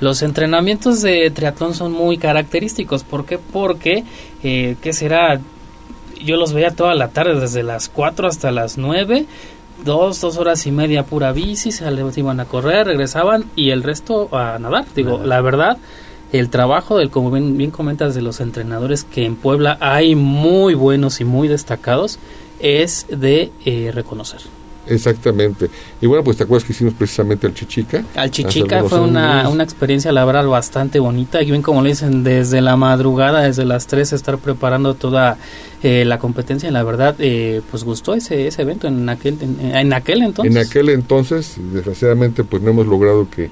los 0.00 0.22
entrenamientos 0.22 1.02
de 1.02 1.30
triatlón 1.30 1.74
son 1.74 1.92
muy 1.92 2.18
característicos. 2.18 3.04
¿Por 3.04 3.24
qué? 3.24 3.38
Porque, 3.38 4.04
eh, 4.42 4.76
¿qué 4.80 4.92
será? 4.92 5.40
Yo 6.24 6.36
los 6.36 6.52
veía 6.52 6.70
toda 6.70 6.94
la 6.94 7.08
tarde, 7.08 7.40
desde 7.40 7.62
las 7.62 7.88
4 7.88 8.28
hasta 8.28 8.52
las 8.52 8.78
9, 8.78 9.26
dos, 9.84 10.20
dos 10.20 10.36
horas 10.36 10.66
y 10.66 10.72
media 10.72 11.04
pura 11.04 11.32
bici, 11.32 11.72
se 11.72 11.84
iban 12.16 12.40
a 12.40 12.44
correr, 12.44 12.86
regresaban 12.86 13.44
y 13.56 13.70
el 13.70 13.82
resto 13.82 14.28
a 14.32 14.58
nadar. 14.58 14.84
Digo, 14.94 15.20
la 15.24 15.40
verdad, 15.40 15.78
el 16.32 16.48
trabajo 16.48 16.98
del, 16.98 17.10
como 17.10 17.30
bien, 17.30 17.56
bien 17.56 17.70
comentas, 17.70 18.14
de 18.14 18.22
los 18.22 18.40
entrenadores 18.40 19.04
que 19.04 19.24
en 19.24 19.36
Puebla 19.36 19.76
hay 19.80 20.14
muy 20.14 20.74
buenos 20.74 21.20
y 21.20 21.24
muy 21.24 21.46
destacados, 21.46 22.18
es 22.58 23.06
de 23.10 23.52
eh, 23.64 23.90
reconocer. 23.92 24.40
Exactamente. 24.86 25.70
Y 26.00 26.06
bueno, 26.06 26.24
pues 26.24 26.36
te 26.36 26.44
acuerdas 26.44 26.64
que 26.64 26.72
hicimos 26.72 26.94
precisamente 26.94 27.46
al 27.46 27.54
Chichica. 27.54 28.02
Al 28.16 28.30
Chichica 28.30 28.82
fue 28.82 28.98
una, 29.00 29.48
una 29.48 29.62
experiencia 29.62 30.10
laboral 30.10 30.48
bastante 30.48 30.98
bonita 30.98 31.40
y 31.40 31.50
bien 31.50 31.62
como 31.62 31.82
le 31.82 31.90
dicen, 31.90 32.24
desde 32.24 32.60
la 32.60 32.76
madrugada, 32.76 33.42
desde 33.42 33.64
las 33.64 33.86
3 33.86 34.12
estar 34.12 34.38
preparando 34.38 34.94
toda 34.94 35.36
eh, 35.84 36.04
la 36.04 36.18
competencia 36.18 36.68
y 36.68 36.72
la 36.72 36.82
verdad, 36.82 37.14
eh, 37.20 37.62
pues 37.70 37.84
gustó 37.84 38.14
ese, 38.14 38.48
ese 38.48 38.62
evento 38.62 38.88
en 38.88 39.08
aquel, 39.08 39.38
en, 39.40 39.60
en 39.60 39.92
aquel 39.92 40.22
entonces. 40.22 40.54
En 40.54 40.60
aquel 40.60 40.88
entonces, 40.88 41.56
desgraciadamente, 41.72 42.42
pues 42.42 42.62
no 42.62 42.70
hemos 42.70 42.86
logrado 42.86 43.28
que 43.30 43.50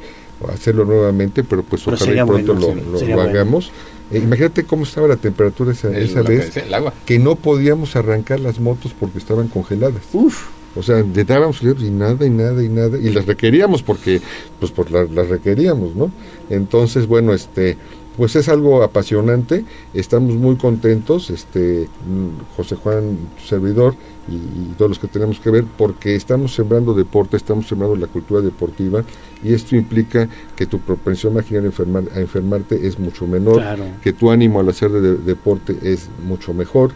hacerlo 0.49 0.85
nuevamente, 0.85 1.45
pero 1.45 1.63
pues 1.63 1.83
Pero 1.85 1.97
ojalá 1.97 2.23
y 2.23 2.27
pronto 2.27 2.55
bueno, 2.55 2.75
lo, 2.75 2.81
sí, 2.81 2.91
lo- 2.93 2.99
sería 2.99 3.17
lo 3.17 3.23
bueno. 3.23 3.39
hagamos. 3.39 3.71
Eh, 4.11 4.19
imagínate 4.19 4.65
cómo 4.65 4.83
estaba 4.85 5.07
la 5.09 5.17
temperatura 5.17 5.73
esa, 5.73 5.89
El- 5.89 6.05
esa 6.05 6.21
lo 6.21 6.25
que 6.27 6.33
vez, 6.37 6.47
decía, 6.47 6.63
el 6.65 6.75
agua. 6.75 6.93
que 7.07 7.19
no 7.19 7.37
podíamos 7.37 7.95
arrancar 7.97 8.41
las 8.41 8.59
motos 8.59 8.93
porque 8.99 9.19
estaban 9.19 9.49
congeladas. 9.49 10.03
Uf. 10.13 10.49
O 10.77 10.83
sea, 10.85 11.03
le 11.03 11.25
dábamos 11.25 11.61
y 11.63 11.91
nada 11.91 12.25
y 12.25 12.31
nada 12.31 12.63
y 12.63 12.69
nada 12.69 12.97
y 12.97 13.11
las 13.11 13.27
requeríamos 13.27 13.83
porque 13.83 14.21
pues 14.61 14.71
por 14.71 14.91
la- 14.93 15.03
las 15.05 15.29
requeríamos, 15.29 15.97
¿no? 15.97 16.11
Entonces, 16.49 17.07
bueno, 17.07 17.33
este 17.35 17.77
pues 18.17 18.37
es 18.37 18.49
algo 18.49 18.83
apasionante, 18.83 19.65
estamos 19.95 20.35
muy 20.35 20.57
contentos, 20.57 21.31
este 21.31 21.89
mm, 22.07 22.55
José 22.57 22.77
Juan, 22.77 23.17
tu 23.41 23.47
servidor, 23.47 23.95
y, 24.31 24.35
y 24.35 24.75
todos 24.79 24.91
los 24.91 24.99
que 24.99 25.09
tenemos 25.09 25.41
que 25.41 25.51
ver, 25.51 25.65
porque 25.77 26.15
estamos 26.15 26.55
sembrando 26.55 26.95
deporte, 26.95 27.37
estamos 27.37 27.67
sembrando 27.67 27.97
la 27.97 28.07
cultura 28.07 28.41
deportiva, 28.41 29.03
y 29.43 29.53
esto 29.53 29.75
implica 29.77 30.29
que 30.57 30.67
tu 30.67 30.79
propensión 30.79 31.35
marginal 31.35 31.65
a, 31.65 31.67
enfermar, 31.67 32.05
a 32.15 32.21
enfermarte 32.21 32.87
es 32.87 32.99
mucho 32.99 33.27
menor, 33.27 33.57
Claro. 33.57 33.85
que 34.03 34.13
tu 34.13 34.31
ánimo 34.31 34.61
al 34.61 34.69
hacer 34.69 34.91
de- 34.93 35.17
deporte 35.17 35.77
es 35.83 36.09
mucho 36.27 36.55
mejor, 36.55 36.93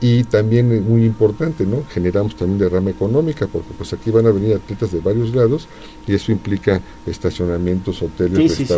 y 0.00 0.24
también 0.24 0.70
es 0.72 0.82
muy 0.82 1.04
importante, 1.06 1.64
¿no? 1.64 1.82
Generamos 1.88 2.36
también 2.36 2.58
derrama 2.58 2.90
económica, 2.90 3.46
porque 3.46 3.68
pues 3.78 3.92
aquí 3.94 4.10
van 4.10 4.26
a 4.26 4.30
venir 4.32 4.54
atletas 4.56 4.92
de 4.92 5.00
varios 5.00 5.34
lados, 5.34 5.66
y 6.06 6.12
eso 6.14 6.30
implica 6.30 6.82
estacionamientos, 7.06 8.02
hoteles, 8.02 8.36
Sí, 8.38 8.48
sí, 8.48 8.66
sí. 8.66 8.74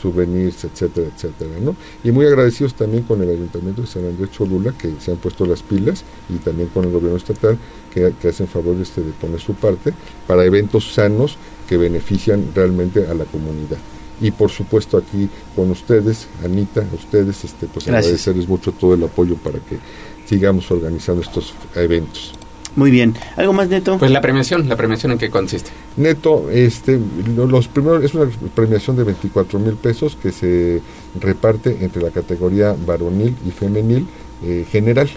Souvenirs, 0.00 0.64
etcétera, 0.64 1.08
etcétera, 1.14 1.50
¿no? 1.60 1.76
Y 2.04 2.10
muy 2.10 2.26
agradecidos 2.26 2.74
también 2.74 3.02
con 3.02 3.22
el 3.22 3.30
Ayuntamiento 3.30 3.82
de 3.82 3.88
San 3.88 4.06
Andrés 4.06 4.30
Cholula, 4.30 4.72
que 4.72 4.92
se 5.00 5.10
han 5.10 5.18
puesto 5.18 5.46
las 5.46 5.62
pilas, 5.62 6.04
y 6.28 6.38
también 6.38 6.68
con 6.68 6.84
el 6.84 6.90
gobierno 6.92 7.16
estatal, 7.16 7.58
que, 7.92 8.12
que 8.20 8.28
hacen 8.28 8.48
favor 8.48 8.76
este, 8.80 9.02
de 9.02 9.12
poner 9.12 9.40
su 9.40 9.54
parte, 9.54 9.92
para 10.26 10.44
eventos 10.44 10.92
sanos 10.92 11.36
que 11.68 11.76
benefician 11.76 12.46
realmente 12.54 13.06
a 13.06 13.14
la 13.14 13.24
comunidad. 13.24 13.78
Y 14.20 14.30
por 14.32 14.50
supuesto 14.50 14.96
aquí 14.96 15.28
con 15.54 15.70
ustedes, 15.70 16.26
Anita, 16.44 16.84
ustedes, 16.92 17.44
este, 17.44 17.66
pues 17.66 17.86
Gracias. 17.86 18.06
agradecerles 18.06 18.48
mucho 18.48 18.72
todo 18.72 18.94
el 18.94 19.04
apoyo 19.04 19.36
para 19.36 19.58
que 19.60 19.78
sigamos 20.26 20.70
organizando 20.70 21.22
estos 21.22 21.54
eventos. 21.74 22.37
Muy 22.78 22.92
bien. 22.92 23.14
¿Algo 23.34 23.52
más, 23.52 23.68
Neto? 23.68 23.98
Pues 23.98 24.12
la 24.12 24.20
premiación, 24.20 24.68
la 24.68 24.76
premiación 24.76 25.10
en 25.10 25.18
qué 25.18 25.30
consiste. 25.30 25.70
Neto, 25.96 26.48
este, 26.48 27.00
lo- 27.34 27.48
los 27.48 27.66
primeros 27.66 28.04
es 28.04 28.14
una 28.14 28.30
premiación 28.54 28.94
de 28.96 29.02
24 29.02 29.58
mil 29.58 29.74
pesos 29.74 30.14
que 30.22 30.30
se 30.30 30.80
reparte 31.20 31.76
entre 31.80 32.00
la 32.00 32.10
categoría 32.10 32.76
varonil 32.86 33.34
y 33.44 33.50
femenil 33.50 34.06
eh, 34.44 34.64
general. 34.70 35.08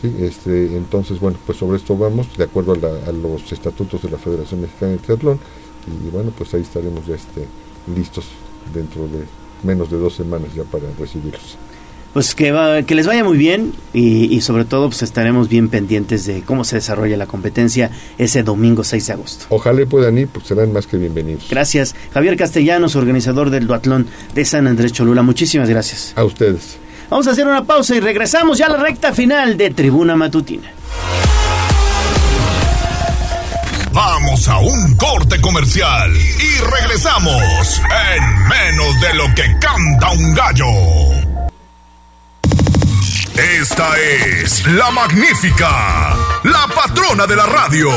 ¿sí? 0.00 0.10
Este, 0.20 0.74
entonces, 0.74 1.20
bueno, 1.20 1.36
pues 1.44 1.58
sobre 1.58 1.76
esto 1.76 1.98
vamos, 1.98 2.28
de 2.38 2.44
acuerdo 2.44 2.72
a, 2.72 2.76
la- 2.78 3.06
a 3.06 3.12
los 3.12 3.52
estatutos 3.52 4.00
de 4.00 4.08
la 4.08 4.16
Federación 4.16 4.62
Mexicana 4.62 4.92
de 4.92 4.98
Triatlón. 4.98 5.38
Y 5.86 6.08
bueno, 6.10 6.32
pues 6.38 6.54
ahí 6.54 6.62
estaremos 6.62 7.06
ya 7.06 7.14
este, 7.16 7.46
listos 7.94 8.24
dentro 8.72 9.02
de 9.02 9.24
menos 9.64 9.90
de 9.90 9.98
dos 9.98 10.14
semanas 10.14 10.48
ya 10.56 10.62
para 10.64 10.84
recibirlos. 10.98 11.58
Pues 12.12 12.34
que, 12.34 12.52
va- 12.52 12.82
que 12.82 12.94
les 12.94 13.06
vaya 13.06 13.24
muy 13.24 13.38
bien 13.38 13.72
y, 13.94 14.24
y 14.34 14.42
sobre 14.42 14.66
todo 14.66 14.88
pues 14.90 15.02
estaremos 15.02 15.48
bien 15.48 15.68
pendientes 15.70 16.26
de 16.26 16.42
cómo 16.42 16.62
se 16.64 16.76
desarrolla 16.76 17.16
la 17.16 17.26
competencia 17.26 17.90
ese 18.18 18.42
domingo 18.42 18.84
6 18.84 19.06
de 19.06 19.12
agosto. 19.14 19.46
Ojalá 19.48 19.86
puedan 19.86 20.18
ir, 20.18 20.28
pues 20.28 20.46
serán 20.46 20.72
más 20.74 20.86
que 20.86 20.98
bienvenidos. 20.98 21.46
Gracias. 21.48 21.94
Javier 22.12 22.36
Castellanos, 22.36 22.96
organizador 22.96 23.48
del 23.48 23.66
duatlón 23.66 24.06
de 24.34 24.44
San 24.44 24.66
Andrés 24.66 24.92
Cholula. 24.92 25.22
Muchísimas 25.22 25.70
gracias. 25.70 26.12
A 26.14 26.24
ustedes. 26.24 26.76
Vamos 27.08 27.26
a 27.28 27.30
hacer 27.30 27.46
una 27.46 27.64
pausa 27.64 27.96
y 27.96 28.00
regresamos 28.00 28.58
ya 28.58 28.66
a 28.66 28.70
la 28.70 28.76
recta 28.76 29.12
final 29.14 29.56
de 29.56 29.70
Tribuna 29.70 30.14
Matutina. 30.14 30.70
Vamos 33.92 34.48
a 34.48 34.58
un 34.58 34.96
corte 34.96 35.40
comercial 35.40 36.10
y 36.14 36.60
regresamos 36.78 37.80
en 38.16 38.48
menos 38.48 39.00
de 39.00 39.14
lo 39.14 39.24
que 39.34 39.42
canta 39.60 40.10
un 40.12 40.34
gallo. 40.34 41.21
Esta 43.42 43.90
es 43.98 44.64
la 44.68 44.92
magnífica, 44.92 46.14
la 46.44 46.68
patrona 46.72 47.26
de 47.26 47.34
la 47.34 47.44
radio. 47.46 47.88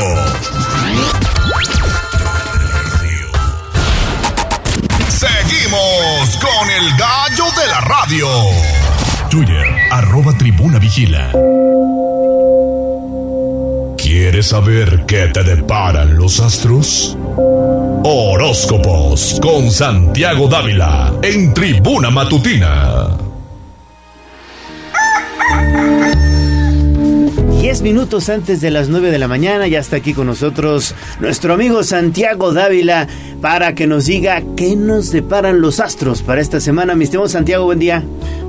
Seguimos 5.08 6.36
con 6.38 6.68
el 6.68 6.90
gallo 6.98 7.44
de 7.60 7.66
la 7.68 7.80
radio. 7.80 8.26
Twitter, 9.30 9.66
arroba 9.92 10.32
tribuna 10.36 10.80
vigila. 10.80 11.30
¿Quieres 13.96 14.48
saber 14.48 15.04
qué 15.06 15.28
te 15.28 15.44
deparan 15.44 16.16
los 16.16 16.40
astros? 16.40 17.16
Horóscopos 18.02 19.38
con 19.40 19.70
Santiago 19.70 20.48
Dávila 20.48 21.12
en 21.22 21.54
Tribuna 21.54 22.10
Matutina. 22.10 23.26
Música 25.48 26.15
Diez 27.66 27.82
minutos 27.82 28.28
antes 28.28 28.60
de 28.60 28.70
las 28.70 28.88
9 28.90 29.10
de 29.10 29.18
la 29.18 29.26
mañana 29.26 29.66
ya 29.66 29.80
está 29.80 29.96
aquí 29.96 30.14
con 30.14 30.28
nosotros 30.28 30.94
nuestro 31.18 31.52
amigo 31.52 31.82
Santiago 31.82 32.52
Dávila 32.52 33.08
para 33.40 33.74
que 33.74 33.88
nos 33.88 34.06
diga 34.06 34.40
qué 34.56 34.76
nos 34.76 35.10
deparan 35.10 35.60
los 35.60 35.80
astros 35.80 36.22
para 36.22 36.40
esta 36.40 36.60
semana. 36.60 36.94
Mi 36.94 37.02
estimado 37.02 37.28
Santiago, 37.28 37.64
buen 37.64 37.80
día. 37.80 38.04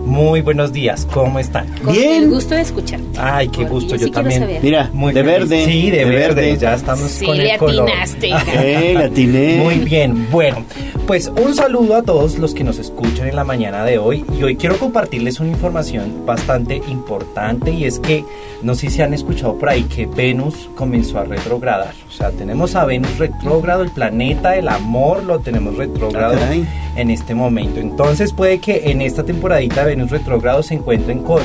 Muy 0.06 0.40
buenos 0.42 0.72
días, 0.72 1.06
¿cómo 1.12 1.38
están? 1.40 1.68
Con 1.84 1.94
el 1.94 2.30
gusto 2.30 2.56
de 2.56 2.62
escuchar. 2.62 3.02
Ay, 3.18 3.50
qué 3.50 3.66
gusto, 3.66 3.98
sí 3.98 4.06
yo 4.06 4.12
también. 4.12 4.40
saber. 4.40 4.64
Mira, 4.64 4.90
Muy 4.94 5.12
de 5.14 5.22
feliz. 5.24 5.50
verde, 5.50 5.66
Sí, 5.66 5.92
de, 5.92 5.98
de 5.98 6.06
verde. 6.06 6.36
verde. 6.36 6.58
ya 6.58 6.76
estamos 6.76 7.10
Sí, 7.12 7.26
con 7.26 7.38
le 7.38 7.52
el 7.54 7.58
color. 7.60 7.90
atinaste. 7.90 8.30
Eh. 8.58 9.60
Muy 9.62 9.80
bien, 9.80 10.28
bueno, 10.32 10.64
pues 11.08 11.30
un 11.44 11.54
saludo 11.56 11.96
a 11.96 12.04
todos 12.04 12.38
los 12.38 12.54
que 12.54 12.64
nos 12.64 12.80
escuchan 12.80 13.28
en 13.28 13.36
la 13.36 13.44
mañana 13.44 13.84
de 13.84 13.98
hoy 13.98 14.24
y 14.40 14.44
hoy 14.44 14.56
quiero 14.56 14.78
compartirles 14.78 15.40
una 15.42 15.50
información 15.50 16.26
bastante 16.26 16.82
importante 16.88 17.72
y 17.72 17.84
es 17.84 18.00
que 18.00 18.24
no 18.64 18.76
sé 18.76 18.90
si 18.90 19.02
han 19.08 19.14
escuchado 19.14 19.58
por 19.58 19.70
ahí 19.70 19.84
que 19.84 20.06
Venus 20.06 20.70
comenzó 20.76 21.20
a 21.20 21.24
retrogradar, 21.24 21.94
o 22.08 22.12
sea, 22.12 22.32
tenemos 22.32 22.76
a 22.76 22.86
Venus 22.86 23.18
retrógrado, 23.18 23.82
el 23.82 23.90
planeta 23.90 24.52
del 24.52 24.68
amor 24.68 25.24
lo 25.24 25.40
tenemos 25.40 25.78
retrógrado 25.78 26.36
Ah, 26.38 26.56
en 26.96 27.10
este 27.10 27.34
momento, 27.34 27.80
entonces 27.80 28.34
puede 28.34 28.60
que 28.60 28.92
en 28.92 29.02
esta 29.02 29.24
temporadita 29.24 29.86
de 29.86 29.96
Venus 29.96 30.12
retrógrado 30.12 30.62
se 30.62 30.76
encuentren 30.76 31.24
con 31.24 31.42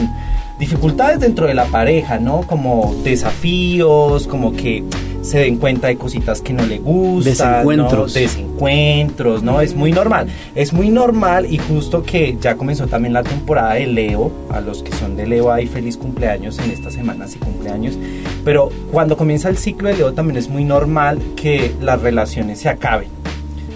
dificultades 0.63 1.19
dentro 1.19 1.49
de 1.49 1.55
la 1.55 1.65
pareja, 1.65 2.21
¿no? 2.21 2.43
Como 2.43 2.95
desafíos, 3.03 4.29
como 4.29 4.53
que 4.53 4.85
se 5.21 5.41
den 5.41 5.57
cuenta 5.57 5.89
de 5.89 5.97
cositas 5.97 6.41
que 6.41 6.53
no 6.53 6.65
le 6.65 6.79
gustan, 6.79 7.33
Desencuentros. 7.33 8.15
¿no? 8.15 8.21
desencuentros, 8.21 9.43
¿no? 9.43 9.61
Es 9.61 9.75
muy 9.75 9.91
normal, 9.91 10.29
es 10.55 10.73
muy 10.73 10.89
normal 10.89 11.53
y 11.53 11.59
justo 11.59 12.05
que 12.05 12.37
ya 12.41 12.57
comenzó 12.57 12.87
también 12.87 13.13
la 13.13 13.25
temporada 13.25 13.75
de 13.75 13.89
Leo, 13.89 14.31
a 14.51 14.61
los 14.61 14.85
que 14.85 14.93
son 14.93 15.17
de 15.17 15.27
Leo 15.27 15.53
hay 15.53 15.67
feliz 15.67 15.97
cumpleaños 15.97 16.61
en 16.61 16.71
esta 16.71 16.93
semana, 16.93 17.27
sí 17.27 17.41
cumpleaños, 17.41 17.99
pero 18.45 18.71
cuando 18.93 19.17
comienza 19.17 19.49
el 19.49 19.57
ciclo 19.57 19.89
de 19.89 19.97
Leo 19.97 20.13
también 20.13 20.37
es 20.37 20.49
muy 20.49 20.65
normal 20.65 21.19
que 21.35 21.75
las 21.81 22.01
relaciones 22.01 22.61
se 22.61 22.69
acaben 22.69 23.22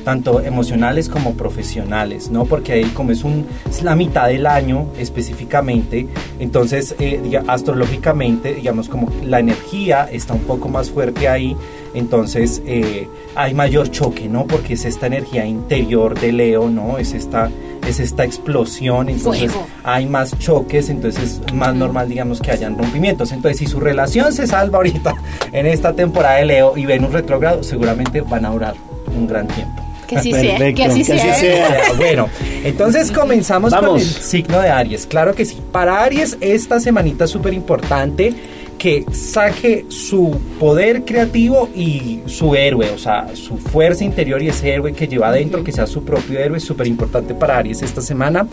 tanto 0.07 0.41
emocionales 0.41 1.09
como 1.09 1.35
profesionales, 1.35 2.31
¿no? 2.31 2.45
Porque 2.45 2.75
ahí 2.75 2.85
como 2.95 3.11
es, 3.11 3.25
un, 3.25 3.45
es 3.69 3.83
la 3.83 3.97
mitad 3.97 4.29
del 4.29 4.47
año 4.47 4.87
específicamente, 5.01 6.07
entonces 6.39 6.95
eh, 7.01 7.43
astrológicamente, 7.49 8.55
digamos 8.55 8.89
como 8.89 9.11
la 9.25 9.41
energía 9.41 10.09
está 10.13 10.35
un 10.35 10.43
poco 10.43 10.69
más 10.69 10.91
fuerte 10.91 11.27
ahí, 11.27 11.57
entonces 11.93 12.63
eh, 12.67 13.09
hay 13.35 13.53
mayor 13.53 13.91
choque, 13.91 14.29
¿no? 14.29 14.47
Porque 14.47 14.75
es 14.75 14.85
esta 14.85 15.09
energía 15.09 15.45
interior 15.45 16.17
de 16.17 16.31
Leo, 16.31 16.71
¿no? 16.71 16.99
Es 16.99 17.13
esta, 17.13 17.51
es 17.85 17.99
esta 17.99 18.25
explosión, 18.25 19.09
entonces 19.09 19.51
Fuego. 19.51 19.67
hay 19.83 20.07
más 20.07 20.39
choques, 20.39 20.89
entonces 20.89 21.41
es 21.45 21.53
más 21.53 21.75
normal, 21.75 22.09
digamos, 22.09 22.41
que 22.41 22.53
hayan 22.53 22.79
rompimientos. 22.79 23.33
Entonces, 23.33 23.59
si 23.59 23.67
su 23.67 23.81
relación 23.81 24.33
se 24.33 24.47
salva 24.47 24.77
ahorita 24.77 25.17
en 25.53 25.67
esta 25.67 25.95
temporada 25.95 26.37
de 26.37 26.45
Leo 26.45 26.77
y 26.77 26.87
Venus 26.87 27.13
retrógrado, 27.13 27.65
seguramente 27.65 28.21
van 28.21 28.45
a 28.45 28.51
durar 28.51 28.75
un 29.13 29.27
gran 29.27 29.49
tiempo. 29.49 29.86
Que 30.07 30.17
así 30.17 30.33
sea, 30.33 30.59
que 30.59 30.85
así 30.85 31.05
que 31.05 31.13
así 31.13 31.19
sea. 31.19 31.35
sea. 31.35 31.81
Bueno, 31.97 32.29
entonces 32.65 33.11
comenzamos 33.11 33.73
con 33.75 33.83
Vamos. 33.85 34.03
el 34.03 34.09
signo 34.09 34.61
de 34.61 34.69
Aries. 34.69 35.07
Claro 35.07 35.35
que 35.35 35.45
sí. 35.45 35.59
Para 35.73 36.03
Aries, 36.03 36.37
esta 36.41 36.81
semanita 36.81 37.25
es 37.25 37.31
súper 37.31 37.53
importante 37.55 38.35
que 38.79 39.05
saque 39.13 39.87
su 39.89 40.39
poder 40.59 41.05
creativo 41.05 41.69
y 41.75 42.21
su 42.27 42.55
héroe, 42.55 42.91
o 42.91 42.99
sea, 42.99 43.35
su 43.35 43.57
fuerza 43.57 44.05
interior 44.05 44.43
y 44.43 44.49
ese 44.49 44.71
héroe 44.73 44.93
que 44.93 45.09
lleva 45.09 45.29
adentro, 45.29 45.65
que 45.65 45.73
sea 45.73 45.87
su 45.87 46.05
propio 46.05 46.39
héroe, 46.39 46.61
súper 46.61 46.87
importante 46.87 47.35
para 47.35 47.59
Aries 47.59 47.83
esta 47.83 48.01
semana. 48.01 48.47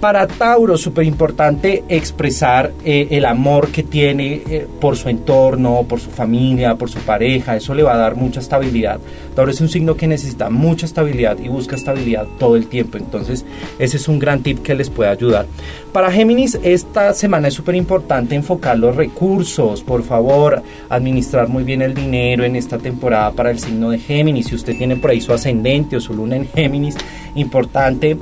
Para 0.00 0.26
Tauro, 0.26 0.76
súper 0.76 1.06
importante 1.06 1.82
expresar 1.88 2.72
eh, 2.84 3.08
el 3.12 3.24
amor 3.24 3.68
que 3.68 3.82
tiene 3.82 4.42
eh, 4.46 4.66
por 4.78 4.94
su 4.96 5.08
entorno, 5.08 5.86
por 5.88 6.00
su 6.00 6.10
familia, 6.10 6.74
por 6.74 6.90
su 6.90 6.98
pareja. 6.98 7.56
Eso 7.56 7.74
le 7.74 7.82
va 7.82 7.94
a 7.94 7.96
dar 7.96 8.14
mucha 8.14 8.40
estabilidad. 8.40 9.00
Tauro 9.34 9.50
es 9.50 9.60
un 9.62 9.70
signo 9.70 9.96
que 9.96 10.06
necesita 10.06 10.50
mucha 10.50 10.84
estabilidad 10.84 11.38
y 11.38 11.48
busca 11.48 11.76
estabilidad 11.76 12.26
todo 12.38 12.56
el 12.56 12.66
tiempo. 12.66 12.98
Entonces, 12.98 13.46
ese 13.78 13.96
es 13.96 14.06
un 14.06 14.18
gran 14.18 14.42
tip 14.42 14.62
que 14.62 14.74
les 14.74 14.90
puede 14.90 15.08
ayudar. 15.08 15.46
Para 15.92 16.12
Géminis, 16.12 16.58
esta 16.62 17.14
semana 17.14 17.48
es 17.48 17.54
súper 17.54 17.74
importante 17.74 18.34
enfocar 18.34 18.78
los 18.78 18.94
recursos. 18.94 19.45
Por 19.82 20.02
favor, 20.02 20.62
administrar 20.88 21.48
muy 21.48 21.64
bien 21.64 21.82
el 21.82 21.94
dinero 21.94 22.44
en 22.44 22.56
esta 22.56 22.78
temporada 22.78 23.32
para 23.32 23.50
el 23.50 23.58
signo 23.58 23.90
de 23.90 23.98
Géminis. 23.98 24.46
Si 24.46 24.54
usted 24.54 24.76
tiene 24.76 24.96
por 24.96 25.10
ahí 25.10 25.20
su 25.20 25.32
ascendente 25.32 25.96
o 25.96 26.00
su 26.00 26.14
luna 26.14 26.36
en 26.36 26.48
Géminis, 26.48 26.96
importante 27.34 28.16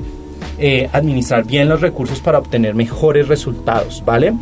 eh, 0.57 0.89
administrar 0.93 1.45
bien 1.45 1.67
los 1.67 1.81
recursos 1.81 2.19
para 2.19 2.39
obtener 2.39 2.75
mejores 2.75 3.27
resultados, 3.27 4.03
¿vale? 4.05 4.33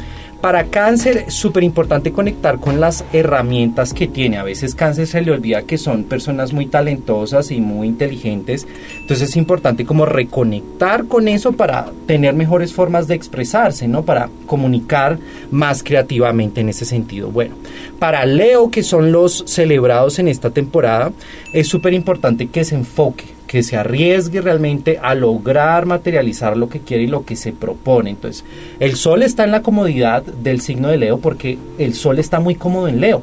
Para 0.44 0.66
cáncer, 0.66 1.32
súper 1.32 1.64
importante 1.64 2.12
conectar 2.12 2.60
con 2.60 2.82
las 2.82 3.06
herramientas 3.14 3.94
que 3.94 4.10
tiene. 4.10 4.36
A 4.36 4.44
veces 4.44 4.76
cáncer 4.76 5.08
se 5.08 5.22
le 5.22 5.32
olvida 5.32 5.62
que 5.62 5.78
son 5.78 6.04
personas 6.04 6.52
muy 6.52 6.66
talentosas 6.66 7.50
y 7.50 7.62
muy 7.62 7.88
inteligentes. 7.88 8.68
Entonces 9.00 9.30
es 9.30 9.38
importante 9.38 9.86
como 9.86 10.06
reconectar 10.06 11.06
con 11.06 11.30
eso 11.30 11.54
para 11.54 11.94
tener 12.08 12.34
mejores 12.34 12.74
formas 12.74 13.08
de 13.08 13.16
expresarse, 13.16 13.88
¿no? 13.88 14.04
Para 14.04 14.30
comunicar 14.46 15.18
más 15.50 15.82
creativamente 15.82 16.60
en 16.60 16.68
ese 16.68 16.84
sentido. 16.84 17.32
Bueno, 17.32 17.56
para 17.98 18.26
Leo, 18.26 18.70
que 18.70 18.84
son 18.84 19.14
los 19.14 19.46
celebrados 19.48 20.20
en 20.20 20.28
esta 20.28 20.50
temporada, 20.50 21.14
es 21.54 21.70
súper 21.70 21.94
importante 21.94 22.48
que 22.48 22.66
se 22.66 22.76
enfoque 22.76 23.24
que 23.54 23.62
se 23.62 23.78
arriesgue 23.78 24.42
realmente 24.42 24.98
a 25.00 25.14
lograr 25.14 25.86
materializar 25.86 26.58
lo 26.58 26.70
que 26.70 26.80
quiere 26.80 27.04
y 27.04 27.08
lo 27.08 27.24
que 27.24 27.36
se 27.36 27.54
propone. 27.54 28.10
Entonces, 28.10 28.44
el 28.80 28.96
sol 28.96 29.22
está 29.22 29.44
en 29.44 29.52
la 29.52 29.62
comodidad 29.62 30.24
del 30.24 30.60
signo 30.60 30.88
de 30.88 30.98
Leo 30.98 31.20
porque 31.20 31.60
el 31.78 31.94
sol 31.94 32.18
está 32.18 32.40
muy 32.40 32.56
cómodo 32.56 32.88
en 32.88 33.00
Leo. 33.00 33.22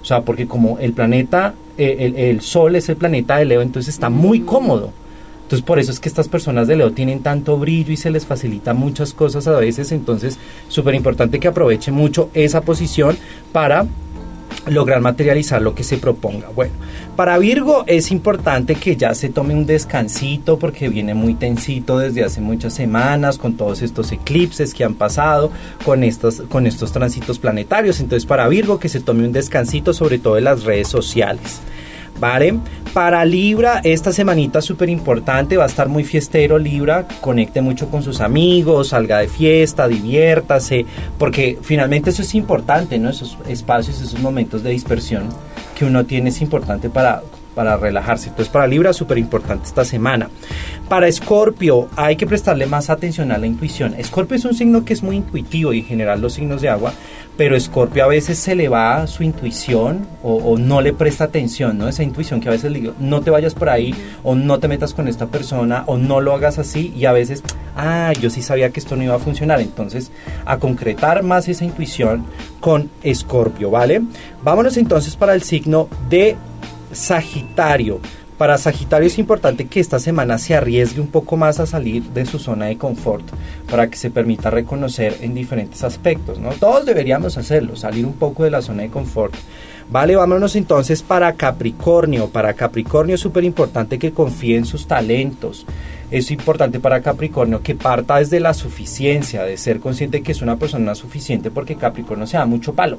O 0.00 0.04
sea, 0.04 0.22
porque 0.22 0.46
como 0.46 0.78
el 0.78 0.92
planeta, 0.92 1.54
eh, 1.78 2.12
el, 2.16 2.42
sol 2.42 2.76
es 2.76 2.90
el 2.90 2.94
planeta 2.94 3.38
de 3.38 3.44
Leo, 3.44 3.60
entonces 3.60 3.92
está 3.92 4.08
muy 4.08 4.42
cómodo. 4.42 4.92
Entonces 5.42 5.66
por 5.66 5.80
eso 5.80 5.90
es 5.90 5.98
que 5.98 6.08
estas 6.08 6.28
personas 6.28 6.68
de 6.68 6.76
Leo 6.76 6.92
tienen 6.92 7.18
tanto 7.18 7.58
brillo 7.58 7.92
y 7.92 7.96
se 7.96 8.12
les 8.12 8.24
facilita 8.24 8.74
muchas 8.74 9.12
cosas 9.12 9.48
a 9.48 9.58
veces. 9.58 9.90
Entonces 9.90 10.38
súper 10.68 10.94
importante 10.94 11.40
que 11.40 11.48
aproveche 11.48 11.90
mucho 11.90 12.30
esa 12.34 12.60
posición 12.60 13.18
para 13.50 13.86
lograr 14.66 15.00
materializar 15.00 15.60
lo 15.60 15.74
que 15.74 15.84
se 15.84 15.98
proponga. 15.98 16.48
Bueno, 16.54 16.72
para 17.16 17.38
Virgo 17.38 17.84
es 17.86 18.10
importante 18.10 18.74
que 18.74 18.96
ya 18.96 19.14
se 19.14 19.28
tome 19.28 19.54
un 19.54 19.66
descansito 19.66 20.58
porque 20.58 20.88
viene 20.88 21.14
muy 21.14 21.34
tensito 21.34 21.98
desde 21.98 22.24
hace 22.24 22.40
muchas 22.40 22.74
semanas 22.74 23.38
con 23.38 23.56
todos 23.56 23.82
estos 23.82 24.12
eclipses 24.12 24.74
que 24.74 24.84
han 24.84 24.94
pasado, 24.94 25.50
con 25.84 26.04
estos, 26.04 26.42
con 26.48 26.66
estos 26.66 26.92
tránsitos 26.92 27.38
planetarios. 27.38 28.00
Entonces 28.00 28.26
para 28.26 28.48
Virgo 28.48 28.78
que 28.78 28.88
se 28.88 29.00
tome 29.00 29.24
un 29.24 29.32
descansito 29.32 29.92
sobre 29.92 30.18
todo 30.18 30.38
en 30.38 30.44
las 30.44 30.64
redes 30.64 30.88
sociales. 30.88 31.60
¿Vale? 32.22 32.54
Para 32.94 33.24
Libra, 33.24 33.80
esta 33.82 34.12
semanita 34.12 34.60
súper 34.60 34.88
importante, 34.88 35.56
va 35.56 35.64
a 35.64 35.66
estar 35.66 35.88
muy 35.88 36.04
fiestero 36.04 36.56
Libra, 36.56 37.08
conecte 37.20 37.60
mucho 37.62 37.88
con 37.90 38.04
sus 38.04 38.20
amigos, 38.20 38.90
salga 38.90 39.18
de 39.18 39.26
fiesta, 39.26 39.88
diviértase, 39.88 40.86
porque 41.18 41.58
finalmente 41.62 42.10
eso 42.10 42.22
es 42.22 42.36
importante, 42.36 42.96
¿no? 43.00 43.10
Esos 43.10 43.36
espacios, 43.48 44.00
esos 44.00 44.20
momentos 44.20 44.62
de 44.62 44.70
dispersión 44.70 45.30
que 45.76 45.84
uno 45.84 46.04
tiene 46.04 46.30
es 46.30 46.40
importante 46.40 46.88
para, 46.88 47.24
para 47.56 47.76
relajarse. 47.76 48.28
Entonces 48.28 48.52
para 48.52 48.68
Libra 48.68 48.92
súper 48.92 49.18
importante 49.18 49.66
esta 49.66 49.84
semana. 49.84 50.30
Para 50.88 51.08
Escorpio 51.08 51.88
hay 51.96 52.14
que 52.14 52.28
prestarle 52.28 52.66
más 52.66 52.88
atención 52.88 53.32
a 53.32 53.38
la 53.38 53.48
intuición. 53.48 53.94
Escorpio 53.98 54.36
es 54.36 54.44
un 54.44 54.54
signo 54.54 54.84
que 54.84 54.92
es 54.92 55.02
muy 55.02 55.16
intuitivo 55.16 55.72
y 55.72 55.80
en 55.80 55.86
general 55.86 56.20
los 56.20 56.34
signos 56.34 56.62
de 56.62 56.68
agua, 56.68 56.92
pero 57.36 57.56
Escorpio 57.56 58.04
a 58.04 58.08
veces 58.08 58.38
se 58.38 58.54
le 58.54 58.68
va 58.68 59.06
su 59.06 59.22
intuición 59.22 60.06
o, 60.22 60.34
o, 60.34 60.58
no 60.58 60.80
le 60.80 60.92
presta 60.92 61.24
atención, 61.24 61.78
¿no? 61.78 61.88
Esa 61.88 62.02
intuición 62.02 62.40
que 62.40 62.48
a 62.48 62.52
veces 62.52 62.70
le 62.70 62.80
digo, 62.80 62.94
no 63.00 63.22
te 63.22 63.30
vayas 63.30 63.54
por 63.54 63.68
ahí 63.68 63.94
o 64.22 64.34
no 64.34 64.58
te 64.58 64.68
metas 64.68 64.94
con 64.94 65.08
esta 65.08 65.26
persona 65.26 65.84
o 65.86 65.96
no 65.96 66.20
lo 66.20 66.34
hagas 66.34 66.58
así 66.58 66.92
y 66.96 67.06
a 67.06 67.12
veces, 67.12 67.42
ah, 67.76 68.12
yo 68.20 68.30
sí 68.30 68.42
sabía 68.42 68.70
que 68.70 68.80
esto 68.80 68.96
no 68.96 69.04
iba 69.04 69.14
a 69.14 69.18
funcionar. 69.18 69.60
Entonces, 69.60 70.10
a 70.44 70.58
concretar 70.58 71.22
más 71.22 71.48
esa 71.48 71.64
intuición 71.64 72.24
con 72.60 72.90
Escorpio, 73.02 73.70
¿vale? 73.70 74.02
Vámonos 74.42 74.76
entonces 74.76 75.16
para 75.16 75.34
el 75.34 75.42
signo 75.42 75.88
de 76.08 76.36
Sagitario. 76.92 78.00
Para 78.42 78.58
Sagitario 78.58 79.06
es 79.06 79.20
importante 79.20 79.68
que 79.68 79.78
esta 79.78 80.00
semana 80.00 80.36
se 80.36 80.56
arriesgue 80.56 81.00
un 81.00 81.06
poco 81.06 81.36
más 81.36 81.60
a 81.60 81.66
salir 81.66 82.02
de 82.02 82.26
su 82.26 82.40
zona 82.40 82.66
de 82.66 82.76
confort 82.76 83.24
para 83.70 83.86
que 83.86 83.96
se 83.96 84.10
permita 84.10 84.50
reconocer 84.50 85.16
en 85.20 85.32
diferentes 85.32 85.84
aspectos, 85.84 86.40
¿no? 86.40 86.50
Todos 86.50 86.84
deberíamos 86.84 87.38
hacerlo, 87.38 87.76
salir 87.76 88.04
un 88.04 88.14
poco 88.14 88.42
de 88.42 88.50
la 88.50 88.60
zona 88.60 88.82
de 88.82 88.90
confort. 88.90 89.32
Vale, 89.88 90.16
vámonos 90.16 90.56
entonces 90.56 91.04
para 91.04 91.34
Capricornio. 91.34 92.30
Para 92.30 92.54
Capricornio 92.54 93.14
es 93.14 93.20
súper 93.20 93.44
importante 93.44 93.96
que 93.96 94.10
confíe 94.10 94.56
en 94.56 94.64
sus 94.64 94.88
talentos. 94.88 95.64
Es 96.10 96.32
importante 96.32 96.80
para 96.80 97.00
Capricornio 97.00 97.62
que 97.62 97.76
parta 97.76 98.16
desde 98.16 98.40
la 98.40 98.54
suficiencia, 98.54 99.44
de 99.44 99.56
ser 99.56 99.78
consciente 99.78 100.20
que 100.20 100.32
es 100.32 100.42
una 100.42 100.56
persona 100.56 100.96
suficiente 100.96 101.52
porque 101.52 101.76
Capricornio 101.76 102.26
se 102.26 102.38
da 102.38 102.44
mucho 102.44 102.74
palo 102.74 102.98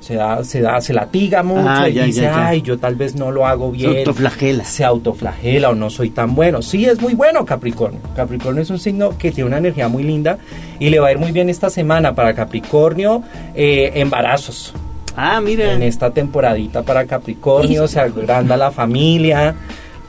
se 0.00 0.14
da, 0.14 0.42
se 0.44 0.60
da, 0.62 0.80
se 0.80 0.92
latiga 0.94 1.42
mucho 1.42 1.68
Ah, 1.68 1.88
y 1.88 1.92
ya, 1.94 2.04
dice, 2.04 2.22
ya, 2.22 2.30
ya. 2.32 2.48
ay, 2.48 2.62
yo 2.62 2.78
tal 2.78 2.94
vez 2.94 3.14
no 3.14 3.30
lo 3.30 3.46
hago 3.46 3.70
bien. 3.70 3.98
autoflagela. 3.98 4.64
Se 4.64 4.82
autoflagela 4.84 5.70
o 5.70 5.74
no 5.74 5.90
soy 5.90 6.10
tan 6.10 6.34
bueno. 6.34 6.62
Sí, 6.62 6.86
es 6.86 7.00
muy 7.00 7.14
bueno 7.14 7.44
Capricornio. 7.44 8.00
Capricornio 8.16 8.62
es 8.62 8.70
un 8.70 8.78
signo 8.78 9.16
que 9.18 9.30
tiene 9.30 9.48
una 9.48 9.58
energía 9.58 9.88
muy 9.88 10.02
linda 10.02 10.38
y 10.78 10.88
le 10.90 10.98
va 11.00 11.08
a 11.08 11.12
ir 11.12 11.18
muy 11.18 11.32
bien 11.32 11.50
esta 11.50 11.68
semana 11.70 12.14
para 12.14 12.34
Capricornio. 12.34 13.22
eh, 13.54 13.92
embarazos. 13.96 14.72
Ah, 15.16 15.40
mira. 15.40 15.72
En 15.74 15.82
esta 15.82 16.10
temporadita 16.10 16.82
para 16.82 17.04
Capricornio 17.04 17.86
se 17.86 18.00
agranda 18.00 18.56
la 18.56 18.70
familia. 18.70 19.54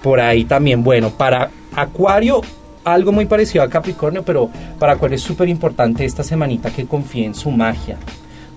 Por 0.01 0.19
ahí 0.21 0.45
también, 0.45 0.83
bueno, 0.83 1.09
para 1.11 1.49
Acuario 1.75 2.41
algo 2.83 3.11
muy 3.11 3.25
parecido 3.25 3.63
a 3.63 3.69
Capricornio, 3.69 4.23
pero 4.23 4.49
para 4.79 4.93
Acuario 4.93 5.15
es 5.15 5.21
súper 5.21 5.47
importante 5.49 6.03
esta 6.05 6.23
semanita 6.23 6.71
que 6.71 6.85
confíe 6.87 7.25
en 7.25 7.35
su 7.35 7.51
magia 7.51 7.97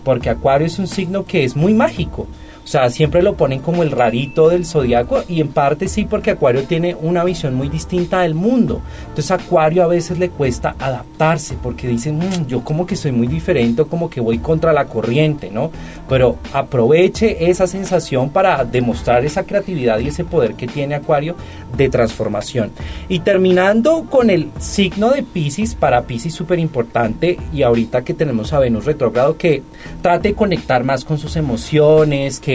porque 0.04 0.30
Acuario 0.30 0.66
es 0.66 0.78
un 0.78 0.86
signo 0.86 1.24
que 1.24 1.44
es 1.44 1.56
muy 1.56 1.74
mágico. 1.74 2.28
O 2.64 2.66
sea, 2.66 2.88
siempre 2.88 3.22
lo 3.22 3.36
ponen 3.36 3.60
como 3.60 3.82
el 3.82 3.90
rarito 3.90 4.48
del 4.48 4.64
zodiaco 4.64 5.22
y 5.28 5.42
en 5.42 5.48
parte 5.48 5.86
sí 5.86 6.06
porque 6.06 6.30
Acuario 6.30 6.64
tiene 6.64 6.94
una 6.94 7.22
visión 7.22 7.54
muy 7.54 7.68
distinta 7.68 8.22
del 8.22 8.34
mundo. 8.34 8.80
Entonces 9.08 9.30
Acuario 9.30 9.82
a 9.84 9.86
veces 9.86 10.18
le 10.18 10.30
cuesta 10.30 10.74
adaptarse 10.78 11.56
porque 11.62 11.88
dicen, 11.88 12.18
"Mm, 12.18 12.46
yo 12.46 12.64
como 12.64 12.86
que 12.86 12.96
soy 12.96 13.12
muy 13.12 13.26
diferente 13.26 13.82
o 13.82 13.86
como 13.86 14.08
que 14.08 14.20
voy 14.20 14.38
contra 14.38 14.72
la 14.72 14.86
corriente, 14.86 15.50
¿no? 15.50 15.70
Pero 16.08 16.36
aproveche 16.54 17.50
esa 17.50 17.66
sensación 17.66 18.30
para 18.30 18.64
demostrar 18.64 19.24
esa 19.24 19.44
creatividad 19.44 19.98
y 19.98 20.08
ese 20.08 20.24
poder 20.24 20.54
que 20.54 20.66
tiene 20.66 20.94
Acuario 20.94 21.36
de 21.76 21.88
transformación. 21.90 22.70
Y 23.08 23.20
terminando 23.20 24.06
con 24.08 24.30
el 24.30 24.48
signo 24.58 25.10
de 25.10 25.22
Pisces, 25.22 25.74
para 25.74 26.02
Pisces 26.02 26.32
súper 26.34 26.58
importante 26.58 27.38
y 27.52 27.62
ahorita 27.62 28.04
que 28.04 28.14
tenemos 28.14 28.52
a 28.52 28.58
Venus 28.58 28.86
retrógrado 28.86 29.36
que 29.36 29.62
trate 30.00 30.28
de 30.28 30.34
conectar 30.34 30.84
más 30.84 31.04
con 31.04 31.18
sus 31.18 31.36
emociones, 31.36 32.40
que 32.40 32.53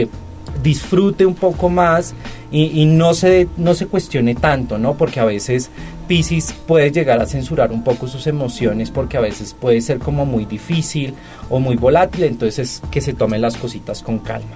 disfrute 0.63 1.25
un 1.25 1.35
poco 1.35 1.69
más 1.69 2.13
y, 2.51 2.81
y 2.81 2.85
no, 2.85 3.13
se, 3.13 3.47
no 3.57 3.73
se 3.75 3.85
cuestione 3.87 4.35
tanto, 4.35 4.77
¿no? 4.77 4.95
Porque 4.95 5.19
a 5.19 5.25
veces 5.25 5.69
Pisces 6.07 6.53
puede 6.67 6.91
llegar 6.91 7.21
a 7.21 7.25
censurar 7.25 7.71
un 7.71 7.83
poco 7.83 8.07
sus 8.07 8.25
emociones 8.27 8.89
porque 8.91 9.17
a 9.17 9.21
veces 9.21 9.53
puede 9.59 9.79
ser 9.81 9.99
como 9.99 10.25
muy 10.25 10.45
difícil 10.45 11.13
o 11.49 11.59
muy 11.59 11.75
volátil, 11.75 12.23
entonces 12.23 12.81
que 12.91 12.99
se 13.01 13.13
tomen 13.13 13.41
las 13.41 13.55
cositas 13.57 14.01
con 14.01 14.17
calma, 14.19 14.47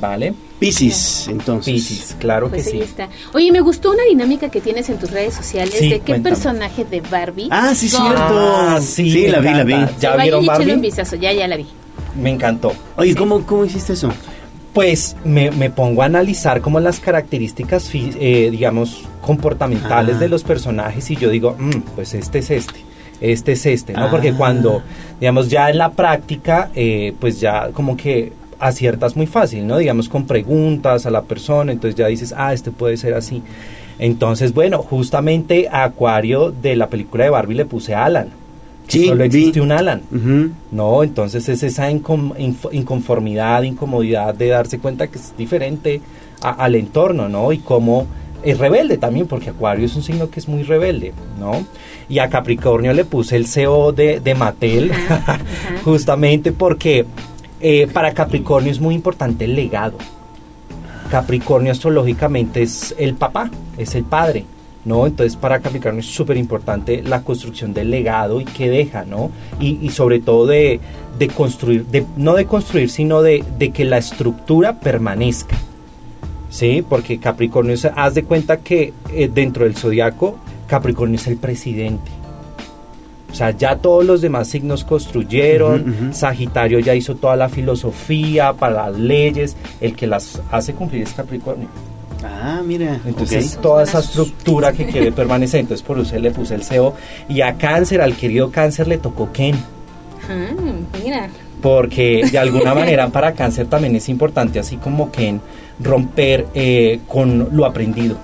¿vale? 0.00 0.32
Pisces, 0.58 1.28
entonces. 1.28 1.74
Pisces, 1.74 2.16
claro 2.18 2.48
Pues 2.48 2.64
que 2.64 2.70
ahí 2.70 2.78
sí. 2.78 2.82
está. 2.84 3.08
Oye, 3.34 3.52
me 3.52 3.60
gustó 3.60 3.90
una 3.92 4.04
dinámica 4.08 4.48
que 4.48 4.60
tienes 4.62 4.88
en 4.88 4.96
tus 4.98 5.10
redes 5.10 5.34
sociales 5.34 5.74
Sí, 5.78 5.90
de 5.90 6.00
qué 6.00 6.12
cuéntame. 6.12 6.34
personaje 6.34 6.84
de 6.86 7.00
Barbie. 7.02 7.48
Ah, 7.50 7.74
sí, 7.74 7.88
cierto. 7.90 8.06
Ah, 8.16 8.80
sí, 8.80 9.26
la 9.28 9.40
vi, 9.40 9.50
la 9.52 9.64
vi. 9.64 9.74
¿Ya 10.00 10.16
vieron 10.16 10.46
Barbie? 10.46 10.72
un 10.72 10.80
vistazo, 10.80 11.16
ya, 11.16 11.32
ya 11.32 11.46
la 11.46 11.56
vi. 11.58 11.66
Me 12.20 12.30
encantó. 12.30 12.72
Oye, 12.96 13.14
¿cómo, 13.14 13.44
¿cómo 13.44 13.64
hiciste 13.66 13.92
eso? 13.92 14.10
Pues 14.72 15.16
me, 15.24 15.50
me 15.50 15.68
pongo 15.70 16.02
a 16.02 16.06
analizar 16.06 16.62
como 16.62 16.80
las 16.80 16.98
características, 16.98 17.90
eh, 17.94 18.48
digamos, 18.50 19.04
comportamentales 19.20 20.16
Ah. 20.16 20.18
de 20.20 20.28
los 20.28 20.42
personajes 20.44 21.10
y 21.10 21.16
yo 21.16 21.28
digo, 21.28 21.54
"Mm, 21.58 21.80
pues 21.94 22.14
este 22.14 22.38
es 22.38 22.50
este, 22.50 22.80
este 23.20 23.52
es 23.52 23.66
este, 23.66 23.92
¿no? 23.92 24.04
Ah. 24.06 24.10
Porque 24.10 24.32
cuando, 24.32 24.82
digamos, 25.20 25.50
ya 25.50 25.68
en 25.68 25.76
la 25.76 25.90
práctica, 25.90 26.70
eh, 26.74 27.12
pues 27.20 27.38
ya 27.38 27.68
como 27.74 27.96
que 27.98 28.32
aciertas 28.58 29.14
muy 29.14 29.26
fácil, 29.26 29.66
¿no? 29.66 29.76
Digamos, 29.76 30.08
con 30.08 30.26
preguntas 30.26 31.04
a 31.04 31.10
la 31.10 31.22
persona, 31.22 31.72
entonces 31.72 31.96
ya 31.96 32.06
dices, 32.06 32.32
ah, 32.36 32.54
este 32.54 32.70
puede 32.70 32.96
ser 32.96 33.12
así. 33.14 33.42
Entonces, 33.98 34.54
bueno, 34.54 34.78
justamente 34.78 35.68
a 35.70 35.84
Acuario 35.84 36.50
de 36.50 36.76
la 36.76 36.88
película 36.88 37.24
de 37.24 37.30
Barbie 37.30 37.56
le 37.56 37.64
puse 37.66 37.94
Alan. 37.94 38.28
Sí, 38.92 39.06
Solo 39.06 39.20
vi. 39.20 39.26
existe 39.26 39.60
un 39.60 39.72
Alan. 39.72 40.02
No, 40.70 41.02
entonces 41.02 41.48
es 41.48 41.62
esa 41.62 41.90
incom- 41.90 42.34
inf- 42.36 42.68
inconformidad, 42.72 43.62
incomodidad 43.62 44.34
de 44.34 44.48
darse 44.48 44.78
cuenta 44.78 45.06
que 45.08 45.18
es 45.18 45.34
diferente 45.36 46.00
a- 46.42 46.50
al 46.50 46.74
entorno, 46.74 47.28
¿no? 47.28 47.52
Y 47.52 47.58
cómo 47.58 48.06
es 48.42 48.58
rebelde 48.58 48.98
también, 48.98 49.26
porque 49.28 49.50
Acuario 49.50 49.86
es 49.86 49.94
un 49.94 50.02
signo 50.02 50.28
que 50.28 50.40
es 50.40 50.48
muy 50.48 50.62
rebelde, 50.64 51.12
¿no? 51.38 51.64
Y 52.08 52.18
a 52.18 52.28
Capricornio 52.28 52.92
le 52.92 53.04
puse 53.04 53.36
el 53.36 53.46
CEO 53.46 53.92
de, 53.92 54.18
de 54.20 54.34
Mattel, 54.34 54.90
justamente 55.84 56.50
porque 56.52 57.06
eh, 57.60 57.86
para 57.92 58.12
Capricornio 58.12 58.72
es 58.72 58.80
muy 58.80 58.94
importante 58.94 59.44
el 59.44 59.54
legado. 59.54 59.96
Capricornio 61.10 61.72
astrológicamente 61.72 62.62
es 62.62 62.94
el 62.98 63.14
papá, 63.14 63.50
es 63.76 63.94
el 63.94 64.04
padre, 64.04 64.44
¿no? 64.84 65.06
Entonces 65.06 65.36
para 65.36 65.60
Capricornio 65.60 66.00
es 66.00 66.06
súper 66.06 66.36
importante 66.36 67.02
la 67.02 67.22
construcción 67.22 67.72
del 67.74 67.90
legado 67.90 68.40
y 68.40 68.44
que 68.44 68.68
deja, 68.68 69.04
¿no? 69.04 69.30
Y, 69.60 69.78
y 69.80 69.90
sobre 69.90 70.20
todo 70.20 70.46
de, 70.46 70.80
de 71.18 71.28
construir, 71.28 71.86
de, 71.86 72.04
no 72.16 72.34
de 72.34 72.46
construir, 72.46 72.90
sino 72.90 73.22
de, 73.22 73.44
de 73.58 73.70
que 73.70 73.84
la 73.84 73.98
estructura 73.98 74.80
permanezca, 74.80 75.56
¿sí? 76.50 76.84
Porque 76.88 77.18
Capricornio, 77.18 77.74
es- 77.74 77.84
haz 77.84 78.14
de 78.14 78.24
cuenta 78.24 78.56
que 78.58 78.92
eh, 79.12 79.30
dentro 79.32 79.64
del 79.64 79.76
zodiaco, 79.76 80.36
Capricornio 80.66 81.16
es 81.16 81.26
el 81.26 81.36
presidente. 81.36 82.10
O 83.30 83.34
sea, 83.34 83.50
ya 83.52 83.76
todos 83.76 84.04
los 84.04 84.20
demás 84.20 84.48
signos 84.48 84.84
construyeron. 84.84 86.12
Sagitario 86.12 86.80
ya 86.80 86.94
hizo 86.94 87.14
toda 87.14 87.34
la 87.34 87.48
filosofía 87.48 88.52
para 88.52 88.90
las 88.90 88.98
leyes, 88.98 89.56
el 89.80 89.96
que 89.96 90.06
las 90.06 90.42
hace 90.50 90.74
cumplir 90.74 91.02
es 91.04 91.14
Capricornio. 91.14 91.68
Ah, 92.24 92.62
mira. 92.64 93.00
Entonces, 93.04 93.58
toda 93.60 93.82
esa 93.82 94.00
estructura 94.00 94.72
que 94.72 94.86
quiere 94.86 95.12
permanecer, 95.12 95.60
entonces 95.60 95.84
por 95.86 95.98
eso 95.98 96.18
le 96.18 96.30
puse 96.30 96.54
el 96.54 96.62
CEO. 96.62 96.94
Y 97.28 97.40
a 97.40 97.54
Cáncer, 97.54 98.00
al 98.00 98.16
querido 98.16 98.50
Cáncer, 98.50 98.88
le 98.88 98.98
tocó 98.98 99.32
Ken. 99.32 99.56
Ah, 100.28 100.50
mira. 101.02 101.28
Porque 101.60 102.24
de 102.30 102.38
alguna 102.38 102.74
manera 102.74 103.08
para 103.08 103.32
Cáncer 103.32 103.66
también 103.66 103.96
es 103.96 104.08
importante, 104.08 104.58
así 104.58 104.76
como 104.76 105.10
Ken, 105.10 105.40
romper 105.80 106.46
eh, 106.54 107.00
con 107.08 107.48
lo 107.52 107.66
aprendido. 107.66 108.16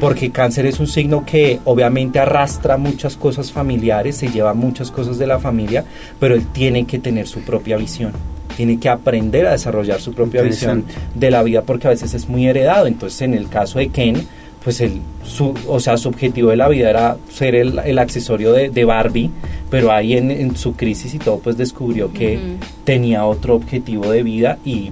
Porque 0.00 0.32
cáncer 0.32 0.66
es 0.66 0.80
un 0.80 0.88
signo 0.88 1.24
que 1.24 1.60
obviamente 1.64 2.18
arrastra 2.18 2.76
muchas 2.76 3.16
cosas 3.16 3.52
familiares, 3.52 4.16
se 4.16 4.28
lleva 4.28 4.52
muchas 4.52 4.90
cosas 4.90 5.18
de 5.18 5.26
la 5.26 5.38
familia, 5.38 5.84
pero 6.18 6.34
él 6.34 6.46
tiene 6.48 6.84
que 6.84 6.98
tener 6.98 7.28
su 7.28 7.40
propia 7.40 7.76
visión. 7.76 8.12
Tiene 8.56 8.78
que 8.78 8.88
aprender 8.88 9.46
a 9.46 9.52
desarrollar 9.52 10.00
su 10.00 10.12
propia 10.12 10.42
visión 10.42 10.84
de 11.14 11.30
la 11.30 11.42
vida 11.42 11.62
porque 11.62 11.86
a 11.88 11.90
veces 11.90 12.14
es 12.14 12.28
muy 12.28 12.46
heredado. 12.46 12.86
Entonces, 12.86 13.20
en 13.22 13.34
el 13.34 13.48
caso 13.48 13.78
de 13.78 13.88
Ken, 13.88 14.26
pues 14.62 14.80
el, 14.80 15.00
su, 15.24 15.54
o 15.68 15.78
sea, 15.80 15.96
su 15.96 16.08
objetivo 16.08 16.50
de 16.50 16.56
la 16.56 16.68
vida 16.68 16.88
era 16.88 17.16
ser 17.30 17.54
el, 17.54 17.78
el 17.84 17.98
accesorio 17.98 18.52
de, 18.52 18.70
de 18.70 18.84
Barbie, 18.84 19.30
pero 19.70 19.92
ahí 19.92 20.14
en, 20.16 20.30
en 20.30 20.56
su 20.56 20.74
crisis 20.74 21.12
y 21.14 21.18
todo, 21.18 21.38
pues 21.38 21.56
descubrió 21.58 22.12
que 22.12 22.38
tenía 22.84 23.26
otro 23.26 23.56
objetivo 23.56 24.10
de 24.10 24.22
vida 24.22 24.58
y 24.64 24.90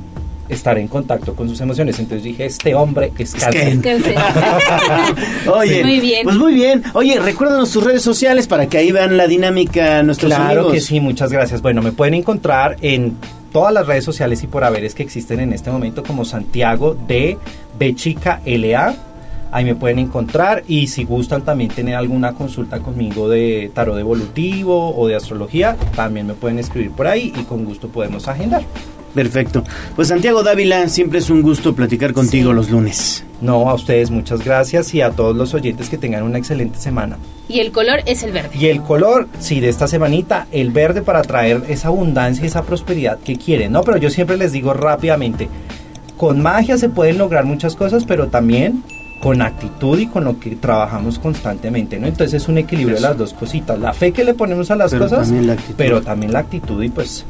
estar 0.49 0.77
en 0.77 0.89
contacto 0.89 1.35
con 1.35 1.49
sus 1.49 1.59
emociones. 1.63 1.99
Entonces 1.99 2.25
dije, 2.25 2.45
este 2.45 2.75
hombre 2.75 3.13
es 3.17 3.33
cáncer. 3.35 3.81
Cáncer. 3.81 4.15
Oye, 5.55 5.83
Muy 5.85 6.01
bien. 6.01 6.25
pues 6.25 6.37
muy 6.37 6.53
bien. 6.55 6.83
Oye, 6.93 7.19
recuérdanos 7.21 7.71
tus 7.71 7.83
redes 7.85 8.03
sociales 8.03 8.47
para 8.47 8.67
que 8.67 8.77
ahí 8.79 8.93
vean 8.93 9.17
la 9.17 9.27
dinámica 9.27 10.03
nuestros 10.03 10.29
Claro 10.31 10.51
amigos. 10.61 10.73
que 10.75 10.81
sí, 10.81 11.01
muchas 11.01 11.33
gracias. 11.33 11.63
Bueno, 11.63 11.81
me 11.81 11.93
pueden 11.93 12.15
encontrar 12.15 12.77
en 12.83 13.17
todas 13.53 13.73
las 13.73 13.87
redes 13.87 14.05
sociales 14.05 14.43
y 14.43 14.47
por 14.47 14.65
haberes 14.65 14.95
que 14.95 15.03
existen 15.03 15.41
en 15.41 15.53
este 15.53 15.71
momento 15.71 16.03
como 16.03 16.25
Santiago 16.25 16.97
de 17.07 17.39
Bechica 17.79 18.41
LA. 18.45 18.95
Ahí 19.51 19.67
me 19.67 19.75
pueden 19.75 19.99
encontrar 19.99 20.65
y 20.67 20.87
si 20.87 21.05
gustan 21.05 21.43
también 21.43 21.71
tener 21.71 21.95
alguna 21.95 22.33
consulta 22.33 22.81
conmigo 22.81 23.29
de 23.29 23.71
tarot 23.75 23.99
evolutivo 23.99 24.97
o 24.97 25.07
de 25.07 25.15
astrología, 25.15 25.77
también 25.95 26.27
me 26.27 26.33
pueden 26.33 26.59
escribir 26.59 26.91
por 26.93 27.07
ahí 27.07 27.33
y 27.37 27.43
con 27.43 27.67
gusto 27.67 27.89
podemos 27.89 28.29
agendar. 28.29 28.63
Perfecto. 29.15 29.63
Pues 29.95 30.09
Santiago 30.09 30.43
Dávila, 30.43 30.89
siempre 30.89 31.19
es 31.19 31.29
un 31.29 31.43
gusto 31.43 31.75
platicar 31.75 32.13
contigo 32.15 32.53
los 32.53 32.71
lunes. 32.71 33.25
No, 33.43 33.69
a 33.69 33.75
ustedes 33.75 34.11
muchas 34.11 34.43
gracias 34.45 34.95
y 34.95 35.01
a 35.03 35.11
todos 35.11 35.37
los 35.37 35.53
oyentes 35.53 35.89
que 35.91 35.99
tengan 35.99 36.23
una 36.23 36.39
excelente 36.39 36.79
semana. 36.79 37.19
Y 37.49 37.61
el 37.61 37.73
color 37.73 38.01
es 38.07 38.23
el 38.23 38.33
verde. 38.33 38.51
Y 38.59 38.67
el 38.67 38.83
color, 38.83 39.29
sí, 39.41 39.61
de 39.61 39.69
esta 39.69 39.87
semanita, 39.87 40.47
el 40.53 40.71
verde 40.71 41.03
para 41.03 41.23
traer 41.23 41.63
esa 41.69 41.89
abundancia 41.89 42.45
y 42.45 42.47
esa 42.47 42.63
prosperidad 42.63 43.19
que 43.19 43.37
quieren, 43.37 43.73
¿no? 43.73 43.83
Pero 43.83 43.99
yo 43.99 44.09
siempre 44.11 44.37
les 44.39 44.53
digo 44.53 44.73
rápidamente, 44.73 45.49
con 46.17 46.41
magia 46.41 46.79
se 46.79 46.89
pueden 46.89 47.19
lograr 47.19 47.45
muchas 47.45 47.75
cosas, 47.77 48.05
pero 48.07 48.29
también 48.29 48.83
con 49.21 49.43
actitud 49.43 49.99
y 49.99 50.07
con 50.07 50.25
lo 50.25 50.41
que 50.41 50.57
trabajamos 50.57 51.19
constantemente, 51.19 51.99
¿no? 51.99 52.07
Entonces 52.07 52.43
es 52.43 52.49
un 52.49 52.59
equilibrio 52.59 52.97
de 52.97 53.03
las 53.03 53.19
dos 53.19 53.35
cositas, 53.35 53.79
la 53.79 53.93
fe 53.93 54.13
que 54.13 54.25
le 54.25 54.35
ponemos 54.35 54.71
a 54.71 54.77
las 54.77 54.91
Pero 54.93 55.05
cosas, 55.05 55.27
también 55.29 55.47
la 55.49 55.53
actitud. 55.53 55.75
pero 55.77 56.01
también 56.03 56.33
la 56.33 56.39
actitud 56.39 56.83
y 56.83 56.89
pues... 56.89 57.25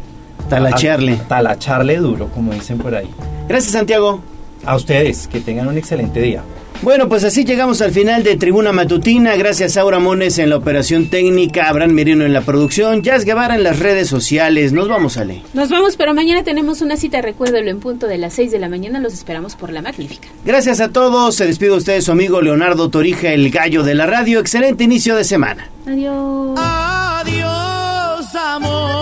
Talachearle. 0.57 1.13
a- 1.13 1.29
Talacharle 1.29 1.97
duro, 1.99 2.29
como 2.29 2.53
dicen 2.53 2.79
por 2.79 2.95
ahí. 2.95 3.09
Gracias, 3.49 3.73
Santiago. 3.73 4.21
A 4.65 4.77
ustedes, 4.77 5.27
que 5.29 5.41
tengan 5.41 5.67
un 5.69 5.77
excelente 5.77 6.21
día. 6.21 6.43
Bueno, 6.83 7.09
pues 7.09 7.23
así 7.23 7.45
llegamos 7.45 7.81
al 7.81 7.93
final 7.93 8.25
de 8.25 8.37
Tribuna 8.37 8.73
Matutina. 8.73 9.37
Gracias 9.37 9.77
a 9.77 9.83
Aura 9.83 10.01
Mones 10.01 10.39
en 10.39 10.51
la 10.51 10.57
operación 10.57 11.07
técnica, 11.11 11.69
Abraham 11.69 11.93
Merino 11.93 12.25
en 12.25 12.33
la 12.33 12.41
producción, 12.41 13.03
Jazz 13.03 13.25
Guevara 13.25 13.55
en 13.55 13.63
las 13.63 13.79
redes 13.79 14.09
sociales. 14.09 14.73
Nos 14.73 14.89
vamos, 14.89 15.17
Ale. 15.17 15.43
Nos 15.55 15.69
vamos, 15.69 15.97
pero 15.97 16.13
mañana 16.13 16.43
tenemos 16.43 16.81
una 16.81 16.97
cita, 16.97 17.21
recuérdelo, 17.23 17.71
en 17.71 17.79
punto 17.79 18.09
de 18.09 18.19
las 18.19 18.35
6 18.35 18.51
de 18.51 18.59
la 18.59 18.69
mañana. 18.69 18.99
Los 18.99 19.13
esperamos 19.13 19.55
por 19.55 19.73
la 19.73 19.81
magnífica. 19.81 20.27
Gracias 20.45 20.81
a 20.81 20.89
todos. 20.89 21.37
Se 21.37 21.47
despide 21.47 21.71
usted 21.73 22.01
su 22.01 22.11
amigo 22.11 22.41
Leonardo 22.43 22.89
Torija, 22.89 23.33
el 23.33 23.51
gallo 23.51 23.85
de 23.85 23.95
la 23.95 24.07
radio. 24.07 24.41
Excelente 24.41 24.83
inicio 24.83 25.15
de 25.15 25.23
semana. 25.23 25.69
Adiós. 25.87 26.59
Adiós, 26.59 28.35
amor. 28.35 29.02